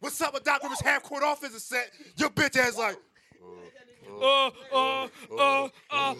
What's 0.00 0.20
up 0.20 0.34
with 0.34 0.42
Doc 0.44 0.62
Rivers 0.62 0.80
half 0.80 1.02
court 1.02 1.22
offensive 1.24 1.60
set? 1.60 1.90
Your 2.16 2.30
bitch 2.30 2.56
ass 2.56 2.76
like, 2.76 2.96
Uh, 4.20 4.50
uh, 4.72 5.08
uh, 5.38 5.68
uh, 5.90 6.14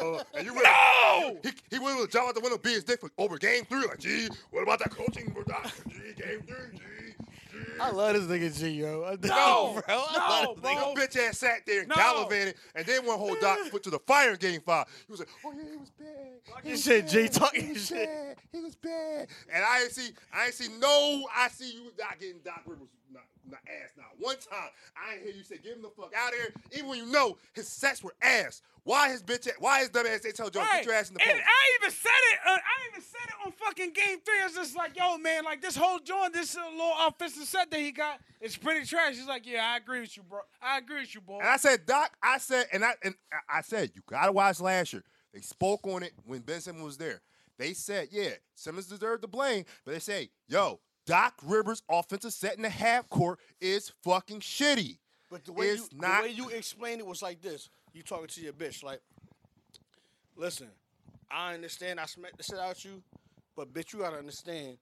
no! 0.00 0.22
and 0.34 0.46
you 0.46 0.54
No! 0.54 1.38
He, 1.42 1.50
he 1.70 1.78
went 1.78 1.98
with 2.00 2.10
John 2.10 2.28
out 2.28 2.34
the 2.34 2.40
window, 2.40 2.58
be 2.58 2.70
his 2.74 2.84
dick 2.84 3.00
for 3.00 3.10
over 3.18 3.38
game 3.38 3.64
three. 3.64 3.86
Like, 3.86 3.98
gee, 3.98 4.28
what 4.50 4.62
about 4.62 4.78
that 4.80 4.90
coaching 4.90 5.32
for 5.32 5.44
Doc? 5.44 5.70
Gee, 5.88 6.14
game 6.22 6.42
three, 6.46 6.78
gee, 6.78 7.14
gee. 7.52 7.58
I 7.80 7.90
love 7.90 8.14
this 8.14 8.24
nigga 8.24 8.58
G, 8.58 8.68
yo. 8.70 9.00
No, 9.22 9.80
bro. 9.86 10.04
I 10.08 10.44
no, 10.44 10.48
love 10.48 10.56
this 10.56 10.62
bro. 10.62 10.70
nigga. 10.70 10.96
Your 10.96 11.06
bitch 11.06 11.28
ass 11.28 11.38
sat 11.38 11.66
there 11.66 11.80
and 11.80 11.88
No. 11.88 11.94
gallivanted, 11.96 12.54
and 12.74 12.86
then 12.86 13.04
one 13.06 13.18
whole 13.18 13.36
Doc 13.40 13.58
put 13.70 13.82
to 13.84 13.90
the 13.90 13.98
fire 14.00 14.30
in 14.32 14.36
game 14.36 14.60
five. 14.60 14.86
He 15.06 15.10
was 15.12 15.20
like, 15.20 15.28
oh 15.44 15.52
yeah, 15.56 15.70
he 15.70 15.76
was 15.76 15.90
bad. 15.90 16.06
He 16.44 16.50
Talking 16.52 16.70
was 16.70 16.82
shit, 16.84 17.04
bad. 17.04 17.10
G, 17.12 17.28
talking 17.28 17.66
he 17.66 17.72
was 17.72 17.86
shit. 17.86 18.06
Bad. 18.08 18.36
He 18.52 18.60
was 18.60 18.74
bad. 18.76 19.28
And 19.52 19.64
I 19.64 19.82
ain't 19.82 19.92
see, 19.92 20.10
I 20.32 20.44
ain't 20.46 20.54
see 20.54 20.68
no, 20.78 21.26
I 21.34 21.48
see 21.48 21.72
you 21.72 21.92
not 21.98 22.18
getting 22.18 22.38
Doc 22.44 22.62
Rivers 22.66 22.88
not, 23.12 23.22
not 23.50 23.60
ass 23.66 23.90
now. 23.96 24.04
One 24.18 24.36
time, 24.36 24.70
I 24.96 25.14
ain't 25.14 25.22
hear 25.24 25.32
you 25.34 25.42
say, 25.44 25.58
get 25.58 25.76
him 25.76 25.82
the 25.82 25.88
fuck 25.90 26.12
out 26.16 26.32
of 26.32 26.38
here, 26.38 26.52
even 26.72 26.88
when 26.90 26.98
you 26.98 27.06
know 27.06 27.36
his 27.52 27.68
sets 27.68 28.02
were 28.02 28.14
ass. 28.22 28.62
Why 28.84 29.10
his 29.10 29.22
bitch, 29.22 29.46
ass- 29.48 29.54
why 29.58 29.80
his 29.80 29.88
dumb 29.88 30.06
ass, 30.06 30.20
they 30.20 30.32
tell 30.32 30.50
Joe, 30.50 30.60
Right. 30.60 30.72
get 30.76 30.84
your 30.86 30.94
ass 30.94 31.08
in 31.08 31.14
the 31.14 31.22
And. 31.22 31.30
I 31.40 31.78
even 31.80 31.90
said 31.90 32.10
it. 32.32 32.38
Uh, 32.44 32.50
I 32.50 32.88
even 32.90 33.02
said 33.02 33.28
it 33.28 33.46
on 33.46 33.52
fucking 33.52 33.92
game 33.92 34.20
three. 34.24 34.40
I 34.42 34.44
was 34.44 34.54
just 34.54 34.76
like, 34.76 34.96
yo, 34.96 35.16
man, 35.16 35.44
like 35.44 35.62
this 35.62 35.74
whole 35.76 35.98
joint, 35.98 36.34
this 36.34 36.54
uh, 36.56 36.60
little 36.70 36.92
offensive 37.06 37.44
set 37.44 37.70
that 37.70 37.80
he 37.80 37.92
got 37.92 38.20
it's 38.40 38.56
pretty 38.58 38.84
trash. 38.86 39.14
He's 39.14 39.26
like, 39.26 39.46
yeah, 39.46 39.64
I 39.72 39.78
agree 39.78 40.00
with 40.00 40.16
you, 40.16 40.22
bro. 40.22 40.40
I 40.60 40.78
agree 40.78 41.00
with 41.00 41.14
you, 41.14 41.22
boy. 41.22 41.38
And 41.38 41.48
I 41.48 41.56
said, 41.56 41.86
Doc, 41.86 42.10
I 42.22 42.36
said, 42.38 42.66
and 42.72 42.84
I 42.84 42.94
and 43.02 43.14
I- 43.32 43.58
I 43.58 43.62
said, 43.62 43.90
you 43.94 44.02
gotta 44.06 44.32
watch 44.32 44.60
last 44.60 44.92
year. 44.92 45.02
They 45.32 45.40
spoke 45.40 45.86
on 45.86 46.02
it 46.02 46.12
when 46.26 46.40
Ben 46.40 46.60
Simmons 46.60 46.84
was 46.84 46.98
there. 46.98 47.22
They 47.56 47.72
said, 47.72 48.08
yeah, 48.10 48.30
Simmons 48.54 48.86
deserved 48.86 49.22
the 49.22 49.28
blame, 49.28 49.64
but 49.84 49.92
they 49.94 50.00
say, 50.00 50.28
yo, 50.48 50.78
Doc 51.06 51.34
Rivers' 51.44 51.82
offensive 51.88 52.32
set 52.32 52.56
in 52.56 52.62
the 52.62 52.68
half 52.70 53.08
court 53.08 53.38
is 53.60 53.92
fucking 54.02 54.40
shitty. 54.40 54.98
But 55.30 55.44
the 55.44 55.52
way, 55.52 55.68
It's 55.68 55.92
you, 55.92 55.98
not- 56.00 56.22
the 56.22 56.28
way 56.28 56.34
you 56.34 56.48
explained 56.50 57.00
it 57.00 57.06
was 57.06 57.22
like 57.22 57.40
this. 57.42 57.68
You 57.92 58.02
talking 58.02 58.26
to 58.28 58.40
your 58.40 58.52
bitch, 58.52 58.82
like, 58.82 59.00
listen, 60.36 60.68
I 61.30 61.54
understand 61.54 62.00
I 62.00 62.06
smacked 62.06 62.36
the 62.38 62.42
shit 62.42 62.58
out 62.58 62.84
you, 62.84 63.02
but 63.56 63.72
bitch, 63.72 63.92
you 63.92 64.00
gotta 64.00 64.16
understand, 64.16 64.78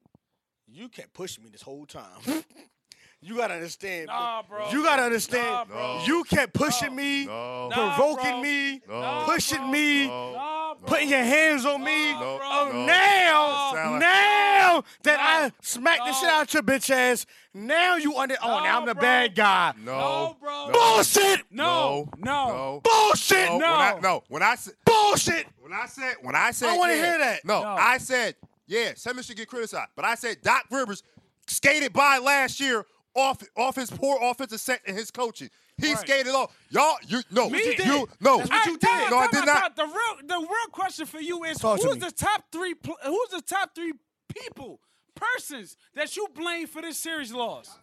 you 0.67 0.89
kept 0.89 1.13
pushing 1.13 1.45
me 1.45 1.51
this 1.51 1.63
whole 1.63 1.87
time. 1.87 2.21
you 3.21 3.37
gotta 3.37 3.55
understand. 3.55 4.07
Nah, 4.07 4.43
bro. 4.43 4.71
You 4.71 4.83
gotta 4.83 5.03
understand. 5.03 5.47
Nah, 5.47 5.65
bro. 5.65 6.03
You 6.07 6.25
kept 6.25 6.55
pushing 6.55 6.95
me, 6.95 7.27
No. 7.27 7.69
Nah, 7.69 7.95
provoking 7.95 8.31
bro. 8.33 8.43
me, 8.43 8.81
No. 8.89 9.23
pushing 9.27 9.59
bro. 9.59 9.71
me, 9.71 10.07
Nah, 10.07 10.33
bro. 10.33 10.52
Putting 10.87 11.09
your 11.09 11.19
hands 11.23 11.65
on 11.65 11.83
me. 11.83 12.13
No, 12.13 12.41
Oh. 12.43 12.71
No. 12.73 12.87
now, 12.87 13.73
Sound 13.75 13.93
like- 13.93 14.01
now 14.01 14.85
that 15.03 15.17
No. 15.17 15.23
I 15.23 15.53
smacked 15.61 16.05
the 16.07 16.13
shit 16.13 16.29
out 16.29 16.55
your 16.55 16.63
bitch 16.63 16.91
ass, 16.91 17.27
now 17.55 17.97
you 17.97 18.17
under. 18.17 18.37
Oh, 18.43 18.61
now 18.63 18.81
I'm 18.81 18.87
the 18.87 18.95
bro. 18.95 19.01
bad 19.03 19.35
guy. 19.35 19.73
No, 19.79 19.93
No, 19.93 20.37
bro. 20.41 20.71
Bullshit. 20.73 21.41
No, 21.51 22.09
no. 22.19 22.49
no. 22.49 22.81
Bullshit. 22.83 23.51
No, 23.53 23.59
No. 23.59 23.71
When 23.71 23.81
I, 23.81 23.99
no, 24.01 24.25
when 24.29 24.43
I 24.43 24.55
said, 24.57 24.75
Bullshit. 24.85 25.47
when 25.61 25.73
I 25.73 25.87
said, 25.87 26.15
when 26.23 26.35
I 26.35 26.51
said, 26.51 26.69
I 26.71 26.77
wanna 26.79 26.95
yeah, 26.95 27.05
hear 27.05 27.19
that. 27.19 27.45
No, 27.45 27.63
No. 27.63 27.69
I 27.69 27.99
said, 27.99 28.37
yeah, 28.67 28.93
Simmons 28.95 29.27
should 29.27 29.37
get 29.37 29.49
criticized, 29.49 29.91
but 29.97 30.05
I 30.05 30.15
said 30.15 30.41
Doc 30.43 30.65
Rivers 30.71 31.03
skated 31.47 31.93
by 31.93 32.19
last 32.19 32.61
year 32.61 32.87
off 33.15 33.43
off 33.57 33.77
his 33.77 33.91
poor 33.91 34.19
offensive 34.23 34.61
set 34.61 34.81
and 34.87 34.97
his 34.97 35.11
coaching. 35.11 35.51
He 35.79 35.89
Right. 35.95 35.99
skated 35.99 36.35
off. 36.35 36.55
Y'all, 36.71 36.97
you 37.07 37.23
no, 37.31 37.49
Me? 37.51 37.59
you, 37.65 37.77
did. 37.77 37.87
no, 38.21 38.39
That's 38.39 38.51
what 38.51 38.67
you 38.67 38.79
time 38.79 38.99
did. 38.99 39.05
out, 39.07 39.11
No, 39.11 39.19
I 39.19 39.27
did 39.29 39.47
not. 39.47 39.77
The 39.77 39.85
real, 39.87 40.17
the 40.25 40.39
real 40.39 40.67
question 40.71 41.07
for 41.07 41.21
you 41.21 41.45
is 41.45 41.59
Talk 41.59 41.81
who's 41.83 41.95
me. 41.95 42.01
the 42.01 42.11
top 42.13 42.45
three? 42.53 42.75
pl- 42.75 42.97
Who's 43.05 43.29
the 43.31 43.41
top 43.43 43.75
three 43.75 43.95
people, 44.29 44.81
persons 45.15 45.77
that 45.95 46.15
you 46.17 46.29
blame 46.35 46.67
for 46.67 46.83
this 46.83 46.99
series 46.99 47.33
loss? 47.33 47.79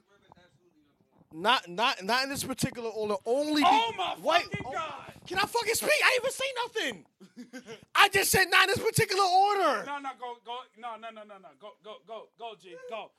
Not, 1.32 1.68
not, 1.68 2.02
not 2.04 2.24
in 2.24 2.30
this 2.30 2.44
particular 2.44 2.90
order. 2.90 3.16
Only. 3.26 3.62
Oh 3.66 3.94
my 3.98 4.16
Wait, 4.22 4.44
fucking 4.46 4.66
oh, 4.66 4.72
god! 4.72 5.14
Can 5.28 5.38
I 5.38 5.42
fucking 5.46 5.76
speak? 5.76 5.92
I 6.04 6.18
didn't 6.20 6.24
even 6.24 6.32
say 6.32 7.54
nothing. 7.54 7.76
I 7.96 8.10
just 8.10 8.32
said 8.32 8.46
not 8.50 8.68
in 8.68 8.76
this 8.76 8.84
particular 8.84 9.24
order. 9.24 9.84
No, 9.86 10.00
no, 10.00 10.10
go, 10.20 10.38
go, 10.44 10.58
no, 10.80 10.96
no, 10.96 11.10
no, 11.12 11.22
no, 11.24 11.36
no, 11.38 11.50
go, 11.60 11.74
go, 11.84 11.98
go, 12.08 12.30
go, 12.40 12.54
G, 12.60 12.76
go. 12.90 13.12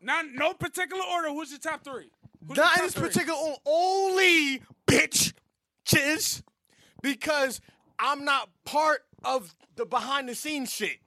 Not 0.00 0.26
no 0.34 0.54
particular 0.54 1.02
order. 1.04 1.30
Who's 1.30 1.50
your 1.50 1.58
top 1.58 1.82
three? 1.82 2.10
Who's 2.46 2.56
Not 2.56 2.76
in 2.78 2.84
this 2.84 2.94
three? 2.94 3.08
particular 3.08 3.38
order. 3.38 3.58
Only 3.66 4.62
bitch, 4.86 5.32
chiz, 5.84 6.42
because 7.02 7.60
I'm 7.98 8.24
not 8.24 8.48
part 8.64 9.00
of 9.24 9.54
the 9.76 9.86
behind 9.86 10.28
the 10.28 10.34
scenes 10.34 10.70
shit. 10.72 10.98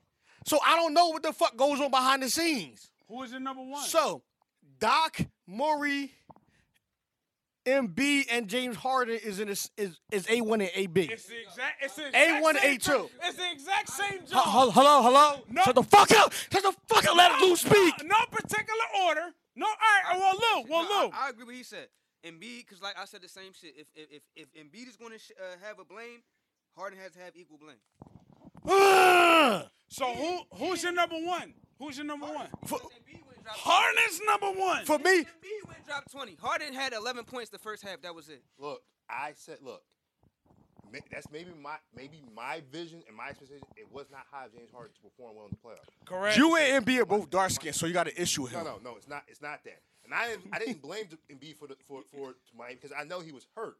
So 0.45 0.59
I 0.65 0.75
don't 0.75 0.93
know 0.93 1.09
what 1.09 1.23
the 1.23 1.33
fuck 1.33 1.55
goes 1.57 1.79
on 1.81 1.91
behind 1.91 2.23
the 2.23 2.29
scenes. 2.29 2.89
Who 3.07 3.21
is 3.23 3.31
your 3.31 3.39
number 3.39 3.61
one? 3.61 3.83
So, 3.83 4.23
Doc, 4.79 5.19
Morey, 5.45 6.11
MB, 7.65 8.25
and 8.31 8.47
James 8.47 8.77
Harden 8.77 9.19
is 9.21 9.39
in 9.41 9.49
a, 9.49 9.51
is 9.51 9.99
is 10.11 10.25
A 10.29 10.39
one 10.41 10.61
and 10.61 10.71
AB. 10.73 11.01
it's 11.01 11.25
the 11.25 11.41
exact. 11.41 11.83
It's 11.83 11.95
the 11.95 12.03
A1 12.03 12.51
exact 12.55 12.83
to 12.83 12.91
same 12.91 12.99
A2. 13.01 13.09
It's 13.23 13.37
the 13.37 13.51
exact 13.51 13.89
same 13.89 14.19
job. 14.25 14.71
hello, 14.73 15.01
hello. 15.03 15.41
No. 15.49 15.63
Shut 15.63 15.75
the 15.75 15.83
fuck 15.83 16.11
up. 16.11 16.31
Shut 16.51 16.63
the 16.63 16.73
fuck 16.87 17.05
up. 17.05 17.15
Let 17.17 17.31
No, 17.39 17.45
Lou 17.47 17.55
speak. 17.57 17.93
No, 18.03 18.07
no 18.07 18.25
particular 18.31 18.83
order. 19.05 19.33
No, 19.57 19.65
all 19.65 19.73
right. 19.73 20.17
Well, 20.19 20.35
Lou. 20.63 20.69
Well, 20.71 20.83
No, 20.83 21.05
Lou. 21.07 21.11
I, 21.13 21.27
I 21.27 21.29
agree 21.31 21.39
with 21.43 21.47
what 21.47 21.55
he 21.55 21.63
said. 21.63 21.87
Embiid, 22.25 22.65
because 22.65 22.81
like 22.81 22.95
I 22.97 23.05
said 23.05 23.21
the 23.21 23.27
same 23.29 23.51
shit. 23.53 23.73
If 23.77 23.87
if 23.95 24.21
if, 24.35 24.47
if 24.47 24.53
Embiid 24.53 24.87
is 24.87 24.95
going 24.95 25.11
to 25.13 25.19
sh- 25.19 25.31
uh, 25.39 25.55
have 25.67 25.79
a 25.79 25.85
blame, 25.85 26.21
Harden 26.75 26.99
has 26.99 27.11
to 27.13 27.19
have 27.19 27.35
equal 27.35 27.57
blame. 27.57 27.77
Ugh. 28.67 29.65
So 29.89 30.05
who 30.13 30.39
who's 30.57 30.83
your 30.83 30.91
number 30.91 31.15
one? 31.15 31.53
Who's 31.79 31.95
your 31.97 32.05
number 32.05 32.25
one? 32.25 32.47
For, 32.65 32.77
Embiid 32.77 33.25
went 33.25 33.37
and 33.37 33.47
Harden's 33.47 34.19
number 34.27 34.51
one. 34.59 34.83
for 34.83 34.99
me, 34.99 35.21
Embiid 35.21 35.65
went 35.65 35.77
and 35.77 35.87
dropped 35.87 36.11
20. 36.11 36.35
Harden 36.41 36.73
had 36.73 36.91
11 36.91 37.23
points 37.23 37.49
the 37.51 37.57
first 37.57 37.83
half. 37.83 38.01
That 38.01 38.13
was 38.13 38.27
it. 38.27 38.43
Look, 38.59 38.81
I 39.09 39.31
said, 39.37 39.59
look, 39.61 39.83
ma- 39.85 39.96
that's 41.11 41.29
maybe 41.31 41.51
my 41.61 41.75
maybe 41.95 42.21
my 42.35 42.61
vision 42.71 43.03
and 43.07 43.15
my 43.15 43.29
expectation. 43.29 43.63
It 43.75 43.91
was 43.91 44.05
not 44.11 44.21
high 44.31 44.45
of 44.45 44.53
James 44.53 44.69
Harden 44.71 44.93
to 44.95 45.01
perform 45.01 45.35
well 45.35 45.45
in 45.45 45.51
the 45.51 45.57
playoffs. 45.57 45.87
Correct. 46.05 46.37
you 46.37 46.55
and 46.55 46.85
MB 46.85 46.99
are 47.01 47.05
both 47.05 47.29
dark 47.29 47.51
skinned, 47.51 47.75
so 47.75 47.85
you 47.85 47.93
got 47.93 48.07
an 48.07 48.13
issue 48.17 48.43
with 48.43 48.53
No, 48.53 48.59
him. 48.59 48.65
no, 48.65 48.79
no. 48.91 48.95
It's 48.95 49.07
not. 49.07 49.23
It's 49.27 49.41
not 49.41 49.63
that. 49.65 49.81
And 50.05 50.13
I 50.13 50.27
didn't. 50.29 50.45
I 50.53 50.59
didn't 50.59 50.81
blame 50.81 51.05
Embiid 51.31 51.57
for 51.57 51.67
the 51.67 51.75
for 51.87 52.01
for 52.13 52.33
Miami 52.57 52.75
because 52.75 52.91
I 52.97 53.03
know 53.03 53.19
he 53.19 53.31
was 53.31 53.45
hurt. 53.55 53.77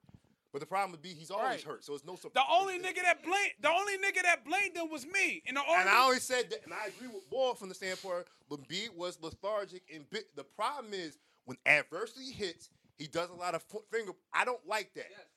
But 0.54 0.62
the 0.62 0.66
problem 0.66 0.92
would 0.92 1.02
be 1.02 1.10
he's 1.10 1.30
always 1.30 1.46
Right. 1.50 1.62
hurt, 1.62 1.84
so 1.84 1.94
it's 1.94 2.06
no 2.06 2.16
surprise. 2.16 2.34
the 2.46 2.54
only 2.54 2.80
nigga 2.80 3.04
that 3.04 3.22
blamed 3.24 3.52
the 3.62 3.70
only 3.70 3.98
nigga 3.98 4.24
that 4.24 4.46
blamed 4.46 4.78
him 4.78 4.90
was 4.90 5.06
me. 5.06 5.44
And 5.46 5.58
the 5.58 5.62
only 5.62 5.76
And 5.82 5.90
I 5.90 5.98
always 5.98 6.24
said 6.24 6.50
that, 6.52 6.64
and 6.64 6.74
I 6.74 6.88
agree 6.88 7.08
with 7.10 7.30
Ball 7.30 7.54
from 7.54 7.70
the 7.70 7.76
standpoint, 7.76 8.26
But 8.50 8.62
Embiid 8.68 8.96
was 8.96 9.20
lethargic. 9.22 9.84
And 9.94 10.10
bit, 10.10 10.34
the 10.36 10.46
problem 10.46 10.94
is 10.94 11.18
when 11.46 11.58
adversity 11.66 12.32
hits, 12.32 12.70
he 12.98 13.08
does 13.08 13.30
a 13.30 13.34
lot 13.34 13.56
of 13.56 13.64
finger. 13.92 14.14
I 14.34 14.46
don't 14.46 14.66
like 14.66 14.94
that. 14.96 15.06
that's 15.10 15.14
true. 15.20 15.20
That's 15.20 15.37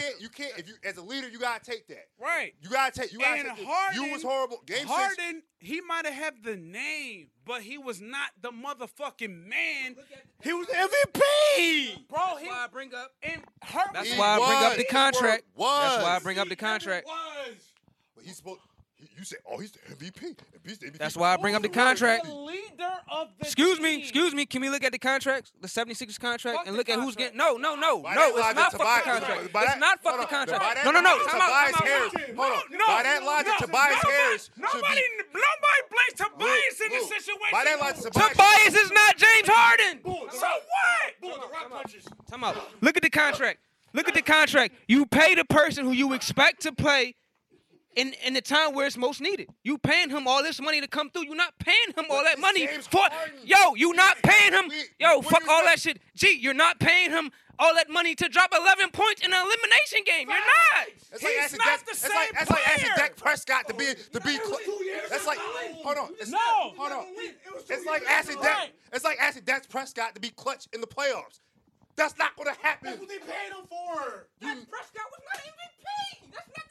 can't. 0.00 0.20
You 0.20 0.28
can't. 0.28 0.58
If 0.58 0.68
you 0.68 0.74
as 0.84 0.96
a 0.96 1.02
leader, 1.02 1.28
you 1.28 1.38
gotta 1.38 1.64
take 1.64 1.86
that. 1.88 2.06
right. 2.20 2.52
You 2.60 2.68
gotta 2.70 3.00
take. 3.00 3.12
You 3.12 3.18
gotta 3.18 3.40
And 3.40 3.48
take. 3.48 3.58
that. 3.58 3.66
Harden, 3.66 4.02
you 4.04 4.12
was 4.12 4.22
horrible. 4.22 4.62
Game 4.66 4.78
six. 4.78 4.90
Harden, 4.90 5.42
he 5.58 5.80
might 5.80 6.04
have 6.06 6.14
had 6.14 6.34
the 6.44 6.56
name, 6.56 7.28
but 7.44 7.62
he 7.62 7.78
was 7.78 8.00
not 8.00 8.30
the 8.40 8.50
motherfucking 8.50 9.46
man. 9.46 9.96
He 10.42 10.52
was 10.52 10.66
MVP. 10.68 12.08
Bro, 12.08 12.18
That's 12.18 12.40
he 12.40 12.46
why 12.48 12.64
I 12.64 12.66
bring 12.70 12.94
up. 12.94 13.12
and 13.22 13.42
hurt 13.62 13.88
That's 13.94 14.12
He 14.12 14.18
why 14.18 14.26
I 14.26 14.36
bring 14.38 14.62
up 14.72 14.76
the 14.76 14.84
contract. 14.84 15.42
Was. 15.56 15.90
That's 15.92 16.02
why 16.04 16.16
I 16.16 16.18
bring 16.20 16.38
up 16.38 16.48
the 16.48 16.56
contract. 16.56 17.06
Was. 17.06 17.54
But 18.14 18.24
he- 18.24 18.30
You 18.30 18.58
say, 19.26 19.36
oh, 19.50 19.58
he's 19.58 19.72
the 19.72 19.78
MVP. 19.94 20.36
Embiid's 20.64 20.78
the 20.78 20.86
MVP. 20.90 20.98
That's 20.98 21.16
why 21.16 21.34
I 21.34 21.36
bring 21.36 21.54
up 21.54 21.62
the 21.62 21.68
contract. 21.68 22.24
The 22.24 22.34
leader 22.34 22.92
of 23.10 23.28
the 23.38 23.44
Excuse 23.46 23.80
me, 23.80 23.98
excuse 23.98 24.34
me. 24.34 24.46
Can 24.46 24.62
we 24.62 24.70
look 24.70 24.84
at 24.84 24.92
the 24.92 24.98
contracts, 24.98 25.52
the 25.60 25.68
76 25.68 26.16
contract, 26.18 26.56
Fuck 26.58 26.66
and 26.66 26.74
the 26.74 26.78
look 26.78 26.88
at 26.88 26.96
who's 26.96 27.14
contract. 27.16 27.34
getting? 27.34 27.38
No, 27.38 27.56
no, 27.56 27.74
no, 27.74 28.02
By 28.02 28.14
no. 28.14 28.20
that 28.20 28.28
It's 28.30 28.38
logic, 28.38 28.56
not 28.56 28.72
fuck 28.72 28.80
the 29.04 29.10
contract. 29.10 29.52
by 29.52 29.62
It's 29.62 29.70
that- 29.72 29.78
not 29.78 30.02
fuck 30.02 30.16
hold 30.16 30.28
the 30.28 30.34
on, 30.34 30.46
contract. 30.46 30.74
that 30.76 30.84
No, 30.84 30.90
no, 30.92 31.00
no. 31.00 31.10
logic, 31.16 31.26
Time 31.28 31.40
out, 31.40 31.46
Tobias 31.46 31.72
time 31.72 31.82
out. 31.82 31.88
Harris. 31.88 32.12
Hold 32.36 32.52
on. 32.52 32.62
no, 32.78 32.86
By 32.86 33.02
that 33.02 33.22
logic, 33.22 33.46
no, 33.46 33.66
Tobias 33.66 33.96
nobody, 33.96 34.16
Harris 34.16 34.44
should 34.54 34.62
Nobody, 34.62 35.00
be. 35.00 35.24
nobody 35.34 35.80
blames 35.90 36.14
Tobias 36.16 36.80
in 36.80 36.88
Lou, 36.90 36.98
this 36.98 37.08
situation. 37.08 37.52
By 37.52 37.64
that 37.64 37.78
logic, 37.80 38.02
Tobias. 38.02 38.30
Tobias 38.36 38.74
is 38.74 38.90
not 38.92 39.16
James 39.16 39.48
Harden. 39.50 39.94
So 40.32 40.48
what? 41.20 41.46
Time 42.30 42.44
out. 42.44 42.56
Look 42.80 42.96
at 42.96 43.02
the 43.02 43.10
contract. 43.10 43.58
Look 43.92 44.08
at 44.08 44.14
the 44.14 44.22
contract. 44.22 44.74
You 44.88 45.06
pay 45.06 45.34
the 45.34 45.44
person 45.44 45.84
who 45.84 45.92
you 45.92 46.12
expect 46.12 46.62
to 46.62 46.72
play 46.72 47.14
in, 47.96 48.12
in 48.24 48.34
the 48.34 48.40
time 48.42 48.74
where 48.74 48.86
it's 48.86 48.96
most 48.96 49.20
needed. 49.20 49.48
You 49.64 49.78
paying 49.78 50.10
him 50.10 50.28
all 50.28 50.42
this 50.42 50.60
money 50.60 50.80
to 50.80 50.86
come 50.86 51.10
through. 51.10 51.24
You're 51.24 51.34
not 51.34 51.58
paying 51.58 51.92
him 51.96 52.04
all 52.10 52.22
that 52.22 52.38
money 52.38 52.66
James 52.66 52.86
for 52.86 53.00
Harden. 53.00 53.34
yo. 53.44 53.74
You 53.74 53.92
not 53.94 54.16
paying 54.22 54.52
him. 54.52 54.68
We- 54.68 54.84
Yo, 55.00 55.22
fuck 55.22 55.46
all 55.48 55.60
say? 55.60 55.66
that 55.66 55.80
shit. 55.80 55.98
Gee, 56.14 56.38
you're 56.40 56.54
not 56.54 56.78
paying 56.78 57.10
him 57.10 57.30
all 57.58 57.74
that 57.74 57.88
money 57.88 58.14
to 58.14 58.28
drop 58.28 58.52
11 58.54 58.90
points 58.90 59.22
in 59.24 59.32
an 59.32 59.38
elimination 59.40 60.04
game. 60.04 60.28
You're 60.28 60.38
not. 60.38 60.86
It's 61.12 61.22
like 61.22 61.32
He's 61.32 61.42
asking 61.44 61.58
not 61.58 61.66
Dak, 61.66 61.84
the 61.86 61.90
it's 61.92 62.00
same 62.00 62.10
like, 62.12 62.32
That's 62.32 62.50
like 62.50 62.68
asking 62.68 62.90
player. 62.92 63.08
Dak 63.08 63.16
Prescott 63.16 63.68
to 63.68 63.74
be 63.74 63.86
oh, 63.88 63.94
to 64.12 64.20
be. 64.20 64.32
Cl- 64.36 64.58
that's 65.08 65.26
like 65.26 65.38
hold 65.38 65.96
on. 65.96 66.08
It's, 66.20 66.30
No. 66.30 66.38
hold 66.76 66.92
on. 66.92 67.04
It's 67.68 67.86
like 67.86 68.02
asking 68.06 68.42
Dak. 68.42 68.72
It's 68.92 69.04
like 69.04 69.18
asking 69.18 69.44
Dak 69.44 69.68
Prescott 69.70 70.14
to 70.14 70.20
be 70.20 70.28
clutch 70.30 70.68
in 70.74 70.80
the 70.82 70.86
playoffs. 70.86 71.40
That's 71.96 72.18
not 72.18 72.36
going 72.36 72.52
to 72.54 72.60
happen. 72.60 72.90
That's 72.92 73.00
what 73.00 73.08
they 73.08 73.16
paid 73.24 73.48
him 73.56 73.64
for. 73.70 74.28
Dak 74.42 74.58
Prescott 74.68 75.08
was 75.08 75.22
not 75.32 75.40
MVP. 75.40 76.28
That's 76.30 76.48
not 76.52 76.65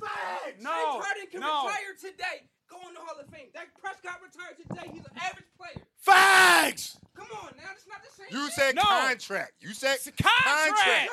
the 0.00 0.08
same. 0.08 0.62
No, 0.64 0.70
James 0.72 1.04
Harden 1.04 1.26
can 1.30 1.40
no. 1.40 1.66
retire 1.66 1.94
today, 2.00 2.36
go 2.68 2.76
in 2.88 2.94
the 2.94 3.00
Hall 3.00 3.18
of 3.20 3.28
Fame. 3.28 3.48
Dak 3.52 3.68
Prescott 3.80 4.18
retired 4.24 4.56
today. 4.56 4.90
He's 4.92 5.04
an 5.04 5.16
average 5.20 5.50
player. 5.56 5.84
Facts. 6.00 6.96
said 8.60 8.74
No. 8.74 8.82
contract. 8.82 9.52
You 9.60 9.72
said 9.72 9.94
It's 9.96 10.06
a 10.06 10.12
contract. 10.12 11.10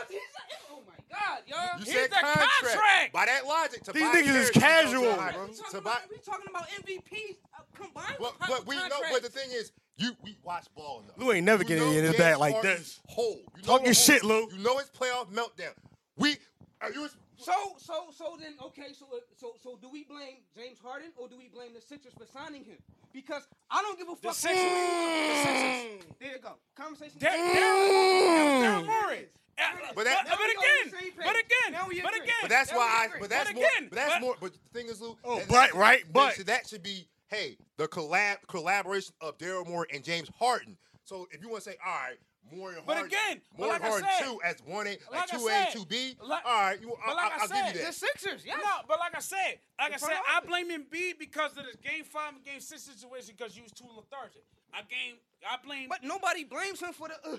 Oh 0.70 0.82
my 0.86 0.94
God, 1.10 1.40
y'all. 1.48 1.80
You 1.80 1.86
He's 1.86 1.94
said 1.94 2.10
a 2.12 2.22
contract. 2.22 3.14
By 3.14 3.26
that 3.26 3.46
logic, 3.46 3.84
to 3.84 3.94
These 3.94 4.04
niggas 4.04 4.36
is 4.36 4.50
Terry, 4.52 4.90
you 4.90 5.02
know, 5.02 5.02
casual. 5.02 5.02
to- 5.02 5.10
We 5.10 5.16
bro, 5.16 5.48
talking 5.48 5.72
To 5.72 5.78
about, 5.78 5.84
buy, 5.84 6.00
we 6.12 6.18
talking 6.18 6.46
about 6.50 6.68
MVP 6.70 7.38
uh, 7.54 7.62
combined 7.74 8.16
but, 8.20 8.34
but 8.48 8.68
we 8.68 8.76
know. 8.76 9.02
But 9.12 9.24
the 9.24 9.30
thing 9.30 9.50
is, 9.52 9.72
you 9.98 10.12
we 10.24 10.38
watch 10.44 10.68
ball 10.76 11.02
enough. 11.04 11.18
Lou 11.18 11.32
ain't 11.32 11.46
never 11.46 11.64
You 11.64 11.70
getting 11.70 11.88
in 11.90 12.04
his 12.04 12.12
James 12.12 12.18
bag 12.18 12.38
like 12.38 12.62
this. 12.62 13.00
Whole. 13.08 13.36
You 13.56 13.62
know 13.62 13.68
Talk 13.68 13.82
your 13.82 13.90
the 13.90 13.94
shit, 13.96 14.24
Lou. 14.24 14.48
You 14.52 14.60
know 14.64 14.78
his 14.78 14.90
playoff 14.90 15.32
meltdown. 15.32 15.74
We. 16.18 16.36
Are 16.82 16.92
you? 16.92 17.08
So, 17.38 17.54
so, 17.78 18.06
so 18.16 18.38
then, 18.40 18.54
okay, 18.66 18.94
so, 18.98 19.06
uh, 19.14 19.20
so, 19.36 19.54
so, 19.62 19.78
do 19.82 19.90
we 19.90 20.04
blame 20.04 20.38
James 20.56 20.80
Harden 20.84 21.10
or 21.18 21.28
do 21.30 21.38
we 21.38 21.48
blame 21.50 21.74
the 21.74 21.82
Sixers 21.82 22.14
for 22.18 22.26
signing 22.26 22.64
him? 22.64 22.78
Because 23.14 23.48
I 23.70 23.82
don't 23.82 23.98
give 23.98 24.10
a 24.10 24.16
fuck. 24.16 24.34
Sixers. 24.34 24.60
The 24.60 25.44
Sixers. 25.44 26.06
There 26.20 26.32
you 26.34 26.40
go. 26.42 26.54
Conversation. 26.76 27.20
Dar- 27.20 27.32
Daryl 27.32 28.62
Daryl 28.64 28.86
Morey. 28.86 29.28
Uh, 29.60 29.64
But 29.88 29.96
But, 29.96 30.04
that- 30.06 30.24
but, 30.26 30.30
Now 30.30 30.36
we 30.38 30.44
on 30.44 30.50
again, 30.52 30.86
the 30.86 30.90
same 30.98 31.02
page. 31.02 31.14
but 31.18 31.36
again, 31.36 32.04
but 32.04 32.16
again, 32.16 32.36
But 32.42 32.50
that's 32.50 32.72
why 32.72 32.78
I. 33.14 33.20
But 33.20 33.30
that's 33.30 33.50
But 33.50 33.56
more. 33.56 33.66
again, 33.66 33.88
But 33.90 33.96
that's 33.96 34.14
but- 34.14 34.22
more. 34.22 34.36
But 34.40 34.54
the 34.54 34.60
thing 34.80 34.88
is, 34.88 35.02
Lou. 35.02 35.18
Oh, 35.24 35.38
that- 35.40 35.50
right, 35.50 35.74
right, 35.74 36.04
that 36.06 36.14
but- 36.14 36.36
should- 36.36 36.48
that 36.48 36.68
should 36.68 36.84
be. 36.84 37.08
Hey, 37.30 37.58
the 37.78 37.88
collab 37.88 38.38
collaboration 38.48 39.14
of 39.20 39.38
Daryl 39.38 39.68
Morey 39.68 39.88
and 39.94 40.04
James 40.04 40.30
Harden. 40.40 40.78
So 41.04 41.28
if 41.32 41.42
you 41.42 41.50
want 41.50 41.64
to 41.64 41.70
say, 41.72 41.78
all 41.86 41.92
right, 41.94 42.18
Morey 42.56 42.76
and 42.78 42.86
But 42.86 42.98
Harden, 42.98 43.12
again, 43.14 43.42
but 43.52 43.60
Morey 43.60 43.72
like 43.80 43.84
and 43.84 44.06
I 44.06 44.18
said- 44.20 44.26
two 44.26 44.42
as 44.44 44.56
one 44.66 44.88
A, 44.88 44.90
like 44.92 45.12
like 45.12 45.34
I 45.34 45.38
two 45.38 45.48
A, 45.48 45.68
two 45.74 45.86
B. 45.86 46.16
like- 46.22 46.46
all 46.46 46.62
right, 46.62 46.82
you, 46.82 46.88
but 47.06 47.12
I, 47.12 47.14
like 47.16 47.32
I 47.32 47.38
I'll 47.42 47.48
said, 47.48 47.56
give 47.68 47.76
you 47.76 47.82
that. 47.82 47.88
The. 47.88 47.94
Sixers, 47.94 48.46
yeah. 48.46 48.56
No, 48.56 48.72
but 48.88 49.00
like 49.00 49.16
I 49.16 49.20
said, 49.20 49.60
like 49.80 49.92
I 49.92 49.94
The 49.94 50.00
said, 50.00 50.08
front 50.10 50.24
I 50.32 50.40
blame 50.46 50.70
Embiid 50.72 51.20
because 51.20 51.52
of 51.58 51.66
this 51.66 51.76
game 51.78 52.04
five 52.04 52.36
and 52.36 52.44
game 52.46 52.60
six 52.60 52.84
situation 52.84 53.36
because 53.38 53.56
you 53.58 53.64
was 53.64 53.72
too 53.72 53.86
lethargic. 53.96 54.44
I 54.74 54.82
game, 54.82 55.16
I 55.50 55.58
blame. 55.66 55.90
But 55.90 56.04
nobody 56.04 56.44
blames 56.44 56.80
him 56.82 56.94
for 56.94 57.08
the 57.08 57.16
uh, 57.28 57.38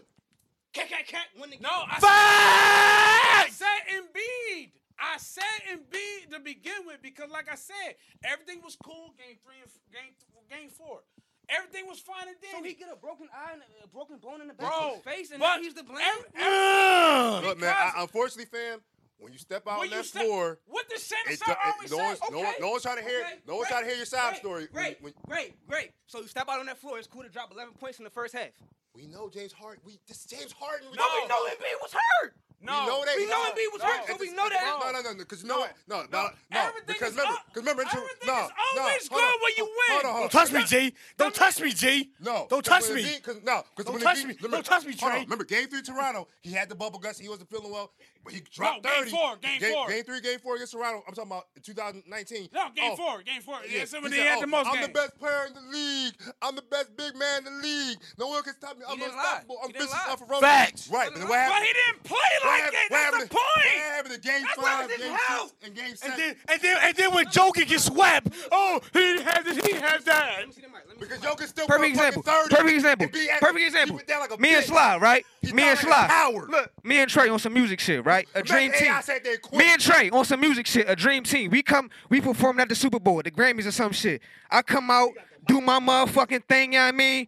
cat, 0.73 0.89
cat, 0.89 1.07
cat 1.07 1.27
when 1.37 1.51
the 1.51 1.57
no, 1.61 1.69
game. 1.69 1.89
I 1.93 1.99
said, 2.01 2.09
I 2.09 3.49
said 3.51 3.81
Embiid. 4.03 4.71
I 5.01 5.17
said 5.19 5.61
Embiid 5.71 6.33
to 6.35 6.41
begin 6.41 6.83
with 6.87 6.99
because, 7.03 7.31
like 7.31 7.47
I 7.51 7.55
said, 7.55 7.95
everything 8.25 8.61
was 8.65 8.77
cool. 8.83 9.15
Game 9.17 9.39
three 9.45 9.55
and 9.63 9.71
game 9.93 10.13
game 10.51 10.71
four, 10.71 11.01
everything 11.49 11.87
was 11.87 11.99
fine 12.01 12.29
and 12.29 12.37
So 12.53 12.63
he 12.63 12.75
get 12.75 12.89
a 12.93 12.97
broken 12.97 13.29
eye 13.33 13.53
and 13.55 13.63
a 13.85 13.89
broken 13.89 14.19
bone 14.19 14.41
in 14.41 14.49
the 14.49 14.55
back 14.55 14.69
Bro, 14.71 14.89
of 14.89 14.95
his 14.97 15.05
face, 15.05 15.31
and 15.31 15.41
but 15.41 15.61
he's 15.61 15.75
the 15.75 15.83
blame. 15.83 16.01
ev- 16.01 16.25
ev- 16.35 16.47
Ugh. 16.47 17.45
Look, 17.45 17.59
man, 17.61 17.75
I, 17.77 18.03
unfortunately, 18.03 18.47
fam, 18.47 18.81
when 19.19 19.33
you 19.33 19.39
step 19.39 19.67
out 19.67 19.81
on 19.81 19.91
that 19.91 20.05
step- 20.05 20.23
floor, 20.25 20.59
what 20.67 20.89
the 20.89 20.99
Shannon 21.01 21.25
it's 21.33 21.45
Sharpe 21.45 21.59
it- 21.59 21.73
always 21.75 21.91
no 21.91 21.97
say. 21.99 22.05
one's, 22.05 22.21
no, 22.31 22.39
one, 22.39 22.55
no 22.61 22.71
one's 22.71 22.83
trying 22.83 22.99
to 22.99 23.03
hear, 23.05 23.21
Okay, 23.21 23.35
no 23.47 23.57
one's 23.57 23.67
great, 23.69 23.71
trying 23.73 23.83
to 23.85 23.89
hear 23.89 23.97
your 23.97 24.07
side 24.07 24.31
great, 24.31 24.41
story. 24.41 24.67
Great, 24.73 25.03
when- 25.03 25.15
great, 25.27 25.67
great. 25.67 25.91
So 26.07 26.21
you 26.21 26.29
step 26.29 26.49
out 26.49 26.61
on 26.61 26.67
that 26.67 26.79
floor. 26.79 26.99
It's 26.99 27.09
cool 27.09 27.23
to 27.23 27.29
drop 27.29 27.51
11 27.53 27.75
points 27.75 27.99
in 27.99 28.05
the 28.05 28.11
first 28.11 28.35
half. 28.35 28.51
we 28.95 29.07
know 29.07 29.29
James 29.29 29.53
Harden. 29.53 29.83
We 29.85 29.99
this 30.09 30.25
James 30.27 30.53
Harden. 30.53 30.91
We 30.91 30.97
No, 30.97 31.05
we 31.23 31.29
know 31.29 31.47
Embiid 31.47 31.81
was 31.83 31.93
hurt. 31.95 32.35
No, 32.61 32.73
we 32.83 32.87
know 32.89 33.05
that. 33.07 33.17
We 33.17 33.27
know 33.27 33.31
no, 33.31 33.51
Embiid 33.55 33.73
was 33.73 33.83
no, 33.83 33.87
hurt, 33.87 34.07
so 34.09 34.17
we 34.19 34.31
know 34.33 34.49
that. 34.49 34.63
No, 34.67 34.91
no, 34.91 35.01
no, 35.01 35.13
no. 35.13 35.19
Because 35.19 35.43
you 35.43 35.49
know 35.49 35.59
what? 35.61 35.73
No, 35.87 36.03
no, 36.11 36.29
no. 36.51 36.71
Because 36.87 37.13
remember, 37.15 37.39
because 37.47 37.63
remember, 37.63 37.83
until- 37.83 38.01
everything 38.03 38.27
no, 38.27 38.35
is 38.35 38.51
always 38.79 39.11
no, 39.11 39.17
hold 39.17 39.23
good 39.23 39.23
on, 39.23 39.39
when 39.43 39.53
you 39.57 39.65
hold- 39.65 39.77
win. 39.79 39.89
Hold 39.89 40.05
on, 40.05 40.11
hold 40.11 40.15
on. 40.15 40.21
Don't 40.21 40.31
touch 40.33 40.53
me, 40.53 40.65
G. 40.65 40.95
Don't 41.17 41.35
touch 41.35 41.61
me, 41.61 41.71
G. 41.71 42.11
No, 42.21 42.47
Don't 42.51 42.65
touch 42.65 42.91
me. 42.91 43.03
No, 43.45 43.63
because 43.77 43.85
Don't 43.85 43.95
when 43.95 44.03
touch 44.03 44.25
me. 44.25 44.35
Don't 44.35 44.65
touch 44.67 44.85
me, 44.87 44.95
Trey. 44.95 45.23
Remember, 45.23 45.45
game 45.45 45.69
three 45.69 45.83
Toronto, 45.83 46.27
he 46.41 46.51
had 46.53 46.69
the 46.69 46.75
bubble 46.75 46.99
guts. 46.99 47.19
He 47.21 47.29
wasn't 47.29 47.49
feeling 47.49 47.71
well, 47.71 47.93
but 48.25 48.33
he 48.33 48.41
dropped 48.41 48.83
No, 48.85 48.91
game 48.91 48.99
30. 49.05 49.11
four, 49.13 49.37
game 49.37 49.61
four. 49.73 49.89
Game 49.89 50.03
three, 50.05 50.21
game 50.21 50.39
four 50.41 50.57
against 50.57 50.73
Toronto. 50.73 51.05
I'm 51.07 51.15
talking 51.15 51.31
about 51.31 51.45
2019. 51.63 52.49
No, 52.53 52.71
game 52.75 52.91
Oh, 52.93 52.97
four, 52.97 53.23
game 53.23 53.41
four. 53.41 53.59
Yeah, 53.69 53.79
Yeah, 53.79 53.85
so 53.85 53.99
he 54.01 54.03
said, 54.09 54.13
they 54.13 54.19
had 54.19 54.39
oh, 54.39 54.41
the 54.41 54.47
most 54.49 54.67
I'm 54.67 54.75
games. 54.75 54.87
the 54.89 54.93
best 54.95 55.19
player 55.19 55.47
in 55.47 55.55
the 55.55 55.61
league. 55.71 56.15
I'm 56.43 56.57
the 56.57 56.63
best 56.63 56.97
big 56.97 57.15
man 57.17 57.47
in 57.47 57.55
the 57.57 57.63
league. 57.63 57.99
No 58.19 58.27
one 58.29 58.43
can 58.43 58.55
stop 58.55 58.77
me. 58.77 58.85
I'm 58.89 59.01
unstoppable. 59.01 59.59
I'm 59.63 59.69
He 59.71 59.73
didn't 59.75 59.89
Mr. 59.91 59.93
lie. 59.93 60.13
Unferrable. 60.13 60.41
Facts. 60.41 60.89
Right, 60.91 61.11
but 61.13 61.19
then 61.21 61.29
what 61.29 61.49
But 61.49 61.63
he 61.63 61.73
didn't 61.73 62.03
play 62.05 62.19
What 62.43 62.48
like 62.49 62.61
happened- 62.61 62.75
it. 62.75 62.91
what 62.91 62.99
That's 62.99 63.05
happened 63.05 63.23
the 63.23 63.29
to- 63.29 63.35
What 63.35 63.55
point. 63.55 63.77
happened 63.79 64.15
to 64.15 64.21
game 64.21 64.43
That's 64.43 64.59
why 64.59 64.87
five, 64.89 64.89
game 64.99 65.17
help. 65.29 65.49
six, 65.49 65.55
and 65.67 65.75
game 65.75 65.85
And 65.91 65.99
seven? 65.99 66.19
then, 66.19 66.37
and 66.49 66.61
then, 66.63 66.77
and 66.83 66.97
then 66.97 67.15
when 67.15 67.31
Joker 67.31 67.65
gets 67.65 67.85
swept, 67.85 68.29
oh, 68.53 68.81
he 68.93 68.99
didn't 68.99 69.27
have 69.27 69.45
this, 69.45 69.57
he 69.67 69.73
had 69.75 70.05
that. 70.05 70.37
Let 70.39 70.47
me 70.49 70.53
see 70.55 70.61
the 70.63 70.69
mic. 70.69 70.77
Let 70.77 70.87
me 70.89 70.93
see 70.95 70.99
Because 71.01 71.21
the 71.21 71.27
mic. 71.27 71.31
Joker 71.39 71.47
still 71.47 71.67
Perfect 71.67 71.89
example. 71.91 72.23
30. 72.23 72.55
Perfect 72.55 72.75
example. 72.75 73.05
at- 73.07 73.41
Perfect 73.41 73.65
example. 73.67 73.97
like 74.21 74.31
a 74.31 74.37
Me 74.39 74.55
and 74.55 74.65
bitch. 74.65 74.69
Sly, 74.69 74.97
right? 74.99 75.27
He 75.43 75.53
Me 75.53 75.63
and 75.63 75.79
sound 75.79 75.91
like 75.91 75.99
Sly. 75.99 76.09
coward. 76.09 76.51
Look, 76.51 76.73
me 76.85 76.99
and 76.99 77.11
Trey 77.11 77.29
on 77.29 77.39
some 77.39 77.53
music 77.53 77.81
shit, 77.81 78.05
right? 78.05 78.29
A 78.35 78.43
dream 78.43 78.73
team. 78.73 78.93
I 78.93 79.01
said 79.01 79.23
they 79.25 79.37
quit. 79.39 79.59
Me 79.59 79.73
and 79.73 79.81
Trey 79.81 80.11
on 80.11 80.25
some 80.25 80.41
music 80.41 80.67
shit, 80.67 80.89
a 80.89 80.97
dream 80.97 81.25
team. 81.25 81.51
We 81.51 81.63
come, 81.63 81.91
we 82.09 82.21
performed 82.21 82.61
at 82.61 82.69
the 82.69 82.75
Super 82.75 82.99
Bowl, 83.01 83.23
the 83.23 83.31
Grammys 83.31 83.67
or 83.67 83.71
some 83.73 83.93
shit. 83.93 84.21
I 84.51 84.63
come 84.63 84.91
out, 84.91 85.11
do 85.47 85.61
my 85.61 85.79
motherfucking 85.81 86.45
thing, 86.49 86.73
you 86.73 86.79
know 86.79 86.85
what 86.87 86.95
I 86.95 86.97
mean? 86.97 87.27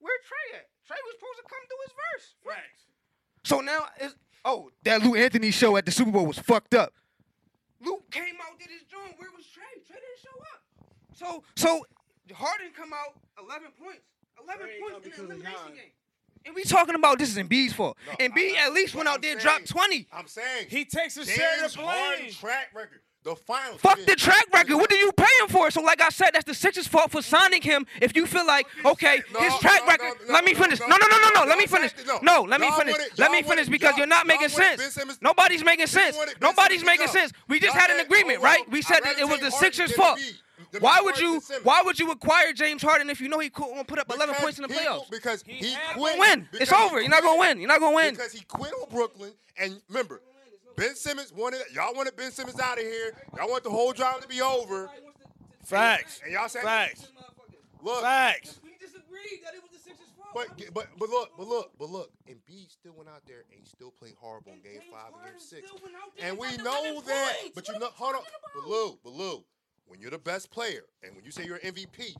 Where 0.00 0.16
Trey 0.26 0.58
at? 0.58 0.66
Trey 0.86 0.96
was 1.04 1.14
supposed 1.14 1.38
to 1.38 1.42
come 1.42 1.58
do 1.68 1.76
his 1.84 1.92
verse. 1.92 2.34
Right. 2.46 2.62
So 3.44 3.60
now 3.60 3.86
it's 4.00 4.14
oh, 4.46 4.70
that 4.84 5.02
Lou 5.02 5.14
Anthony 5.14 5.50
show 5.50 5.76
at 5.76 5.84
the 5.84 5.92
Super 5.92 6.10
Bowl 6.12 6.24
was 6.24 6.38
fucked 6.38 6.74
up. 6.74 6.92
Luke 7.82 8.10
came 8.10 8.36
out, 8.42 8.58
did 8.58 8.68
his 8.68 8.82
joint. 8.90 9.14
Where 9.18 9.28
was 9.36 9.44
Trey? 9.46 9.64
Trey 9.86 9.96
didn't 9.96 10.22
show 10.22 10.40
up. 10.54 10.62
So, 11.14 11.42
so 11.56 11.86
Harden 12.34 12.68
come 12.74 12.92
out 12.94 13.18
11 13.44 13.68
points. 13.82 14.00
11 14.42 14.66
points 14.80 15.06
in 15.06 15.12
the 15.12 15.34
elimination 15.34 15.74
game. 15.74 15.92
And 16.46 16.54
we 16.54 16.62
talking 16.62 16.94
about 16.94 17.18
this 17.18 17.28
is 17.30 17.36
Embiid's 17.36 17.72
fault. 17.72 17.96
No, 18.06 18.12
Embiid 18.24 18.54
I- 18.56 18.62
I- 18.62 18.66
at 18.66 18.72
least 18.72 18.94
went 18.94 19.08
out 19.08 19.16
I'm 19.16 19.20
there 19.20 19.32
and 19.32 19.40
saying- 19.42 19.56
dropped 19.64 19.68
20. 19.68 20.06
I'm 20.12 20.28
saying 20.28 20.66
He 20.70 20.84
takes 20.84 21.16
a 21.16 21.26
share 21.26 21.64
of 21.64 21.72
the 21.72 21.80
Harden 21.80 22.20
blame. 22.22 22.32
track 22.34 22.70
record. 22.74 23.00
The 23.26 23.34
finals. 23.34 23.80
Fuck 23.80 23.98
the 24.06 24.14
track 24.14 24.46
record. 24.52 24.76
What 24.76 24.88
do 24.88 24.94
you 24.94 25.10
pay 25.10 25.26
him 25.42 25.48
for? 25.48 25.68
So, 25.72 25.82
like 25.82 26.00
I 26.00 26.10
said, 26.10 26.30
that's 26.32 26.44
the 26.44 26.54
Sixers' 26.54 26.86
fault 26.86 27.10
for 27.10 27.20
signing 27.20 27.60
him. 27.60 27.84
If 28.00 28.14
you 28.14 28.24
feel 28.24 28.46
like, 28.46 28.68
okay, 28.84 29.20
No, 29.34 29.40
his 29.40 29.52
track 29.58 29.80
no, 29.84 29.88
record. 29.88 30.18
no, 30.28 30.32
let 30.34 30.44
me 30.44 30.54
finish. 30.54 30.78
no, 30.78 30.86
No, 30.86 30.96
no, 30.96 31.06
no, 31.08 31.18
no, 31.18 31.28
no. 31.30 31.40
no, 31.42 31.48
Let 31.48 31.58
me 31.58 31.66
finish. 31.66 31.92
no. 32.06 32.20
No, 32.22 32.42
let 32.42 32.60
me 32.60 32.70
finish. 32.78 32.94
Let 33.18 33.32
me 33.32 33.42
finish 33.42 33.68
because 33.68 33.90
y'all- 33.90 33.98
you're 33.98 34.06
not 34.06 34.28
making 34.28 34.48
sense. 34.48 34.96
Nobody's 35.20 35.64
making 35.64 35.88
sense. 35.88 36.16
Nobody's 36.40 36.84
making 36.84 37.08
sense. 37.08 37.32
We 37.48 37.58
just 37.58 37.74
had 37.76 37.90
an 37.90 37.98
agreement, 37.98 38.38
oh, 38.40 38.44
right? 38.44 38.62
We 38.70 38.80
said 38.80 39.00
that 39.02 39.18
it 39.18 39.24
was 39.24 39.40
take 39.40 39.50
the 39.50 39.50
Sixers' 39.50 39.90
than 39.90 39.96
fault. 39.96 40.20
Why 40.78 41.00
would 41.02 41.18
you? 41.18 41.42
Why 41.64 41.82
would 41.84 41.98
you 41.98 42.12
acquire 42.12 42.52
James 42.52 42.80
Harden 42.82 43.10
if 43.10 43.20
you 43.20 43.28
know 43.28 43.40
he 43.40 43.50
couldn't 43.50 43.88
put 43.88 43.98
up 43.98 44.08
11 44.08 44.28
Because 44.34 44.42
points 44.42 44.58
in 44.60 44.68
the 44.68 44.72
he- 44.72 44.78
playoffs? 44.86 45.10
Because 45.10 45.42
He 45.44 45.54
he 45.54 45.72
had 45.72 45.94
to 45.94 45.98
quit. 45.98 46.18
Win. 46.18 46.48
because 46.52 46.68
It's 46.68 46.72
over. 46.72 47.00
You're 47.00 47.10
not 47.10 47.22
gonna 47.24 47.40
win. 47.40 47.58
You're 47.58 47.68
not 47.68 47.80
gonna 47.80 47.96
win. 47.96 48.14
Because 48.14 48.32
he 48.32 48.44
quit 48.44 48.72
on 48.72 48.88
Brooklyn, 48.88 49.32
and 49.58 49.80
remember, 49.88 50.20
Ben 50.76 50.94
Simmons 50.94 51.32
wanted 51.32 51.60
y'all 51.72 51.94
wanted 51.94 52.16
Ben 52.16 52.30
Simmons 52.30 52.60
out 52.60 52.78
of 52.78 52.84
here. 52.84 53.12
Y'all 53.36 53.48
want 53.48 53.64
the 53.64 53.70
whole 53.70 53.92
job 53.92 54.20
to 54.22 54.28
be 54.28 54.40
over, 54.40 54.90
Facts. 55.64 56.20
and 56.24 56.32
y'all 56.32 56.48
said, 56.48 56.62
Facts. 56.62 57.08
"Look, 57.82 58.02
Facts. 58.02 58.60
We 58.62 58.70
disagreed 58.78 59.40
that 59.44 59.54
it 59.54 59.62
was 59.62 59.70
the 59.72 59.78
Sixers' 59.78 60.06
fault. 60.16 60.30
But 60.34 60.74
but 60.74 60.88
but 60.98 61.08
look, 61.08 61.30
but 61.38 61.48
look, 61.48 61.70
but 61.78 61.90
look, 61.90 62.10
Embiid 62.28 62.70
still 62.70 62.92
went 62.96 63.08
out 63.08 63.22
there 63.26 63.44
and 63.50 63.58
he 63.58 63.66
still 63.66 63.90
played 63.90 64.14
horrible 64.20 64.52
in 64.52 64.60
Game 64.60 64.80
Five 64.90 65.12
and 65.14 65.32
Game 65.32 65.40
Six, 65.40 65.70
and 66.20 66.38
we 66.38 66.56
know 66.58 67.00
that. 67.06 67.34
But 67.54 67.68
you 67.68 67.78
know, 67.78 67.88
hold 67.94 68.16
on, 68.16 68.22
but 68.54 68.64
Lou, 68.66 68.98
but 69.02 69.12
when 69.86 70.00
you're 70.00 70.10
the 70.10 70.18
best 70.18 70.50
player 70.50 70.82
and 71.02 71.14
when 71.14 71.24
you 71.24 71.30
say 71.30 71.44
you're 71.44 71.56
an 71.56 71.72
MVP, 71.72 72.14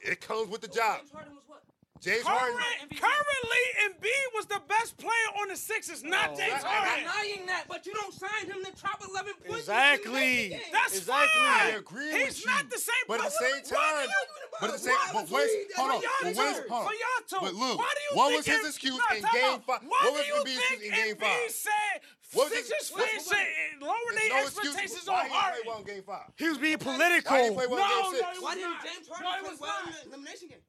it 0.00 0.20
comes 0.20 0.48
with 0.48 0.60
the 0.60 0.68
job. 0.68 1.00
James 1.00 1.10
Harden 1.10 1.34
was 1.34 1.44
what? 1.46 1.62
James 2.00 2.22
Current, 2.22 2.54
Harden. 2.58 2.88
currently, 2.96 3.64
Embiid 3.84 4.28
was 4.34 4.46
the 4.46 4.60
best 4.68 4.96
player 4.96 5.28
on 5.42 5.48
the 5.48 5.56
Sixers, 5.56 6.02
not 6.04 6.30
oh, 6.32 6.36
James 6.36 6.62
that- 6.62 6.64
I'm 6.64 6.86
Harden. 6.86 7.04
not 7.04 7.14
denying 7.22 7.46
that, 7.46 7.64
but 7.68 7.86
you 7.86 7.92
don't 7.94 8.14
sign 8.14 8.46
him 8.46 8.62
to 8.64 8.72
drop 8.80 9.02
11 9.02 9.34
points. 9.44 9.66
Exactly. 9.66 10.60
That's 10.72 10.96
Exactly. 10.96 11.42
fine. 11.42 11.66
I 11.66 11.70
agree 11.76 12.10
He's 12.12 12.38
with 12.38 12.46
not 12.46 12.62
you. 12.64 12.70
the 12.70 12.78
same. 12.78 13.04
But 13.08 13.20
at 13.20 13.30
the 13.30 13.36
player. 13.38 13.50
same 13.50 13.58
What 13.58 13.68
do 13.68 13.74
time, 13.74 14.08
you- 14.08 14.48
but 14.60 14.66
at 14.68 14.72
the 14.72 14.78
same, 14.78 14.94
Why 14.94 15.10
but 15.12 15.22
would 15.22 15.30
where's, 15.32 15.50
hold 15.76 15.90
on, 15.90 16.02
but 16.02 16.34
where's, 16.36 16.56
hold 16.68 16.70
on. 16.70 16.86
For 16.86 16.94
y'all 16.94 17.22
two. 17.26 17.38
But 17.42 17.54
Lou, 17.54 17.76
why 17.76 17.90
do 17.94 18.00
you 18.10 18.16
what 18.16 18.32
was 18.36 18.46
his 18.46 18.64
excuse 18.68 19.00
in 19.10 19.22
Game. 19.22 19.60
Five? 19.66 19.82
What 19.82 20.02
do 20.02 20.12
was 20.12 20.26
you 20.26 20.34
Embiid's 20.34 20.58
excuse 20.58 20.82
in 20.82 20.90
Game 20.94 21.16
Embiid 21.16 21.20
Five? 21.52 22.00
What 22.32 22.50
was 22.50 22.58
his- 22.58 22.68
Sixers 22.68 22.92
what's- 22.92 23.10
fans 23.10 23.26
said 23.26 23.46
lower 23.80 23.94
There's 24.12 24.20
their 24.20 24.28
no 24.28 24.46
expectations 24.46 25.06
Why 25.08 25.14
on 25.14 25.24
he 25.24 25.28
didn't 25.28 25.32
play 25.32 25.40
Harden? 25.40 25.62
well 25.66 25.78
in 25.78 25.84
Game 25.84 26.02
Five? 26.04 26.28
He 26.36 26.48
was 26.48 26.58
being 26.58 26.78
Why 26.78 27.08
didn't 27.08 27.24
play 27.24 27.66
political. 27.66 27.66
well 27.68 27.78
in 27.78 27.78
No, 27.78 28.02
Game 28.02 28.12
Six? 28.12 28.22
no, 28.22 28.32
he 28.32 28.44
Why 28.44 28.54
didn't. 28.54 28.82
James 28.84 29.08
Harden 29.08 29.26
he 29.26 29.40
play 29.40 29.50
was 29.50 29.60
well 29.60 29.78
in 29.86 29.92
the 29.92 30.02
elimination 30.08 30.48
game? 30.48 30.62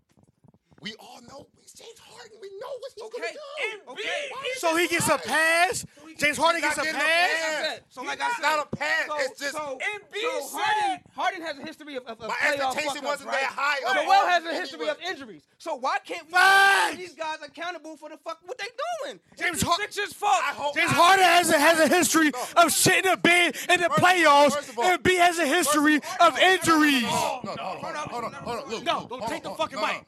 We 0.82 0.94
all 1.00 1.20
know 1.28 1.48
it's 1.62 1.74
James 1.74 2.00
Harden. 2.00 2.38
We 2.42 2.48
know 2.60 2.72
what 2.80 2.92
he's 2.96 3.04
Okay, 3.04 3.22
gonna 3.22 3.86
do. 3.86 3.92
Okay. 3.92 4.32
So 4.58 4.76
he 4.78 4.88
gets 4.88 5.08
a 5.10 5.18
pass. 5.18 5.86
James 6.18 6.38
Harden 6.38 6.62
gets 6.62 6.76
a 6.76 6.80
not 6.80 6.86
getting 6.86 7.02
a 7.02 7.04
pass. 7.04 7.68
pass. 7.68 7.80
So 7.90 8.02
like 8.04 8.20
He's 8.20 8.28
I 8.28 8.32
said, 8.36 8.42
not 8.42 8.68
a 8.72 8.76
pass. 8.76 9.08
So, 9.08 9.16
It's 9.20 9.40
just 9.40 9.52
so, 9.54 9.78
Embiid 9.80 10.22
so 10.22 10.58
said- 10.58 10.60
Harden, 10.60 11.02
Harden 11.16 11.42
has 11.44 11.58
a 11.60 11.62
history 11.66 11.96
of, 11.96 12.04
of, 12.06 12.22
of 12.22 12.28
My 12.30 12.34
playoff 12.36 12.54
expectation 12.76 13.04
wasn't 13.06 13.30
right? 13.30 13.40
that 13.42 13.52
high 13.56 13.78
of 13.90 13.96
Joel 13.96 14.14
Harden 14.14 14.32
has 14.32 14.46
a 14.46 14.60
history 14.60 14.80
anyway. 14.90 14.92
of 14.92 15.12
injuries. 15.12 15.44
So 15.58 15.76
why 15.76 16.00
can't 16.00 16.26
we 16.28 16.34
Facts. 16.34 16.88
hold 16.88 16.98
these 16.98 17.16
guys 17.16 17.38
accountable 17.46 17.96
for 17.98 18.10
the 18.10 18.18
fuck 18.18 18.40
what 18.46 18.58
they 18.58 18.68
doing? 19.06 19.20
James 19.38 19.62
Harden. 19.62 19.92
Sixers' 19.92 20.14
fault. 20.14 20.42
James 20.76 20.92
I- 20.92 20.94
Harden 20.94 21.26
has 21.26 21.50
a, 21.50 21.60
has 21.60 21.80
a 21.80 21.88
history 21.88 22.32
No. 22.32 22.64
of 22.64 22.70
shitting 22.72 23.04
the 23.04 23.18
bed 23.18 23.56
in 23.70 23.82
the 23.82 23.90
First- 23.90 24.02
playoffs, 24.02 24.56
first 24.56 24.78
all- 24.78 24.84
and 24.86 25.04
B 25.04 25.16
has 25.16 25.40
a 25.40 25.46
history 25.46 25.96
of 25.98 26.04
of 26.30 26.40
injuries. 26.40 27.04
No, 27.04 27.40
no, 27.44 27.54
no, 27.56 27.64
hold 27.64 27.96
on, 27.96 28.10
hold 28.10 28.24
on, 28.26 28.34
hold 28.34 28.64
on. 28.66 28.70
Look, 28.70 28.84
No, 28.84 29.08
don't 29.10 29.28
take 29.28 29.44
the 29.44 29.52
fucking 29.52 29.80
no, 29.80 29.86
no. 29.86 29.94
mic. 29.94 30.06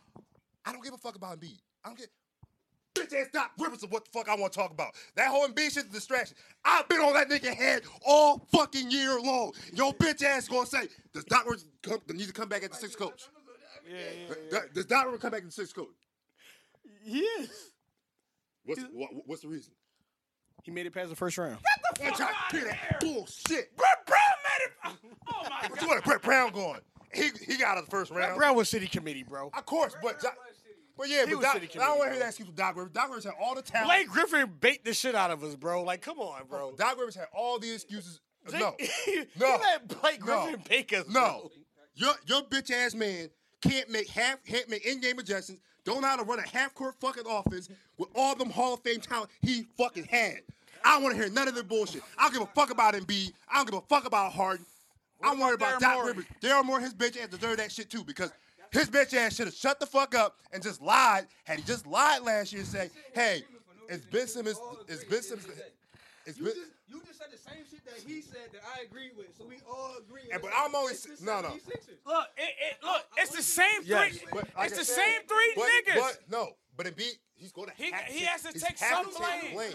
I 0.66 0.72
don't 0.72 0.84
give 0.84 0.94
a 0.94 0.98
fuck 0.98 1.16
about 1.16 1.40
Embiid. 1.40 1.60
I 1.84 1.90
don't 1.90 1.98
get. 1.98 2.10
Bitch 2.94 3.14
ass 3.20 3.28
Doc 3.32 3.52
Rivers 3.58 3.84
of 3.84 3.92
what 3.92 4.04
the 4.04 4.12
fuck 4.12 4.28
I 4.28 4.36
want 4.36 4.52
to 4.52 4.60
talk 4.60 4.72
about. 4.72 4.96
That 5.16 5.30
whole 5.30 5.48
Embiid 5.48 5.72
shit's 5.72 5.90
a 5.90 5.94
distraction. 5.94 6.36
I've 6.66 6.88
been 6.90 7.00
on 7.00 7.14
that 7.14 7.30
nigga 7.30 7.54
head 7.56 7.84
all 8.06 8.46
fucking 8.52 8.92
year 8.92 9.20
long. 9.20 9.54
Your 9.74 9.94
bitch 9.94 10.22
ass 10.24 10.48
gonna 10.50 10.66
say, 10.66 10.88
does 11.14 11.24
Doc 11.24 11.46
Rivers 11.46 11.66
come, 11.84 12.00
need 12.14 12.28
to 12.28 12.34
come 12.34 12.50
back 12.50 12.64
as 12.64 12.70
the 12.70 12.76
sixth 12.76 12.98
coach? 12.98 13.30
Yeah, 13.90 13.98
yeah, 14.52 14.60
Does 14.74 14.86
Doc 14.86 15.06
Rivers 15.06 15.22
come 15.22 15.32
back 15.32 15.42
as 15.42 15.48
the 15.48 15.52
sixth 15.54 15.74
coach? 15.74 15.88
Yes. 17.06 17.48
What's 18.66 18.82
what, 18.92 19.10
what's 19.26 19.42
the 19.42 19.48
reason? 19.48 19.72
He 20.64 20.72
made 20.72 20.86
it 20.86 20.94
past 20.94 21.10
the 21.10 21.16
first 21.16 21.38
round. 21.38 21.58
I'm 22.04 22.14
trying 22.14 22.34
to 22.52 22.56
hear 22.58 22.66
that 22.66 23.00
bullshit. 23.00 23.76
Brett 23.76 24.06
Brown 24.06 24.20
made 24.44 24.66
it. 24.68 25.14
Oh 25.34 25.50
my 25.50 25.60
What 25.62 25.70
god. 25.76 25.82
you 25.82 25.88
want 25.88 26.04
Brett 26.04 26.22
Brown 26.22 26.52
going? 26.52 26.82
He 27.14 27.30
he 27.46 27.58
got 27.58 27.72
out 27.72 27.78
of 27.80 27.86
the 27.86 27.92
first 27.92 28.12
round. 28.12 28.38
Brown 28.38 28.56
was 28.56 28.70
city 28.70 28.88
committee, 28.88 29.24
bro. 29.24 29.50
Of 29.58 29.66
course, 29.66 29.96
but 30.04 30.20
Doc- 30.22 30.38
but 31.02 31.10
yeah, 31.10 31.26
He 31.26 31.34
but 31.34 31.42
Doc, 31.42 31.56
I 31.56 31.60
don't 31.80 31.98
want 31.98 32.10
to 32.10 32.12
hear 32.12 32.20
that 32.20 32.28
excuse 32.30 32.46
from 32.48 32.56
Doc 32.56 32.76
Rivers. 32.78 32.92
Doc 32.94 33.08
Rivers 33.10 33.24
had 33.24 33.34
all 33.42 33.56
the 33.56 33.64
talent. 33.64 33.88
Blake 33.90 34.08
Griffin 34.08 34.54
bait 34.60 34.86
the 34.86 34.94
shit 34.94 35.16
out 35.16 35.32
of 35.32 35.44
us, 35.44 35.56
bro. 35.56 35.84
Like, 35.84 36.02
come 36.02 36.20
on, 36.20 36.44
bro. 36.48 36.74
Doc 36.78 36.98
Rivers 37.00 37.16
had 37.16 37.26
all 37.36 37.58
the 37.58 37.74
excuses. 37.74 38.20
No, 38.54 38.76
you 39.08 39.26
No. 39.40 39.58
let 39.62 39.88
Blake 39.88 40.24
No. 40.24 40.44
Griffin 40.44 40.62
bake 40.70 40.94
us, 40.94 41.06
no, 41.08 41.12
bro. 41.14 41.52
your 41.96 42.14
your 42.28 42.42
bitch 42.44 42.72
ass 42.72 42.94
man 42.94 43.30
can't 43.62 43.90
make 43.90 44.08
half 44.10 44.44
can't 44.46 44.70
make 44.70 44.86
in 44.86 45.00
game 45.02 45.18
adjustments. 45.20 45.62
Don't 45.84 46.02
know 46.02 46.08
how 46.08 46.18
to 46.18 46.24
run 46.24 46.38
a 46.40 46.48
half 46.48 46.74
court 46.76 46.96
fucking 47.02 47.24
offense 47.28 47.68
with 47.98 48.10
all 48.16 48.36
them 48.36 48.52
Hall 48.52 48.76
of 48.76 48.82
Fame 48.82 49.00
talent 49.00 49.32
he 49.42 49.66
fucking 49.78 50.06
had. 50.06 50.42
I 50.86 50.94
don't 50.94 51.04
want 51.04 51.16
to 51.16 51.22
hear 51.22 51.32
none 51.32 51.48
of 51.48 51.56
the 51.56 51.64
bullshit. 51.64 52.04
I 52.18 52.24
don't 52.24 52.34
give 52.34 52.42
a 52.44 52.46
fuck 52.48 52.70
about 52.72 52.94
Embiid. 52.94 53.32
I 53.52 53.58
don't 53.58 53.70
give 53.70 53.78
a 53.80 53.82
fuck 53.82 54.06
about 54.06 54.32
Harden. 54.34 54.66
I'm 55.24 55.40
worried 55.40 55.56
about 55.56 55.80
Doc 55.80 56.06
Rivers. 56.06 56.26
Daryl 56.42 56.66
Morey, 56.66 56.82
his 56.84 56.94
bitch 56.94 57.22
ass 57.22 57.28
deserved 57.30 57.60
that 57.60 57.72
shit 57.72 57.90
too 57.90 58.04
because 58.04 58.32
his 58.72 58.90
bitch 58.90 59.14
ass 59.14 59.36
should 59.36 59.48
have 59.48 59.56
shut 59.56 59.80
the 59.80 59.86
fuck 59.86 60.16
up 60.16 60.38
and 60.52 60.64
just 60.64 60.82
lied. 60.82 61.28
Had 61.44 61.60
he 61.60 61.66
just 61.66 61.86
lied 61.86 62.22
last 62.24 62.52
year 62.54 62.62
and 62.62 62.70
say, 62.70 62.90
"Hey, 63.14 63.44
is 63.90 64.02
Ben 64.06 64.28
Simmons? 64.28 64.60
Is 64.88 65.04
Ben 65.04 65.22
Simmons? 65.22 65.48
Is 66.26 66.38
You 66.38 66.46
Ben, 66.46 66.54
just, 66.54 66.72
you 66.88 67.02
just 67.06 67.20
said 67.20 67.28
the 67.32 67.38
same 67.38 67.64
shit 67.70 67.84
that 67.86 67.96
he 68.08 68.22
said 68.22 68.52
that 68.54 68.62
I 68.78 68.84
agree 68.84 69.10
with, 69.18 69.36
so 69.38 69.44
we 69.46 69.58
all 69.68 69.96
agree. 69.98 70.22
And- 70.32 70.42
but 70.42 70.52
I'm 70.56 70.74
only- 70.76 70.94
no, 71.22 71.42
no. 71.42 71.50
Look, 71.50 72.28
it, 72.38 72.44
it, 72.44 72.78
look, 72.84 73.06
it's 73.18 73.32
the 73.36 73.42
same 73.42 73.82
Yes. 73.84 74.18
three. 74.18 74.28
But 74.32 74.48
like 74.56 74.70
it's 74.70 74.76
I 74.76 74.82
the 74.82 74.86
said, 74.86 74.96
same 74.96 75.22
three 75.28 75.54
but, 75.56 75.70
niggas. 75.88 75.96
But 76.00 76.20
no, 76.30 76.56
but 76.82 76.96
Embiid, 76.98 77.14
he's 77.36 77.52
going 77.52 77.68
to. 77.70 77.74
He- 77.78 77.92
have 77.92 78.02
he 78.06 78.26
has 78.26 78.42
to 78.42 78.50
he's 78.52 78.64
take 78.64 78.80
have 78.80 79.06
some 79.06 79.12
to 79.14 79.18
take 79.22 79.54
blame. 79.54 79.74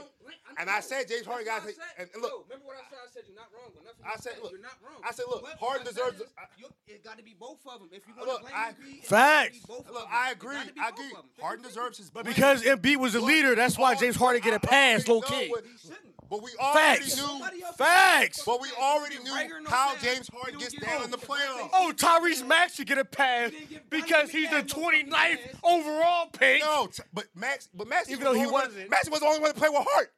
And 0.59 0.71
I 0.71 0.81
said 0.81 1.07
James 1.09 1.27
Harden 1.27 1.45
got 1.47 1.61
to 1.63 1.67
take. 1.69 1.77
And, 1.99 2.09
and 2.15 2.23
look, 2.23 2.33
Yo, 2.33 2.43
remember 2.49 2.67
what 2.67 2.77
I 2.77 2.85
said? 2.91 2.99
I 2.99 3.09
said 3.13 3.23
you're 3.29 3.37
not 3.37 3.49
wrong. 3.55 3.71
But 3.75 3.85
nothing 3.85 4.03
I 4.07 4.13
you 4.15 4.23
said, 4.23 4.33
look, 4.43 4.51
you're 4.53 4.61
not 4.61 4.79
wrong. 4.83 5.01
I 5.07 5.13
said, 5.13 5.25
look, 5.29 5.43
But 5.43 5.59
Harden 5.61 5.85
what 5.87 5.95
deserves 5.95 6.19
said 6.19 6.27
it. 6.27 6.59
is, 6.59 6.59
you- 6.59 6.95
It 6.95 7.05
got 7.05 7.19
to 7.19 7.25
be 7.25 7.37
both 7.39 7.61
of 7.67 7.79
them. 7.81 7.89
If 7.93 8.03
you 8.09 8.15
Look, 8.19 8.27
want 8.27 8.47
to 8.47 8.51
blame 8.51 8.55
I- 8.57 8.73
Embiid, 8.73 9.05
Facts. 9.05 9.11
gotta 9.11 9.53
be 9.53 9.61
both 9.69 9.87
of 9.89 9.95
look, 9.95 10.03
them. 10.09 10.13
I 10.13 10.31
agree. 10.33 10.57
gotta 10.57 10.73
I 10.83 10.89
agree. 10.89 11.13
Harden 11.41 11.65
deserves 11.65 11.99
his. 11.99 12.11
But 12.11 12.25
because 12.27 12.63
Embiid 12.63 12.97
was 12.97 13.13
the 13.13 13.21
leader, 13.21 13.55
that's 13.55 13.79
why 13.79 13.95
James 13.95 14.17
Harden 14.17 14.43
get 14.43 14.55
a 14.55 14.61
pass, 14.61 15.07
already 15.09 15.13
low 15.13 15.21
key. 15.23 15.47
He 15.47 15.79
shouldn't. 15.79 16.16
But 16.29 16.43
we 16.43 16.51
already 16.59 17.03
Facts. 17.05 17.17
knew. 17.17 17.47
Facts. 17.79 18.43
But 18.45 18.61
we 18.61 18.69
already 18.81 19.19
knew 19.19 19.31
no 19.63 19.71
how 19.71 19.95
pass. 19.95 20.03
James 20.03 20.29
He 20.31 20.37
Harden 20.37 20.59
gets 20.59 20.75
get 20.75 20.83
down 20.85 21.05
in 21.05 21.11
the 21.11 21.19
playoffs. 21.19 21.71
Oh, 21.73 21.93
Tyrese 21.95 22.41
Max 22.41 22.49
Maxey 22.67 22.85
get 22.85 22.99
a 22.99 23.05
pass 23.05 23.53
get- 23.71 23.89
because 23.91 24.31
he's 24.31 24.51
the 24.51 24.63
29th 24.65 25.11
pass. 25.11 25.55
overall 25.63 26.27
pick. 26.33 26.61
No, 26.63 26.89
t- 26.89 27.03
but 27.13 27.27
Max, 27.35 27.69
but 27.73 27.87
Max, 27.87 28.09
Even 28.09 28.19
was 28.21 28.25
though 28.25 28.33
the 28.33 28.39
he 28.41 28.45
only 28.47 28.53
one- 28.53 28.67
wasn't. 28.69 28.91
Max 28.91 29.09
was 29.09 29.21
the 29.21 29.27
only 29.27 29.39
one 29.41 29.51
that 29.51 29.57
played 29.57 29.71
with 29.73 29.87
heart. 29.89 30.13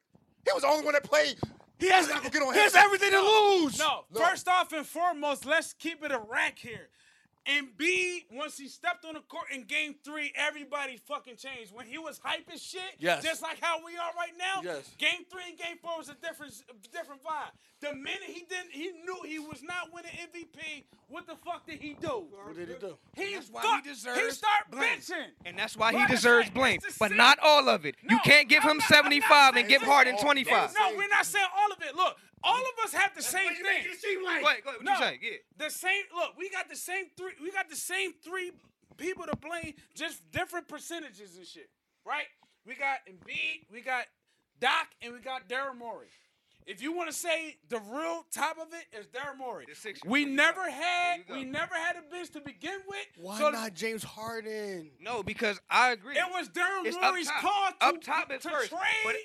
He 0.45 0.51
was 0.53 0.63
the 0.63 0.69
only 0.69 0.83
one 0.83 0.93
that 0.93 1.03
played. 1.03 1.37
He 1.77 1.89
has, 1.89 2.07
not 2.09 2.17
gonna 2.17 2.29
get 2.31 2.41
on 2.41 2.53
he 2.53 2.59
has 2.59 2.75
everything 2.75 3.11
to 3.11 3.21
lose. 3.21 3.77
No, 3.77 4.05
No. 4.11 4.19
first 4.19 4.47
off 4.49 4.73
and 4.73 4.85
foremost, 4.85 5.45
let's 5.45 5.73
keep 5.73 6.03
it 6.03 6.11
a 6.11 6.19
rack 6.19 6.57
here. 6.59 6.89
Embiid, 7.49 8.25
once 8.31 8.57
he 8.57 8.67
stepped 8.67 9.05
on 9.05 9.15
the 9.15 9.21
court 9.21 9.45
in 9.51 9.63
game 9.63 9.95
three, 10.05 10.31
everybody 10.35 10.97
fucking 10.97 11.35
changed. 11.37 11.73
When 11.73 11.87
he 11.87 11.97
was 11.97 12.19
hype 12.23 12.47
as 12.53 12.61
shit, 12.61 12.81
Yes. 12.99 13.23
just 13.23 13.41
like 13.41 13.59
how 13.59 13.83
we 13.83 13.97
are 13.97 14.11
right 14.15 14.37
now, 14.37 14.61
Yes. 14.63 14.87
game 14.99 15.25
three 15.31 15.49
and 15.49 15.57
game 15.57 15.77
four 15.81 15.97
was 15.97 16.09
a 16.09 16.13
different 16.15 16.53
different 16.91 17.23
vibe. 17.23 17.51
The 17.81 17.93
minute 17.93 18.23
he 18.27 18.41
didn't, 18.49 18.71
he 18.71 18.91
knew 19.05 19.21
he 19.25 19.39
was 19.39 19.63
not 19.63 19.93
winning 19.93 20.11
MVP. 20.11 20.83
What 21.07 21.25
the 21.27 21.35
fuck 21.45 21.65
did 21.65 21.79
he 21.79 21.93
do? 21.93 22.25
What 22.29 22.55
did 22.55 22.67
he 22.67 22.75
do? 22.75 22.97
He 23.15 23.35
That's 23.35 23.49
why 23.49 23.63
got- 23.63 23.83
he 23.85 23.89
deserves 23.89 24.19
He 24.19 24.31
start 24.31 24.69
blame. 24.69 24.99
bitching. 24.99 25.27
And 25.45 25.57
that's 25.57 25.77
why 25.77 25.91
he 25.91 25.97
Like 25.97 26.09
deserves 26.09 26.49
blame, 26.49 26.79
but 26.99 27.11
not 27.13 27.39
all 27.41 27.69
of 27.69 27.85
it. 27.85 27.95
You 28.03 28.19
can't 28.25 28.49
give 28.49 28.63
I'm 28.65 28.71
him 28.71 28.77
not- 28.79 28.87
75 28.89 29.55
and 29.55 29.63
saying 29.63 29.67
give 29.69 29.81
that. 29.81 29.87
Harden 29.87 30.17
25. 30.17 30.73
No, 30.77 30.95
we're 30.97 31.07
not 31.07 31.25
saying 31.25 31.47
all 31.57 31.71
of 31.71 31.81
it. 31.81 31.95
Look, 31.95 32.17
all 32.43 32.59
of 32.61 32.83
us 32.83 32.93
have 32.93 33.15
the 33.15 33.21
same 33.21 33.45
what 33.45 33.55
thing. 33.55 33.63
make 33.63 33.85
it 33.85 33.99
seem 34.01 34.23
like. 34.25 34.41
Go 34.41 34.47
ahead, 34.47 34.63
go 34.63 34.69
ahead. 34.71 34.79
What 34.81 34.85
No, 34.85 34.91
you 34.93 34.97
saying? 34.99 35.19
Yeah. 35.21 35.37
the 35.65 35.69
same. 35.69 36.03
Look, 36.13 36.37
we 36.37 36.49
got 36.49 36.67
the 36.69 36.75
same 36.75 37.05
three. 37.17 37.33
We 37.41 37.51
got 37.51 37.69
the 37.69 37.75
same 37.77 38.13
three 38.23 38.51
people 38.97 39.25
to 39.25 39.35
blame, 39.37 39.75
just 39.95 40.29
different 40.31 40.67
percentages 40.67 41.37
and 41.37 41.47
shit. 41.47 41.69
Right? 42.05 42.27
We 42.65 42.75
got 42.75 42.99
Embiid, 43.07 43.71
we 43.71 43.79
got 43.81 44.05
Doc, 44.59 44.87
and 45.01 45.13
we 45.13 45.19
got 45.19 45.47
Daryl 45.47 45.77
Morey. 45.77 46.07
If 46.69 46.83
you 46.83 46.93
want 46.95 47.09
to 47.09 47.15
say 47.15 47.57
the 47.67 47.79
real 47.79 48.25
top 48.31 48.57
of 48.59 48.67
it 48.73 48.95
is 48.95 49.07
Daryl 49.07 49.35
Morey. 49.39 49.65
We 50.05 50.23
never 50.25 50.65
go. 50.65 50.71
had. 50.71 51.21
There 51.27 51.37
you 51.37 51.43
go. 51.45 51.47
We 51.49 51.51
never 51.51 51.73
had 51.73 51.95
a 51.95 52.03
bench 52.11 52.29
to 52.33 52.41
begin 52.41 52.79
with. 52.87 53.05
Why 53.17 53.39
so 53.39 53.49
not 53.49 53.73
James 53.73 54.03
Harden? 54.03 54.91
No, 55.01 55.23
because 55.23 55.59
I 55.67 55.93
agree. 55.93 56.15
It 56.15 56.25
was 56.31 56.47
Daryl 56.49 56.85
It's 56.85 56.95
Morey's 57.01 57.31
call 57.41 57.69
to, 57.79 57.85
Up 57.87 58.01
top 58.03 58.29
at 58.31 58.41
to 58.41 58.49
first, 58.51 58.69
trade 58.69 58.79
but- 59.03 59.15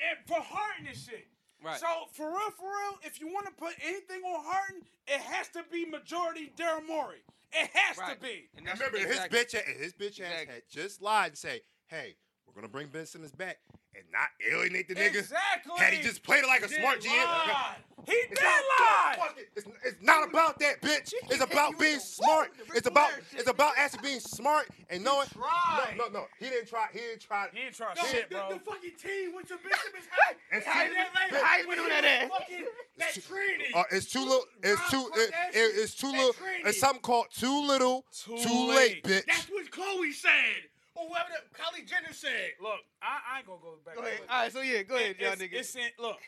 and 0.00 0.18
for 0.26 0.40
Harden 0.42 0.88
and 0.88 0.96
shit. 0.96 1.28
Right. 1.62 1.78
So 1.78 1.86
for 2.12 2.26
real, 2.28 2.50
for 2.58 2.64
real, 2.66 2.98
if 3.04 3.20
you 3.20 3.28
want 3.32 3.46
to 3.46 3.52
put 3.52 3.74
anything 3.84 4.22
on 4.22 4.42
Harden, 4.44 4.82
it 5.06 5.20
has 5.20 5.46
to 5.50 5.62
be 5.70 5.84
majority 5.84 6.52
Daryl 6.56 6.84
Morey. 6.88 7.22
It 7.52 7.70
has 7.72 7.96
to 7.98 8.16
be. 8.20 8.48
And 8.56 8.66
Remember, 8.66 8.96
exactly. 8.96 9.38
his 9.38 9.46
bitch, 9.46 9.76
his 9.78 9.92
bitch 9.92 10.20
ass 10.24 10.32
Exactly. 10.32 10.54
had 10.54 10.62
just 10.70 11.02
lied 11.02 11.28
and 11.32 11.38
say, 11.38 11.60
"Hey, 11.86 12.16
we're 12.46 12.54
gonna 12.54 12.66
bring 12.68 12.88
Ben 12.88 13.06
Simmons 13.06 13.32
back 13.32 13.58
and 13.94 14.04
not 14.12 14.28
alienate 14.50 14.88
the 14.88 14.94
nigga." 14.94 15.18
Exactly. 15.18 15.72
Had 15.78 15.92
he 15.92 16.02
just 16.02 16.22
played 16.22 16.44
it 16.44 16.46
like 16.46 16.62
a 16.62 16.68
He 16.68 16.74
smart 16.74 17.00
GM, 17.00 17.24
lie. 17.24 17.76
He 18.06 18.12
It's 18.12 18.28
did 18.40 18.42
not, 18.42 19.18
lie. 19.18 19.28
it. 19.36 19.48
It's, 19.56 19.66
it's 19.84 19.96
not 20.02 20.26
about 20.26 20.58
that, 20.60 20.80
bitch. 20.80 21.12
It's 21.30 21.42
about 21.42 21.78
being 21.78 21.98
smart. 22.00 22.50
It's 22.74 22.86
about 22.86 23.10
it's 23.32 23.48
about 23.48 23.74
actually 23.76 24.00
being 24.02 24.20
smart 24.20 24.68
and 24.88 25.04
knowing. 25.04 25.26
tried. 25.28 25.94
No, 25.98 26.06
no, 26.06 26.10
no. 26.20 26.26
He 26.38 26.46
didn't 26.46 26.68
try. 26.68 26.86
He 26.92 26.98
didn't 26.98 27.20
try. 27.20 27.48
He 27.52 27.60
ain't 27.60 27.74
trying 27.74 27.94
No, 27.96 28.04
shit, 28.04 28.30
the, 28.30 28.36
bro. 28.36 28.48
the 28.54 28.58
fucking 28.60 28.92
team 29.02 29.34
with 29.36 29.50
your 29.50 29.58
Bishop 29.58 29.92
is 29.98 30.06
high. 30.10 30.34
How 30.50 30.60
see- 30.60 30.94
that 30.94 31.10
later? 31.14 31.36
Bitch. 31.36 31.42
How 31.42 31.58
you 31.58 31.76
doing 31.76 31.88
that? 31.88 32.28
Fucking 32.30 32.64
that 32.98 33.74
Uh, 33.74 33.82
it's 33.92 34.06
too 34.06 34.20
little. 34.20 34.44
It's 34.62 34.90
too. 34.90 35.10
It, 35.16 35.30
it- 35.52 35.74
it's 35.76 35.94
too 35.94 36.10
little. 36.10 36.34
It's 36.64 36.80
something 36.80 37.02
called 37.02 37.26
too 37.32 37.66
little, 37.66 38.06
Too 38.24 38.38
too, 38.38 38.68
late. 38.68 38.76
late, 38.76 39.04
bitch. 39.04 39.26
That's 39.26 39.46
what 39.50 39.70
Chloe 39.70 40.12
said. 40.12 40.69
Or 40.94 41.08
whoever 41.08 41.28
the, 41.30 41.56
Kylie 41.56 41.86
Jenner 41.88 42.12
said. 42.12 42.52
Look, 42.60 42.80
I, 43.02 43.34
I 43.34 43.38
ain't 43.38 43.46
gonna 43.46 43.58
go 43.62 43.74
back. 43.84 43.94
Go 43.96 44.02
ahead. 44.02 44.20
All 44.28 44.42
right, 44.42 44.52
so 44.52 44.60
yeah, 44.60 44.82
go 44.82 44.96
ahead, 44.96 45.16
y'all 45.20 45.32
It's, 45.32 45.42
niggas. 45.42 45.52
it's 45.60 45.76
in, 45.76 45.82
look, 45.98 46.18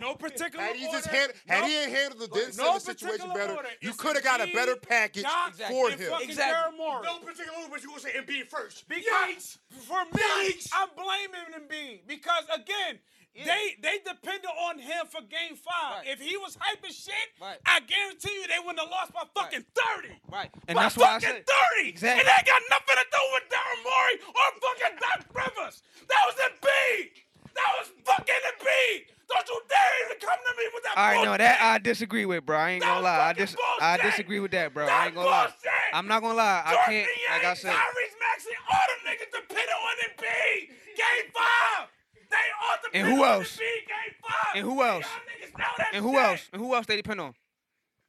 no 0.00 0.14
particular 0.14 0.64
Had 0.64 0.76
he 0.76 0.86
order. 0.86 0.98
just 0.98 1.08
hand, 1.08 1.32
had 1.46 1.60
no, 1.62 1.66
he 1.66 1.76
ain't 1.78 1.92
handled 1.92 2.20
the 2.22 2.28
Ben 2.28 2.42
no 2.58 2.78
Simmons 2.78 2.82
situation 2.84 3.28
better, 3.32 3.54
order. 3.54 3.68
you 3.80 3.92
could 3.92 4.16
have 4.16 4.24
got 4.24 4.40
a 4.40 4.52
better 4.52 4.74
package 4.76 5.22
Doc, 5.22 5.54
for 5.54 5.90
and 5.90 6.00
him. 6.00 6.10
fucking 6.10 6.30
Exactly. 6.30 6.72
Daryl 6.72 6.76
Morey. 6.76 7.02
No 7.06 7.18
particular 7.20 7.56
order, 7.58 7.68
but 7.70 7.82
you 7.82 7.88
gonna 7.88 8.00
say 8.00 8.12
Embiid 8.18 8.48
first. 8.48 8.88
Because 8.88 9.58
for 9.86 10.04
me, 10.12 10.20
Yikes. 10.50 10.70
I'm 10.74 10.88
blaming 10.96 11.54
Embiid 11.62 12.00
because 12.08 12.44
again, 12.52 12.98
they 13.34 13.76
they 13.82 13.98
depended 14.04 14.50
on 14.68 14.78
him 14.78 15.06
for 15.06 15.20
Game 15.22 15.54
Five. 15.56 16.02
Right. 16.02 16.08
If 16.10 16.20
he 16.20 16.36
was 16.36 16.56
hyping 16.56 16.90
shit, 16.94 17.14
Right. 17.40 17.58
I 17.66 17.80
guarantee 17.80 18.34
you 18.34 18.46
they 18.48 18.58
wouldn't 18.58 18.80
have 18.80 18.90
lost 18.90 19.12
by 19.12 19.22
fucking 19.34 19.64
thirty. 19.74 20.14
Right. 20.30 20.50
And 20.66 20.74
By 20.76 20.82
that's 20.82 20.96
why 20.96 21.16
I 21.16 21.20
fucking 21.20 21.28
said. 21.28 21.44
thirty. 21.46 21.88
Exactly. 21.90 22.26
It 22.26 22.28
ain't 22.34 22.46
got 22.46 22.62
nothing 22.70 22.96
to 22.98 23.06
do 23.10 23.22
with 23.34 23.44
Daryl 23.46 23.80
Morey 23.86 24.16
or 24.26 24.46
fucking 24.58 24.96
Doc 24.98 25.18
Rivers. 25.34 25.82
That 26.08 26.22
was 26.26 26.34
Embiid. 26.36 27.10
That 27.54 27.70
was 27.78 27.86
fucking 28.04 28.42
Embiid. 28.58 29.00
Don't 29.28 29.46
you 29.46 29.60
dare 29.68 30.06
even 30.08 30.18
come 30.24 30.38
to 30.40 30.52
me 30.56 30.64
with 30.72 30.82
that. 30.84 30.96
All 30.96 31.04
right, 31.04 31.22
no, 31.24 31.36
that 31.36 31.60
I 31.60 31.78
disagree 31.78 32.24
with, 32.24 32.46
bro. 32.46 32.56
I 32.56 32.70
ain't 32.70 32.82
That 32.82 32.88
gonna 32.96 33.04
lie. 33.04 33.20
I 33.20 33.28
fucking 33.36 33.44
dis- 33.44 33.56
I 33.80 33.96
disagree 33.98 34.40
with 34.40 34.50
that, 34.52 34.72
bro. 34.72 34.86
I 34.88 35.06
ain't 35.06 35.14
gonna 35.14 35.28
lie. 35.28 35.52
I'm 35.92 36.08
not 36.08 36.22
gonna 36.22 36.34
lie. 36.34 36.62
I 36.64 36.72
Jordan 36.72 36.86
can't. 37.04 37.08
Like 37.28 37.40
I 37.40 37.44
Niang, 37.44 37.56
said. 37.56 37.72
Tyrese 37.76 38.16
Maxey, 38.24 38.50
all 38.72 38.86
them 38.88 39.00
niggas 39.04 39.30
depended 39.30 39.68
on 39.76 39.94
Embiid. 40.08 40.60
Game 40.96 41.28
five. 41.36 41.87
They 42.30 42.36
depended 43.00 43.14
who 43.16 43.24
else? 43.24 43.56
Embiid. 43.56 43.58
Game 43.58 44.14
five. 44.22 44.56
And 44.56 44.64
who 44.64 44.82
else? 44.82 45.04
Y'all 45.04 45.48
niggas 45.48 45.58
know 45.58 45.64
that 45.78 45.88
And 45.94 46.04
who 46.04 46.18
else? 46.18 46.48
And 46.52 46.62
who 46.62 46.74
else 46.74 46.86
they 46.86 46.96
depend 46.96 47.20
on? 47.20 47.34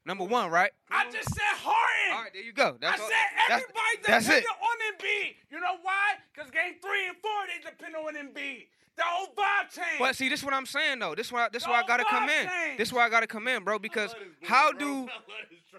Number 0.05 0.23
one, 0.23 0.49
right? 0.49 0.71
I 0.89 1.05
just 1.11 1.33
said 1.33 1.43
Harden. 1.43 2.15
All 2.17 2.23
right, 2.23 2.33
there 2.33 2.41
you 2.41 2.53
go. 2.53 2.77
I 2.81 2.87
all- 2.91 2.97
said 2.97 3.09
that's- 3.47 3.61
everybody 3.61 3.83
that's 4.07 4.25
depended 4.25 4.49
it. 4.49 4.63
on 4.63 4.93
Embiid. 4.97 5.35
You 5.51 5.59
know 5.59 5.77
why? 5.83 6.15
Because 6.33 6.49
game 6.51 6.75
three 6.81 7.07
and 7.07 7.17
four, 7.17 7.31
they 7.47 7.69
depend 7.69 7.95
on 7.95 8.15
Embiid. 8.15 8.67
The 8.95 9.03
whole 9.05 9.27
vibe 9.27 9.73
changed. 9.73 9.99
But 9.99 10.15
see, 10.15 10.27
this 10.27 10.39
is 10.41 10.45
what 10.45 10.53
I'm 10.53 10.65
saying 10.65 10.99
though. 10.99 11.15
This 11.15 11.31
why 11.31 11.47
this 11.49 11.65
why 11.65 11.81
I 11.81 11.87
gotta 11.87 12.03
come 12.03 12.27
vibe 12.27 12.71
in. 12.71 12.77
This 12.77 12.91
why 12.91 13.05
I 13.05 13.09
gotta 13.09 13.27
come 13.27 13.47
in, 13.47 13.63
bro. 13.63 13.79
Because 13.79 14.13
how 14.43 14.71
do 14.73 15.07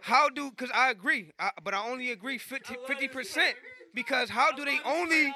how 0.01 0.29
do? 0.31 0.51
Because 0.51 0.71
I 0.73 0.91
agree, 0.91 1.31
I, 1.39 1.51
but 1.63 1.75
I 1.75 1.87
only 1.87 2.13
agree 2.13 2.39
50 2.39 3.09
percent. 3.09 3.57
Because 3.93 4.31
how 4.31 4.53
do 4.53 4.65
they 4.65 4.79
only 4.85 5.35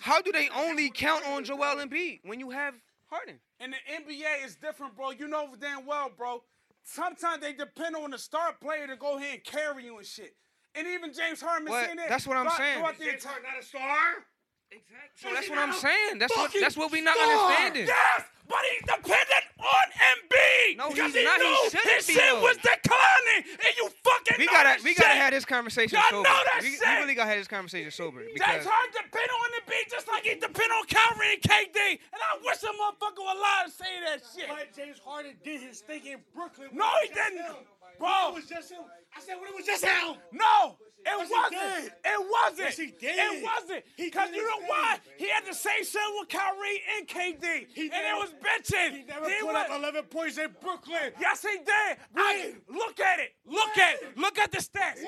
how 0.00 0.20
do 0.22 0.32
they 0.32 0.48
only 0.56 0.90
count 0.90 1.26
on 1.26 1.44
Joel 1.44 1.76
Embiid 1.76 2.20
when 2.24 2.40
you 2.40 2.50
have 2.50 2.74
Harden? 3.06 3.38
And 3.60 3.72
the 3.72 3.76
NBA 3.92 4.44
is 4.44 4.56
different, 4.56 4.96
bro. 4.96 5.10
You 5.10 5.28
know 5.28 5.48
damn 5.60 5.86
well, 5.86 6.10
bro. 6.16 6.42
Sometimes 6.84 7.40
they 7.42 7.52
depend 7.52 7.94
on 7.96 8.10
the 8.10 8.18
star 8.18 8.52
player 8.60 8.86
to 8.86 8.96
go 8.96 9.16
ahead 9.18 9.34
and 9.34 9.44
carry 9.44 9.84
you 9.84 9.98
and 9.98 10.06
shit. 10.06 10.34
And 10.74 10.86
even 10.86 11.12
James 11.12 11.40
Harden 11.40 11.68
What? 11.68 11.84
saying 11.84 11.96
that. 11.98 12.08
That's 12.08 12.26
what 12.26 12.36
I'm 12.36 12.44
throughout- 12.44 12.56
saying. 12.58 12.78
throughout 12.78 12.98
James 12.98 13.12
entire- 13.14 13.32
Harden 13.32 13.50
not 13.54 13.62
a 13.62 13.66
star. 13.66 14.26
Exactly. 14.70 15.28
So 15.28 15.34
that's 15.34 15.48
what 15.50 15.58
I'm 15.58 15.72
saying. 15.74 16.18
That's 16.18 16.34
what 16.36 16.50
that's 16.58 16.76
what 16.78 16.90
we 16.90 17.02
not 17.02 17.14
star. 17.14 17.28
understanding. 17.28 17.86
Yes, 17.86 18.24
but 18.48 18.58
he's 18.72 18.80
dependent 18.80 19.44
on 19.62 19.86
Embiid. 19.94 20.76
No, 20.76 20.90
because 20.90 21.14
he's 21.14 21.24
not. 21.24 21.40
He 21.40 21.46
knew 21.46 21.70
shouldn't 21.70 21.96
his 22.02 22.06
be, 22.06 22.14
shit 22.18 22.34
was 22.42 22.56
declining, 22.58 23.42
and 23.46 23.72
you 23.78 23.86
fucking 24.02 24.36
We 24.38 24.46
gotta 24.46 24.74
that 24.74 24.82
we 24.82 24.94
gotta 24.94 25.14
have 25.14 25.32
this 25.32 25.46
conversation 25.46 25.98
Y'all 25.98 26.22
sober. 26.22 26.28
know 26.28 26.40
that 26.52 26.60
we, 26.62 26.74
we 26.74 26.92
really 26.98 27.14
gotta 27.14 27.30
have 27.30 27.38
this 27.38 27.48
conversation 27.48 27.90
sober 27.90 28.20
James 28.26 28.34
because 28.34 28.66
Harden 28.66 28.92
dependent 28.92 29.38
on 29.38 29.48
Embiid 29.62 29.86
just 29.90 30.06
like 30.08 30.24
he 30.26 30.34
depend 30.34 30.70
on 30.74 30.84
Kyrie 30.90 31.38
and 31.38 31.42
KD. 31.42 31.78
And 32.12 32.20
I 32.20 32.32
wish 32.42 32.62
a 32.62 32.70
motherfucker 32.74 33.22
would 33.22 33.38
lie 33.38 33.62
and 33.64 33.72
say 33.72 33.92
that 34.06 34.20
shit. 34.26 34.48
But 34.48 34.74
James 34.74 34.98
Harden 35.04 35.34
did 35.44 35.62
his 35.62 35.80
thing 35.80 36.02
in 36.06 36.18
Brooklyn. 36.34 36.70
No, 36.72 36.88
he 37.02 37.08
didn't. 37.14 37.56
Bro. 37.98 38.30
It 38.30 38.34
was 38.34 38.46
just 38.46 38.72
him. 38.72 38.82
I 39.16 39.20
said 39.20 39.36
when 39.38 39.48
it 39.48 39.54
was 39.54 39.66
just 39.66 39.84
him. 39.84 40.16
No, 40.32 40.76
it 41.04 41.30
wasn't. 41.30 41.92
It 42.04 42.20
wasn't. 42.30 42.58
Yes, 42.58 42.76
he 42.76 42.86
did. 42.86 43.14
It 43.16 43.42
wasn't. 43.42 43.84
Because 43.96 44.30
you 44.34 44.42
know 44.42 44.66
why? 44.66 44.98
He 45.18 45.28
had 45.28 45.44
the 45.46 45.54
same 45.54 45.84
shit 45.84 46.00
with 46.18 46.28
Kyrie 46.28 46.82
and 46.98 47.08
KD. 47.08 47.66
He 47.74 47.82
and 47.84 47.92
it 47.92 48.16
was 48.16 48.30
bitching. 48.42 48.98
He 48.98 49.04
never 49.04 49.28
He 49.28 49.36
put 49.40 49.46
was- 49.52 49.56
up 49.70 49.76
11 49.78 50.04
points 50.04 50.38
in 50.38 50.50
Brooklyn. 50.60 51.12
Yes, 51.20 51.42
he 51.42 51.56
did. 51.58 51.96
I, 52.16 52.54
look 52.68 52.98
at 53.00 53.18
it. 53.20 53.32
Look 53.46 53.76
at 53.78 53.94
it. 54.02 54.18
Look 54.18 54.38
at 54.38 54.50
the 54.52 54.58
stats. 54.58 54.98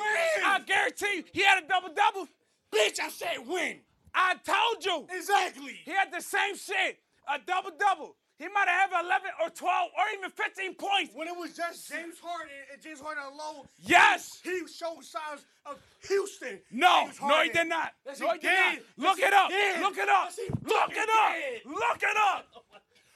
I 0.45 0.61
guarantee 0.67 1.17
you, 1.17 1.25
he 1.33 1.43
had 1.43 1.63
a 1.63 1.67
double 1.67 1.89
double. 1.95 2.29
Bitch, 2.75 2.99
I 3.01 3.09
said 3.09 3.47
win. 3.47 3.81
I 4.15 4.35
told 4.45 4.85
you. 4.85 5.07
Exactly. 5.17 5.75
He 5.85 5.91
had 5.93 6.13
the 6.13 6.21
same 6.21 6.57
shit. 6.57 6.99
A 7.29 7.39
double 7.45 7.71
double. 7.79 8.17
He 8.39 8.49
might 8.49 8.67
have 8.67 8.91
had 8.91 9.05
11 9.05 9.31
or 9.43 9.49
12 9.51 9.91
or 9.97 10.05
even 10.19 10.31
15 10.31 10.75
points. 10.75 11.13
When 11.15 11.29
it 11.29 11.37
was 11.37 11.55
just 11.57 11.89
James 11.89 12.17
Harden 12.21 12.51
and 12.73 12.83
James 12.83 13.01
Harden 13.01 13.23
alone, 13.33 13.67
Yes. 13.79 14.41
he 14.43 14.67
showed 14.67 15.05
signs 15.05 15.47
of 15.65 15.79
Houston. 16.09 16.59
No, 16.73 17.09
no, 17.23 17.43
he 17.43 17.51
did 17.51 17.69
not. 17.69 17.93
Yes, 18.05 18.19
no, 18.21 18.27
he 18.33 18.35
he 18.35 18.39
did 18.41 18.59
not. 18.59 18.79
Look 18.97 19.19
Yes, 19.19 19.29
it 19.29 19.33
up. 19.35 19.49
did. 19.51 19.81
Look 19.81 19.99
it 19.99 20.09
up. 20.09 20.25
Yes, 20.27 20.37
he 20.37 20.49
Look 20.69 20.91
it 20.93 21.09
up. 21.09 21.33
did. 21.33 21.67
Look 21.67 22.03
it 22.03 22.17
up. 22.17 22.47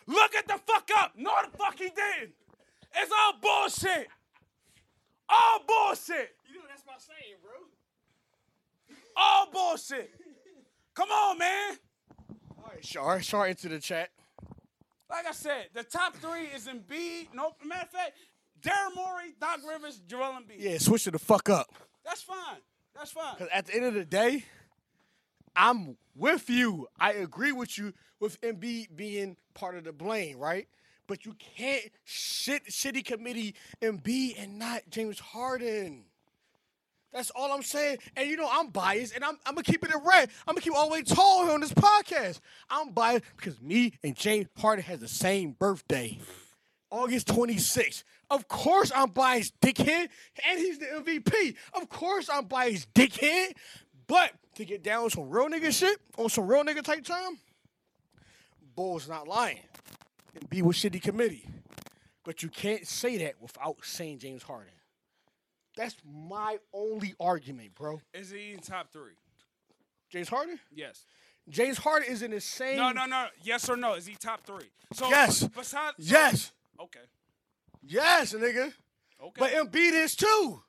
Look 0.07 0.35
it 0.35 0.47
the 0.49 0.59
fuck 0.67 0.89
up. 0.97 1.13
No, 1.17 1.33
the 1.51 1.57
fuck 1.59 1.77
he 1.79 1.89
did. 1.91 2.33
It's 2.95 3.13
all 3.13 3.35
bullshit. 3.43 4.09
All 5.29 5.61
bullshit. 5.67 6.35
You 6.49 6.55
know 6.61 6.65
that's 6.69 6.85
my 6.87 6.95
saying, 6.97 7.37
bro. 7.43 7.53
All 9.17 9.51
bullshit. 9.51 10.15
Come 10.95 11.11
on, 11.11 11.39
man. 11.39 11.77
All 12.57 12.71
right, 12.73 12.85
Shar, 12.85 13.21
Shar 13.21 13.49
into 13.49 13.69
the 13.69 13.81
chat. 13.81 14.11
Like 15.11 15.27
I 15.27 15.33
said, 15.33 15.69
the 15.75 15.83
top 15.83 16.17
three 16.17 16.47
is 16.47 16.67
Embiid. 16.67 17.29
No, 17.35 17.55
matter 17.65 17.83
of 17.83 17.91
fact, 17.91 18.13
Daryl 18.61 18.95
Morey, 18.95 19.35
Doc 19.41 19.61
Rivers, 19.67 20.01
Joel 20.07 20.35
Embiid. 20.35 20.57
Yeah, 20.59 20.79
switch 20.79 21.07
it 21.07 21.13
the 21.13 21.19
fuck 21.19 21.49
up. 21.49 21.73
That's 22.05 22.23
fine. 22.23 22.59
That's 22.95 23.11
fine. 23.11 23.35
Because 23.35 23.51
at 23.53 23.67
the 23.67 23.75
end 23.75 23.85
of 23.87 23.95
the 23.95 24.05
day, 24.05 24.45
I'm 25.57 25.97
with 26.15 26.51
you. 26.51 26.89
I 26.99 27.13
agree 27.13 27.53
with 27.53 27.79
you 27.79 27.93
with 28.21 28.41
Embiid 28.41 28.97
being 28.97 29.37
part 29.55 29.77
of 29.77 29.85
the 29.85 29.93
blame, 29.93 30.39
right? 30.39 30.69
But 31.07 31.25
you 31.25 31.35
can't 31.57 31.85
shit 32.05 32.67
shitty 32.67 33.05
committee 33.05 33.55
Embiid 33.81 34.43
and 34.43 34.59
not 34.59 34.83
James 34.91 35.19
Harden. 35.19 36.05
That's 37.13 37.31
all 37.31 37.53
I'm 37.53 37.63
saying. 37.63 37.99
And 38.17 38.29
you 38.29 38.37
know, 38.37 38.49
I'm 38.51 38.69
biased 38.69 39.15
and 39.15 39.25
I'm, 39.25 39.39
I'm 39.47 39.55
gonna 39.55 39.63
keep 39.63 39.85
it 39.85 39.93
in 39.93 40.01
red. 40.05 40.31
I'm 40.47 40.55
gonna 40.55 40.61
keep 40.61 40.75
all 40.75 40.89
the 40.89 40.93
way 40.93 41.03
tall 41.03 41.45
here 41.45 41.55
on 41.55 41.61
this 41.61 41.73
podcast. 41.73 42.41
I'm 42.69 42.91
biased 42.91 43.25
because 43.37 43.61
me 43.61 43.95
and 44.05 44.15
James 44.15 44.49
Harden 44.59 44.85
has 44.85 45.01
the 45.01 45.09
same 45.09 45.53
birthday. 45.53 46.19
August 46.91 47.29
26th. 47.29 48.05
Of 48.31 48.49
course 48.49 48.93
I'm 48.95 49.11
biased, 49.11 49.59
dickhead. 49.61 50.09
And 50.49 50.59
he's 50.59 50.79
the 50.79 50.87
MVP. 50.87 51.55
Of 51.75 51.89
course 51.89 52.29
I'm 52.33 52.45
biased, 52.45 52.93
dickhead. 52.95 53.53
But 54.07 54.33
to 54.57 54.65
get 54.65 54.83
down 54.83 55.05
on 55.05 55.11
some 55.11 55.29
real 55.29 55.49
nigga 55.49 55.73
shit, 55.73 55.99
on 56.17 56.29
some 56.29 56.47
real 56.47 56.65
nigga 56.65 56.83
type 56.83 57.05
time, 57.05 57.39
Bull's 58.75 59.09
not 59.09 59.29
lying. 59.29 59.61
And 60.35 60.49
be 60.49 60.63
with 60.63 60.77
shitty 60.77 61.03
committee. 61.03 61.47
But 62.25 62.43
you 62.43 62.49
can't 62.49 62.87
say 62.87 63.19
that 63.19 63.35
without 63.41 63.77
saying 63.83 64.19
James 64.19 64.43
Harden. 64.43 64.73
That's 65.79 65.95
my 66.05 66.59
only 66.73 67.15
argument, 67.21 67.77
bro. 67.77 68.01
Is 68.13 68.33
he 68.33 68.51
in 68.51 68.59
top 68.59 68.93
three? 68.93 69.13
James 70.11 70.29
Harden? 70.29 70.59
Yes. 70.75 71.05
James 71.49 71.79
Harden 71.79 72.11
is 72.11 72.21
in 72.21 72.33
the 72.33 72.41
same. 72.41 72.79
No, 72.79 72.91
no, 72.91 73.07
no. 73.07 73.29
Yes 73.45 73.69
or 73.69 73.77
no? 73.77 73.95
Is 73.95 74.05
he 74.05 74.17
top 74.17 74.45
three? 74.45 74.71
So 74.93 75.09
Yes. 75.09 75.47
Besides, 75.47 75.95
Yes. 75.99 76.51
Okay. 76.81 76.99
Yes, 77.81 78.35
nigga. 78.35 78.73
Okay. 79.23 79.39
But 79.39 79.53
Embiid 79.53 79.93
is 79.93 80.17
too. 80.17 80.61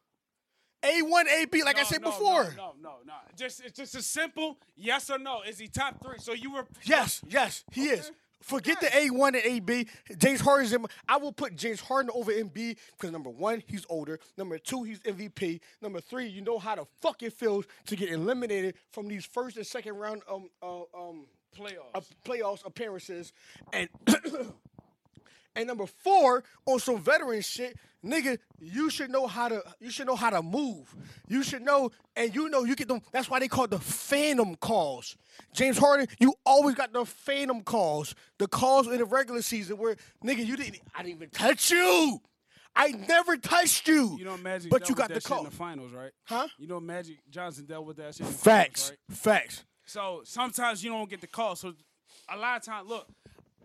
A1, 0.84 1.26
AB, 1.42 1.64
like 1.64 1.80
I 1.80 1.84
said 1.84 2.02
no, 2.02 2.12
before. 2.12 2.54
No, 2.56 2.76
no, 2.80 2.90
no, 2.90 2.96
no. 3.08 3.14
Just 3.36 3.62
it's 3.66 3.78
just 3.80 3.96
a 3.96 4.04
simple 4.04 4.60
yes 4.76 5.10
or 5.10 5.18
no. 5.18 5.42
Is 5.42 5.58
he 5.58 5.68
top 5.68 6.04
three? 6.04 6.20
So 6.20 6.34
you 6.34 6.54
were 6.54 6.68
Yes, 6.84 7.22
yes, 7.28 7.64
he 7.72 7.86
is. 7.90 8.12
Forget 8.42 8.80
the 8.80 8.88
A1 8.88 9.28
and 9.28 9.36
AB. 9.36 9.88
James 10.18 10.40
Harden's 10.40 10.72
in. 10.74 10.86
I 11.08 11.18
will 11.18 11.34
put 11.34 11.56
James 11.56 11.82
Harden 11.82 12.10
over 12.14 12.32
Embiid 12.32 12.78
because 12.92 13.12
number 13.12 13.30
one, 13.30 13.62
he's 13.68 13.86
older. 13.90 14.20
Number 14.38 14.58
two, 14.58 14.84
he's 14.84 15.00
MVP. 15.02 15.60
Number 15.82 16.00
three, 16.00 16.28
you 16.28 16.42
know 16.42 16.58
how 16.58 16.76
the 16.76 16.86
fuck 17.02 17.22
it 17.22 17.34
feels 17.34 17.66
to 17.88 17.96
get 17.96 18.10
eliminated 18.10 18.76
from 18.92 19.08
these 19.08 19.26
first 19.26 19.58
and 19.58 19.68
second 19.68 19.96
round 19.98 20.22
um 20.32 20.50
uh, 20.62 20.82
um 20.96 21.26
playoffs. 21.58 21.94
uh, 21.94 22.02
playoffs 22.24 22.66
appearances, 22.66 23.34
and 23.74 23.90
and 25.56 25.68
number 25.68 25.86
four 25.86 26.44
on 26.66 26.80
some 26.80 27.02
veteran 27.02 27.42
shit, 27.42 27.76
nigga. 28.06 28.38
You 28.60 28.90
should 28.90 29.10
know 29.10 29.28
how 29.28 29.48
to. 29.50 29.62
You 29.80 29.90
should 29.90 30.08
know 30.08 30.16
how 30.16 30.30
to 30.30 30.42
move. 30.42 30.96
You 31.28 31.44
should 31.44 31.62
know, 31.62 31.92
and 32.16 32.34
you 32.34 32.50
know 32.50 32.64
you 32.64 32.76
get 32.76 32.88
them. 32.88 33.02
That's 33.12 33.30
why 33.30 33.40
they 33.40 33.48
call 33.48 33.68
the 33.68 33.80
phantom 33.80 34.56
calls. 34.56 35.16
James 35.54 35.78
Harden, 35.78 36.08
you 36.20 36.34
always 36.46 36.76
got 36.76 36.92
the 36.94 37.06
phantom 37.06 37.62
calls, 37.62 38.16
the 38.38 38.48
calls 38.48 38.88
in 38.88 38.98
the 38.98 39.06
regular 39.06 39.42
season 39.42 39.78
where 39.78 39.96
nigga 40.24 40.46
you 40.46 40.58
didn't. 40.58 40.80
I 40.96 41.04
didn't 41.04 41.16
even 41.16 41.30
touch 41.30 41.72
you. 41.72 42.20
I 42.76 42.90
never 42.90 43.36
touched 43.36 43.88
you. 43.88 44.16
you 44.18 44.26
know 44.26 44.38
Magic 44.38 44.70
but 44.72 44.88
you 44.88 44.94
with 44.94 45.00
got 45.00 45.08
that 45.10 45.22
the 45.24 45.28
shit 45.28 45.38
in 45.38 45.44
the 45.46 45.52
finals, 45.52 45.92
right? 45.92 46.12
Huh? 46.24 46.48
You 46.58 46.68
know 46.68 46.80
Magic 46.80 47.18
Johnson 47.30 47.66
dealt 47.66 47.86
with 47.86 47.98
that 47.98 48.16
shit 48.16 48.28
Facts. 48.28 48.84
finals, 48.84 49.00
right? 49.10 49.18
Facts. 49.18 49.66
So 49.86 50.22
sometimes 50.24 50.84
you 50.84 50.92
don't 50.92 51.10
get 51.10 51.20
the 51.20 51.28
call. 51.28 51.56
So 51.56 51.74
a 52.30 52.38
lot 52.38 52.58
of 52.58 52.64
times, 52.64 52.88
look, 52.88 53.08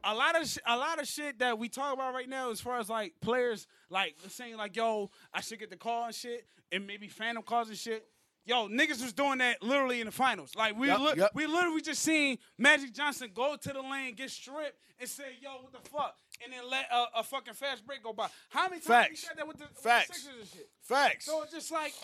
a 0.06 0.14
lot 0.14 0.40
of 0.40 0.48
sh- 0.48 0.58
a 0.66 0.76
lot 0.76 1.00
of 1.00 1.06
shit 1.06 1.38
that 1.38 1.58
we 1.58 1.68
talk 1.68 1.92
about 1.94 2.14
right 2.14 2.28
now, 2.28 2.50
as 2.50 2.60
far 2.60 2.78
as 2.78 2.88
like 2.88 3.14
players, 3.20 3.66
like 3.90 4.16
saying 4.28 4.56
like, 4.56 4.76
"Yo, 4.76 5.10
I 5.32 5.40
should 5.40 5.58
get 5.58 5.70
the 5.70 5.76
call 5.76 6.06
and 6.06 6.14
shit," 6.14 6.46
and 6.72 6.86
maybe 6.86 7.08
phantom 7.08 7.42
calls 7.42 7.68
and 7.68 7.78
shit. 7.78 8.06
Yo, 8.46 8.68
niggas 8.68 9.00
was 9.02 9.14
doing 9.14 9.38
that 9.38 9.62
literally 9.62 10.00
in 10.00 10.06
the 10.06 10.12
finals. 10.12 10.54
Like 10.54 10.78
we, 10.78 10.88
Yup, 10.88 11.00
li- 11.00 11.12
yup. 11.16 11.30
we 11.34 11.46
literally 11.46 11.80
just 11.80 12.02
seen 12.02 12.36
Magic 12.58 12.92
Johnson 12.92 13.30
go 13.34 13.56
to 13.56 13.72
the 13.72 13.80
lane, 13.80 14.14
get 14.14 14.30
stripped, 14.30 14.78
and 15.00 15.08
say, 15.08 15.36
"Yo, 15.40 15.50
what 15.62 15.72
the 15.72 15.88
fuck," 15.88 16.14
and 16.44 16.52
then 16.52 16.68
let 16.70 16.86
a, 16.92 17.20
a 17.20 17.22
fucking 17.22 17.54
fast 17.54 17.86
break 17.86 18.02
go 18.02 18.12
by. 18.12 18.28
How 18.50 18.68
many 18.68 18.82
times 18.82 18.88
we 18.88 19.16
Facts. 19.16 19.20
said 19.26 19.38
that 19.38 19.48
with 19.48 19.56
the, 19.58 19.64
with 19.64 19.74
the 19.76 19.80
Facts. 19.80 20.22
Sixers 20.22 20.40
and 20.40 20.48
shit? 20.48 20.68
Facts. 20.82 21.24
So 21.26 21.42
it's 21.42 21.52
just 21.52 21.72
like, 21.72 21.94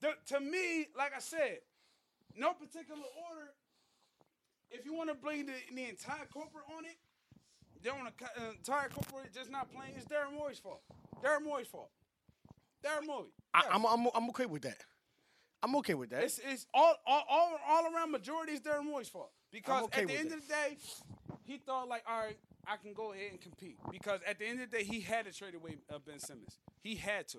the, 0.00 0.10
to 0.26 0.38
me, 0.40 0.86
like 0.96 1.12
I 1.16 1.18
said, 1.18 1.58
no 2.36 2.52
particular 2.52 3.00
order. 3.30 3.50
If 4.70 4.84
you 4.84 4.94
want 4.94 5.08
to 5.08 5.14
blame 5.16 5.46
the, 5.46 5.54
the 5.74 5.88
entire 5.88 6.26
corporate 6.32 6.64
on 6.76 6.84
it, 6.84 6.96
they 7.82 7.90
want 7.90 8.12
the 8.18 8.24
uh, 8.24 8.50
entire 8.50 8.88
corporate 8.88 9.32
just 9.34 9.50
not 9.50 9.72
playing. 9.72 9.92
It's 9.96 10.06
Daryl 10.06 10.32
Morey's 10.36 10.58
fault. 10.58 10.82
Daryl 11.22 11.44
Morey's 11.44 11.66
fault. 11.68 11.90
Daryl 12.84 13.06
Morey. 13.06 13.28
I, 13.54 13.64
I'm, 13.72 13.84
I'm 13.84 14.06
I'm 14.14 14.28
okay 14.30 14.46
with 14.46 14.62
that. 14.62 14.78
I'm 15.62 15.74
okay 15.76 15.94
with 15.94 16.10
that. 16.10 16.22
It's 16.22 16.38
it's 16.38 16.66
all 16.72 16.94
all 17.06 17.24
all, 17.28 17.56
all 17.68 17.94
around 17.94 18.10
majority 18.12 18.52
is 18.52 18.60
Daryl 18.60 18.84
Morey's 18.84 19.08
fault 19.08 19.30
because 19.52 19.84
okay 19.84 20.02
at 20.02 20.08
the 20.08 20.14
end 20.14 20.30
that. 20.30 20.36
of 20.38 20.48
the 20.48 20.54
day, 20.54 20.76
he 21.44 21.58
thought 21.58 21.88
like, 21.88 22.04
all 22.08 22.20
right, 22.20 22.38
I 22.66 22.76
can 22.76 22.92
go 22.92 23.12
ahead 23.12 23.30
and 23.32 23.40
compete 23.40 23.78
because 23.90 24.20
at 24.26 24.38
the 24.38 24.46
end 24.46 24.60
of 24.60 24.70
the 24.70 24.78
day, 24.78 24.84
he 24.84 25.00
had 25.00 25.24
to 25.26 25.32
trade 25.32 25.54
away 25.54 25.78
uh, 25.92 25.98
Ben 26.04 26.18
Simmons. 26.18 26.58
He 26.80 26.94
had 26.94 27.26
to 27.28 27.38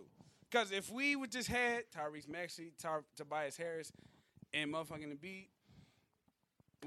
because 0.49 0.71
if 0.71 0.91
we 0.91 1.15
would 1.15 1.31
just 1.31 1.47
had 1.47 1.83
Tyrese 1.95 2.27
Maxey, 2.27 2.73
Ty- 2.81 2.99
Tobias 3.15 3.55
Harris, 3.55 3.91
and 4.53 4.73
motherfucking 4.73 5.15
Embiid. 5.17 5.47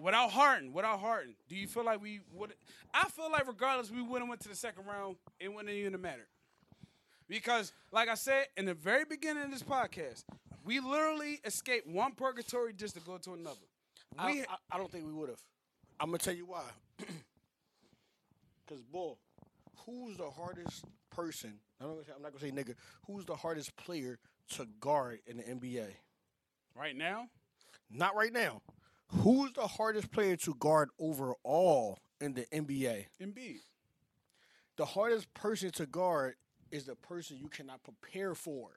Without 0.01 0.30
Harden, 0.30 0.72
without 0.72 1.01
Harden, 1.01 1.34
do 1.49 1.57
you 1.57 1.66
feel 1.66 1.84
like 1.84 2.01
we 2.01 2.20
would? 2.34 2.55
I 2.95 3.09
feel 3.09 3.30
like 3.30 3.47
regardless, 3.47 3.90
we 3.90 4.01
would 4.03 4.20
have 4.20 4.28
went 4.28 4.40
to 4.43 4.49
the 4.49 4.55
second 4.55 4.86
round. 4.86 5.16
It 5.38 5.53
wouldn't 5.53 5.68
even 5.68 6.01
matter. 6.01 6.26
Because, 7.28 7.72
like 7.93 8.09
I 8.09 8.14
said 8.14 8.47
in 8.57 8.64
the 8.64 8.74
very 8.74 9.05
beginning 9.05 9.45
of 9.45 9.51
this 9.51 9.62
podcast, 9.62 10.24
we 10.64 10.80
literally 10.80 11.40
escaped 11.45 11.86
one 11.86 12.12
purgatory 12.12 12.72
just 12.72 12.95
to 12.95 13.01
go 13.01 13.18
to 13.18 13.34
another. 13.34 13.57
I, 14.18 14.32
We, 14.32 14.40
I, 14.43 14.45
I 14.72 14.78
don't 14.78 14.90
think 14.90 15.07
we 15.07 15.12
would 15.12 15.28
have. 15.28 15.40
I'm 16.01 16.09
gonna 16.09 16.18
tell 16.18 16.34
you 16.34 16.47
why. 16.47 16.64
Cause 18.68 18.82
bull, 18.90 19.18
who's 19.84 20.16
the 20.16 20.30
hardest 20.30 20.84
person? 21.11 21.55
I'm 21.80 21.88
not, 21.88 21.95
gonna 21.95 22.05
say, 22.07 22.12
I'm 22.16 22.22
not 22.22 22.32
gonna 22.32 22.45
say 22.45 22.51
nigga. 22.51 22.74
Who's 23.07 23.24
the 23.24 23.36
hardest 23.36 23.76
player 23.76 24.18
to 24.55 24.66
guard 24.80 25.20
in 25.26 25.36
the 25.36 25.43
NBA? 25.43 25.86
right 26.74 26.97
now, 26.97 27.28
Not 27.90 28.16
right 28.16 28.32
now. 28.32 28.62
Who's 29.20 29.52
the 29.52 29.66
hardest 29.66 30.10
player 30.10 30.36
to 30.36 30.54
guard 30.54 30.88
overall 30.98 31.98
in 32.20 32.34
the 32.34 32.46
NBA? 32.52 33.06
Embiid. 33.20 33.60
The 34.76 34.84
hardest 34.86 35.32
person 35.34 35.70
to 35.72 35.86
guard 35.86 36.34
is 36.70 36.84
the 36.84 36.94
person 36.96 37.36
you 37.38 37.48
cannot 37.48 37.82
prepare 37.82 38.34
for. 38.34 38.70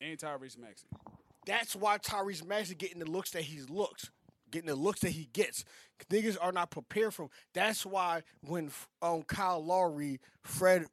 and 0.00 0.18
Tyrese 0.18 0.58
Maxey. 0.58 0.86
That's 1.46 1.74
why 1.74 1.98
Tyrese 1.98 2.46
Maxey 2.46 2.74
getting 2.74 2.98
the 2.98 3.10
looks 3.10 3.30
that 3.30 3.42
he's 3.42 3.70
looks, 3.70 4.10
getting 4.50 4.68
the 4.68 4.74
looks 4.74 5.00
that 5.00 5.10
he 5.10 5.28
gets. 5.32 5.64
Niggas 6.10 6.36
are 6.40 6.52
not 6.52 6.70
prepared 6.70 7.14
for 7.14 7.24
him. 7.24 7.30
That's 7.54 7.86
why 7.86 8.22
when 8.42 8.70
um 9.00 9.22
Kyle 9.22 9.64
Lowry, 9.64 10.20
Fred 10.42 10.84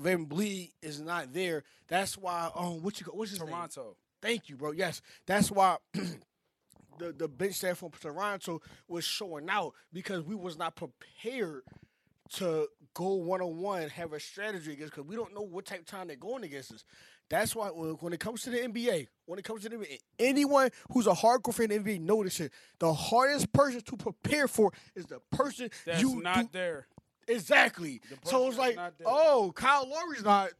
VanVleet 0.00 0.72
is 0.82 1.00
not 1.00 1.32
there. 1.32 1.64
That's 1.88 2.16
why 2.18 2.50
um 2.54 2.82
what 2.82 3.00
you 3.00 3.06
go 3.06 3.12
what's 3.12 3.30
his 3.30 3.40
name? 3.40 3.48
Toronto. 3.48 3.96
Thank 4.20 4.48
you, 4.48 4.56
bro. 4.56 4.72
Yes, 4.72 5.00
that's 5.26 5.50
why 5.50 5.76
the 6.98 7.12
the 7.12 7.28
bench 7.28 7.54
staff 7.54 7.78
from 7.78 7.90
Toronto 7.90 8.60
was 8.86 9.04
showing 9.04 9.48
out 9.48 9.74
because 9.92 10.22
we 10.22 10.34
was 10.34 10.58
not 10.58 10.76
prepared 10.76 11.62
to 12.34 12.68
go 12.94 13.14
one 13.14 13.40
on 13.40 13.58
one, 13.58 13.88
have 13.88 14.12
a 14.12 14.20
strategy 14.20 14.72
against 14.72 14.94
because 14.94 15.08
we 15.08 15.16
don't 15.16 15.34
know 15.34 15.42
what 15.42 15.64
type 15.64 15.80
of 15.80 15.86
time 15.86 16.08
they're 16.08 16.16
going 16.16 16.44
against 16.44 16.72
us. 16.72 16.84
That's 17.30 17.54
why 17.54 17.68
when 17.68 18.12
it 18.12 18.20
comes 18.20 18.42
to 18.42 18.50
the 18.50 18.58
NBA, 18.58 19.08
when 19.26 19.38
it 19.38 19.44
comes 19.44 19.62
to 19.62 19.68
the 19.68 19.76
NBA, 19.76 19.98
anyone 20.18 20.70
who's 20.92 21.06
a 21.06 21.12
hardcore 21.12 21.54
fan 21.54 21.70
of 21.70 21.84
the 21.84 21.98
NBA 21.98 22.00
know 22.00 22.24
this 22.24 22.34
shit. 22.34 22.52
The 22.78 22.92
hardest 22.92 23.52
person 23.52 23.82
to 23.82 23.96
prepare 23.96 24.48
for 24.48 24.72
is 24.94 25.06
the 25.06 25.20
person 25.30 25.70
That's 25.84 26.00
you 26.00 26.20
not 26.22 26.52
do- 26.52 26.58
there. 26.58 26.86
Exactly. 27.26 28.00
The 28.08 28.16
So 28.28 28.48
it's 28.48 28.56
like, 28.56 28.78
oh, 29.04 29.52
Kyle 29.54 29.88
Lowry's 29.88 30.24
not. 30.24 30.50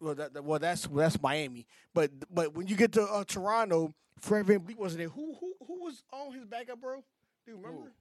Well, 0.00 0.14
that, 0.14 0.44
well, 0.44 0.58
that's 0.58 0.86
that's 0.86 1.20
Miami. 1.22 1.66
But 1.94 2.10
but 2.32 2.54
when 2.54 2.66
you 2.66 2.76
get 2.76 2.92
to 2.92 3.02
uh, 3.02 3.24
Toronto, 3.24 3.94
Fred 4.20 4.46
VanVleet 4.46 4.76
wasn't 4.76 4.98
there. 5.00 5.08
Who 5.08 5.34
who 5.40 5.54
who 5.66 5.84
was 5.84 6.02
on 6.12 6.32
his 6.32 6.44
backup, 6.44 6.80
bro? 6.80 6.96
Do 7.46 7.52
you 7.52 7.56
remember? 7.56 7.92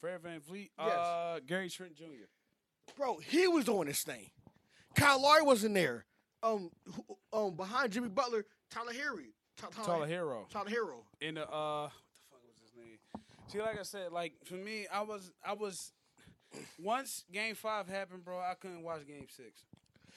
Fred 0.00 0.22
VanVleet, 0.22 0.70
Yes. 0.78 0.88
uh, 0.96 1.40
Gary 1.46 1.70
Trent 1.70 1.96
Jr. 1.96 2.26
Bro, 2.96 3.18
he 3.18 3.48
was 3.48 3.64
doing 3.64 3.86
this 3.88 4.02
thing. 4.02 4.30
Kyle 4.94 5.20
Lowry 5.22 5.42
wasn't 5.42 5.74
there. 5.74 6.04
Um, 6.42 6.70
who- 6.84 7.16
um, 7.32 7.54
behind 7.56 7.92
Jimmy 7.92 8.08
Butler, 8.10 8.44
Tyler 8.70 8.92
Herro, 8.92 9.24
Ty- 9.56 9.68
Tyler 9.84 10.06
Herro. 10.06 10.46
Tyler 10.50 10.70
Herro. 10.70 11.04
in 11.20 11.36
the 11.36 11.48
uh 11.50 11.84
what 11.84 11.92
the 12.14 12.20
fuck 12.30 12.42
was 12.46 12.58
his 12.60 12.74
name? 12.76 12.98
See, 13.48 13.60
like 13.62 13.78
I 13.78 13.82
said, 13.82 14.12
like 14.12 14.34
for 14.44 14.54
me, 14.54 14.86
I 14.92 15.00
was 15.00 15.32
I 15.44 15.54
was 15.54 15.92
once 16.82 17.24
game 17.32 17.54
five 17.54 17.88
happened, 17.88 18.24
bro, 18.24 18.38
I 18.38 18.54
couldn't 18.60 18.82
watch 18.82 19.06
game 19.06 19.26
six. 19.34 19.62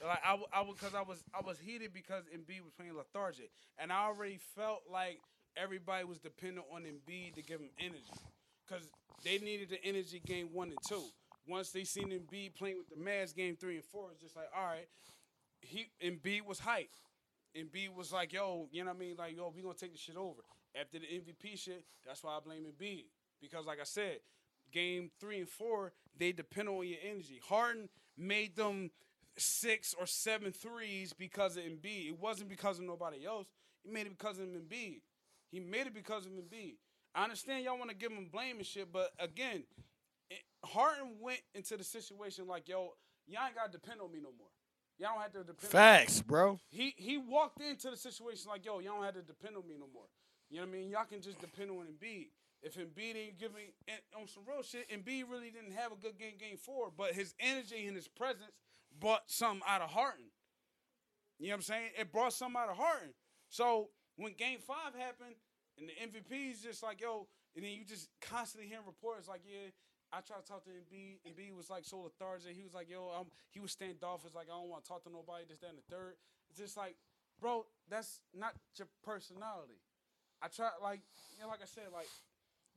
Like 0.05 0.19
I, 0.23 0.35
was 0.61 0.75
because 0.79 0.93
I 0.93 1.01
was 1.01 1.23
I 1.33 1.41
was 1.41 1.57
heated 1.59 1.91
because 1.93 2.25
Embiid 2.25 2.61
was 2.63 2.73
playing 2.75 2.95
lethargic, 2.95 3.49
and 3.79 3.91
I 3.91 4.03
already 4.05 4.37
felt 4.55 4.83
like 4.91 5.19
everybody 5.61 6.05
was 6.05 6.19
dependent 6.19 6.65
on 6.73 6.83
Embiid 6.83 7.35
to 7.35 7.41
give 7.41 7.59
him 7.59 7.69
energy, 7.79 8.01
because 8.67 8.87
they 9.23 9.37
needed 9.39 9.69
the 9.69 9.83
energy 9.83 10.21
game 10.25 10.49
one 10.53 10.69
and 10.69 10.77
two. 10.87 11.03
Once 11.47 11.71
they 11.71 11.83
seen 11.83 12.09
Embiid 12.09 12.55
playing 12.55 12.77
with 12.77 12.89
the 12.89 12.95
Mavs 12.95 13.35
game 13.35 13.55
three 13.55 13.75
and 13.75 13.85
four, 13.85 14.09
it's 14.11 14.21
just 14.21 14.35
like 14.35 14.47
all 14.55 14.65
right, 14.65 14.87
he 15.61 15.87
Embiid 16.03 16.45
was 16.45 16.59
hype. 16.59 16.89
Embiid 17.55 17.95
was 17.95 18.11
like, 18.11 18.33
yo, 18.33 18.67
you 18.71 18.83
know 18.83 18.91
what 18.91 18.97
I 18.97 18.99
mean? 18.99 19.15
Like, 19.17 19.35
yo, 19.35 19.51
we 19.55 19.61
gonna 19.61 19.73
take 19.73 19.91
this 19.91 20.01
shit 20.01 20.17
over. 20.17 20.41
After 20.79 20.99
the 20.99 21.05
MVP 21.05 21.57
shit, 21.57 21.85
that's 22.05 22.23
why 22.23 22.37
I 22.37 22.39
blame 22.43 22.63
Embiid. 22.63 23.05
Because 23.41 23.65
like 23.65 23.79
I 23.79 23.85
said, 23.85 24.19
game 24.71 25.09
three 25.19 25.39
and 25.39 25.49
four, 25.49 25.93
they 26.17 26.31
depend 26.31 26.69
on 26.69 26.87
your 26.87 26.99
energy. 27.09 27.39
Harden 27.47 27.89
made 28.17 28.55
them 28.55 28.91
six 29.37 29.95
or 29.97 30.05
seven 30.05 30.51
threes 30.51 31.13
because 31.13 31.57
of 31.57 31.63
Embiid. 31.63 32.09
It 32.09 32.19
wasn't 32.19 32.49
because 32.49 32.79
of 32.79 32.85
nobody 32.85 33.25
else. 33.25 33.47
He 33.83 33.89
made 33.91 34.07
it 34.07 34.17
because 34.17 34.39
of 34.39 34.45
Embiid. 34.47 35.01
He 35.51 35.59
made 35.59 35.87
it 35.87 35.93
because 35.93 36.25
of 36.25 36.31
Embiid. 36.33 36.75
I 37.15 37.23
understand 37.23 37.63
y'all 37.63 37.77
want 37.77 37.89
to 37.89 37.95
give 37.95 38.11
him 38.11 38.29
blame 38.31 38.57
and 38.57 38.65
shit, 38.65 38.91
but 38.91 39.11
again, 39.19 39.63
it, 40.29 40.39
Harden 40.63 41.15
went 41.19 41.39
into 41.55 41.77
the 41.77 41.83
situation 41.83 42.47
like, 42.47 42.67
yo, 42.67 42.93
y'all 43.25 43.45
ain't 43.45 43.55
gotta 43.55 43.71
depend 43.71 44.01
on 44.01 44.11
me 44.11 44.19
no 44.19 44.29
more. 44.37 44.49
Y'all 44.99 45.13
don't 45.13 45.21
have 45.21 45.31
to 45.31 45.39
depend 45.39 45.73
on 45.73 45.79
me. 45.79 45.97
Facts, 45.99 46.21
bro. 46.21 46.59
He 46.69 46.93
he 46.97 47.17
walked 47.17 47.61
into 47.61 47.89
the 47.89 47.97
situation 47.97 48.49
like, 48.49 48.65
yo, 48.65 48.79
y'all 48.79 48.95
don't 48.95 49.03
have 49.05 49.15
to 49.15 49.21
depend 49.21 49.55
on 49.55 49.67
me 49.67 49.75
no 49.79 49.87
more. 49.93 50.09
You 50.49 50.57
know 50.57 50.63
what 50.63 50.75
I 50.75 50.79
mean? 50.79 50.89
Y'all 50.89 51.05
can 51.05 51.21
just 51.21 51.39
depend 51.39 51.71
on 51.71 51.85
Embiid. 51.85 52.27
If 52.61 52.75
Embiid 52.75 53.15
ain't 53.15 53.39
giving 53.39 53.71
on 54.19 54.27
some 54.27 54.43
real 54.47 54.63
shit, 54.63 54.89
Embiid 54.89 55.29
really 55.29 55.51
didn't 55.51 55.73
have 55.73 55.91
a 55.91 55.95
good 55.95 56.17
game 56.17 56.37
game 56.39 56.57
four, 56.57 56.91
but 56.95 57.13
his 57.13 57.35
energy 57.39 57.85
and 57.85 57.95
his 57.95 58.07
presence 58.07 58.51
brought 58.99 59.23
something 59.27 59.61
out 59.67 59.81
of 59.81 59.91
Harden. 59.91 60.25
You 61.39 61.47
know 61.47 61.53
what 61.53 61.57
I'm 61.57 61.61
saying? 61.63 61.89
It 61.99 62.11
brought 62.11 62.33
something 62.33 62.59
out 62.59 62.69
of 62.69 62.77
Harden. 62.77 63.13
So 63.49 63.89
when 64.17 64.33
game 64.33 64.59
five 64.59 64.93
happened 64.97 65.37
and 65.77 65.89
the 65.89 65.95
MVP 65.95 66.51
is 66.51 66.61
just 66.61 66.83
like, 66.83 66.99
yo, 67.01 67.27
and 67.55 67.63
then 67.63 67.71
you 67.71 67.85
just 67.85 68.09
constantly 68.21 68.67
hearing 68.67 68.85
reports 68.85 69.27
like, 69.27 69.41
yeah, 69.45 69.69
I 70.11 70.21
tried 70.21 70.41
to 70.43 70.47
talk 70.47 70.63
to 70.65 70.71
Embiid. 70.71 71.21
Embiid 71.27 71.55
was 71.55 71.69
like 71.69 71.85
so 71.85 71.99
lethargic. 71.99 72.55
He 72.55 72.63
was 72.63 72.73
like, 72.73 72.89
yo, 72.89 73.11
um, 73.13 73.27
he 73.51 73.59
was 73.59 73.71
standoffish. 73.71 74.33
Like, 74.33 74.47
I 74.47 74.55
don't 74.57 74.69
want 74.69 74.83
to 74.83 74.87
talk 74.89 75.03
to 75.03 75.11
nobody. 75.11 75.45
This, 75.47 75.59
that, 75.59 75.69
and 75.69 75.77
the 75.77 75.87
third. 75.89 76.15
It's 76.49 76.59
just 76.59 76.77
like, 76.77 76.95
bro, 77.39 77.65
that's 77.89 78.21
not 78.33 78.53
your 78.77 78.87
personality. 79.03 79.81
I 80.41 80.47
try, 80.47 80.69
like, 80.81 81.01
you 81.35 81.43
know, 81.43 81.49
like 81.49 81.61
I 81.61 81.67
said, 81.67 81.91
like, 81.93 82.07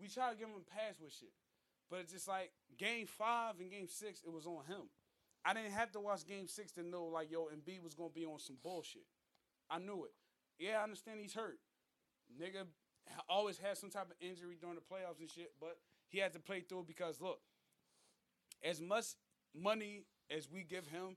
we 0.00 0.08
try 0.08 0.32
to 0.32 0.36
give 0.36 0.48
him 0.48 0.58
a 0.58 0.70
pass 0.70 0.98
with 1.00 1.12
shit. 1.12 1.32
But 1.90 2.00
it's 2.00 2.12
just 2.12 2.28
like 2.28 2.52
game 2.78 3.06
five 3.06 3.58
and 3.60 3.70
game 3.70 3.88
six, 3.88 4.22
it 4.24 4.32
was 4.32 4.46
on 4.46 4.64
him. 4.66 4.88
I 5.44 5.54
didn't 5.54 5.72
have 5.72 5.90
to 5.92 6.00
watch 6.00 6.26
game 6.26 6.48
six 6.48 6.72
to 6.72 6.82
know, 6.82 7.06
like, 7.06 7.30
yo, 7.30 7.48
Embiid 7.48 7.82
was 7.82 7.94
going 7.94 8.10
to 8.10 8.14
be 8.14 8.24
on 8.24 8.38
some 8.38 8.56
bullshit. 8.62 9.06
I 9.70 9.78
knew 9.78 10.04
it. 10.04 10.12
Yeah, 10.60 10.80
I 10.80 10.82
understand 10.82 11.20
he's 11.20 11.32
hurt. 11.32 11.58
Nigga 12.38 12.66
always 13.28 13.58
had 13.58 13.78
some 13.78 13.90
type 13.90 14.10
of 14.10 14.16
injury 14.20 14.56
during 14.60 14.76
the 14.76 14.82
playoffs 14.82 15.18
and 15.18 15.30
shit, 15.30 15.52
but 15.58 15.78
he 16.10 16.18
had 16.18 16.34
to 16.34 16.38
play 16.38 16.60
through 16.60 16.80
it 16.80 16.86
because, 16.86 17.18
look, 17.20 17.40
as 18.62 18.80
much 18.80 19.06
money 19.58 20.02
as 20.30 20.48
we 20.50 20.62
give 20.62 20.86
him, 20.86 21.16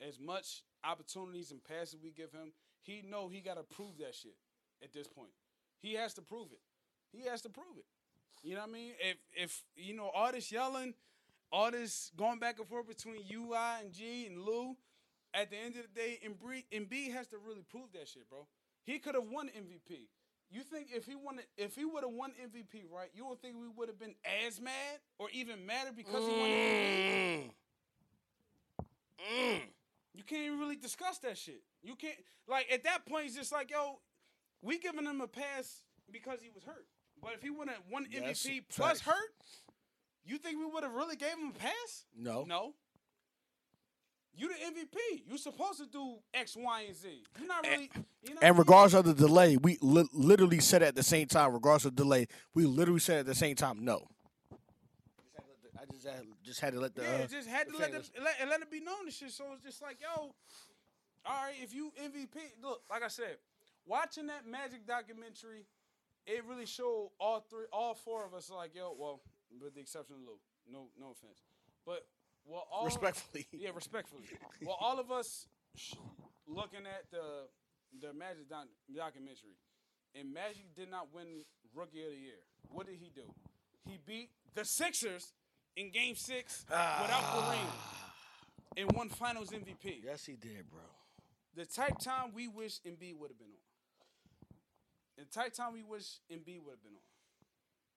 as 0.00 0.20
much 0.20 0.62
opportunities 0.84 1.50
and 1.50 1.62
passes 1.64 1.96
we 2.02 2.12
give 2.12 2.32
him, 2.32 2.52
he 2.82 3.02
know 3.02 3.28
he 3.28 3.40
got 3.40 3.56
to 3.56 3.64
prove 3.64 3.98
that 3.98 4.14
shit 4.14 4.36
at 4.82 4.92
this 4.92 5.08
point. 5.08 5.32
He 5.80 5.94
has 5.94 6.14
to 6.14 6.22
prove 6.22 6.52
it. 6.52 6.60
He 7.10 7.28
has 7.28 7.42
to 7.42 7.48
prove 7.48 7.76
it. 7.76 7.84
You 8.42 8.54
know 8.54 8.60
what 8.60 8.70
I 8.70 8.72
mean? 8.72 8.92
If 9.00 9.16
if 9.32 9.62
you 9.76 9.94
know 9.94 10.10
all 10.14 10.30
this 10.30 10.52
yelling, 10.52 10.94
all 11.50 11.70
this 11.70 12.12
going 12.16 12.38
back 12.38 12.58
and 12.58 12.68
forth 12.68 12.86
between 12.86 13.22
UI 13.32 13.80
and 13.82 13.92
G 13.92 14.26
and 14.26 14.38
Lou, 14.38 14.76
at 15.32 15.50
the 15.50 15.56
end 15.56 15.76
of 15.76 15.82
the 15.82 16.00
day, 16.00 16.20
Embiid, 16.24 16.64
Embiid 16.72 17.12
has 17.12 17.26
to 17.28 17.38
really 17.38 17.62
prove 17.62 17.92
that 17.94 18.08
shit, 18.08 18.28
bro. 18.28 18.46
He 18.84 18.98
could 18.98 19.14
have 19.14 19.24
won 19.30 19.48
MVP. 19.48 20.08
You 20.50 20.62
think 20.62 20.88
if 20.92 21.06
he 21.06 21.14
won, 21.16 21.40
if 21.56 21.74
he 21.74 21.84
would 21.84 22.04
have 22.04 22.12
won 22.12 22.30
MVP, 22.30 22.84
right? 22.92 23.08
You 23.14 23.24
don't 23.24 23.40
think 23.40 23.56
we 23.58 23.66
would 23.76 23.88
have 23.88 23.98
been 23.98 24.14
as 24.46 24.60
mad 24.60 25.00
or 25.18 25.28
even 25.32 25.66
madder 25.66 25.90
because 25.96 26.24
he 26.24 26.30
won 26.30 26.50
MVP? 26.50 27.50
Mm. 29.24 29.60
You 30.14 30.22
can't 30.22 30.42
even 30.42 30.58
really 30.60 30.76
discuss 30.76 31.18
that 31.18 31.36
shit. 31.38 31.62
You 31.82 31.96
can't 31.96 32.14
like 32.46 32.70
at 32.70 32.84
that 32.84 33.06
point. 33.06 33.26
It's 33.26 33.36
just 33.36 33.52
like 33.52 33.70
yo, 33.70 33.98
we 34.62 34.78
giving 34.78 35.06
him 35.06 35.20
a 35.20 35.26
pass 35.26 35.82
because 36.12 36.40
he 36.40 36.50
was 36.54 36.62
hurt. 36.64 36.86
But 37.20 37.32
if 37.34 37.42
he 37.42 37.50
would 37.50 37.68
have 37.68 37.78
won 37.90 38.06
Yes, 38.10 38.46
MVP 38.46 38.64
plus 38.68 39.00
hurt, 39.00 39.14
you 40.24 40.38
think 40.38 40.58
we 40.58 40.66
would 40.66 40.82
have 40.82 40.92
really 40.92 41.16
gave 41.16 41.32
him 41.32 41.52
a 41.54 41.58
pass? 41.58 42.04
No. 42.16 42.44
No. 42.46 42.74
You 44.36 44.48
the 44.48 44.54
MVP. 44.54 45.22
You 45.28 45.38
supposed 45.38 45.78
to 45.78 45.86
do 45.86 46.16
X, 46.32 46.56
Y, 46.56 46.84
and 46.88 46.96
Z. 46.96 47.22
You're 47.38 47.48
not 47.48 47.64
really. 47.64 47.90
You 48.26 48.34
know 48.34 48.40
And 48.42 48.58
regardless 48.58 48.94
of 48.94 49.04
the 49.04 49.14
delay, 49.14 49.56
we 49.56 49.78
li- 49.80 50.08
literally 50.12 50.60
said 50.60 50.82
at 50.82 50.94
the 50.96 51.02
same 51.02 51.28
time, 51.28 51.52
regardless 51.52 51.84
of 51.84 51.94
delay, 51.94 52.26
we 52.54 52.64
literally 52.64 53.00
said 53.00 53.18
at 53.18 53.26
the 53.26 53.34
same 53.34 53.54
time, 53.54 53.84
no. 53.84 54.08
I 55.80 55.84
just 55.92 56.06
had, 56.06 56.24
just 56.42 56.60
had 56.60 56.72
to 56.72 56.80
let 56.80 56.94
the. 56.94 57.02
Yeah, 57.02 57.24
uh, 57.24 57.26
just 57.26 57.48
had 57.48 57.66
to 57.66 57.72
the 57.72 57.78
let, 57.78 57.94
it, 57.94 58.10
let, 58.22 58.48
let 58.48 58.60
it 58.62 58.70
be 58.70 58.80
known 58.80 59.04
and 59.04 59.12
shit. 59.12 59.30
So 59.30 59.44
it's 59.52 59.62
just 59.62 59.82
like, 59.82 59.98
yo, 60.00 60.34
all 61.26 61.42
right, 61.44 61.54
if 61.62 61.74
you 61.74 61.92
MVP, 62.02 62.62
look, 62.62 62.82
like 62.90 63.02
I 63.02 63.08
said, 63.08 63.36
watching 63.86 64.26
that 64.28 64.46
Magic 64.46 64.86
documentary, 64.86 65.66
it 66.26 66.44
really 66.46 66.66
showed 66.66 67.10
all 67.20 67.40
three, 67.40 67.66
all 67.72 67.94
four 67.94 68.24
of 68.24 68.34
us 68.34 68.50
like, 68.50 68.74
yo, 68.74 68.94
well, 68.98 69.20
with 69.60 69.74
the 69.74 69.80
exception 69.80 70.16
of 70.16 70.22
Lou, 70.22 70.38
no, 70.70 70.86
no 70.98 71.12
offense, 71.12 71.42
but 71.86 72.06
well, 72.46 72.66
all 72.72 72.84
Respectfully. 72.84 73.46
yeah, 73.52 73.70
respectfully. 73.74 74.24
well, 74.62 74.76
all 74.80 74.98
of 74.98 75.10
us 75.10 75.46
sh- 75.76 75.94
looking 76.46 76.86
at 76.86 77.10
the 77.10 77.46
the 78.00 78.12
Magic 78.12 78.48
doc- 78.48 78.66
documentary, 78.94 79.56
and 80.14 80.32
Magic 80.34 80.74
did 80.76 80.90
not 80.90 81.08
win 81.14 81.44
Rookie 81.74 82.02
of 82.04 82.10
the 82.10 82.16
Year. 82.16 82.42
What 82.70 82.86
did 82.86 82.96
he 82.96 83.10
do? 83.14 83.22
He 83.88 83.98
beat 84.04 84.30
the 84.54 84.64
Sixers 84.64 85.32
in 85.76 85.90
Game 85.90 86.14
Six 86.16 86.64
without 86.68 86.80
ah. 87.10 87.54
Kareem 88.76 88.82
and 88.82 88.92
won 88.96 89.08
Finals 89.08 89.50
MVP. 89.50 90.00
Yes, 90.04 90.24
he 90.24 90.34
did, 90.34 90.68
bro. 90.70 90.80
The 91.54 91.64
type 91.66 91.98
time 92.00 92.32
we 92.34 92.48
wish 92.48 92.80
Embiid 92.80 93.16
would 93.16 93.30
have 93.30 93.38
been 93.38 93.48
on. 93.48 94.56
The 95.18 95.24
type 95.26 95.52
time 95.52 95.72
we 95.72 95.84
wish 95.84 96.18
Embiid 96.32 96.62
would 96.64 96.72
have 96.72 96.82
been 96.82 96.94
on. 96.94 97.08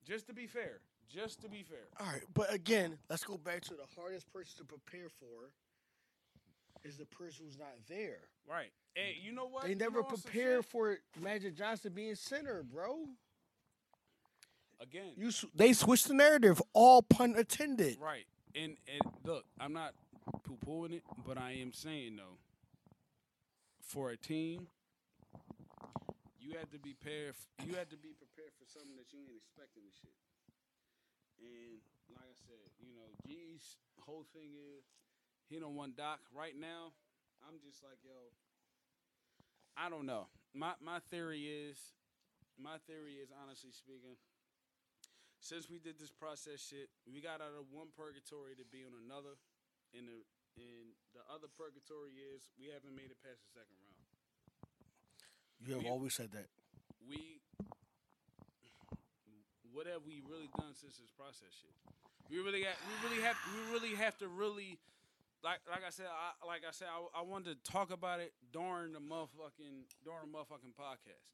Just 0.05 0.27
to 0.27 0.33
be 0.33 0.45
fair. 0.45 0.79
Just 1.13 1.41
to 1.41 1.49
be 1.49 1.63
fair. 1.63 1.87
All 1.99 2.05
right, 2.05 2.23
but 2.33 2.53
again, 2.53 2.97
let's 3.09 3.23
go 3.23 3.37
back 3.37 3.61
to 3.61 3.73
the 3.73 3.85
hardest 3.95 4.31
person 4.31 4.57
to 4.57 4.65
prepare 4.65 5.07
for 5.09 5.51
is 6.83 6.97
the 6.97 7.05
person 7.05 7.45
who's 7.45 7.57
not 7.57 7.73
there. 7.87 8.19
Right. 8.49 8.71
And 8.95 9.15
you 9.21 9.31
know 9.31 9.47
what? 9.47 9.63
They 9.63 9.69
You 9.69 9.75
never 9.75 10.01
know 10.01 10.07
on 10.07 10.17
prepared 10.17 10.65
for 10.65 10.97
Magic 11.21 11.55
Johnson 11.55 11.91
being 11.93 12.15
center, 12.15 12.63
bro. 12.63 13.05
Again. 14.79 15.13
You 15.15 15.31
they 15.55 15.73
switched 15.73 16.07
the 16.07 16.13
narrative, 16.13 16.61
all 16.73 17.01
pun 17.01 17.35
intended. 17.35 17.97
Right. 18.01 18.25
And 18.55 18.77
and 18.87 19.13
look, 19.23 19.45
I'm 19.59 19.73
not 19.73 19.93
poo 20.43 20.57
pooing 20.65 20.93
it, 20.93 21.03
but 21.25 21.37
I 21.37 21.53
am 21.53 21.73
saying 21.73 22.15
though, 22.17 22.37
for 23.81 24.11
a 24.11 24.17
team, 24.17 24.67
you 26.39 26.51
had 26.57 26.71
to 26.71 26.79
be 26.79 26.93
prepared. 26.93 27.35
You 27.65 27.73
had 27.73 27.89
to 27.89 27.97
be 27.97 28.09
prepared 28.17 28.51
for 28.57 28.65
something 28.67 28.95
that 28.97 29.11
you 29.11 29.19
ain't 29.19 29.35
expecting 29.35 29.83
and 29.83 29.93
shit. 29.99 30.13
And 31.39 31.79
like 32.13 32.25
I 32.27 32.37
said, 32.47 32.65
you 32.81 32.93
know, 32.95 33.09
G's 33.25 33.77
whole 34.01 34.25
thing 34.33 34.55
is 34.55 34.83
he 35.49 35.59
don't 35.59 35.75
want 35.75 35.95
Doc 35.97 36.19
right 36.33 36.55
now. 36.57 36.91
I'm 37.45 37.59
just 37.61 37.83
like 37.83 37.99
yo. 38.03 38.33
I 39.77 39.89
don't 39.93 40.05
know. 40.09 40.27
My 40.57 40.73
my 40.81 40.97
theory 41.13 41.45
is, 41.45 41.77
my 42.57 42.81
theory 42.89 43.21
is 43.21 43.29
honestly 43.29 43.69
speaking, 43.71 44.17
since 45.39 45.69
we 45.69 45.77
did 45.77 45.99
this 46.01 46.09
process 46.11 46.57
shit, 46.65 46.89
we 47.05 47.21
got 47.21 47.39
out 47.45 47.53
of 47.53 47.69
one 47.69 47.93
purgatory 47.93 48.57
to 48.57 48.65
be 48.65 48.81
on 48.81 48.97
another. 48.97 49.37
And 49.93 50.09
the 50.09 50.19
and 50.57 50.97
the 51.13 51.21
other 51.29 51.45
purgatory 51.53 52.17
is 52.17 52.49
we 52.57 52.73
haven't 52.73 52.97
made 52.97 53.13
it 53.13 53.21
past 53.21 53.45
the 53.45 53.51
second 53.61 53.77
round. 53.77 54.01
You 55.61 55.73
have 55.77 55.83
We- 55.85 55.89
always 55.93 56.13
said 56.17 56.31
that. 56.33 56.49
We 57.07 57.39
what 59.77 59.85
have 59.85 60.01
we 60.09 60.25
really 60.25 60.49
done 60.57 60.73
since 60.73 60.97
this 60.97 61.13
process 61.13 61.53
shit? 61.53 61.77
We 62.33 62.41
really 62.41 62.65
got 62.65 62.73
we 62.89 62.97
really 63.05 63.21
have 63.21 63.37
we 63.53 63.61
really 63.69 63.93
have 63.93 64.17
to 64.17 64.27
really 64.27 64.81
like 65.45 65.61
like 65.69 65.85
I 65.85 65.93
said 65.93 66.09
I 66.09 66.33
like 66.49 66.65
I 66.65 66.73
said 66.73 66.89
I, 66.89 67.21
I 67.21 67.21
wanted 67.21 67.61
to 67.61 67.71
talk 67.71 67.93
about 67.93 68.17
it 68.19 68.33
during 68.49 68.97
the 68.97 68.99
motherfucking 68.99 69.85
during 70.01 70.25
the 70.25 70.33
motherfucking 70.33 70.73
podcast. 70.73 71.29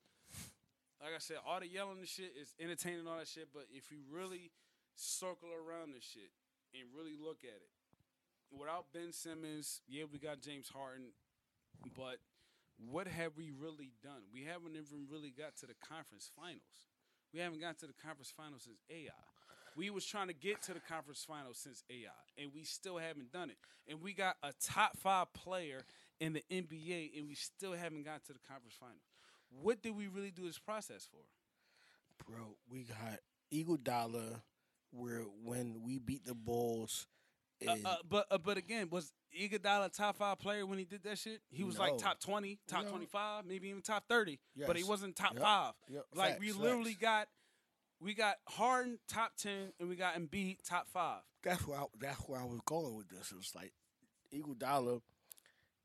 Like 0.99 1.15
I 1.15 1.23
said, 1.23 1.37
all 1.47 1.59
the 1.59 1.67
yelling 1.67 1.99
and 1.99 2.07
shit 2.07 2.35
is 2.35 2.51
entertaining 2.59 3.07
all 3.07 3.17
that 3.17 3.27
shit, 3.27 3.47
but 3.53 3.67
if 3.71 3.91
you 3.91 3.99
really 4.11 4.51
circle 4.95 5.51
around 5.51 5.95
this 5.95 6.03
shit 6.03 6.31
and 6.75 6.83
really 6.95 7.15
look 7.19 7.43
at 7.43 7.59
it, 7.59 7.71
without 8.51 8.91
Ben 8.93 9.11
Simmons, 9.11 9.81
yeah, 9.87 10.03
we 10.07 10.19
got 10.19 10.39
James 10.39 10.71
Harden, 10.71 11.11
but 11.91 12.23
what 12.79 13.07
have 13.07 13.35
we 13.35 13.51
really 13.51 13.91
done? 14.01 14.31
We 14.31 14.47
haven't 14.47 14.79
even 14.79 15.07
really 15.11 15.31
got 15.35 15.57
to 15.59 15.65
the 15.67 15.75
conference 15.75 16.31
finals. 16.39 16.87
We 17.33 17.39
haven't 17.39 17.61
got 17.61 17.79
to 17.79 17.87
the 17.87 17.93
conference 17.93 18.31
finals 18.35 18.63
since 18.63 18.77
AI. 18.89 19.11
We 19.75 19.89
was 19.89 20.05
trying 20.05 20.27
to 20.27 20.33
get 20.33 20.61
to 20.63 20.73
the 20.73 20.79
conference 20.79 21.25
finals 21.27 21.57
since 21.57 21.83
AI, 21.89 22.41
and 22.41 22.51
we 22.53 22.63
still 22.63 22.97
haven't 22.99 23.31
done 23.31 23.49
it. 23.49 23.57
And 23.89 24.01
we 24.01 24.13
got 24.13 24.35
a 24.43 24.53
top 24.63 24.97
five 24.99 25.33
player 25.33 25.81
in 26.19 26.33
the 26.33 26.43
NBA, 26.51 27.17
and 27.17 27.27
we 27.27 27.33
still 27.33 27.73
haven't 27.73 28.05
got 28.05 28.23
to 28.25 28.33
the 28.33 28.39
conference 28.47 28.75
finals. 28.79 29.01
What 29.49 29.81
did 29.81 29.95
we 29.95 30.07
really 30.07 30.31
do 30.31 30.45
this 30.45 30.59
process 30.59 31.07
for? 31.11 31.21
Bro, 32.25 32.55
we 32.69 32.83
got 32.83 33.19
Iguodala 33.51 34.41
where 34.91 35.23
when 35.43 35.81
we 35.83 35.97
beat 35.97 36.25
the 36.25 36.35
Bulls 36.35 37.07
Uh, 37.67 37.75
uh, 37.85 37.95
but 38.09 38.25
uh, 38.31 38.37
but 38.37 38.57
again, 38.57 38.89
was 38.89 39.11
Iguodala 39.39 39.85
a 39.87 39.89
top 39.89 40.17
five 40.17 40.39
player 40.39 40.65
when 40.65 40.77
he 40.79 40.85
did 40.85 41.03
that 41.03 41.17
shit? 41.17 41.41
He 41.49 41.63
was 41.63 41.75
No. 41.77 41.81
like 41.83 41.97
top 41.97 42.19
twenty, 42.19 42.59
top 42.67 42.83
No. 42.85 42.89
twenty 42.91 43.05
five, 43.05 43.45
maybe 43.45 43.69
even 43.69 43.81
top 43.81 44.05
thirty. 44.07 44.39
But 44.67 44.75
he 44.77 44.83
wasn't 44.83 45.15
top 45.15 45.33
Yep. 45.33 45.41
five. 45.41 45.73
Yep. 45.89 46.05
Like 46.15 46.39
we 46.39 46.51
literally 46.51 46.91
facts. 46.93 47.01
got 47.01 47.27
we 47.99 48.13
got 48.13 48.35
Harden 48.47 48.99
top 49.07 49.35
ten 49.37 49.71
and 49.79 49.87
we 49.89 49.95
got 49.95 50.15
Embiid 50.15 50.57
top 50.67 50.87
five. 50.89 51.21
that's 51.43 51.65
where 51.67 51.79
I, 51.79 51.85
that's 51.99 52.19
where 52.27 52.39
I 52.39 52.45
was 52.45 52.59
going 52.65 52.95
with 52.95 53.07
this. 53.09 53.31
It 53.31 53.37
was 53.37 53.53
like 53.55 53.73
Iguodala, 54.33 55.01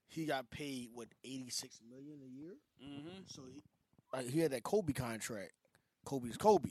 he 0.09 0.25
got 0.27 0.51
paid 0.51 0.89
what 0.93 1.09
eighty 1.25 1.51
six 1.51 1.81
million 1.89 2.21
a 2.25 2.29
year. 2.29 2.55
Mm-hmm. 2.83 3.23
So 3.27 3.43
he 3.53 3.63
like, 4.13 4.29
he 4.31 4.41
had 4.41 4.51
that 4.53 4.63
Kobe 4.63 4.93
contract. 4.93 5.53
Kobe's 6.05 6.37
Kobe. 6.37 6.71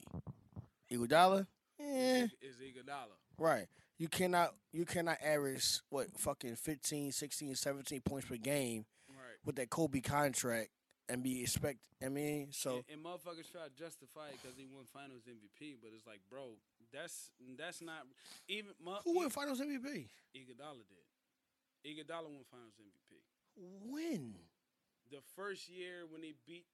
Iguodala, 0.91 1.45
eh, 1.79 2.27
Is 2.41 2.55
Iguodala. 2.61 3.17
right. 3.37 3.67
You 3.97 4.07
cannot 4.07 4.53
you 4.71 4.85
cannot 4.85 5.17
average 5.23 5.81
what 5.89 6.07
fucking 6.19 6.55
15, 6.55 7.11
16, 7.11 7.55
17 7.55 8.01
points 8.01 8.27
per 8.27 8.35
game 8.37 8.85
Right. 9.09 9.37
with 9.45 9.55
that 9.55 9.69
Kobe 9.69 10.01
contract 10.01 10.69
and 11.09 11.23
be 11.23 11.41
expect. 11.41 11.79
I 12.03 12.09
mean, 12.09 12.49
so 12.51 12.75
and, 12.75 12.83
and 12.93 13.03
motherfuckers 13.03 13.49
try 13.51 13.65
to 13.65 13.73
justify 13.73 14.27
it 14.29 14.37
because 14.41 14.55
he 14.55 14.67
won 14.69 14.85
Finals 14.93 15.23
MVP, 15.25 15.77
but 15.81 15.89
it's 15.95 16.05
like, 16.05 16.19
bro, 16.29 16.53
that's 16.93 17.31
that's 17.57 17.81
not 17.81 18.05
even. 18.47 18.71
mu- 18.83 19.01
who 19.03 19.15
won 19.17 19.29
Finals 19.31 19.59
MVP? 19.61 20.05
Iguodala 20.37 20.85
did. 20.85 21.05
Iguodala 21.89 22.29
won 22.29 22.45
Finals 22.51 22.77
MVP. 22.77 23.17
When? 23.89 24.35
The 25.09 25.21
first 25.35 25.69
year 25.69 26.05
when 26.11 26.21
he 26.21 26.35
beat 26.45 26.65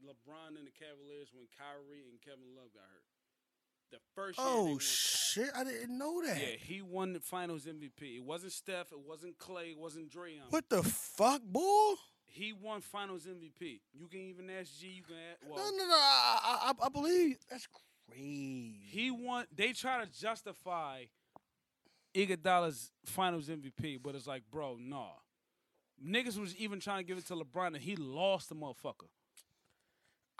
LeBron 0.00 0.56
and 0.56 0.64
the 0.66 0.72
Cavaliers 0.72 1.28
when 1.34 1.44
Kyrie 1.58 2.08
and 2.08 2.16
Kevin 2.24 2.56
Love 2.56 2.72
got 2.72 2.88
hurt. 2.88 3.04
The 3.92 3.98
first 4.14 4.38
year 4.38 4.46
Oh 4.48 4.64
won- 4.64 4.78
shit! 5.30 5.50
I 5.56 5.64
didn't 5.64 5.96
know 5.96 6.22
that. 6.22 6.36
Yeah, 6.36 6.56
he 6.58 6.82
won 6.82 7.12
the 7.12 7.20
Finals 7.20 7.66
MVP. 7.66 8.16
It 8.16 8.24
wasn't 8.24 8.52
Steph. 8.52 8.92
It 8.92 9.00
wasn't 9.06 9.38
Clay. 9.38 9.70
It 9.70 9.78
wasn't 9.78 10.10
Draymond. 10.10 10.50
What 10.50 10.68
the 10.68 10.82
fuck, 10.82 11.42
boy? 11.42 11.94
He 12.24 12.52
won 12.52 12.80
Finals 12.80 13.26
MVP. 13.26 13.80
You 13.92 14.06
can 14.06 14.20
even 14.20 14.48
ask 14.50 14.78
G. 14.78 14.88
You 14.88 15.02
can 15.02 15.16
ask. 15.32 15.40
Well, 15.48 15.58
no, 15.58 15.76
no, 15.76 15.88
no. 15.88 15.94
I, 15.94 16.72
I, 16.72 16.86
I 16.86 16.88
believe 16.88 17.38
that's 17.50 17.66
crazy. 18.08 18.76
He 18.90 19.10
won. 19.10 19.46
They 19.54 19.72
try 19.72 20.04
to 20.04 20.10
justify 20.10 21.04
Iguodala's 22.14 22.90
Finals 23.04 23.48
MVP, 23.48 23.98
but 24.02 24.14
it's 24.14 24.26
like, 24.26 24.42
bro, 24.50 24.76
nah. 24.80 25.10
Niggas 26.04 26.38
was 26.38 26.56
even 26.56 26.80
trying 26.80 26.98
to 26.98 27.04
give 27.04 27.18
it 27.18 27.26
to 27.26 27.34
LeBron, 27.34 27.68
and 27.68 27.76
he 27.76 27.94
lost 27.96 28.48
the 28.48 28.54
motherfucker. 28.54 29.08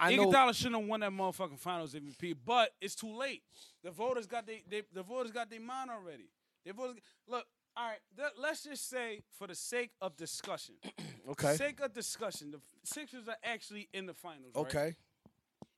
I 0.00 0.16
know. 0.16 0.26
Iguodala 0.30 0.54
shouldn't 0.54 0.80
have 0.80 0.88
won 0.88 1.00
that 1.00 1.12
motherfucking 1.12 1.58
Finals 1.58 1.94
MVP, 1.94 2.36
but 2.44 2.70
it's 2.80 2.94
too 2.94 3.14
late. 3.14 3.42
The 3.84 3.90
voters 3.90 4.26
got 4.26 4.46
they, 4.46 4.62
they 4.68 4.82
the 4.92 5.02
voters 5.02 5.30
got 5.32 5.50
their 5.50 5.60
mind 5.60 5.90
already. 5.90 6.30
The 6.64 6.72
voters 6.72 6.96
look. 7.28 7.44
All 7.76 7.86
right, 7.86 7.98
th- 8.16 8.30
let's 8.36 8.64
just 8.64 8.90
say, 8.90 9.22
for 9.38 9.46
the 9.46 9.54
sake 9.54 9.90
of 10.00 10.16
discussion, 10.16 10.74
Okay. 11.30 11.54
sake 11.54 11.78
of 11.80 11.92
discussion, 11.92 12.50
the 12.50 12.60
Sixers 12.82 13.28
are 13.28 13.36
actually 13.44 13.88
in 13.94 14.06
the 14.06 14.12
finals. 14.14 14.52
right? 14.56 14.66
Okay. 14.66 14.96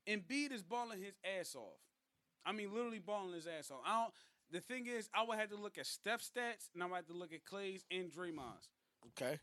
Embiid 0.09 0.53
is 0.53 0.63
balling 0.63 1.01
his 1.03 1.15
ass 1.39 1.55
off. 1.55 1.79
I 2.47 2.53
mean, 2.53 2.73
literally 2.73 2.99
balling 2.99 3.35
his 3.35 3.47
ass 3.47 3.71
off. 3.71 3.81
I 3.87 4.03
don't. 4.05 4.15
The 4.51 4.61
thing 4.61 4.87
is, 4.87 5.09
I 5.15 5.23
would 5.25 5.39
have 5.39 5.51
to 5.51 5.57
look 5.57 5.77
at 5.79 5.87
Steph 5.87 6.23
stats, 6.23 6.71
and 6.75 6.83
I 6.83 6.87
would 6.87 6.97
have 6.97 7.07
to 7.07 7.13
look 7.15 7.33
at 7.33 7.45
Clay's 7.45 7.85
and 7.91 8.11
Draymond's. 8.11 8.69
Okay. 9.09 9.39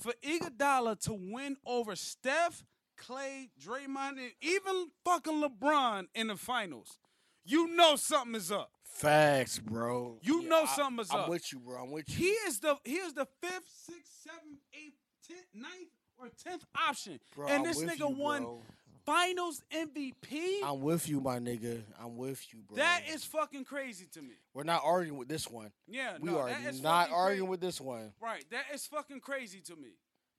For 0.00 0.12
Iguodala 0.24 0.98
to 1.04 1.12
win 1.14 1.56
over 1.64 1.94
Steph, 1.96 2.64
Clay, 2.96 3.50
Draymond, 3.60 4.18
and 4.18 4.32
even 4.40 4.88
fucking 5.04 5.42
LeBron 5.42 6.06
in 6.14 6.28
the 6.28 6.36
finals, 6.36 6.98
you 7.44 7.74
know 7.74 7.96
something 7.96 8.34
is 8.34 8.52
up. 8.52 8.70
Facts, 8.84 9.58
bro. 9.58 10.18
You 10.22 10.42
know 10.48 10.62
I- 10.62 10.66
something 10.66 11.02
is 11.04 11.10
I'm 11.10 11.20
up. 11.20 11.28
with 11.28 11.52
you, 11.52 11.58
bro. 11.60 11.82
I'm 11.82 11.90
with 11.90 12.08
you. 12.10 12.16
He 12.16 12.30
is 12.48 12.60
the 12.60 12.76
he 12.84 12.94
is 12.96 13.14
the 13.14 13.26
fifth, 13.40 13.68
sixth, 13.86 14.12
seventh, 14.22 14.60
eighth, 14.74 14.94
tenth, 15.26 15.46
ninth, 15.54 15.88
or 16.18 16.28
tenth 16.42 16.64
option, 16.88 17.18
Bro, 17.34 17.48
and 17.48 17.56
I'm 17.58 17.64
this 17.64 17.82
nigga 17.82 18.00
you, 18.10 18.16
won 18.16 18.42
bro. 18.42 18.62
Finals 19.04 19.60
MVP. 19.72 20.60
I'm 20.62 20.80
with 20.80 21.08
you, 21.08 21.20
my 21.20 21.40
nigga. 21.40 21.82
I'm 22.00 22.16
with 22.16 22.46
you, 22.52 22.60
bro. 22.60 22.76
that 22.76 23.02
is 23.10 23.24
fucking 23.24 23.64
crazy 23.64 24.06
to 24.12 24.22
me. 24.22 24.34
We're 24.54 24.62
not 24.62 24.82
arguing 24.84 25.18
with 25.18 25.26
this 25.26 25.48
one. 25.50 25.72
Yeah, 25.88 26.18
We 26.20 26.30
no, 26.30 26.38
are 26.38 26.50
not 26.82 27.10
arguing 27.10 27.46
cra- 27.46 27.50
with 27.50 27.60
this 27.60 27.80
one. 27.80 28.12
Right, 28.20 28.44
that 28.52 28.66
is 28.72 28.86
fucking 28.86 29.18
crazy 29.20 29.60
to 29.62 29.74
me. 29.74 29.96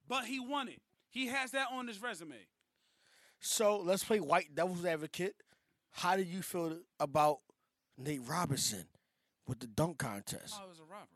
But 0.07 0.25
he 0.25 0.39
won 0.39 0.69
it. 0.69 0.81
He 1.14 1.27
has 1.27 1.52
that 1.52 1.68
on 1.72 1.88
his 1.88 2.02
resume. 2.02 2.35
So 3.40 3.77
let's 3.77 4.03
play 4.03 4.19
white 4.19 4.56
devil's 4.56 4.84
advocate. 4.84 5.35
How 5.91 6.15
do 6.15 6.23
you 6.23 6.41
feel 6.41 6.80
about 6.99 7.38
Nate 7.98 8.22
Robinson 8.27 8.85
with 9.48 9.60
the 9.60 9.68
dunk 9.68 9.99
contest? 9.99 10.56
Oh, 10.60 10.65
it 10.65 10.69
was 10.69 10.80
a 10.80 10.84
robbery. 10.84 11.07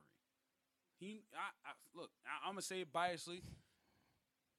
He, 1.00 1.24
I, 1.34 1.70
I 1.70 1.72
look. 2.00 2.12
I, 2.28 2.48
I'm 2.48 2.54
gonna 2.54 2.62
say 2.62 2.82
it 2.82 2.94
biasly. 2.94 3.42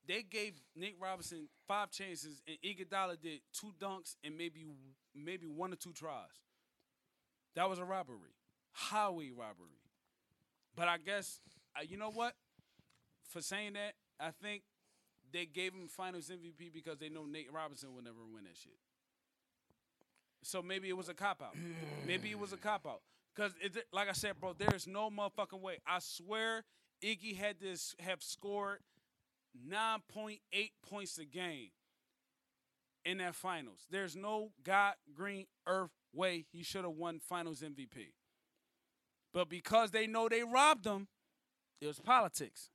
They 0.09 0.23
gave 0.23 0.55
Nate 0.75 0.97
Robinson 1.01 1.49
five 1.69 1.93
chances, 1.93 2.43
and 2.49 2.57
Iguodala 2.65 3.21
did 3.21 3.41
two 3.53 3.73
dunks 3.81 4.17
and 4.25 4.37
maybe 4.37 4.65
maybe 5.15 5.47
one 5.47 5.73
or 5.73 5.77
two 5.77 5.93
tries. 5.93 6.43
That 7.55 7.69
was 7.69 7.79
a 7.79 7.85
robbery, 7.85 8.35
highway 8.73 9.31
robbery. 9.31 9.79
But 10.75 10.89
I 10.89 10.99
guess 10.99 11.39
uh, 11.77 11.83
you 11.89 11.97
know 11.97 12.11
what? 12.11 12.35
For 13.29 13.41
saying 13.41 13.75
that, 13.75 13.93
I 14.19 14.31
think 14.43 14.63
they 15.33 15.47
gave 15.47 15.73
him 15.73 15.89
Finals 15.89 16.31
MVP 16.31 16.73
because 16.73 16.99
they 16.99 17.09
know 17.09 17.25
Nate 17.25 17.53
Robinson 17.53 17.95
will 17.95 18.03
never 18.03 18.25
win 18.33 18.45
that 18.45 18.57
shit. 18.57 18.77
So 20.43 20.63
maybe 20.63 20.89
it 20.89 20.97
was 20.97 21.09
a 21.09 21.15
cop 21.15 21.43
out. 21.43 21.57
maybe 22.07 22.31
it 22.31 22.39
was 22.39 22.53
a 22.53 22.57
cop 22.57 22.87
out. 22.87 23.03
Cause 23.37 23.53
it, 23.61 23.77
like 23.93 24.09
I 24.09 24.13
said, 24.13 24.35
bro, 24.41 24.53
there 24.53 24.75
is 24.75 24.87
no 24.87 25.11
motherfucking 25.11 25.61
way. 25.61 25.79
I 25.87 25.99
swear, 26.01 26.65
Iggy 27.05 27.37
had 27.37 27.61
this 27.61 27.95
have 28.01 28.23
scored 28.23 28.79
nine 29.67 30.01
point 30.13 30.41
eight 30.53 30.73
points 30.89 31.19
a 31.19 31.25
game 31.25 31.71
in 33.05 33.19
that 33.19 33.35
finals. 33.35 33.87
There's 33.91 34.17
no 34.17 34.51
God 34.65 34.95
green 35.15 35.47
earth 35.67 35.91
way 36.13 36.47
he 36.53 36.63
should 36.63 36.85
have 36.85 36.95
won 36.95 37.21
Finals 37.21 37.63
MVP. 37.63 38.13
But 39.33 39.49
because 39.49 39.91
they 39.91 40.07
know 40.07 40.29
they 40.29 40.43
robbed 40.43 40.87
him, 40.87 41.07
it 41.81 41.87
was 41.87 41.99
politics. 42.01 42.71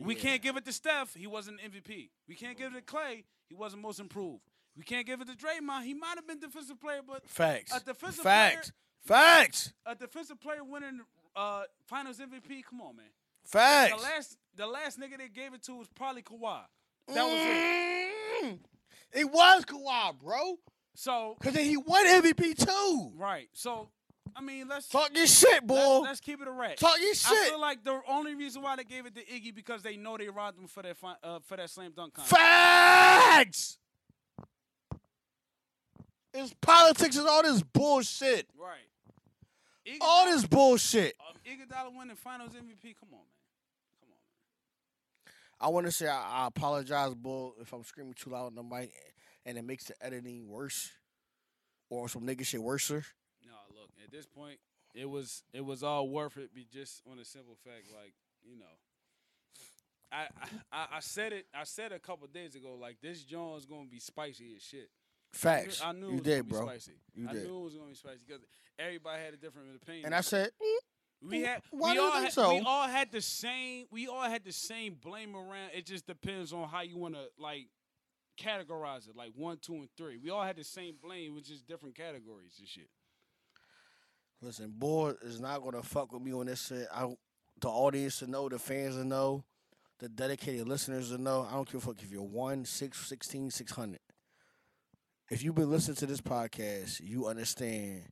We 0.00 0.14
can't 0.14 0.42
give 0.42 0.56
it 0.56 0.64
to 0.64 0.72
Steph. 0.72 1.14
He 1.14 1.26
wasn't 1.26 1.60
MVP. 1.60 2.10
We 2.28 2.34
can't 2.34 2.56
give 2.56 2.72
it 2.72 2.76
to 2.76 2.82
Clay. 2.82 3.24
He 3.48 3.54
wasn't 3.54 3.82
most 3.82 4.00
improved. 4.00 4.42
We 4.76 4.82
can't 4.82 5.06
give 5.06 5.20
it 5.20 5.28
to 5.28 5.34
Draymond. 5.34 5.84
He 5.84 5.94
might 5.94 6.14
have 6.16 6.26
been 6.26 6.40
defensive 6.40 6.80
player, 6.80 7.00
but 7.06 7.26
Facts. 7.28 7.74
a 7.76 7.80
defensive 7.84 8.24
Facts. 8.24 8.72
Facts. 9.04 9.72
a 9.86 9.94
defensive 9.94 10.40
player 10.40 10.64
winning 10.64 11.00
uh, 11.36 11.62
Finals 11.86 12.18
MVP. 12.18 12.64
Come 12.68 12.80
on, 12.80 12.96
man. 12.96 13.06
Facts. 13.44 13.94
The 13.96 14.02
last 14.02 14.36
the 14.56 14.66
last 14.66 14.98
nigga 14.98 15.18
they 15.18 15.28
gave 15.28 15.52
it 15.54 15.62
to 15.64 15.74
was 15.76 15.88
probably 15.94 16.22
Kawhi. 16.22 16.60
That 17.08 17.24
was 17.24 17.32
it. 17.34 18.44
Mm. 18.46 18.58
It 19.12 19.30
was 19.30 19.64
Kawhi, 19.64 20.18
bro. 20.18 20.56
So 20.94 21.36
Cause 21.42 21.52
then 21.52 21.64
he 21.64 21.76
won 21.76 22.06
MVP 22.06 22.66
too. 22.66 23.12
right. 23.16 23.48
So 23.52 23.88
I 24.36 24.40
mean, 24.40 24.68
let's 24.68 24.88
Talk 24.88 25.10
your 25.14 25.26
shit, 25.26 25.66
boy. 25.66 25.74
let's, 25.76 26.04
let's 26.04 26.20
keep 26.20 26.40
it 26.42 26.48
a 26.48 26.50
rat. 26.50 26.76
Talk 26.78 26.98
your 27.00 27.14
shit. 27.14 27.30
I 27.30 27.48
feel 27.50 27.60
like 27.60 27.84
the 27.84 28.00
only 28.08 28.34
reason 28.34 28.62
why 28.62 28.76
they 28.76 28.84
gave 28.84 29.06
it 29.06 29.14
to 29.14 29.24
Iggy 29.24 29.54
because 29.54 29.82
they 29.82 29.96
know 29.96 30.16
they 30.16 30.28
robbed 30.28 30.58
him 30.58 30.66
for 30.66 30.82
that 30.82 30.96
fi- 30.96 31.16
uh, 31.22 31.38
for 31.40 31.56
that 31.56 31.70
slam 31.70 31.92
dunk 31.94 32.14
contest. 32.14 32.36
Facts. 32.36 33.78
It's 36.32 36.52
politics 36.60 37.16
and 37.16 37.28
all 37.28 37.42
this 37.42 37.62
bullshit. 37.62 38.48
Right. 38.58 39.98
All 40.00 40.26
this 40.26 40.44
bullshit. 40.46 41.14
Um, 41.20 41.36
Iguodala 41.46 41.96
winning 41.96 42.16
Finals 42.16 42.50
MVP. 42.52 42.96
Come 42.98 43.10
on, 43.12 43.20
man. 43.20 43.28
Come 44.00 44.08
on, 44.08 44.18
man. 45.26 45.34
I 45.60 45.68
want 45.68 45.86
to 45.86 45.92
say 45.92 46.08
I, 46.08 46.44
I 46.44 46.46
apologize, 46.48 47.14
Bull, 47.14 47.54
if 47.60 47.72
I'm 47.72 47.84
screaming 47.84 48.14
too 48.14 48.30
loud 48.30 48.46
on 48.46 48.54
the 48.56 48.62
mic 48.64 48.92
and 49.46 49.56
it 49.58 49.62
makes 49.62 49.84
the 49.84 49.94
editing 50.04 50.48
worse 50.48 50.90
or 51.88 52.08
some 52.08 52.22
nigga 52.22 52.44
shit 52.44 52.62
worser. 52.62 53.04
At 54.04 54.12
this 54.12 54.26
point, 54.26 54.58
it 54.94 55.08
was 55.08 55.42
it 55.52 55.64
was 55.64 55.82
all 55.82 56.08
worth 56.08 56.36
it. 56.36 56.54
Be 56.54 56.66
just 56.70 57.02
on 57.10 57.18
a 57.18 57.24
simple 57.24 57.56
fact, 57.64 57.86
like 57.92 58.14
you 58.44 58.56
know. 58.56 58.64
I, 60.12 60.28
I 60.72 60.86
I 60.96 61.00
said 61.00 61.32
it. 61.32 61.46
I 61.54 61.64
said 61.64 61.92
a 61.92 61.98
couple 61.98 62.26
days 62.28 62.54
ago. 62.54 62.76
Like 62.80 62.98
this 63.02 63.24
joint 63.24 63.58
is 63.58 63.66
gonna 63.66 63.88
be 63.90 63.98
spicy 63.98 64.54
as 64.56 64.62
shit. 64.62 64.88
Facts. 65.32 65.82
I 65.82 65.92
knew 65.92 66.06
it 66.06 66.10
you 66.10 66.12
was 66.12 66.22
did, 66.22 66.30
gonna 66.30 66.42
be 66.44 66.50
bro. 66.50 66.66
spicy. 66.66 66.92
You 67.14 67.28
I 67.28 67.32
did. 67.32 67.44
knew 67.44 67.60
it 67.60 67.64
was 67.64 67.74
gonna 67.74 67.88
be 67.88 67.94
spicy 67.94 68.20
because 68.26 68.42
everybody 68.78 69.22
had 69.22 69.34
a 69.34 69.36
different 69.36 69.68
opinion. 69.82 70.06
And 70.06 70.14
I 70.14 70.20
said, 70.20 70.50
mm, 70.62 71.28
we 71.28 71.42
had 71.42 71.62
why 71.70 71.92
we 71.92 71.98
all 71.98 72.12
had, 72.12 72.32
so? 72.32 72.54
we 72.54 72.60
all 72.60 72.86
had 72.86 73.10
the 73.10 73.20
same 73.20 73.86
we 73.90 74.06
all 74.06 74.22
had 74.22 74.44
the 74.44 74.52
same 74.52 74.96
blame 75.02 75.34
around. 75.34 75.70
It 75.74 75.86
just 75.86 76.06
depends 76.06 76.52
on 76.52 76.68
how 76.68 76.82
you 76.82 76.96
want 76.96 77.14
to 77.14 77.24
like 77.38 77.68
categorize 78.38 79.08
it. 79.08 79.16
Like 79.16 79.32
one, 79.34 79.58
two, 79.58 79.74
and 79.74 79.88
three. 79.96 80.18
We 80.22 80.30
all 80.30 80.42
had 80.42 80.56
the 80.56 80.64
same 80.64 80.94
blame, 81.02 81.34
which 81.34 81.50
is 81.50 81.62
different 81.62 81.96
categories 81.96 82.56
and 82.58 82.68
shit. 82.68 82.88
Listen, 84.44 84.72
Bull 84.76 85.14
is 85.22 85.40
not 85.40 85.62
to 85.72 85.82
fuck 85.82 86.12
with 86.12 86.22
me 86.22 86.32
on 86.32 86.46
this 86.46 86.66
shit. 86.66 86.86
I, 86.92 87.06
the 87.60 87.68
audience 87.68 88.18
to 88.18 88.26
know, 88.26 88.48
the 88.48 88.58
fans 88.58 88.96
to 88.96 89.04
know, 89.04 89.44
the 89.98 90.08
dedicated 90.08 90.68
listeners 90.68 91.10
to 91.10 91.18
know. 91.18 91.46
I 91.48 91.54
don't 91.54 91.70
give 91.70 91.82
a 91.82 91.86
fuck 91.86 92.02
if 92.02 92.10
you're 92.10 92.22
1, 92.22 92.64
6, 92.64 93.06
16, 93.06 93.50
600. 93.50 94.00
If 95.30 95.42
you've 95.42 95.54
been 95.54 95.70
listening 95.70 95.96
to 95.96 96.06
this 96.06 96.20
podcast, 96.20 97.00
you 97.02 97.26
understand 97.26 98.02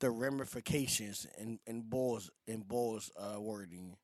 the 0.00 0.10
ramifications 0.10 1.26
in, 1.36 1.58
in 1.66 1.82
Bull's, 1.82 2.30
in 2.46 2.62
Bull's 2.62 3.10
uh, 3.18 3.38
wording. 3.38 3.96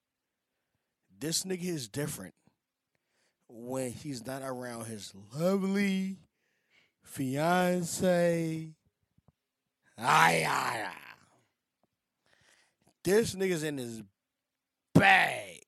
This 1.18 1.44
nigga 1.44 1.64
is 1.64 1.88
different 1.88 2.34
when 3.48 3.90
he's 3.92 4.26
not 4.26 4.42
around 4.42 4.84
his 4.84 5.14
lovely 5.34 6.18
fiance. 7.02 8.74
Ay, 9.98 10.44
ay, 10.46 10.84
ay. 10.86 11.05
This 13.06 13.36
nigga's 13.36 13.62
in 13.62 13.78
his 13.78 14.02
bag. 14.92 15.62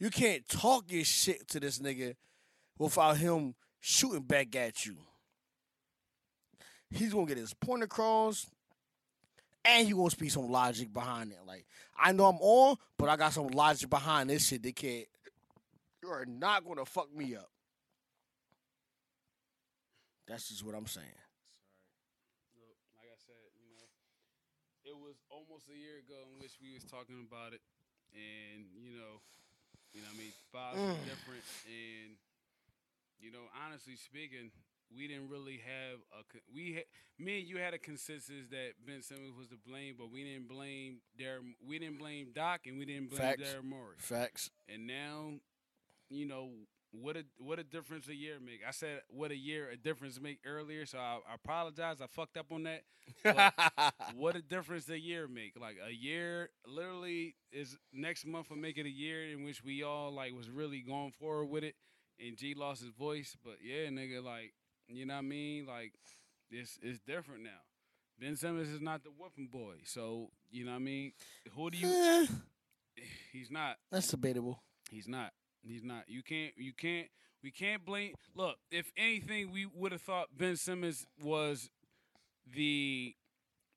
You 0.00 0.10
can't 0.10 0.46
talk 0.48 0.90
your 0.90 1.04
shit 1.04 1.46
to 1.50 1.60
this 1.60 1.78
nigga 1.78 2.16
without 2.80 3.16
him 3.18 3.54
shooting 3.78 4.22
back 4.22 4.56
at 4.56 4.84
you. 4.84 4.96
He's 6.90 7.12
gonna 7.12 7.26
get 7.26 7.38
his 7.38 7.54
point 7.54 7.84
across, 7.84 8.50
and 9.64 9.86
he 9.86 9.94
gonna 9.94 10.10
speak 10.10 10.32
some 10.32 10.50
logic 10.50 10.92
behind 10.92 11.30
it. 11.30 11.38
Like 11.46 11.64
I 11.96 12.10
know 12.10 12.24
I'm 12.24 12.40
on, 12.40 12.76
but 12.98 13.08
I 13.08 13.16
got 13.16 13.32
some 13.32 13.46
logic 13.46 13.88
behind 13.88 14.30
this 14.30 14.48
shit. 14.48 14.64
They 14.64 14.72
can't. 14.72 15.06
You 16.02 16.08
are 16.08 16.26
not 16.26 16.66
gonna 16.66 16.84
fuck 16.84 17.14
me 17.14 17.36
up. 17.36 17.48
That's 20.26 20.48
just 20.48 20.64
what 20.64 20.74
I'm 20.74 20.88
saying. 20.88 21.06
Look, 22.56 22.76
like 22.98 23.06
I 23.06 23.18
said, 23.24 23.36
you 23.62 23.76
know, 23.76 23.86
it 24.84 24.96
was 24.96 25.14
almost 25.56 25.72
a 25.72 25.80
year 25.80 26.04
ago 26.04 26.20
in 26.28 26.36
which 26.44 26.60
we 26.60 26.68
was 26.76 26.84
talking 26.84 27.16
about 27.24 27.56
it, 27.56 27.64
and 28.12 28.68
you 28.76 28.92
know, 28.92 29.24
you 29.96 30.04
know, 30.04 30.08
I 30.12 30.16
mean, 30.20 30.32
Mm. 30.52 31.04
different, 31.04 31.44
and 31.64 32.16
you 33.18 33.30
know, 33.32 33.48
honestly 33.64 33.96
speaking, 33.96 34.50
we 34.94 35.08
didn't 35.08 35.28
really 35.30 35.56
have 35.64 35.98
a 36.12 36.22
we 36.52 36.74
had 36.74 36.84
me 37.18 37.40
and 37.40 37.48
you 37.48 37.56
had 37.56 37.72
a 37.72 37.78
consensus 37.78 38.48
that 38.50 38.72
Ben 38.86 39.00
Simmons 39.02 39.32
was 39.38 39.48
to 39.48 39.56
blame, 39.56 39.94
but 39.98 40.10
we 40.10 40.24
didn't 40.24 40.48
blame 40.48 41.00
Daryl, 41.18 41.40
we 41.66 41.78
didn't 41.78 41.98
blame 41.98 42.32
Doc, 42.34 42.66
and 42.66 42.76
we 42.78 42.84
didn't 42.84 43.08
blame 43.08 43.20
Facts. 43.22 43.42
Daryl 43.42 43.64
Morey, 43.64 43.96
Facts. 43.98 44.50
and 44.68 44.86
now, 44.86 45.40
you 46.10 46.26
know. 46.26 46.50
What 47.00 47.16
a 47.16 47.24
what 47.38 47.58
a 47.58 47.64
difference 47.64 48.08
a 48.08 48.14
year 48.14 48.38
make. 48.44 48.60
I 48.66 48.70
said 48.70 49.00
what 49.08 49.30
a 49.30 49.36
year 49.36 49.68
a 49.70 49.76
difference 49.76 50.20
make 50.20 50.38
earlier, 50.46 50.86
so 50.86 50.98
I, 50.98 51.18
I 51.30 51.34
apologize. 51.34 52.00
I 52.00 52.06
fucked 52.06 52.36
up 52.36 52.46
on 52.50 52.64
that 52.64 52.82
what 54.16 54.36
a 54.36 54.42
difference 54.42 54.88
a 54.88 54.98
year 54.98 55.28
make. 55.28 55.52
Like 55.60 55.76
a 55.86 55.92
year 55.92 56.50
literally 56.66 57.36
is 57.52 57.76
next 57.92 58.26
month 58.26 58.50
will 58.50 58.56
make 58.56 58.78
it 58.78 58.86
a 58.86 58.90
year 58.90 59.24
in 59.30 59.44
which 59.44 59.62
we 59.62 59.82
all 59.82 60.12
like 60.12 60.32
was 60.32 60.48
really 60.50 60.80
going 60.80 61.12
forward 61.12 61.46
with 61.46 61.64
it 61.64 61.74
and 62.24 62.36
G 62.36 62.54
lost 62.54 62.82
his 62.82 62.92
voice. 62.92 63.36
But 63.44 63.56
yeah, 63.62 63.88
nigga, 63.88 64.22
like, 64.24 64.54
you 64.88 65.06
know 65.06 65.14
what 65.14 65.20
I 65.20 65.22
mean? 65.22 65.66
Like 65.66 65.92
it's 66.50 66.78
it's 66.82 67.00
different 67.00 67.42
now. 67.42 67.60
Ben 68.18 68.36
Simmons 68.36 68.68
is 68.68 68.80
not 68.80 69.02
the 69.04 69.10
whooping 69.10 69.48
boy. 69.48 69.74
So, 69.84 70.30
you 70.50 70.64
know 70.64 70.70
what 70.70 70.78
I 70.78 70.80
mean? 70.80 71.12
Who 71.54 71.70
do 71.70 71.78
you 71.78 71.88
Eh, 71.88 72.26
he's 73.32 73.50
not. 73.50 73.76
that's 73.92 74.08
debatable. 74.08 74.62
He's 74.90 75.08
not. 75.08 75.32
He's 75.66 75.82
not. 75.82 76.04
You 76.08 76.22
can't. 76.22 76.52
You 76.56 76.72
can't. 76.72 77.08
We 77.42 77.50
can't 77.50 77.84
blame. 77.84 78.14
Look, 78.34 78.56
if 78.70 78.90
anything, 78.96 79.52
we 79.52 79.66
would 79.72 79.92
have 79.92 80.02
thought 80.02 80.28
Ben 80.36 80.56
Simmons 80.56 81.06
was 81.22 81.70
the 82.54 83.14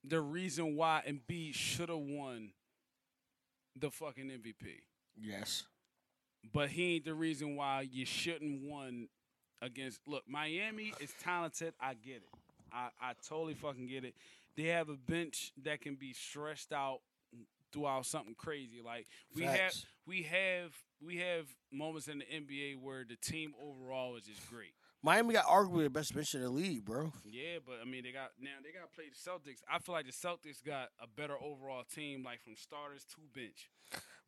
the 0.03 0.21
reason 0.21 0.75
why 0.75 1.03
Embiid 1.07 1.53
should 1.53 1.89
have 1.89 1.97
won 1.97 2.51
the 3.75 3.91
fucking 3.91 4.29
MVP. 4.29 4.81
Yes. 5.15 5.63
But 6.53 6.69
he 6.69 6.95
ain't 6.95 7.05
the 7.05 7.13
reason 7.13 7.55
why 7.55 7.87
you 7.91 8.05
shouldn't 8.05 8.61
won 8.63 9.09
against. 9.61 9.99
Look, 10.07 10.23
Miami 10.27 10.93
is 10.99 11.13
talented. 11.21 11.73
I 11.79 11.93
get 11.93 12.17
it. 12.17 12.29
I 12.71 12.89
I 13.01 13.13
totally 13.27 13.55
fucking 13.55 13.87
get 13.87 14.05
it. 14.05 14.15
They 14.55 14.63
have 14.65 14.89
a 14.89 14.95
bench 14.95 15.51
that 15.63 15.81
can 15.81 15.95
be 15.95 16.13
stretched 16.13 16.71
out 16.71 16.99
throughout 17.71 18.05
something 18.05 18.35
crazy. 18.35 18.81
Like 18.83 19.07
we 19.35 19.43
have 19.43 19.73
we 20.05 20.23
have 20.23 20.71
we 21.05 21.17
have 21.17 21.45
moments 21.71 22.07
in 22.07 22.19
the 22.19 22.25
NBA 22.25 22.81
where 22.81 23.05
the 23.07 23.15
team 23.15 23.53
overall 23.61 24.15
is 24.15 24.23
just 24.23 24.47
great. 24.49 24.73
Miami 25.01 25.33
got 25.33 25.45
arguably 25.45 25.83
the 25.83 25.89
best 25.89 26.13
bench 26.13 26.35
in 26.35 26.41
the 26.41 26.49
league, 26.49 26.83
bro. 26.83 27.13
Yeah, 27.23 27.59
but 27.65 27.75
I 27.81 27.85
mean 27.85 28.03
they 28.03 28.11
got 28.11 28.31
now 28.39 28.51
they 28.63 28.71
got 28.71 28.89
to 28.89 28.93
play 28.93 29.05
the 29.09 29.15
Celtics. 29.15 29.59
I 29.71 29.79
feel 29.79 29.95
like 29.95 30.05
the 30.05 30.11
Celtics 30.11 30.63
got 30.65 30.89
a 31.01 31.07
better 31.07 31.35
overall 31.41 31.83
team, 31.83 32.23
like 32.23 32.41
from 32.41 32.55
starters 32.55 33.05
to 33.15 33.15
bench. 33.33 33.69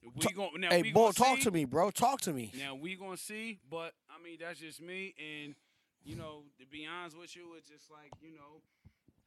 We 0.03 0.21
Ta- 0.21 0.29
going 0.35 0.61
now. 0.61 0.69
hey, 0.69 0.81
we 0.81 0.91
boy, 0.91 1.11
talk 1.11 1.37
see, 1.37 1.43
to 1.43 1.51
me, 1.51 1.65
bro. 1.65 1.91
Talk 1.91 2.21
to 2.21 2.33
me. 2.33 2.51
Now 2.57 2.73
we 2.75 2.95
gonna 2.95 3.17
see, 3.17 3.59
but 3.69 3.93
I 4.09 4.23
mean 4.23 4.37
that's 4.39 4.59
just 4.59 4.81
me, 4.81 5.13
and 5.19 5.55
you 6.03 6.15
know 6.15 6.43
to 6.59 6.65
be 6.65 6.87
honest 6.87 7.19
with 7.19 7.35
you, 7.35 7.53
it's 7.57 7.67
just 7.69 7.91
like 7.91 8.11
you 8.21 8.33
know 8.33 8.61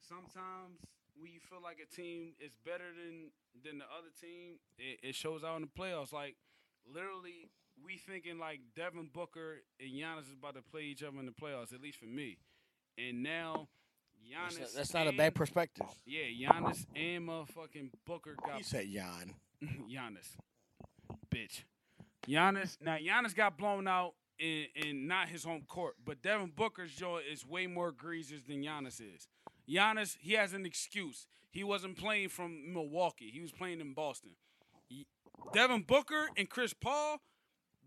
sometimes 0.00 0.80
when 1.20 1.32
you 1.32 1.40
feel 1.40 1.60
like 1.62 1.78
a 1.82 1.94
team 1.94 2.32
is 2.40 2.52
better 2.64 2.90
than 2.96 3.30
than 3.64 3.78
the 3.78 3.84
other 3.84 4.10
team, 4.20 4.58
it, 4.78 5.08
it 5.08 5.14
shows 5.14 5.44
out 5.44 5.56
in 5.56 5.62
the 5.62 5.68
playoffs. 5.68 6.12
Like 6.12 6.36
literally, 6.92 7.50
we 7.82 7.96
thinking 7.96 8.38
like 8.38 8.60
Devin 8.76 9.10
Booker 9.12 9.62
and 9.80 9.90
Giannis 9.90 10.28
is 10.28 10.34
about 10.38 10.54
to 10.54 10.62
play 10.62 10.82
each 10.82 11.02
other 11.02 11.18
in 11.18 11.26
the 11.26 11.32
playoffs, 11.32 11.72
at 11.72 11.80
least 11.80 11.98
for 11.98 12.06
me. 12.06 12.38
And 12.98 13.22
now 13.22 13.68
That's 14.32 14.56
Giannis, 14.56 14.60
not, 14.60 14.68
that's 14.74 14.94
not 14.94 15.06
a 15.08 15.12
bad 15.12 15.34
perspective. 15.34 15.86
Yeah, 16.06 16.22
Giannis 16.24 16.86
and 16.94 17.28
motherfucking 17.28 17.90
Booker 18.06 18.36
got 18.44 18.56
He 18.56 18.62
said 18.62 18.86
Jan. 18.92 19.34
Giannis, 19.90 20.36
bitch. 21.30 21.62
Giannis. 22.28 22.76
Now 22.80 22.96
Giannis 22.96 23.34
got 23.34 23.56
blown 23.58 23.86
out 23.86 24.14
in, 24.38 24.66
in 24.74 25.06
not 25.06 25.28
his 25.28 25.44
home 25.44 25.62
court, 25.68 25.94
but 26.04 26.22
Devin 26.22 26.52
Booker's 26.54 26.92
joint 26.92 27.24
is 27.30 27.46
way 27.46 27.66
more 27.66 27.92
greasers 27.92 28.42
than 28.44 28.62
Giannis 28.62 29.00
is. 29.00 29.28
Giannis, 29.68 30.16
he 30.20 30.32
has 30.34 30.52
an 30.52 30.66
excuse. 30.66 31.26
He 31.50 31.64
wasn't 31.64 31.96
playing 31.96 32.30
from 32.30 32.72
Milwaukee. 32.72 33.30
He 33.32 33.40
was 33.40 33.52
playing 33.52 33.80
in 33.80 33.94
Boston. 33.94 34.30
Devin 35.52 35.82
Booker 35.82 36.28
and 36.36 36.48
Chris 36.48 36.74
Paul, 36.74 37.20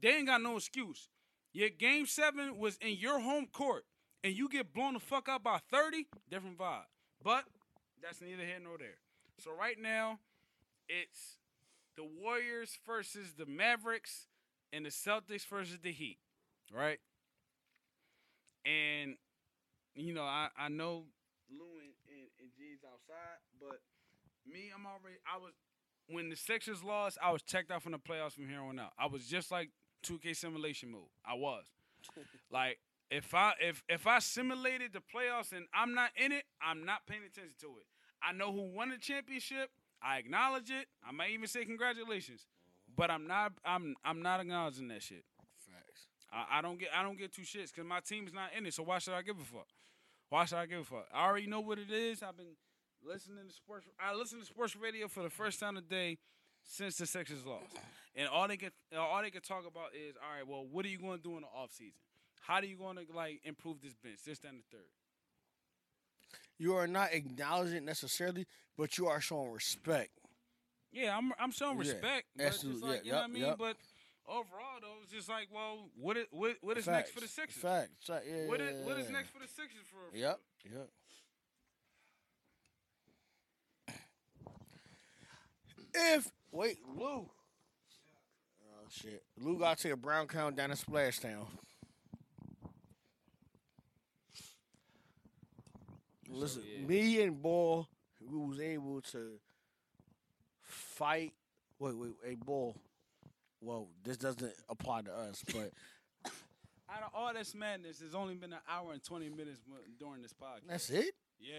they 0.01 0.09
ain't 0.09 0.27
got 0.27 0.41
no 0.41 0.57
excuse. 0.57 1.09
Your 1.53 1.69
game 1.69 2.05
seven 2.05 2.57
was 2.57 2.77
in 2.77 2.97
your 2.97 3.19
home 3.19 3.47
court, 3.51 3.85
and 4.23 4.33
you 4.33 4.47
get 4.47 4.73
blown 4.73 4.93
the 4.93 4.99
fuck 4.99 5.27
out 5.27 5.43
by 5.43 5.59
30, 5.71 6.07
different 6.29 6.57
vibe. 6.57 6.85
But 7.23 7.45
that's 8.01 8.21
neither 8.21 8.43
here 8.43 8.59
nor 8.63 8.77
there. 8.77 8.99
So 9.39 9.51
right 9.57 9.77
now, 9.79 10.19
it's 10.87 11.37
the 11.95 12.03
Warriors 12.03 12.77
versus 12.85 13.33
the 13.37 13.45
Mavericks 13.45 14.27
and 14.71 14.85
the 14.85 14.89
Celtics 14.89 15.45
versus 15.47 15.79
the 15.81 15.91
Heat, 15.91 16.19
right? 16.73 16.99
And 18.65 19.15
you 19.95 20.13
know, 20.13 20.23
I 20.23 20.49
I 20.57 20.69
know 20.69 21.05
Lou 21.51 21.79
and, 21.79 21.93
and, 22.11 22.27
and 22.39 22.49
G's 22.55 22.83
outside, 22.83 23.39
but 23.59 23.79
me, 24.45 24.71
I'm 24.73 24.85
already 24.85 25.19
I 25.27 25.37
was 25.37 25.53
when 26.07 26.29
the 26.29 26.35
Sixers 26.35 26.83
lost, 26.83 27.17
I 27.21 27.31
was 27.31 27.41
checked 27.41 27.71
out 27.71 27.83
from 27.83 27.91
the 27.91 27.99
playoffs 27.99 28.33
from 28.33 28.47
here 28.47 28.61
on 28.61 28.79
out. 28.79 28.93
I 28.97 29.07
was 29.07 29.25
just 29.25 29.51
like 29.51 29.69
2K 30.03 30.35
simulation 30.35 30.91
mode. 30.91 31.11
I 31.25 31.33
was. 31.33 31.65
like 32.51 32.79
if 33.09 33.33
I 33.33 33.53
if 33.59 33.83
if 33.89 34.07
I 34.07 34.19
simulated 34.19 34.93
the 34.93 34.99
playoffs 34.99 35.51
and 35.51 35.65
I'm 35.73 35.93
not 35.93 36.11
in 36.15 36.31
it, 36.31 36.43
I'm 36.61 36.85
not 36.85 37.05
paying 37.07 37.21
attention 37.25 37.53
to 37.61 37.67
it. 37.79 37.85
I 38.21 38.33
know 38.33 38.51
who 38.51 38.73
won 38.73 38.89
the 38.89 38.97
championship. 38.97 39.69
I 40.01 40.17
acknowledge 40.17 40.69
it. 40.69 40.87
I 41.07 41.11
might 41.11 41.31
even 41.31 41.47
say 41.47 41.65
congratulations. 41.65 42.41
Mm-hmm. 42.41 42.93
But 42.95 43.11
I'm 43.11 43.27
not 43.27 43.53
I'm 43.65 43.95
I'm 44.05 44.21
not 44.21 44.39
acknowledging 44.39 44.87
that 44.89 45.03
shit. 45.03 45.23
Facts. 45.57 46.07
I, 46.31 46.59
I 46.59 46.61
don't 46.61 46.79
get 46.79 46.89
I 46.95 47.03
don't 47.03 47.17
get 47.17 47.33
two 47.33 47.43
shits 47.43 47.73
because 47.73 47.85
my 47.85 47.99
team's 47.99 48.33
not 48.33 48.51
in 48.57 48.65
it. 48.65 48.73
So 48.73 48.83
why 48.83 48.99
should 48.99 49.13
I 49.13 49.21
give 49.21 49.37
a 49.39 49.43
fuck? 49.43 49.67
Why 50.29 50.45
should 50.45 50.57
I 50.57 50.65
give 50.65 50.79
a 50.79 50.83
fuck? 50.83 51.07
I 51.13 51.25
already 51.25 51.47
know 51.47 51.61
what 51.61 51.79
it 51.79 51.91
is. 51.91 52.21
I've 52.23 52.35
been 52.37 52.55
listening 53.05 53.47
to 53.47 53.53
sports. 53.53 53.87
I 53.99 54.13
listen 54.13 54.39
to 54.39 54.45
sports 54.45 54.75
radio 54.75 55.07
for 55.07 55.23
the 55.23 55.29
first 55.29 55.59
time 55.59 55.75
today 55.75 56.17
since 56.63 56.97
the 56.97 57.05
Sixers 57.05 57.45
lost, 57.45 57.65
and 58.15 58.27
all 58.27 58.47
they 58.47 58.57
can 58.57 58.71
all 58.97 59.21
they 59.21 59.29
can 59.31 59.41
talk 59.41 59.65
about 59.65 59.89
is 59.95 60.15
all 60.21 60.37
right. 60.37 60.47
Well, 60.47 60.65
what 60.69 60.85
are 60.85 60.89
you 60.89 60.97
going 60.97 61.17
to 61.17 61.23
do 61.23 61.35
in 61.37 61.41
the 61.41 61.47
off 61.47 61.71
season? 61.71 61.93
How 62.41 62.55
are 62.55 62.65
you 62.65 62.75
going 62.77 62.97
to 62.97 63.05
like 63.15 63.39
improve 63.45 63.81
this 63.81 63.93
bench? 63.95 64.17
This, 64.25 64.39
that, 64.39 64.49
and 64.49 64.59
the 64.59 64.77
third. 64.77 64.85
You 66.59 66.73
are 66.75 66.87
not 66.87 67.13
acknowledging 67.13 67.85
necessarily, 67.85 68.45
but 68.77 68.97
you 68.97 69.07
are 69.07 69.21
showing 69.21 69.51
respect. 69.51 70.09
Yeah, 70.91 71.15
I'm 71.17 71.31
I'm 71.39 71.51
showing 71.51 71.77
Yeah, 71.77 71.91
respect. 71.91 72.25
It's 72.35 72.55
absolutely. 72.55 72.89
like, 72.89 73.01
Yeah, 73.05 73.05
you 73.05 73.11
know 73.11 73.17
what 73.17 73.23
I 73.23 73.27
mean? 73.27 73.43
yep. 73.43 73.57
But 73.57 73.77
overall, 74.27 74.79
though, 74.81 74.97
it's 75.03 75.11
just 75.11 75.29
like, 75.29 75.47
well, 75.53 75.89
what 75.95 76.17
is, 76.17 76.25
what, 76.31 76.55
what 76.61 76.77
is 76.77 76.87
next 76.87 77.11
for 77.11 77.19
the 77.21 77.27
Sixers? 77.27 77.61
Facts. 77.61 78.05
Fa- 78.05 78.21
Yeah, 78.27 78.47
What 78.47 78.59
yeah, 78.59 78.65
is, 78.67 78.85
what 78.85 78.97
is 78.99 79.05
yeah. 79.07 79.11
next 79.13 79.29
for 79.31 79.39
the 79.39 79.47
Sixers 79.47 79.85
for? 79.89 80.11
for- 80.11 80.17
Yep. 80.17 80.39
Yep. 80.73 80.89
If 85.93 86.29
wait, 86.51 86.77
Lou. 86.95 87.05
Oh 87.05 87.29
shit, 88.89 89.23
Lou 89.39 89.57
got 89.57 89.79
to 89.79 89.91
a 89.91 89.95
brown 89.95 90.27
count 90.27 90.55
down 90.55 90.69
to 90.69 90.75
Splashtown. 90.75 91.45
Listen, 96.29 96.61
yeah. 96.81 96.85
me 96.85 97.21
and 97.23 97.41
Ball, 97.41 97.87
we 98.21 98.37
was 98.37 98.59
able 98.59 99.01
to 99.13 99.39
fight. 100.61 101.33
Wait, 101.79 101.95
wait, 101.97 102.11
hey, 102.23 102.35
Ball. 102.35 102.75
Well, 103.61 103.87
this 104.03 104.17
doesn't 104.17 104.53
apply 104.69 105.01
to 105.03 105.13
us, 105.13 105.43
but 105.53 105.71
Out 106.89 107.03
of 107.03 107.09
all 107.13 107.33
this 107.33 107.53
madness, 107.53 108.01
it's 108.01 108.15
only 108.15 108.35
been 108.35 108.53
an 108.53 108.59
hour 108.69 108.93
and 108.93 109.03
twenty 109.03 109.29
minutes 109.29 109.59
during 109.99 110.21
this 110.21 110.33
podcast. 110.33 110.67
that's 110.69 110.89
it. 110.89 111.13
yeah. 111.39 111.53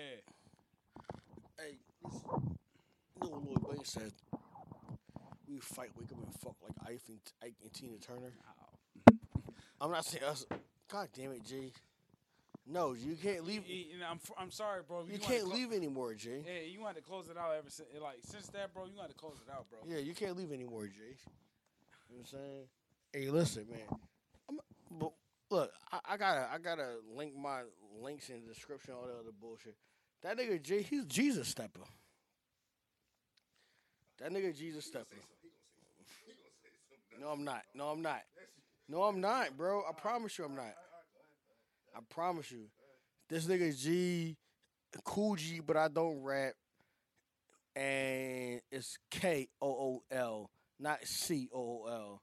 Hey. 1.59 1.79
You 2.05 3.29
know 3.31 3.37
what 3.39 3.45
Lloyd 3.63 3.77
Banks 3.77 3.91
said? 3.93 4.13
We 5.49 5.59
fight, 5.59 5.91
wake 5.99 6.13
up, 6.13 6.19
and 6.23 6.33
fuck 6.41 6.55
like 6.63 6.95
Ike 6.95 7.03
and, 7.09 7.19
Ike 7.43 7.55
and 7.63 7.73
Tina 7.73 7.97
Turner. 7.99 8.33
I'm 9.81 9.91
not 9.91 10.05
saying 10.05 10.25
us. 10.25 10.47
God 10.91 11.09
damn 11.15 11.33
it, 11.33 11.45
G. 11.45 11.73
No, 12.67 12.93
you 12.95 13.17
can't 13.17 13.45
leave. 13.47 13.67
You- 13.67 13.77
you 13.77 13.95
I'm 14.09 14.21
I'm 14.39 14.51
sorry, 14.51 14.83
bro. 14.87 14.99
You 15.01 15.13
wanted 15.13 15.23
can't 15.23 15.45
clo- 15.45 15.55
leave 15.55 15.73
anymore, 15.73 16.15
G. 16.15 16.31
Yeah, 16.47 16.61
you 16.71 16.81
want 16.81 16.97
to 16.97 17.03
close 17.03 17.29
it 17.29 17.37
out 17.37 17.55
ever 17.59 17.69
since 17.71 17.89
like 18.03 18.19
since 18.23 18.47
that, 18.49 18.73
bro. 18.73 18.85
You 18.87 18.97
want 18.97 19.11
to 19.11 19.17
close 19.17 19.37
it 19.47 19.51
out, 19.53 19.67
bro. 19.71 19.79
Yeah, 19.87 19.99
you 20.01 20.15
can't 20.15 20.37
leave 20.37 20.53
anymore, 20.53 20.87
G. 20.87 20.93
You 22.09 22.17
know 22.17 22.23
what 22.23 22.33
I'm 22.33 22.39
saying? 22.39 22.65
Hey, 23.13 23.31
listen, 23.31 23.67
man. 23.71 23.81
I'm, 24.49 24.59
but 24.99 25.13
look, 25.51 25.71
I, 25.93 25.99
I 26.11 26.17
gotta, 26.17 26.49
I 26.53 26.59
gotta 26.59 26.97
link 27.15 27.37
my 27.37 27.63
links 28.01 28.29
in 28.31 28.43
the 28.43 28.53
description, 28.53 28.95
all 28.95 29.07
the 29.07 29.15
other 29.15 29.33
bullshit. 29.39 29.77
That 30.23 30.39
nigga 30.39 30.61
G, 30.63 30.83
he's 30.83 31.05
Jesus 31.05 31.49
stepper. 31.49 31.81
That 34.19 34.33
nigga 34.33 34.57
Jesus 34.57 34.87
stepper. 34.87 35.17
No, 37.21 37.29
I'm 37.29 37.45
not. 37.45 37.63
No, 37.75 37.89
I'm 37.89 38.03
not. 38.03 38.23
No, 38.89 39.03
I'm 39.03 39.21
not, 39.21 39.57
bro. 39.57 39.83
I 39.89 39.93
promise 39.93 40.39
you, 40.39 40.45
I'm 40.45 40.55
not. 40.55 40.75
I 41.95 42.01
promise 42.09 42.51
you. 42.51 42.67
This 43.29 43.47
nigga 43.47 43.77
G, 43.79 44.37
cool 45.05 45.37
G, 45.37 45.61
but 45.61 45.77
I 45.77 45.89
don't 45.89 46.23
rap. 46.23 46.55
And 47.77 48.61
it's 48.73 48.99
K 49.11 49.49
O 49.61 49.69
O 49.69 50.03
L, 50.11 50.51
not 50.79 51.05
C 51.05 51.49
O 51.55 51.87
L. 51.87 52.23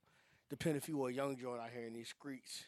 Depending 0.49 0.77
if 0.77 0.87
you 0.87 1.05
a 1.05 1.11
young 1.11 1.35
joint 1.37 1.59
out 1.59 1.71
here 1.75 1.87
in 1.87 1.93
these 1.93 2.09
streets. 2.09 2.65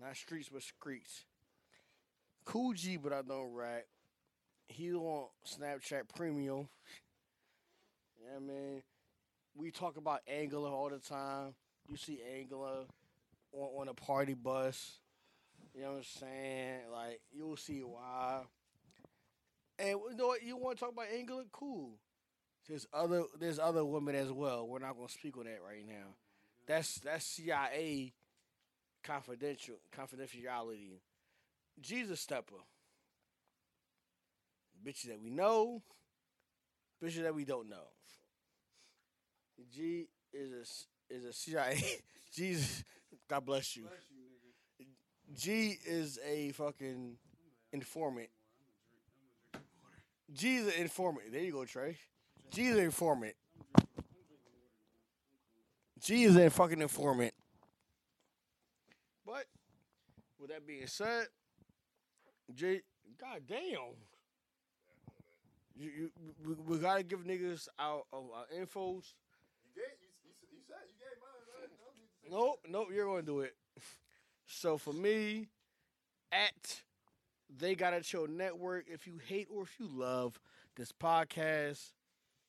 Not 0.00 0.16
streets, 0.16 0.48
but 0.52 0.62
streets. 0.62 1.24
Cool 2.44 2.72
G, 2.72 2.96
but 2.96 3.12
I 3.12 3.22
don't 3.22 3.52
rap. 3.52 3.84
He 4.66 4.92
on 4.92 5.26
Snapchat 5.46 6.08
Premium. 6.14 6.68
Yeah, 8.20 8.38
man. 8.40 8.82
We 9.54 9.70
talk 9.70 9.96
about 9.96 10.20
Angela 10.26 10.70
all 10.70 10.88
the 10.88 10.98
time. 10.98 11.54
You 11.88 11.96
see 11.96 12.20
Angela 12.38 12.84
on, 13.52 13.82
on 13.82 13.88
a 13.88 13.94
party 13.94 14.34
bus. 14.34 14.98
You 15.74 15.82
know 15.82 15.90
what 15.90 15.96
I'm 15.98 16.04
saying? 16.04 16.80
Like 16.92 17.20
you'll 17.32 17.56
see 17.56 17.80
why. 17.80 18.42
And 19.78 19.88
you 19.88 20.16
know 20.16 20.28
what? 20.28 20.42
You 20.42 20.56
want 20.56 20.78
to 20.78 20.84
talk 20.84 20.92
about 20.92 21.06
Angela? 21.16 21.44
Cool. 21.52 21.92
There's 22.70 22.86
other 22.94 23.24
there's 23.40 23.58
other 23.58 23.84
women 23.84 24.14
as 24.14 24.30
well. 24.30 24.64
We're 24.64 24.78
not 24.78 24.94
gonna 24.94 25.08
speak 25.08 25.36
on 25.36 25.42
that 25.46 25.58
right 25.66 25.84
now. 25.84 26.14
That's 26.68 27.00
that's 27.00 27.26
CIA 27.26 28.12
confidential 29.02 29.74
confidentiality. 29.92 31.00
Jesus 31.80 32.20
stepper. 32.20 32.54
Bitches 34.86 35.08
that 35.08 35.20
we 35.20 35.30
know, 35.30 35.82
bitches 37.02 37.22
that 37.22 37.34
we 37.34 37.44
don't 37.44 37.68
know. 37.68 37.88
G 39.74 40.06
is 40.32 40.52
a 40.52 41.12
is 41.12 41.24
a 41.24 41.32
CIA. 41.32 41.82
Jesus, 42.32 42.84
God 43.28 43.44
bless 43.44 43.76
you. 43.76 43.88
G 45.36 45.76
is 45.84 46.20
a 46.24 46.52
fucking 46.52 47.16
informant. 47.72 48.28
G 50.32 50.54
is 50.58 50.68
an 50.68 50.74
informant. 50.80 51.32
There 51.32 51.42
you 51.42 51.50
go, 51.50 51.64
Trey. 51.64 51.96
G 52.50 52.66
is 52.66 52.76
an 52.76 52.84
informant. 52.84 53.34
G 56.00 56.24
is 56.24 56.36
a 56.36 56.50
fucking 56.50 56.80
informant. 56.80 57.32
But 59.24 59.44
with 60.40 60.50
that 60.50 60.66
being 60.66 60.86
said, 60.86 61.26
J, 62.54 62.80
god 63.20 63.42
damn. 63.46 63.94
You, 65.76 65.90
you, 65.90 66.10
we, 66.44 66.54
we 66.66 66.78
gotta 66.78 67.02
give 67.02 67.20
niggas 67.20 67.68
our, 67.78 68.02
our, 68.12 68.20
uh, 68.20 68.38
our 68.38 68.46
infos. 68.54 69.14
You 69.64 69.72
gave, 69.76 69.96
you, 70.00 70.10
you, 70.24 70.32
you 70.52 70.58
said 70.66 70.76
you 70.88 70.96
gave 70.98 71.16
mine, 71.20 71.30
right? 71.54 71.64
I 71.64 71.76
don't 71.84 71.96
need 71.96 72.08
to 72.08 72.28
say 72.28 72.30
Nope, 72.30 72.66
nope, 72.68 72.88
you're 72.92 73.06
gonna 73.06 73.22
do 73.22 73.40
it. 73.40 73.54
So 74.46 74.76
for 74.76 74.92
me, 74.92 75.46
at 76.32 76.82
They 77.56 77.74
Gotta 77.74 78.00
Chill 78.02 78.26
Network, 78.26 78.86
if 78.88 79.06
you 79.06 79.18
hate 79.24 79.48
or 79.54 79.62
if 79.62 79.78
you 79.78 79.88
love 79.90 80.40
this 80.76 80.92
podcast, 80.92 81.92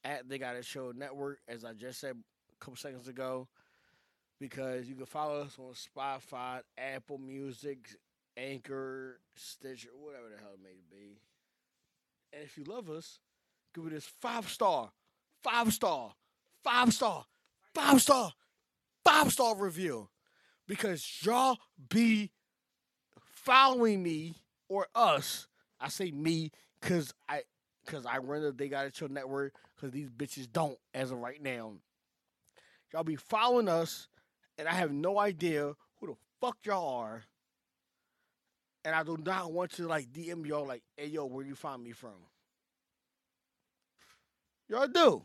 at 0.04 0.28
They 0.28 0.38
Gotta 0.38 0.64
Show 0.64 0.92
Network, 0.96 1.40
as 1.48 1.64
I 1.64 1.74
just 1.74 2.00
said 2.00 2.16
a 2.16 2.64
couple 2.64 2.78
seconds 2.78 3.08
ago, 3.08 3.48
because 4.40 4.88
you 4.88 4.96
can 4.96 5.06
follow 5.06 5.42
us 5.42 5.58
on 5.60 5.74
Spotify, 5.74 6.62
Apple 6.78 7.18
Music, 7.18 7.78
Anchor, 8.38 9.20
Stitcher, 9.36 9.90
whatever 10.00 10.30
the 10.30 10.42
hell 10.42 10.54
it 10.56 10.64
may 10.64 10.80
be. 10.90 11.20
And 12.34 12.44
if 12.44 12.58
you 12.58 12.64
love 12.64 12.90
us, 12.90 13.20
give 13.76 13.86
it 13.86 13.92
this 13.92 14.06
five 14.06 14.50
star, 14.50 14.92
five 15.44 15.74
star, 15.74 16.14
five 16.64 16.94
star, 16.94 17.26
five 17.74 18.02
star, 18.02 18.32
five 19.04 19.32
star 19.32 19.56
review 19.56 20.10
because 20.68 21.06
y'all 21.24 21.58
be 21.90 22.32
following 23.34 24.02
me 24.02 24.36
or 24.70 24.88
us. 24.96 25.48
I 25.80 25.90
say 25.90 26.12
me 26.12 26.52
because 26.80 27.14
I 27.28 27.42
because 27.86 28.06
I 28.06 28.20
the 28.20 28.54
They 28.56 28.70
Gotta 28.70 28.92
Chill 28.92 29.10
Network 29.10 29.54
because 29.76 29.92
these 29.92 30.10
bitches 30.10 30.52
don't 30.52 30.78
as 30.94 31.12
of 31.12 31.18
right 31.18 31.42
now. 31.42 31.74
Y'all 32.94 33.04
be 33.04 33.16
following 33.16 33.70
us, 33.70 34.08
and 34.58 34.68
I 34.68 34.74
have 34.74 34.92
no 34.92 35.18
idea 35.20 35.74
who 36.00 36.08
the 36.08 36.16
fuck 36.40 36.58
y'all 36.64 37.00
are. 37.00 37.24
And 38.84 38.96
I 38.96 39.04
do 39.04 39.18
not 39.24 39.52
want 39.52 39.72
to 39.74 39.88
like 39.88 40.12
DM 40.12 40.46
y'all 40.46 40.66
like, 40.66 40.84
hey 40.98 41.08
yo, 41.08 41.26
where 41.26 41.46
you 41.46 41.56
find 41.56 41.84
me 41.84 41.92
from? 41.92 42.16
Y'all 44.68 44.88
do. 44.88 45.24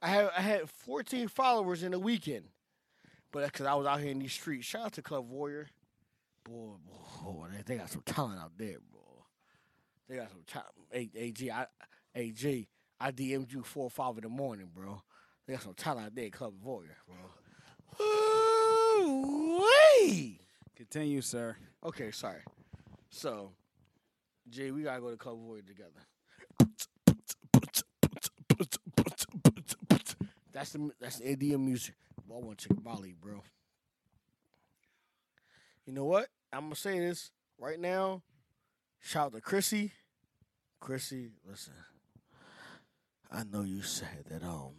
I 0.00 0.08
had 0.08 0.30
I 0.36 0.40
had 0.40 0.70
14 0.70 1.28
followers 1.28 1.82
in 1.82 1.92
a 1.94 1.98
weekend. 1.98 2.44
But 3.34 3.40
that's 3.40 3.50
because 3.50 3.66
I 3.66 3.74
was 3.74 3.84
out 3.84 3.98
here 4.00 4.12
in 4.12 4.20
these 4.20 4.32
streets. 4.32 4.64
Shout 4.64 4.86
out 4.86 4.92
to 4.92 5.02
Club 5.02 5.28
Warrior. 5.28 5.68
Boy, 6.44 6.74
boy, 7.24 7.48
they, 7.50 7.62
they 7.66 7.78
got 7.80 7.90
some 7.90 8.02
talent 8.06 8.38
out 8.38 8.52
there, 8.56 8.76
boy. 8.92 8.93
They 10.08 10.16
got 10.16 10.30
some 10.30 10.42
talent. 10.46 10.70
Hey, 10.90 11.10
hey, 11.14 11.30
G, 11.32 11.50
I, 11.50 11.66
hey, 12.12 12.30
G, 12.30 12.68
I 13.00 13.10
DM'd 13.10 13.52
you 13.52 13.62
4 13.62 13.84
or 13.84 13.90
5 13.90 14.18
in 14.18 14.22
the 14.24 14.28
morning, 14.28 14.68
bro. 14.74 15.02
They 15.46 15.54
got 15.54 15.62
some 15.62 15.74
talent 15.74 16.06
out 16.06 16.14
there, 16.14 16.26
at 16.26 16.32
Club 16.32 16.54
Warrior, 16.62 16.96
bro. 17.06 17.16
Ooh-wee. 19.00 20.40
Continue, 20.76 21.20
sir. 21.20 21.56
Okay, 21.84 22.10
sorry. 22.10 22.42
So, 23.10 23.52
Jay, 24.48 24.70
we 24.70 24.82
gotta 24.82 25.00
go 25.00 25.10
to 25.10 25.16
Club 25.16 25.38
Warrior 25.38 25.62
together. 25.62 25.90
That's 30.52 30.72
the 30.72 30.90
that's 31.00 31.18
the 31.18 31.24
Indian 31.24 31.64
music. 31.64 31.94
I 32.30 32.38
want 32.38 32.58
to 32.58 32.76
Molly, 32.82 33.14
bro. 33.20 33.42
You 35.86 35.92
know 35.92 36.04
what? 36.04 36.28
I'm 36.52 36.62
gonna 36.62 36.76
say 36.76 36.98
this 36.98 37.30
right 37.58 37.78
now. 37.78 38.22
Shout 39.06 39.26
out 39.26 39.32
to 39.34 39.40
Chrissy. 39.42 39.92
Chrissy, 40.80 41.28
listen. 41.46 41.74
I 43.30 43.42
know 43.44 43.60
you 43.62 43.82
said 43.82 44.24
that 44.30 44.42
um 44.42 44.72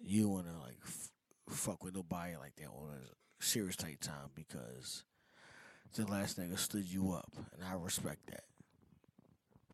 you 0.00 0.30
wanna 0.30 0.58
like 0.62 0.78
f- 0.82 1.10
fuck 1.50 1.84
with 1.84 1.94
nobody 1.94 2.36
like 2.36 2.56
that 2.56 2.68
on 2.68 2.88
a 2.94 3.44
serious 3.44 3.76
type 3.76 4.00
time 4.00 4.30
because 4.34 5.04
the 5.94 6.06
last 6.06 6.40
nigga 6.40 6.58
stood 6.58 6.90
you 6.90 7.12
up, 7.12 7.30
and 7.52 7.62
I 7.62 7.74
respect 7.74 8.26
that. 8.30 8.44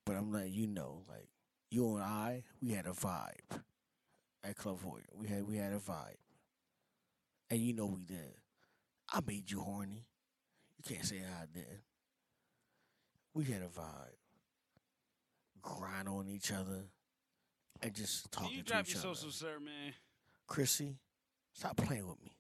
But 0.05 0.17
I'm 0.17 0.33
letting 0.33 0.53
you 0.53 0.67
know, 0.67 1.05
like 1.09 1.29
you 1.71 1.95
and 1.95 2.03
I, 2.03 2.43
we 2.61 2.73
had 2.73 2.87
a 2.87 2.91
vibe 2.91 3.61
at 4.43 4.57
Club 4.57 4.81
Hoyer. 4.83 5.05
We 5.15 5.29
had 5.29 5.47
we 5.47 5.59
had 5.59 5.73
a 5.73 5.79
vibe, 5.79 6.19
and 7.51 7.61
you 7.61 7.73
know 7.73 7.87
we 7.87 8.03
did. 8.03 8.35
I 9.12 9.21
made 9.25 9.49
you 9.49 9.61
horny. 9.61 10.07
You 10.77 10.93
can't 10.97 11.07
say 11.07 11.19
I 11.19 11.47
didn't. 11.47 11.83
We 13.35 13.44
had 13.44 13.62
a 13.62 13.66
vibe. 13.69 14.16
Grind 15.62 16.09
on 16.09 16.27
each 16.28 16.51
other, 16.52 16.85
and 17.82 17.94
just 17.94 18.31
talking 18.32 18.51
you 18.57 18.62
to 18.62 18.65
drop 18.65 18.81
each 18.86 18.94
your 18.94 19.05
other. 19.05 19.15
social, 19.15 19.31
sir, 19.31 19.59
man? 19.62 19.93
Chrissy, 20.47 20.97
stop 21.52 21.77
playing 21.77 22.07
with 22.09 22.16
me. 22.23 22.32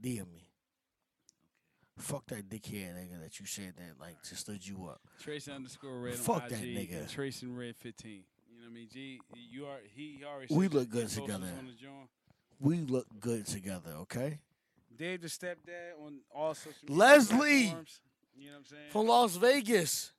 DM 0.00 0.30
me. 0.32 0.46
Fuck 1.98 2.26
that 2.28 2.48
dickhead 2.48 2.94
nigga 2.94 3.20
that 3.22 3.40
you 3.40 3.46
said 3.46 3.74
that 3.76 4.00
like 4.00 4.16
just 4.22 4.42
stood 4.42 4.66
you 4.66 4.86
up. 4.90 5.00
Tracy 5.22 5.52
underscore 5.52 6.00
red 6.00 6.14
Fuck 6.14 6.44
on 6.44 6.48
that 6.50 6.62
IG 6.62 6.76
nigga. 6.90 7.00
and 7.00 7.08
Tracy 7.10 7.46
red 7.46 7.76
fifteen. 7.76 8.24
You 8.50 8.58
know 8.60 8.64
what 8.66 8.70
I 8.70 8.74
mean? 8.74 8.88
G, 8.92 9.20
you 9.50 9.66
are 9.66 9.78
he 9.94 10.20
already. 10.26 10.54
We 10.54 10.64
said 10.66 10.74
look 10.74 10.88
your 10.92 11.02
good 11.02 11.10
socials 11.10 11.26
together. 11.28 11.52
On 11.58 11.66
the 11.66 11.72
joint. 11.72 12.08
We 12.58 12.76
look 12.76 13.06
good 13.20 13.46
together, 13.46 13.90
okay? 14.02 14.38
Dave 14.96 15.22
the 15.22 15.28
stepdad 15.28 15.98
on 16.04 16.20
all 16.34 16.54
social 16.54 16.72
media 16.82 16.96
Leslie! 16.96 17.62
platforms. 17.64 18.00
You 18.40 18.46
know 18.46 18.52
what 18.52 18.58
I'm 18.60 18.64
saying? 18.64 18.82
From 18.90 19.06
Las 19.06 19.36
Vegas. 19.36 20.12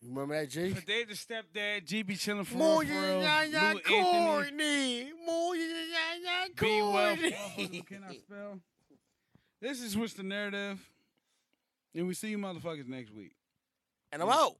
You 0.00 0.10
remember 0.10 0.38
that 0.40 0.48
G? 0.50 0.72
For 0.72 0.86
Dave 0.86 1.08
the 1.08 1.14
stepdad, 1.14 1.84
G 1.84 2.02
be 2.02 2.14
chilling 2.14 2.44
for 2.44 2.56
More 2.58 2.82
real, 2.82 2.88
for 2.90 2.94
ya 2.94 3.08
real. 3.10 3.22
ya 3.22 3.40
ya 3.42 3.72
Lou 3.72 3.78
Anthony, 3.78 4.02
Courtney. 4.04 5.12
More. 5.26 5.54
Courtney. 6.56 7.82
Can 7.88 8.04
I 8.08 8.14
spell? 8.14 8.60
This 9.60 9.80
is 9.82 9.96
what's 9.96 10.12
the 10.12 10.22
narrative, 10.22 10.78
and 11.94 12.06
we 12.06 12.14
see 12.14 12.28
you 12.28 12.38
motherfuckers 12.38 12.86
next 12.86 13.12
week. 13.12 13.32
And 14.12 14.22
I'm 14.22 14.28
out. 14.28 14.54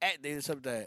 At 0.00 0.22
Data 0.22 0.38
Stepdad. 0.40 0.86